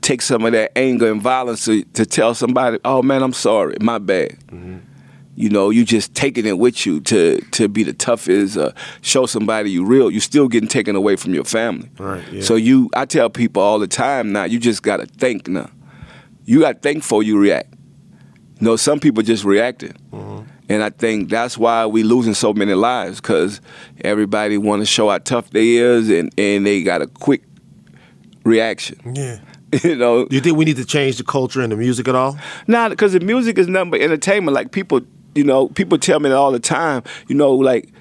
take 0.00 0.22
some 0.22 0.46
of 0.46 0.52
that 0.52 0.72
anger 0.78 1.12
and 1.12 1.20
violence 1.20 1.66
to, 1.66 1.84
to 1.92 2.06
tell 2.06 2.32
somebody, 2.32 2.78
"Oh 2.86 3.02
man, 3.02 3.22
I'm 3.22 3.34
sorry, 3.34 3.76
my 3.82 3.98
bad." 3.98 4.30
Mm-hmm. 4.46 4.78
You 5.34 5.50
know, 5.50 5.68
you 5.68 5.84
just 5.84 6.14
taking 6.14 6.46
it 6.46 6.56
with 6.56 6.86
you 6.86 7.00
to 7.00 7.38
to 7.50 7.68
be 7.68 7.82
the 7.82 7.92
toughest, 7.92 8.56
uh, 8.56 8.72
show 9.02 9.26
somebody 9.26 9.70
you 9.70 9.84
real. 9.84 10.10
You're 10.10 10.22
still 10.22 10.48
getting 10.48 10.70
taken 10.70 10.96
away 10.96 11.16
from 11.16 11.34
your 11.34 11.44
family. 11.44 11.90
Right, 11.98 12.24
yeah. 12.32 12.40
So 12.40 12.54
you, 12.54 12.88
I 12.96 13.04
tell 13.04 13.28
people 13.28 13.62
all 13.62 13.78
the 13.78 13.86
time 13.86 14.32
now, 14.32 14.44
you 14.44 14.58
just 14.58 14.82
gotta 14.82 15.04
think 15.04 15.48
now. 15.48 15.68
You 16.46 16.60
gotta 16.60 16.78
think 16.78 17.00
before 17.00 17.22
you 17.22 17.38
react. 17.38 17.74
You 18.58 18.68
know, 18.68 18.76
some 18.76 19.00
people 19.00 19.22
just 19.22 19.44
reacting. 19.44 19.92
Mm-hmm. 20.12 20.25
And 20.68 20.82
I 20.82 20.90
think 20.90 21.30
that's 21.30 21.56
why 21.56 21.86
we 21.86 22.02
losing 22.02 22.34
so 22.34 22.52
many 22.52 22.74
lives 22.74 23.20
because 23.20 23.60
everybody 24.00 24.58
want 24.58 24.82
to 24.82 24.86
show 24.86 25.08
how 25.10 25.18
tough 25.18 25.50
they 25.50 25.76
is, 25.76 26.10
and, 26.10 26.32
and 26.38 26.66
they 26.66 26.82
got 26.82 27.02
a 27.02 27.06
quick 27.06 27.42
reaction. 28.44 28.98
Yeah. 29.14 29.38
you 29.82 29.96
know, 29.96 30.26
Do 30.26 30.36
you 30.36 30.40
think 30.40 30.56
we 30.56 30.64
need 30.64 30.76
to 30.76 30.84
change 30.84 31.18
the 31.18 31.24
culture 31.24 31.60
and 31.60 31.72
the 31.72 31.76
music 31.76 32.08
at 32.08 32.14
all? 32.14 32.38
Nah, 32.66 32.88
because 32.88 33.12
the 33.12 33.20
music 33.20 33.58
is 33.58 33.68
nothing 33.68 33.90
but 33.90 34.00
entertainment. 34.00 34.54
Like 34.54 34.72
people, 34.72 35.00
you 35.34 35.44
know, 35.44 35.68
people 35.68 35.98
tell 35.98 36.20
me 36.20 36.28
that 36.28 36.36
all 36.36 36.52
the 36.52 36.60
time. 36.60 37.02
You 37.28 37.34
know, 37.34 37.54
like 37.54 37.92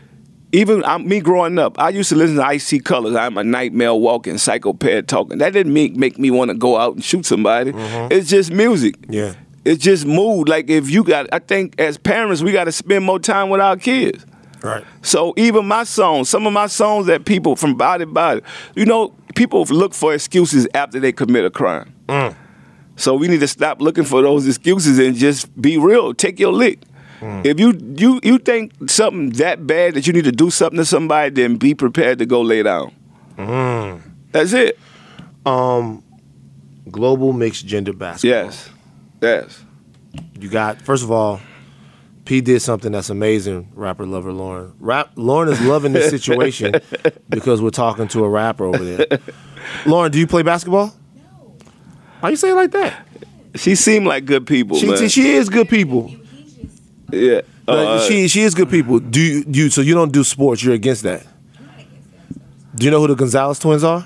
even 0.52 0.84
I'm, 0.86 1.08
me 1.08 1.20
growing 1.20 1.58
up, 1.60 1.80
I 1.80 1.90
used 1.90 2.10
to 2.10 2.16
listen 2.16 2.38
to 2.38 2.46
Ice-T 2.46 2.80
Colors. 2.80 3.16
I'm 3.16 3.38
a 3.38 3.44
nightmare 3.44 3.94
walking, 3.94 4.38
psychopath 4.38 5.08
talking. 5.08 5.40
That 5.40 5.54
didn't 5.54 5.74
make 5.74 5.96
make 5.96 6.18
me 6.20 6.32
want 6.32 6.50
to 6.50 6.56
go 6.56 6.78
out 6.78 6.96
and 6.96 7.04
shoot 7.04 7.26
somebody. 7.26 7.72
Mm-hmm. 7.72 8.12
It's 8.12 8.30
just 8.30 8.52
music. 8.52 8.96
Yeah. 9.10 9.34
It's 9.66 9.84
just 9.84 10.06
mood. 10.06 10.48
Like 10.48 10.70
if 10.70 10.90
you 10.90 11.04
got, 11.04 11.28
I 11.34 11.40
think 11.40 11.80
as 11.80 11.98
parents 11.98 12.42
we 12.44 12.52
got 12.52 12.66
to 12.66 12.72
spend 12.72 13.04
more 13.04 13.20
time 13.20 13.50
with 13.50 13.60
our 13.60 13.76
kids. 13.76 14.26
Right. 14.62 14.84
So 15.02 15.34
even 15.38 15.68
my 15.68 15.84
songs, 15.84 16.30
some 16.30 16.48
of 16.48 16.54
my 16.54 16.68
songs 16.68 17.08
that 17.08 17.26
people 17.26 17.56
from 17.56 17.76
Bout 17.76 18.02
It 18.02 18.14
Bout 18.14 18.38
It, 18.38 18.44
you 18.76 18.86
know, 18.86 19.14
people 19.36 19.64
look 19.66 19.94
for 19.94 20.14
excuses 20.14 20.68
after 20.74 21.00
they 21.00 21.12
commit 21.12 21.46
a 21.46 21.50
crime. 21.50 21.94
Mm. 22.08 22.36
So 22.96 23.16
we 23.16 23.28
need 23.28 23.42
to 23.42 23.48
stop 23.48 23.82
looking 23.82 24.06
for 24.06 24.22
those 24.22 24.48
excuses 24.48 25.00
and 25.00 25.16
just 25.16 25.60
be 25.62 25.78
real. 25.78 26.14
Take 26.14 26.40
your 26.40 26.54
lick. 26.54 26.80
Mm. 27.20 27.46
If 27.46 27.60
you 27.60 27.74
you 27.98 28.20
you 28.24 28.38
think 28.38 28.90
something 28.90 29.32
that 29.32 29.66
bad 29.66 29.96
that 29.96 30.08
you 30.08 30.14
need 30.14 30.26
to 30.26 30.32
do 30.32 30.50
something 30.50 30.78
to 30.78 30.86
somebody, 30.86 31.30
then 31.32 31.58
be 31.58 31.74
prepared 31.74 32.20
to 32.20 32.26
go 32.26 32.42
lay 32.42 32.64
down. 32.64 32.94
Mm. 33.38 34.02
That's 34.32 34.54
it. 34.54 34.80
Um, 35.46 36.04
global 36.90 37.34
mixed 37.34 37.66
gender 37.66 37.94
basketball. 37.94 38.46
Yes, 38.46 38.70
yes. 39.26 39.64
You 40.40 40.50
got 40.50 40.82
first 40.82 41.04
of 41.04 41.12
all, 41.12 41.40
P 42.26 42.42
did 42.42 42.62
something 42.62 42.92
that's 42.92 43.10
amazing. 43.10 43.72
Rapper 43.74 44.06
lover 44.06 44.32
Lauren. 44.32 44.74
Rap 44.80 45.12
Lauren 45.16 45.50
is 45.50 45.62
loving 45.62 45.94
this 45.94 46.10
situation 46.10 46.74
because 47.30 47.62
we're 47.62 47.70
talking 47.70 48.08
to 48.10 48.24
a 48.24 48.30
rapper 48.30 48.66
over 48.66 48.84
there. 48.84 49.20
Lauren, 49.86 50.12
do 50.12 50.20
you 50.20 50.28
play 50.28 50.42
basketball? 50.44 50.94
No. 51.16 51.58
Why 52.20 52.30
you 52.30 52.36
say 52.36 52.52
it 52.52 52.56
like 52.56 52.72
that? 52.72 53.08
She 53.56 53.76
seemed 53.76 54.06
like 54.06 54.26
good 54.26 54.46
people, 54.46 54.78
She, 54.78 54.88
man. 54.88 55.08
she 55.08 55.32
is 55.32 55.48
good 55.50 55.70
people. 55.70 56.14
Yeah. 57.12 57.42
Uh, 57.68 58.00
she 58.02 58.28
she 58.28 58.42
is 58.42 58.54
good 58.54 58.70
people. 58.70 59.00
Do 59.00 59.22
you, 59.22 59.44
you 59.48 59.70
so 59.70 59.82
you 59.82 59.94
don't 59.94 60.12
do 60.12 60.24
sports? 60.24 60.64
You're 60.64 60.74
against 60.76 61.04
that. 61.04 61.22
Against 61.22 62.14
that. 62.34 62.76
Do 62.78 62.86
you 62.86 62.92
know 62.92 63.00
who 63.00 63.08
the 63.08 63.16
Gonzalez 63.16 63.60
twins 63.60 63.84
are? 63.84 64.06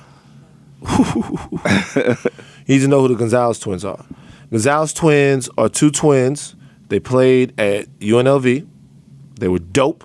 you 1.05 2.15
need 2.67 2.79
to 2.79 2.87
know 2.87 3.01
who 3.01 3.09
the 3.09 3.15
Gonzalez 3.15 3.59
twins 3.59 3.83
are. 3.83 4.05
Gonzalez 4.51 4.93
twins 4.93 5.49
are 5.57 5.69
two 5.69 5.91
twins. 5.91 6.55
They 6.89 6.99
played 6.99 7.59
at 7.59 7.87
UNLV. 7.99 8.67
They 9.39 9.47
were 9.47 9.59
dope, 9.59 10.03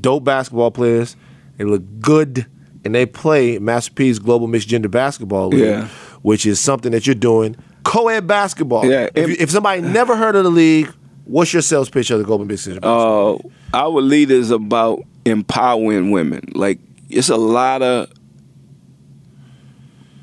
dope 0.00 0.24
basketball 0.24 0.70
players. 0.70 1.16
They 1.56 1.64
look 1.64 1.82
good, 2.00 2.46
and 2.84 2.94
they 2.94 3.06
play 3.06 3.58
Master 3.58 3.92
P's 3.92 4.18
Global 4.18 4.46
Mixed 4.46 4.68
Gender 4.68 4.88
Basketball 4.88 5.48
League, 5.48 5.60
Yeah. 5.60 5.88
which 6.22 6.46
is 6.46 6.60
something 6.60 6.92
that 6.92 7.06
you're 7.06 7.14
doing. 7.14 7.56
Co-ed 7.84 8.26
basketball. 8.26 8.84
Yeah, 8.84 9.08
If, 9.14 9.28
you- 9.30 9.36
if 9.40 9.50
somebody 9.50 9.80
never 9.80 10.14
heard 10.14 10.36
of 10.36 10.44
the 10.44 10.50
league, 10.50 10.92
what's 11.24 11.52
your 11.52 11.62
sales 11.62 11.88
pitch 11.88 12.10
of 12.10 12.18
the 12.18 12.24
Global 12.24 12.44
Mixed 12.44 12.66
Gender 12.66 12.80
Basketball? 12.80 13.50
uh, 13.72 13.76
our 13.76 14.00
lead 14.02 14.30
is 14.30 14.50
about 14.50 15.02
empowering 15.24 16.10
women. 16.10 16.42
Like 16.54 16.78
it's 17.08 17.28
a 17.30 17.36
lot 17.36 17.80
of 17.82 18.10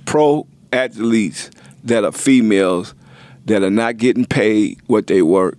pro 0.05 0.45
athletes 0.71 1.49
that 1.83 2.03
are 2.03 2.11
females 2.11 2.93
that 3.45 3.63
are 3.63 3.69
not 3.71 3.97
getting 3.97 4.25
paid 4.25 4.79
what 4.87 5.07
they 5.07 5.21
work, 5.21 5.57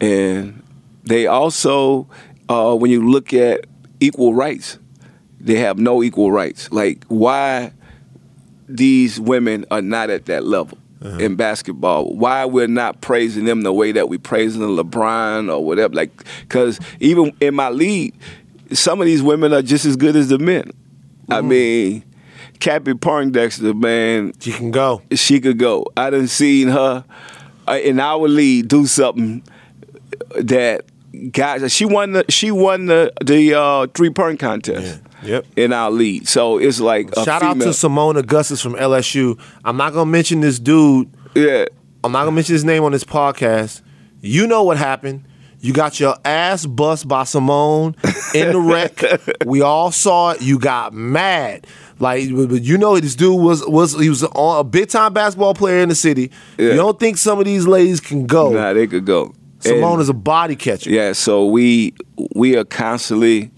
and 0.00 0.62
they 1.04 1.26
also, 1.26 2.06
uh, 2.48 2.74
when 2.74 2.90
you 2.90 3.08
look 3.08 3.32
at 3.32 3.66
equal 4.00 4.34
rights, 4.34 4.78
they 5.40 5.58
have 5.58 5.78
no 5.78 6.02
equal 6.02 6.30
rights. 6.30 6.70
Like 6.70 7.04
why 7.08 7.72
these 8.68 9.18
women 9.18 9.64
are 9.70 9.82
not 9.82 10.10
at 10.10 10.26
that 10.26 10.44
level 10.44 10.78
in 11.00 11.36
basketball. 11.36 12.12
Why 12.14 12.44
we're 12.44 12.66
not 12.66 13.00
praising 13.00 13.44
them 13.44 13.62
the 13.62 13.72
way 13.72 13.92
that 13.92 14.08
we 14.08 14.18
praising 14.18 14.62
LeBron 14.62 15.50
or 15.52 15.64
whatever. 15.64 15.94
Like, 15.94 16.10
because 16.40 16.80
even 17.00 17.32
in 17.40 17.54
my 17.54 17.70
league, 17.70 18.14
some 18.72 19.00
of 19.00 19.06
these 19.06 19.22
women 19.22 19.52
are 19.52 19.62
just 19.62 19.84
as 19.84 19.96
good 19.96 20.16
as 20.16 20.28
the 20.28 20.38
men. 20.38 20.70
I 21.30 21.40
mean, 21.40 22.02
Cappie 22.60 22.94
Pondexter, 22.94 23.74
man, 23.78 24.32
She 24.40 24.52
can 24.52 24.70
go. 24.70 25.02
she 25.14 25.40
could 25.40 25.58
go. 25.58 25.86
I 25.96 26.10
done 26.10 26.26
seen 26.28 26.68
her 26.68 27.04
uh, 27.66 27.78
in 27.82 28.00
our 28.00 28.26
league 28.28 28.68
do 28.68 28.86
something 28.86 29.42
that 30.40 30.84
guys. 31.32 31.72
She 31.72 31.84
won 31.84 32.12
the 32.12 32.24
she 32.28 32.50
won 32.50 32.86
the 32.86 33.12
the 33.24 33.54
uh, 33.54 33.86
three 33.94 34.10
point 34.10 34.38
contest. 34.40 35.02
Yep. 35.22 35.46
In 35.56 35.72
our 35.72 35.90
league, 35.90 36.28
so 36.28 36.58
it's 36.58 36.78
like 36.78 37.10
a 37.16 37.24
Shout 37.24 37.42
out 37.42 37.58
to 37.58 37.66
Seimone 37.70 38.16
Augustus 38.16 38.60
from 38.62 38.74
LSU. 38.74 39.36
I'm 39.64 39.76
not 39.76 39.92
gonna 39.92 40.08
mention 40.08 40.40
this 40.40 40.60
dude. 40.60 41.10
yeah. 41.34 41.64
I'm 42.04 42.12
not 42.12 42.20
gonna 42.20 42.36
mention 42.36 42.52
his 42.52 42.64
name 42.64 42.84
on 42.84 42.92
this 42.92 43.02
podcast. 43.02 43.82
You 44.20 44.46
know 44.46 44.62
what 44.62 44.76
happened. 44.76 45.24
You 45.60 45.72
got 45.72 45.98
your 45.98 46.14
ass 46.24 46.66
bust 46.66 47.08
by 47.08 47.22
Seimone 47.24 47.96
in 48.32 48.52
the 48.52 48.60
wreck. 48.60 49.02
we 49.44 49.60
all 49.60 49.90
saw 49.90 50.30
it. 50.30 50.40
You 50.40 50.56
got 50.60 50.92
mad. 50.92 51.66
Like, 52.00 52.22
you 52.24 52.78
know, 52.78 52.98
this 53.00 53.14
dude 53.16 53.40
was 53.40 53.66
was 53.66 53.98
he 53.98 54.08
was 54.08 54.22
on 54.24 54.60
a 54.60 54.64
big 54.64 54.88
time 54.88 55.12
basketball 55.12 55.54
player 55.54 55.82
in 55.82 55.88
the 55.88 55.94
city. 55.94 56.30
Yeah. 56.56 56.70
You 56.70 56.76
don't 56.76 56.98
think 57.00 57.18
some 57.18 57.38
of 57.38 57.44
these 57.44 57.66
ladies 57.66 58.00
can 58.00 58.26
go? 58.26 58.50
Nah, 58.50 58.72
they 58.72 58.86
could 58.86 59.04
go. 59.04 59.34
Seimone 59.60 59.94
And- 59.94 60.02
is 60.02 60.08
a 60.08 60.14
body 60.14 60.54
catcher. 60.54 60.90
Yeah, 60.90 61.12
so 61.12 61.46
we 61.46 61.94
we 62.36 62.56
are 62.56 62.64
constantly 62.64 63.50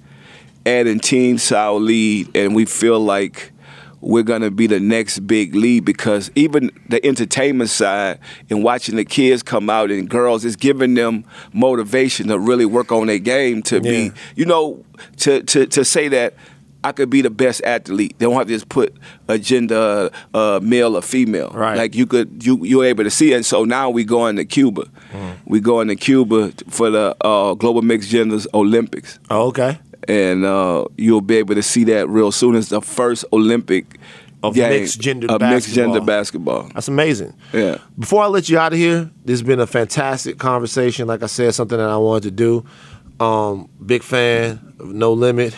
adding 0.65 1.01
teams 1.01 1.47
to 1.49 1.57
our 1.59 1.75
lead, 1.79 2.35
and 2.35 2.55
we 2.55 2.65
feel 2.65 2.99
like 3.01 3.53
we're 4.03 4.23
gonna 4.23 4.51
be 4.51 4.67
the 4.67 4.81
next 4.81 5.19
big 5.27 5.55
lead 5.55 5.85
because 5.85 6.31
even 6.35 6.71
the 6.89 7.05
entertainment 7.05 7.69
side 7.69 8.19
and 8.49 8.65
watching 8.65 8.97
the 8.97 9.05
kids 9.05 9.43
come 9.43 9.69
out 9.69 9.91
and 9.91 10.09
girls 10.09 10.43
is 10.43 10.57
giving 10.57 10.95
them 10.95 11.23
motivation 11.53 12.29
to 12.29 12.39
really 12.39 12.65
work 12.65 12.91
on 12.93 13.09
their 13.09 13.19
game 13.19 13.61
to 13.65 13.75
Yeah. 13.77 13.81
be, 13.91 14.12
you 14.37 14.47
know, 14.47 14.83
to 15.19 15.43
to 15.43 15.67
to 15.67 15.85
say 15.85 16.09
that. 16.09 16.33
I 16.82 16.93
could 16.93 17.11
be 17.11 17.20
the 17.20 17.31
best 17.31 17.62
athlete. 17.65 18.15
They 18.19 18.24
don't 18.27 18.35
have 18.35 18.47
to 18.47 18.52
just 18.52 18.69
put 18.69 18.94
a 19.28 19.39
gender, 19.39 20.11
uh, 20.32 20.61
male 20.62 20.97
or 20.97 21.02
female. 21.02 21.51
Right. 21.51 21.77
Like 21.77 21.94
you 21.94 22.07
could, 22.07 22.44
you 22.44 22.65
you're 22.65 22.85
able 22.85 23.05
to 23.05 23.11
see 23.11 23.32
it. 23.32 23.36
And 23.36 23.47
so 23.47 23.65
now 23.65 23.90
we 23.90 24.02
going 24.05 24.36
to 24.36 24.44
Cuba. 24.44 24.85
We 25.44 25.61
going 25.61 25.89
to 25.89 25.97
Cuba 25.97 26.52
for 26.69 26.89
the 26.90 27.15
uh, 27.20 27.55
Global 27.55 27.82
Mixed 27.82 28.09
Genders 28.09 28.47
Olympics 28.55 29.19
Oh, 29.28 29.48
okay. 29.48 29.78
and 30.09 30.44
uh, 30.44 30.85
you'll 30.97 31.20
be 31.20 31.36
able 31.36 31.55
to 31.55 31.62
see 31.62 31.85
that 31.85 32.09
real 32.09 32.32
soon. 32.32 32.55
It's 32.55 32.69
the 32.70 32.81
first 32.81 33.24
Olympic 33.32 33.98
Of 34.43 34.55
game 34.55 34.70
mixed 34.70 35.01
gender 35.01 35.27
of 35.31 35.40
mixed 35.43 35.74
gender 35.74 36.01
basketball. 36.01 36.62
basketball. 36.62 36.74
That's 36.74 36.89
amazing. 36.89 37.35
Yeah. 37.52 37.77
Before 37.98 38.23
I 38.23 38.27
let 38.28 38.48
you 38.48 38.59
out 38.59 38.73
of 38.73 38.78
here, 38.78 39.11
this 39.27 39.35
has 39.40 39.43
been 39.47 39.61
a 39.61 39.66
fantastic 39.66 40.39
conversation. 40.39 41.07
Like 41.09 41.23
I 41.23 41.27
said, 41.27 41.52
something 41.55 41.77
that 41.77 41.90
I 41.90 41.98
wanted 41.98 42.23
to 42.23 42.31
do. 42.31 42.65
Um, 43.23 43.69
big 43.85 44.02
fan 44.02 44.74
of 44.81 44.86
No 44.94 45.12
Limit. 45.12 45.55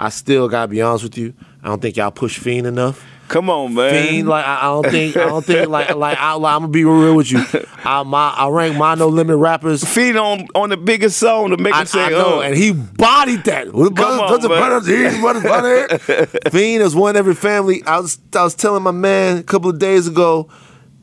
I 0.00 0.08
still 0.08 0.48
gotta 0.48 0.66
be 0.66 0.80
honest 0.80 1.04
with 1.04 1.18
you. 1.18 1.34
I 1.62 1.68
don't 1.68 1.82
think 1.82 1.98
y'all 1.98 2.10
push 2.10 2.38
Fiend 2.38 2.66
enough. 2.66 3.04
Come 3.28 3.50
on, 3.50 3.74
man. 3.74 4.08
Fiend, 4.08 4.28
like 4.28 4.46
I, 4.46 4.60
I 4.60 4.62
don't 4.62 4.86
think, 4.90 5.14
I 5.14 5.26
don't 5.26 5.44
think, 5.44 5.68
like, 5.68 5.94
like 5.94 6.18
I, 6.18 6.36
am 6.36 6.40
gonna 6.40 6.68
be 6.68 6.84
real 6.84 7.14
with 7.14 7.30
you. 7.30 7.44
I, 7.84 8.02
my, 8.02 8.30
I 8.30 8.48
rank 8.48 8.78
my 8.78 8.94
No 8.94 9.08
Limit 9.08 9.36
rappers. 9.36 9.84
Feed 9.84 10.16
on 10.16 10.48
on 10.54 10.70
the 10.70 10.78
biggest 10.78 11.18
song 11.18 11.50
to 11.50 11.58
make 11.58 11.74
I, 11.74 11.82
him 11.82 11.86
say, 11.86 12.04
I 12.06 12.08
know, 12.08 12.36
"Oh." 12.36 12.40
and 12.40 12.56
he 12.56 12.72
bodied 12.72 13.44
that. 13.44 13.66
Come 13.72 13.98
on, 13.98 14.48
man. 14.48 16.30
Fiend 16.50 16.82
is 16.82 16.96
one 16.96 17.16
every 17.16 17.34
family. 17.34 17.84
I 17.84 18.00
was, 18.00 18.18
I 18.34 18.42
was 18.42 18.54
telling 18.54 18.82
my 18.82 18.92
man 18.92 19.36
a 19.36 19.42
couple 19.42 19.68
of 19.68 19.78
days 19.78 20.08
ago, 20.08 20.48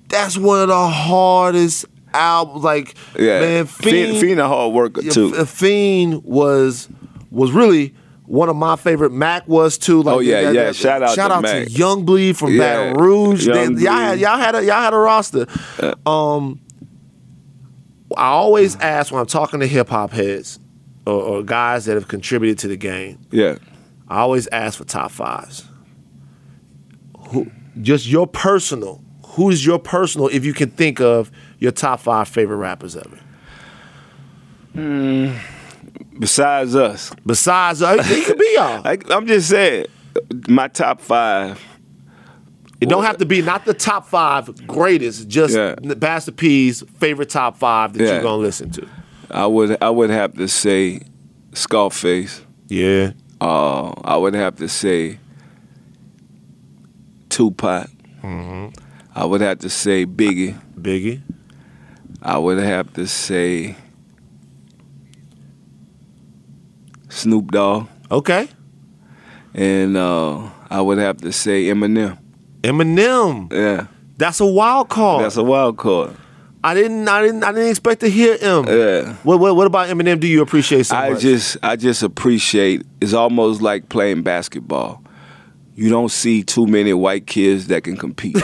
that's 0.07 0.39
one 0.39 0.63
of 0.63 0.69
the 0.69 0.87
hardest 0.87 1.85
albums. 2.15 2.63
Like, 2.63 2.95
yeah, 3.15 3.41
man, 3.41 3.65
Fiend, 3.67 4.07
Fiend, 4.07 4.17
Fiend 4.17 4.39
a 4.39 4.47
hard 4.47 4.73
worker 4.73 5.03
too. 5.03 5.45
Fiend 5.45 6.23
was 6.23 6.89
was 7.29 7.51
really 7.51 7.93
one 8.27 8.49
of 8.49 8.55
my 8.55 8.75
favorite. 8.75 9.11
Mac 9.11 9.47
was 9.47 9.77
too. 9.77 10.03
Like, 10.03 10.15
Oh, 10.15 10.19
yeah, 10.19 10.41
that- 10.43 10.53
yeah. 10.53 10.63
that- 10.65 10.75
Shout 10.75 11.01
out 11.01 11.15
shout 11.15 11.29
to 11.31 11.35
out 11.37 11.41
Mac. 11.43 11.65
to 11.65 11.71
Young 11.71 12.05
Bleed 12.05 12.37
from 12.37 12.53
Yeah, 12.53 12.91
Baton 12.91 13.03
Rouge. 13.03 13.45
They- 13.47 13.65
y'all 13.83 13.93
had 13.93 14.19
y'all 14.19 14.37
had 14.37 14.53
a 14.55 14.63
y'all 14.63 14.81
had 14.81 14.93
a 14.93 14.97
roster. 14.97 15.47
Um, 16.05 16.59
I 18.15 18.27
always 18.27 18.75
ask 18.77 19.11
when 19.11 19.19
I'm 19.21 19.27
talking 19.27 19.59
to 19.61 19.67
hip 19.67 19.89
hop 19.89 20.11
heads 20.11 20.59
or, 21.05 21.13
or 21.21 21.43
guys 21.43 21.85
that 21.85 21.95
have 21.95 22.07
contributed 22.07 22.59
to 22.59 22.67
the 22.67 22.77
game. 22.77 23.17
Yeah. 23.31 23.55
I 24.07 24.19
always 24.19 24.47
ask 24.51 24.77
for 24.77 24.85
top 24.85 25.11
fives. 25.11 25.65
Who, 27.29 27.51
just 27.81 28.07
your 28.07 28.25
personal. 28.27 29.01
Who's 29.25 29.65
your 29.65 29.79
personal? 29.79 30.27
If 30.29 30.45
you 30.45 30.53
can 30.53 30.69
think 30.69 30.99
of 31.01 31.29
your 31.59 31.71
top 31.71 31.99
five 31.99 32.27
favorite 32.29 32.57
rappers 32.57 32.95
ever. 32.95 33.19
Besides 36.19 36.75
us, 36.75 37.11
Besides, 37.25 37.81
us, 37.81 38.09
it 38.09 38.25
could 38.25 38.37
be 38.37 38.51
y'all. 38.55 38.81
I, 38.85 38.97
I'm 39.09 39.27
just 39.27 39.49
saying, 39.49 39.85
my 40.47 40.67
top 40.67 41.01
five. 41.01 41.63
It 42.79 42.89
don't 42.89 43.03
have 43.03 43.17
to 43.17 43.25
be 43.25 43.41
not 43.41 43.65
the 43.65 43.73
top 43.73 44.07
five 44.07 44.67
greatest, 44.67 45.27
just 45.27 45.55
Yeah. 45.55 45.75
Master 45.81 46.31
P's 46.31 46.83
favorite 46.99 47.29
top 47.29 47.57
five 47.57 47.93
that 47.93 48.03
Yeah. 48.03 48.13
you're 48.13 48.21
gonna 48.21 48.41
listen 48.41 48.69
to. 48.71 48.87
I 49.31 49.45
would 49.47 49.77
I 49.81 49.89
would 49.89 50.09
have 50.11 50.33
to 50.35 50.47
say 50.47 51.01
Scarface. 51.53 52.41
Yeah. 52.67 53.13
Uh, 53.41 53.89
I 54.03 54.15
would 54.17 54.33
have 54.35 54.55
to 54.57 54.67
say 54.69 55.19
Tupac. 57.29 57.89
Mm-hmm. 58.23 58.67
I 59.15 59.25
would 59.25 59.41
have 59.41 59.59
to 59.59 59.69
say 59.69 60.05
Biggie. 60.05 60.59
Biggie. 60.79 61.21
I 62.21 62.37
would 62.37 62.59
have 62.59 62.93
to 62.93 63.07
say 63.07 63.75
Snoop 67.17 67.51
Dogg, 67.51 67.87
Okay. 68.11 68.47
and 69.53 69.97
uh, 69.97 70.49
I 70.69 70.81
would 70.81 70.97
have 70.99 71.17
to 71.17 71.31
say 71.31 71.65
Eminem. 71.65 72.17
Eminem. 72.63 73.51
Yeah, 73.51 73.87
That's 74.17 74.39
a 74.39 74.45
wild 74.45 74.89
card. 74.89 75.23
that's 75.25 75.37
a 75.37 75.43
wild 75.43 75.77
card. 75.77 76.15
I 76.63 76.73
didn't 76.73 77.07
I 77.07 77.21
didn't 77.21 77.43
I 77.43 77.51
didn't 77.53 77.69
expect 77.69 78.01
to 78.01 78.09
hear 78.09 78.35
him. 78.37 78.65
Yeah. 78.67 79.13
What, 79.23 79.39
what 79.39 79.55
what 79.55 79.67
about 79.67 79.87
Eminem 79.89 80.19
do 80.19 80.27
you 80.27 80.41
appreciate 80.41 80.85
so 80.87 80.95
I 80.95 81.11
much? 81.11 81.21
just 81.21 81.57
I 81.63 81.75
just 81.75 82.01
appreciate 82.03 82.83
it's 82.99 83.13
almost 83.13 83.61
like 83.61 83.89
playing 83.89 84.23
basketball. 84.23 85.01
You 85.75 85.89
don't 85.89 86.09
see 86.09 86.43
too 86.43 86.65
many 86.65 86.93
white 86.93 87.27
kids 87.27 87.67
that 87.67 87.83
can 87.83 87.95
compete. 87.95 88.35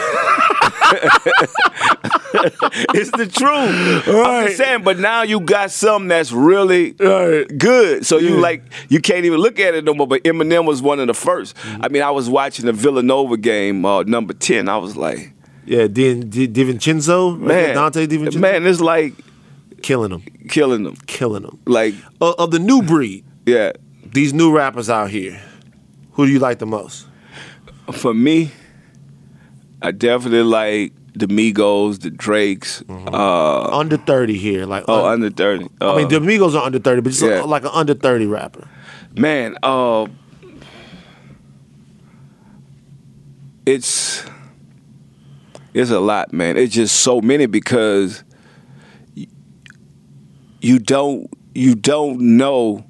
it's 2.94 3.10
the 3.12 3.26
truth. 3.26 4.08
I'm 4.08 4.46
just 4.46 4.56
saying, 4.58 4.82
but 4.82 4.98
now 4.98 5.22
you 5.22 5.40
got 5.40 5.70
something 5.70 6.08
that's 6.08 6.32
really 6.32 6.94
Right. 6.98 7.46
good. 7.58 8.04
So 8.06 8.18
you 8.18 8.34
Yeah. 8.34 8.40
like 8.40 8.62
you 8.88 9.00
can't 9.00 9.24
even 9.24 9.38
look 9.40 9.60
at 9.60 9.74
it 9.74 9.84
no 9.84 9.94
more. 9.94 10.06
But 10.06 10.24
Eminem 10.24 10.64
was 10.66 10.82
one 10.82 11.00
of 11.00 11.06
the 11.06 11.12
1st 11.14 11.54
Mm-hmm. 11.54 11.84
I 11.84 11.88
mean, 11.88 12.02
I 12.02 12.10
was 12.10 12.28
watching 12.28 12.66
the 12.66 12.72
Villanova 12.72 13.36
game, 13.36 13.84
uh, 13.84 14.02
number 14.02 14.34
ten. 14.34 14.68
I 14.68 14.76
was 14.78 14.96
like, 14.96 15.32
yeah, 15.66 15.86
Di, 15.86 16.20
Di, 16.22 16.48
DiVincenzo, 16.48 17.38
man, 17.38 17.74
Donte 17.76 18.06
DiVincenzo, 18.06 18.36
man, 18.40 18.66
it's 18.66 18.80
like 18.80 19.14
killing 19.82 20.10
them, 20.10 20.22
killing 20.48 20.82
them. 20.84 20.96
killing 21.06 21.42
them. 21.42 21.58
Like, 21.66 21.94
Of, 22.20 22.34
of 22.36 22.50
the 22.50 22.58
new 22.58 22.82
breed, 22.82 23.24
yeah, 23.46 23.72
these 24.12 24.32
new 24.34 24.54
rappers 24.54 24.90
out 24.90 25.10
here, 25.10 25.40
who 26.12 26.26
do 26.26 26.32
you 26.32 26.38
like 26.38 26.58
the 26.58 26.66
most? 26.66 27.06
for 27.92 28.14
me, 28.14 28.50
I 29.82 29.90
definitely 29.90 30.42
like 30.42 30.92
the 31.14 31.26
Migos, 31.26 32.00
the 32.00 32.10
Drakes. 32.10 32.82
Uh, 32.88 33.62
Under 33.78 33.96
thirty 33.96 34.36
here, 34.36 34.66
like 34.66 34.84
oh, 34.88 35.06
un- 35.06 35.12
under 35.14 35.30
thirty. 35.30 35.66
I 35.80 35.84
Uh, 35.84 35.96
mean, 35.96 36.08
the 36.08 36.18
Migos 36.18 36.54
are 36.54 36.64
under 36.64 36.78
thirty, 36.78 37.00
but 37.00 37.10
just 37.10 37.22
Yeah. 37.22 37.42
like 37.42 37.62
an 37.64 37.70
under 37.72 37.94
thirty 37.94 38.26
rapper. 38.26 38.66
man, 39.16 39.56
uh, 39.62 40.06
it's 43.66 44.24
it's 45.72 45.90
a 45.90 46.00
lot, 46.00 46.32
man. 46.32 46.56
It's 46.56 46.74
just 46.74 46.96
so 47.00 47.20
many 47.20 47.46
because 47.46 48.24
y- 49.16 49.26
you 50.60 50.78
don't 50.78 51.28
you 51.54 51.74
don't 51.74 52.20
know 52.36 52.84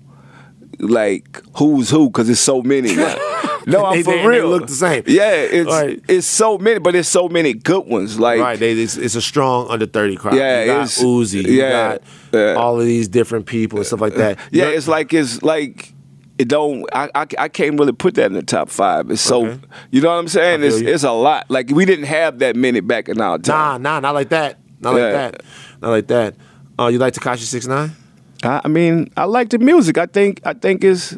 like 0.78 1.42
who's 1.56 1.90
who 1.90 2.08
because 2.08 2.28
it's 2.28 2.40
so 2.40 2.62
many 2.62 2.94
now. 2.96 3.16
No, 3.66 3.84
I'm 3.86 3.96
They- 3.96 4.02
for 4.02 4.10
they- 4.12 4.22
they 4.22 4.26
real. 4.28 4.48
look 4.48 4.66
the 4.66 4.72
same. 4.74 5.04
Yeah, 5.06 5.32
it's 5.32 5.70
Right. 5.70 6.00
it's 6.08 6.26
so 6.26 6.58
many, 6.58 6.78
but 6.78 6.94
it's 6.94 7.08
so 7.08 7.28
many 7.28 7.52
good 7.54 7.86
ones. 7.86 8.18
Like 8.18 8.40
right, 8.40 8.58
they, 8.58 8.72
it's, 8.72 8.96
it's 8.96 9.14
a 9.14 9.22
strong 9.22 9.68
under 9.70 9.86
thirty 9.86 10.16
crowd. 10.16 10.34
Yeah, 10.36 10.60
you 10.62 10.66
got 10.66 10.86
Uzi, 10.88 11.42
you 11.44 11.52
yeah, 11.52 11.70
got 11.98 12.02
yeah. 12.32 12.54
all 12.54 12.80
of 12.80 12.86
these 12.86 13.08
different 13.08 13.46
people 13.46 13.78
and 13.78 13.86
stuff 13.86 14.00
like 14.00 14.14
that. 14.16 14.38
Yeah, 14.50 14.64
You're- 14.64 14.76
it's 14.76 14.88
like 14.88 15.12
it's 15.12 15.42
like 15.42 15.92
it 16.36 16.48
don't. 16.48 16.84
I, 16.92 17.08
I 17.14 17.26
I 17.38 17.48
can't 17.48 17.78
really 17.78 17.92
put 17.92 18.14
that 18.16 18.26
in 18.26 18.32
the 18.32 18.42
top 18.42 18.68
five. 18.68 19.10
It's 19.10 19.22
so 19.22 19.46
Okay. 19.46 19.60
you 19.92 20.00
know 20.00 20.08
what 20.08 20.18
I'm 20.18 20.28
saying. 20.28 20.62
It's 20.64 20.80
you. 20.80 20.88
it's 20.88 21.04
a 21.04 21.12
lot. 21.12 21.48
Like 21.50 21.70
we 21.70 21.84
didn't 21.84 22.06
have 22.06 22.40
that 22.40 22.56
many 22.56 22.80
back 22.80 23.08
in 23.08 23.20
our 23.20 23.38
time. 23.38 23.82
Nah, 23.82 23.90
nah, 23.94 24.00
not 24.00 24.14
like 24.14 24.30
that. 24.30 24.58
Not 24.80 24.96
Yeah. 24.96 25.02
like 25.04 25.12
that. 25.12 25.42
Not 25.80 25.90
like 25.90 26.06
that. 26.08 26.34
Uh, 26.78 26.86
you 26.88 26.98
like 26.98 27.14
Tekashi 27.14 27.44
Six 27.44 27.66
Nine? 27.68 27.92
I, 28.42 28.62
I 28.64 28.68
mean, 28.68 29.10
I 29.16 29.24
like 29.24 29.50
the 29.50 29.58
music. 29.58 29.96
I 29.96 30.06
think 30.06 30.40
I 30.44 30.54
think 30.54 30.82
it's 30.82 31.16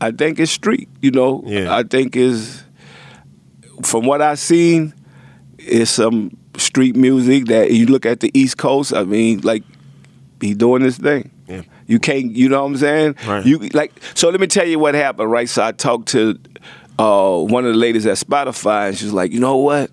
I 0.00 0.10
think 0.10 0.38
it's 0.38 0.52
street. 0.52 0.88
You 1.00 1.10
know. 1.10 1.42
Yeah. 1.46 1.74
I 1.74 1.82
think 1.82 2.16
is 2.16 2.64
from 3.82 4.06
what 4.06 4.22
I've 4.22 4.38
seen, 4.38 4.94
it's 5.58 5.90
some 5.90 6.36
street 6.56 6.96
music 6.96 7.46
that 7.46 7.70
you 7.72 7.86
look 7.86 8.06
at 8.06 8.20
the 8.20 8.30
East 8.38 8.56
Coast. 8.56 8.94
I 8.94 9.04
mean, 9.04 9.40
like 9.40 9.62
he 10.40 10.54
doing 10.54 10.82
this 10.82 10.98
thing. 10.98 11.30
Yeah. 11.46 11.62
You 11.86 11.98
can't, 11.98 12.34
you 12.34 12.48
know 12.48 12.62
what 12.62 12.70
I'm 12.70 12.76
saying? 12.76 13.16
Right. 13.26 13.46
You 13.46 13.58
like 13.72 13.92
so 14.14 14.28
let 14.30 14.40
me 14.40 14.46
tell 14.46 14.66
you 14.66 14.78
what 14.78 14.94
happened, 14.94 15.30
right? 15.30 15.48
So 15.48 15.62
I 15.64 15.72
talked 15.72 16.08
to 16.08 16.38
uh, 16.98 17.38
one 17.38 17.64
of 17.64 17.72
the 17.72 17.78
ladies 17.78 18.06
at 18.06 18.16
Spotify 18.16 18.88
and 18.88 18.98
she's 18.98 19.12
like, 19.12 19.32
you 19.32 19.40
know 19.40 19.56
what? 19.56 19.90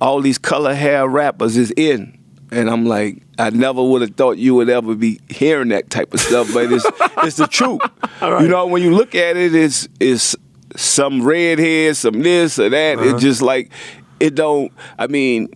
All 0.00 0.20
these 0.20 0.38
color 0.38 0.74
hair 0.74 1.08
rappers 1.08 1.56
is 1.56 1.72
in. 1.76 2.18
And 2.52 2.68
I'm 2.68 2.84
like, 2.84 3.22
I 3.38 3.50
never 3.50 3.82
would 3.82 4.02
have 4.02 4.16
thought 4.16 4.36
you 4.38 4.54
would 4.56 4.68
ever 4.68 4.94
be 4.96 5.20
hearing 5.28 5.68
that 5.68 5.88
type 5.90 6.12
of 6.12 6.20
stuff, 6.20 6.52
but 6.52 6.72
it's 6.72 6.84
it's 7.18 7.36
the 7.36 7.46
truth. 7.46 7.80
You 8.20 8.48
know, 8.48 8.66
when 8.66 8.82
you 8.82 8.92
look 8.94 9.14
at 9.14 9.36
it, 9.36 9.54
it's 9.54 9.88
it's 10.00 10.34
some 10.76 11.22
redhead, 11.22 11.96
some 11.96 12.22
this 12.22 12.58
or 12.58 12.68
that. 12.68 12.98
Uh-huh. 12.98 13.10
It's 13.14 13.22
just 13.22 13.40
like 13.42 13.70
it 14.18 14.34
don't. 14.34 14.72
I 14.98 15.06
mean, 15.06 15.48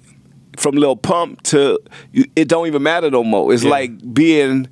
from 0.57 0.77
Lil 0.77 0.95
Pump 0.97 1.43
to 1.45 1.81
it 2.13 2.47
don't 2.49 2.69
even 2.69 2.83
matter 2.85 3.11
no 3.11 3.25
more. 3.25 3.53
It's 3.53 3.65
Yeah. 3.65 3.71
like 3.71 4.15
being 4.15 4.69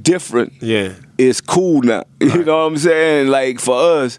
different 0.00 0.52
Yeah. 0.60 0.94
is 1.18 1.40
cool 1.40 1.82
now. 1.82 2.04
You 2.20 2.44
know 2.44 2.56
what 2.56 2.62
I'm 2.72 2.78
saying? 2.78 3.28
Like 3.28 3.60
for 3.60 3.74
us, 4.02 4.18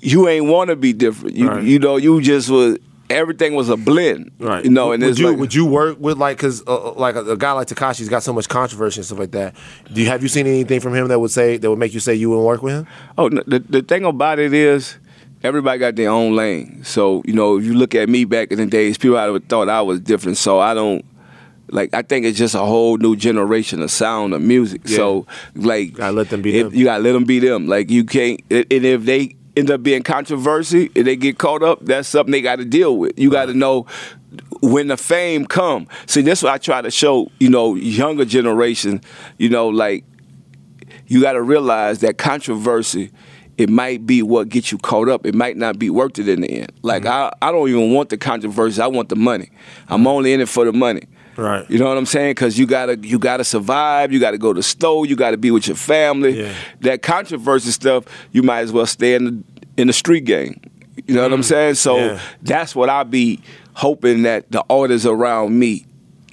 you 0.00 0.28
ain't 0.28 0.46
want 0.46 0.70
to 0.70 0.76
be 0.76 0.92
different. 0.92 1.36
You 1.36 1.48
Right. 1.48 1.64
you 1.64 1.78
know 1.80 1.96
you 1.96 2.20
just 2.20 2.48
was 2.50 2.78
everything 3.10 3.54
was 3.54 3.68
a 3.68 3.76
blend. 3.76 4.30
Right. 4.38 4.64
You 4.64 4.70
know, 4.70 4.92
and 4.92 5.02
would 5.02 5.18
you 5.18 5.28
like, 5.30 5.38
would 5.38 5.54
you 5.54 5.66
work 5.66 5.98
with 5.98 6.18
like 6.18 6.36
because 6.36 6.62
uh, 6.66 6.92
like 6.92 7.14
a, 7.14 7.24
a 7.32 7.36
guy 7.36 7.52
like 7.52 7.68
Tekashi's 7.68 8.08
got 8.08 8.22
so 8.22 8.32
much 8.32 8.48
controversy 8.48 9.00
and 9.00 9.06
stuff 9.06 9.18
like 9.18 9.32
that. 9.32 9.54
Do 9.92 10.00
you 10.02 10.08
have 10.08 10.22
you 10.22 10.28
seen 10.28 10.46
anything 10.46 10.80
from 10.80 10.94
him 10.94 11.08
that 11.08 11.18
would 11.18 11.30
say 11.30 11.56
that 11.56 11.68
would 11.68 11.78
make 11.78 11.94
you 11.94 12.00
say 12.00 12.14
you 12.14 12.30
wouldn't 12.30 12.46
work 12.46 12.62
with 12.62 12.74
him? 12.74 12.86
Oh, 13.16 13.28
the 13.28 13.64
the 13.68 13.82
thing 13.82 14.04
about 14.04 14.38
it 14.38 14.52
is. 14.52 14.96
Everybody 15.40 15.78
got 15.78 15.94
their 15.94 16.10
own 16.10 16.34
lane. 16.34 16.82
So, 16.82 17.22
you 17.24 17.32
know, 17.32 17.58
if 17.58 17.64
you 17.64 17.72
look 17.72 17.94
at 17.94 18.08
me 18.08 18.24
back 18.24 18.50
in 18.50 18.58
the 18.58 18.66
days, 18.66 18.98
people 18.98 19.14
would 19.14 19.42
have 19.42 19.44
thought 19.44 19.68
I 19.68 19.82
was 19.82 20.00
different. 20.00 20.36
So 20.36 20.58
I 20.58 20.74
don't 20.74 21.04
like 21.70 21.94
I 21.94 22.02
think 22.02 22.26
it's 22.26 22.38
just 22.38 22.54
a 22.54 22.64
whole 22.64 22.96
new 22.96 23.16
generation 23.16 23.80
of 23.82 23.90
sound 23.90 24.34
of 24.34 24.42
music. 24.42 24.82
Yeah. 24.84 24.96
So 24.96 25.26
like 25.54 25.94
Gotta 25.94 26.12
let 26.12 26.30
them 26.30 26.42
be 26.42 26.60
them. 26.60 26.74
You 26.74 26.84
gotta 26.84 27.02
let 27.02 27.12
them 27.12 27.24
be 27.24 27.38
them. 27.38 27.68
Like 27.68 27.90
you 27.90 28.04
can't 28.04 28.40
and 28.50 28.66
if 28.70 29.04
they 29.04 29.36
end 29.58 29.70
up 29.70 29.82
being 29.82 30.02
controversy, 30.02 30.90
if 30.94 31.04
they 31.04 31.16
get 31.16 31.38
caught 31.38 31.62
up, 31.62 31.84
that's 31.84 32.08
something 32.08 32.32
they 32.32 32.40
gotta 32.40 32.64
deal 32.64 32.96
with. 32.96 33.18
You 33.18 33.30
gotta 33.30 33.54
know 33.54 33.86
when 34.60 34.88
the 34.88 34.96
fame 34.96 35.46
come. 35.46 35.88
See, 36.06 36.22
that's 36.22 36.42
what 36.42 36.52
I 36.52 36.58
try 36.58 36.82
to 36.82 36.90
show, 36.90 37.30
you 37.38 37.48
know, 37.48 37.74
younger 37.74 38.24
generation, 38.24 39.00
you 39.38 39.48
know, 39.48 39.68
like 39.68 40.04
you 41.06 41.20
got 41.20 41.32
to 41.32 41.42
realize 41.42 42.00
that 42.00 42.18
controversy 42.18 43.10
it 43.56 43.68
might 43.68 44.06
be 44.06 44.22
what 44.22 44.48
gets 44.48 44.70
you 44.70 44.78
caught 44.78 45.08
up. 45.08 45.26
It 45.26 45.34
might 45.34 45.56
not 45.56 45.80
be 45.80 45.90
worth 45.90 46.20
it 46.20 46.28
in 46.28 46.42
the 46.42 46.48
end. 46.48 46.72
Like 46.82 47.02
mm-hmm. 47.02 47.34
I, 47.42 47.48
I 47.48 47.50
don't 47.50 47.68
even 47.68 47.92
want 47.92 48.08
the 48.08 48.16
controversy. 48.16 48.80
I 48.80 48.86
want 48.86 49.08
the 49.08 49.16
money. 49.16 49.50
I'm 49.88 50.06
only 50.06 50.32
in 50.32 50.40
it 50.40 50.48
for 50.48 50.64
the 50.64 50.72
money. 50.72 51.02
Right. 51.36 51.70
you 51.70 51.78
know 51.78 51.86
what 51.86 51.96
i'm 51.96 52.06
saying? 52.06 52.32
Because 52.32 52.58
you 52.58 52.66
gotta 52.66 52.98
you 52.98 53.16
gotta 53.16 53.44
survive. 53.44 54.12
You 54.12 54.18
gotta 54.18 54.38
go 54.38 54.52
to 54.52 54.62
store. 54.62 55.06
You 55.06 55.14
gotta 55.14 55.36
be 55.36 55.52
with 55.52 55.68
your 55.68 55.76
family. 55.76 56.40
Yeah. 56.42 56.54
that 56.80 57.02
controversy 57.02 57.70
stuff 57.70 58.04
you 58.32 58.42
might 58.42 58.60
as 58.60 58.72
well 58.72 58.86
stay 58.86 59.14
in 59.14 59.24
the 59.24 59.44
in 59.78 59.86
the 59.86 59.92
street 59.94 60.24
game 60.26 60.60
you 61.06 61.14
know 61.14 61.22
what 61.22 61.32
i'm 61.32 61.42
saying 61.42 61.74
so 61.74 61.96
Mm. 61.96 62.08
Yeah. 62.16 62.20
that's 62.42 62.74
what 62.74 62.90
i 62.90 63.02
be 63.04 63.40
hoping 63.74 64.22
that 64.24 64.50
the 64.50 64.62
artists 64.68 65.06
around 65.06 65.58
me 65.58 65.86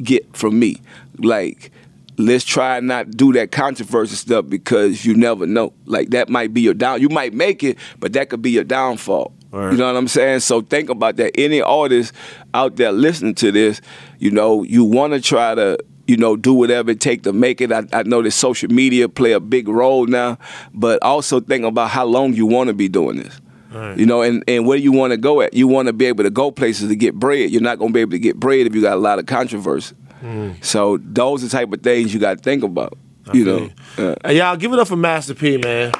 get 0.03 0.35
from 0.35 0.59
me 0.59 0.81
like 1.19 1.72
let's 2.17 2.43
try 2.43 2.80
not 2.80 3.11
do 3.11 3.31
that 3.34 3.51
controversy 3.51 4.15
stuff 4.15 4.45
because 4.49 5.05
you 5.05 5.13
never 5.15 5.45
know 5.45 5.72
like 5.85 6.09
that 6.09 6.27
might 6.30 6.53
be 6.53 6.61
your 6.61 6.73
down 6.73 6.99
you 7.01 7.09
might 7.09 7.34
make 7.34 7.63
it 7.63 7.77
but 7.99 8.11
that 8.13 8.30
could 8.30 8.41
be 8.41 8.51
your 8.51 8.63
downfall 8.63 9.31
Right. 9.51 9.72
you 9.72 9.77
know 9.77 9.85
what 9.88 9.95
i'm 9.95 10.07
saying 10.09 10.39
so 10.41 10.59
think 10.61 10.89
about 10.89 11.15
that 11.17 11.31
any 11.39 11.61
artist 11.61 12.11
out 12.53 12.76
there 12.76 12.91
listening 12.91 13.35
to 13.35 13.51
this 13.53 13.80
you 14.19 14.31
know 14.31 14.63
you 14.63 14.84
want 14.84 15.13
to 15.13 15.22
try 15.22 15.55
to 15.55 15.77
you 16.07 16.18
know, 16.18 16.36
do 16.36 16.53
whatever 16.53 16.91
it 16.91 16.99
takes 16.99 17.23
to 17.23 17.34
make 17.34 17.61
it. 17.61 17.72
I, 17.72 17.84
I, 17.91 18.03
know 18.03 18.22
that 18.22 18.32
social 18.32 18.72
media 18.72 19.10
play 19.10 19.32
a 19.32 19.40
big 19.40 19.68
role 19.68 20.06
now, 20.06 20.38
but 20.73 21.02
also 21.02 21.40
think 21.40 21.65
about 21.65 21.90
how 21.90 22.06
long 22.06 22.34
you 22.34 22.45
want 22.45 22.68
to 22.68 22.73
be 22.73 22.88
doing 22.88 23.18
this. 23.18 23.40
Right. 23.72 23.98
You 23.98 24.06
know, 24.06 24.22
and, 24.22 24.44
and 24.48 24.65
where 24.65 24.77
you 24.77 24.91
want 24.91 25.11
to 25.11 25.18
go 25.18 25.41
at. 25.41 25.53
You 25.53 25.68
want 25.68 25.88
to 25.88 25.94
be 25.94 26.06
able 26.06 26.23
to 26.23 26.30
go 26.30 26.52
places 26.52 26.88
to 26.90 26.95
get 26.95 27.15
bread. 27.15 27.49
You're 27.49 27.61
not 27.61 27.77
going 27.77 27.91
to 27.91 27.94
be 27.94 27.99
able 27.99 28.11
to 28.11 28.19
get 28.19 28.38
bread 28.38 28.68
if 28.68 28.73
you 28.73 28.82
got 28.82 28.94
a 28.94 28.99
lot 28.99 29.19
of 29.19 29.26
controversy. 29.26 29.95
Mm. 30.22 30.64
So 30.64 30.98
those 30.98 31.44
are 31.44 31.48
the 31.48 31.52
type 31.52 31.73
of 31.73 31.82
things 31.82 32.14
you 32.14 32.19
got 32.19 32.38
to 32.38 32.44
think 32.44 32.64
about. 32.64 32.98
I 33.27 33.34
you 33.34 33.44
know, 33.44 33.69
uh, 33.98 34.15
hey, 34.23 34.38
y'all 34.38 34.56
give 34.56 34.72
it 34.72 34.80
up 34.80 34.88
for 34.88 34.95
Master 34.95 35.34
P, 35.34 35.57
man. 35.57 35.91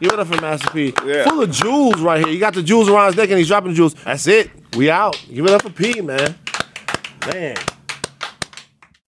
Give 0.00 0.12
it 0.12 0.18
up 0.18 0.28
for 0.28 0.40
Master 0.40 0.70
P. 0.70 0.94
Yeah. 1.04 1.24
Full 1.24 1.42
of 1.42 1.50
jewels 1.50 2.00
right 2.00 2.24
here. 2.24 2.32
You 2.32 2.40
got 2.40 2.54
the 2.54 2.62
jewels 2.62 2.88
around 2.88 3.08
his 3.08 3.16
neck, 3.16 3.28
and 3.28 3.38
he's 3.38 3.48
dropping 3.48 3.74
jewels. 3.74 3.94
That's 3.94 4.26
it. 4.26 4.50
We 4.74 4.90
out. 4.90 5.22
Give 5.32 5.44
it 5.44 5.52
up 5.52 5.62
for 5.62 5.70
P, 5.70 6.00
man. 6.00 6.34
Man. 7.26 7.56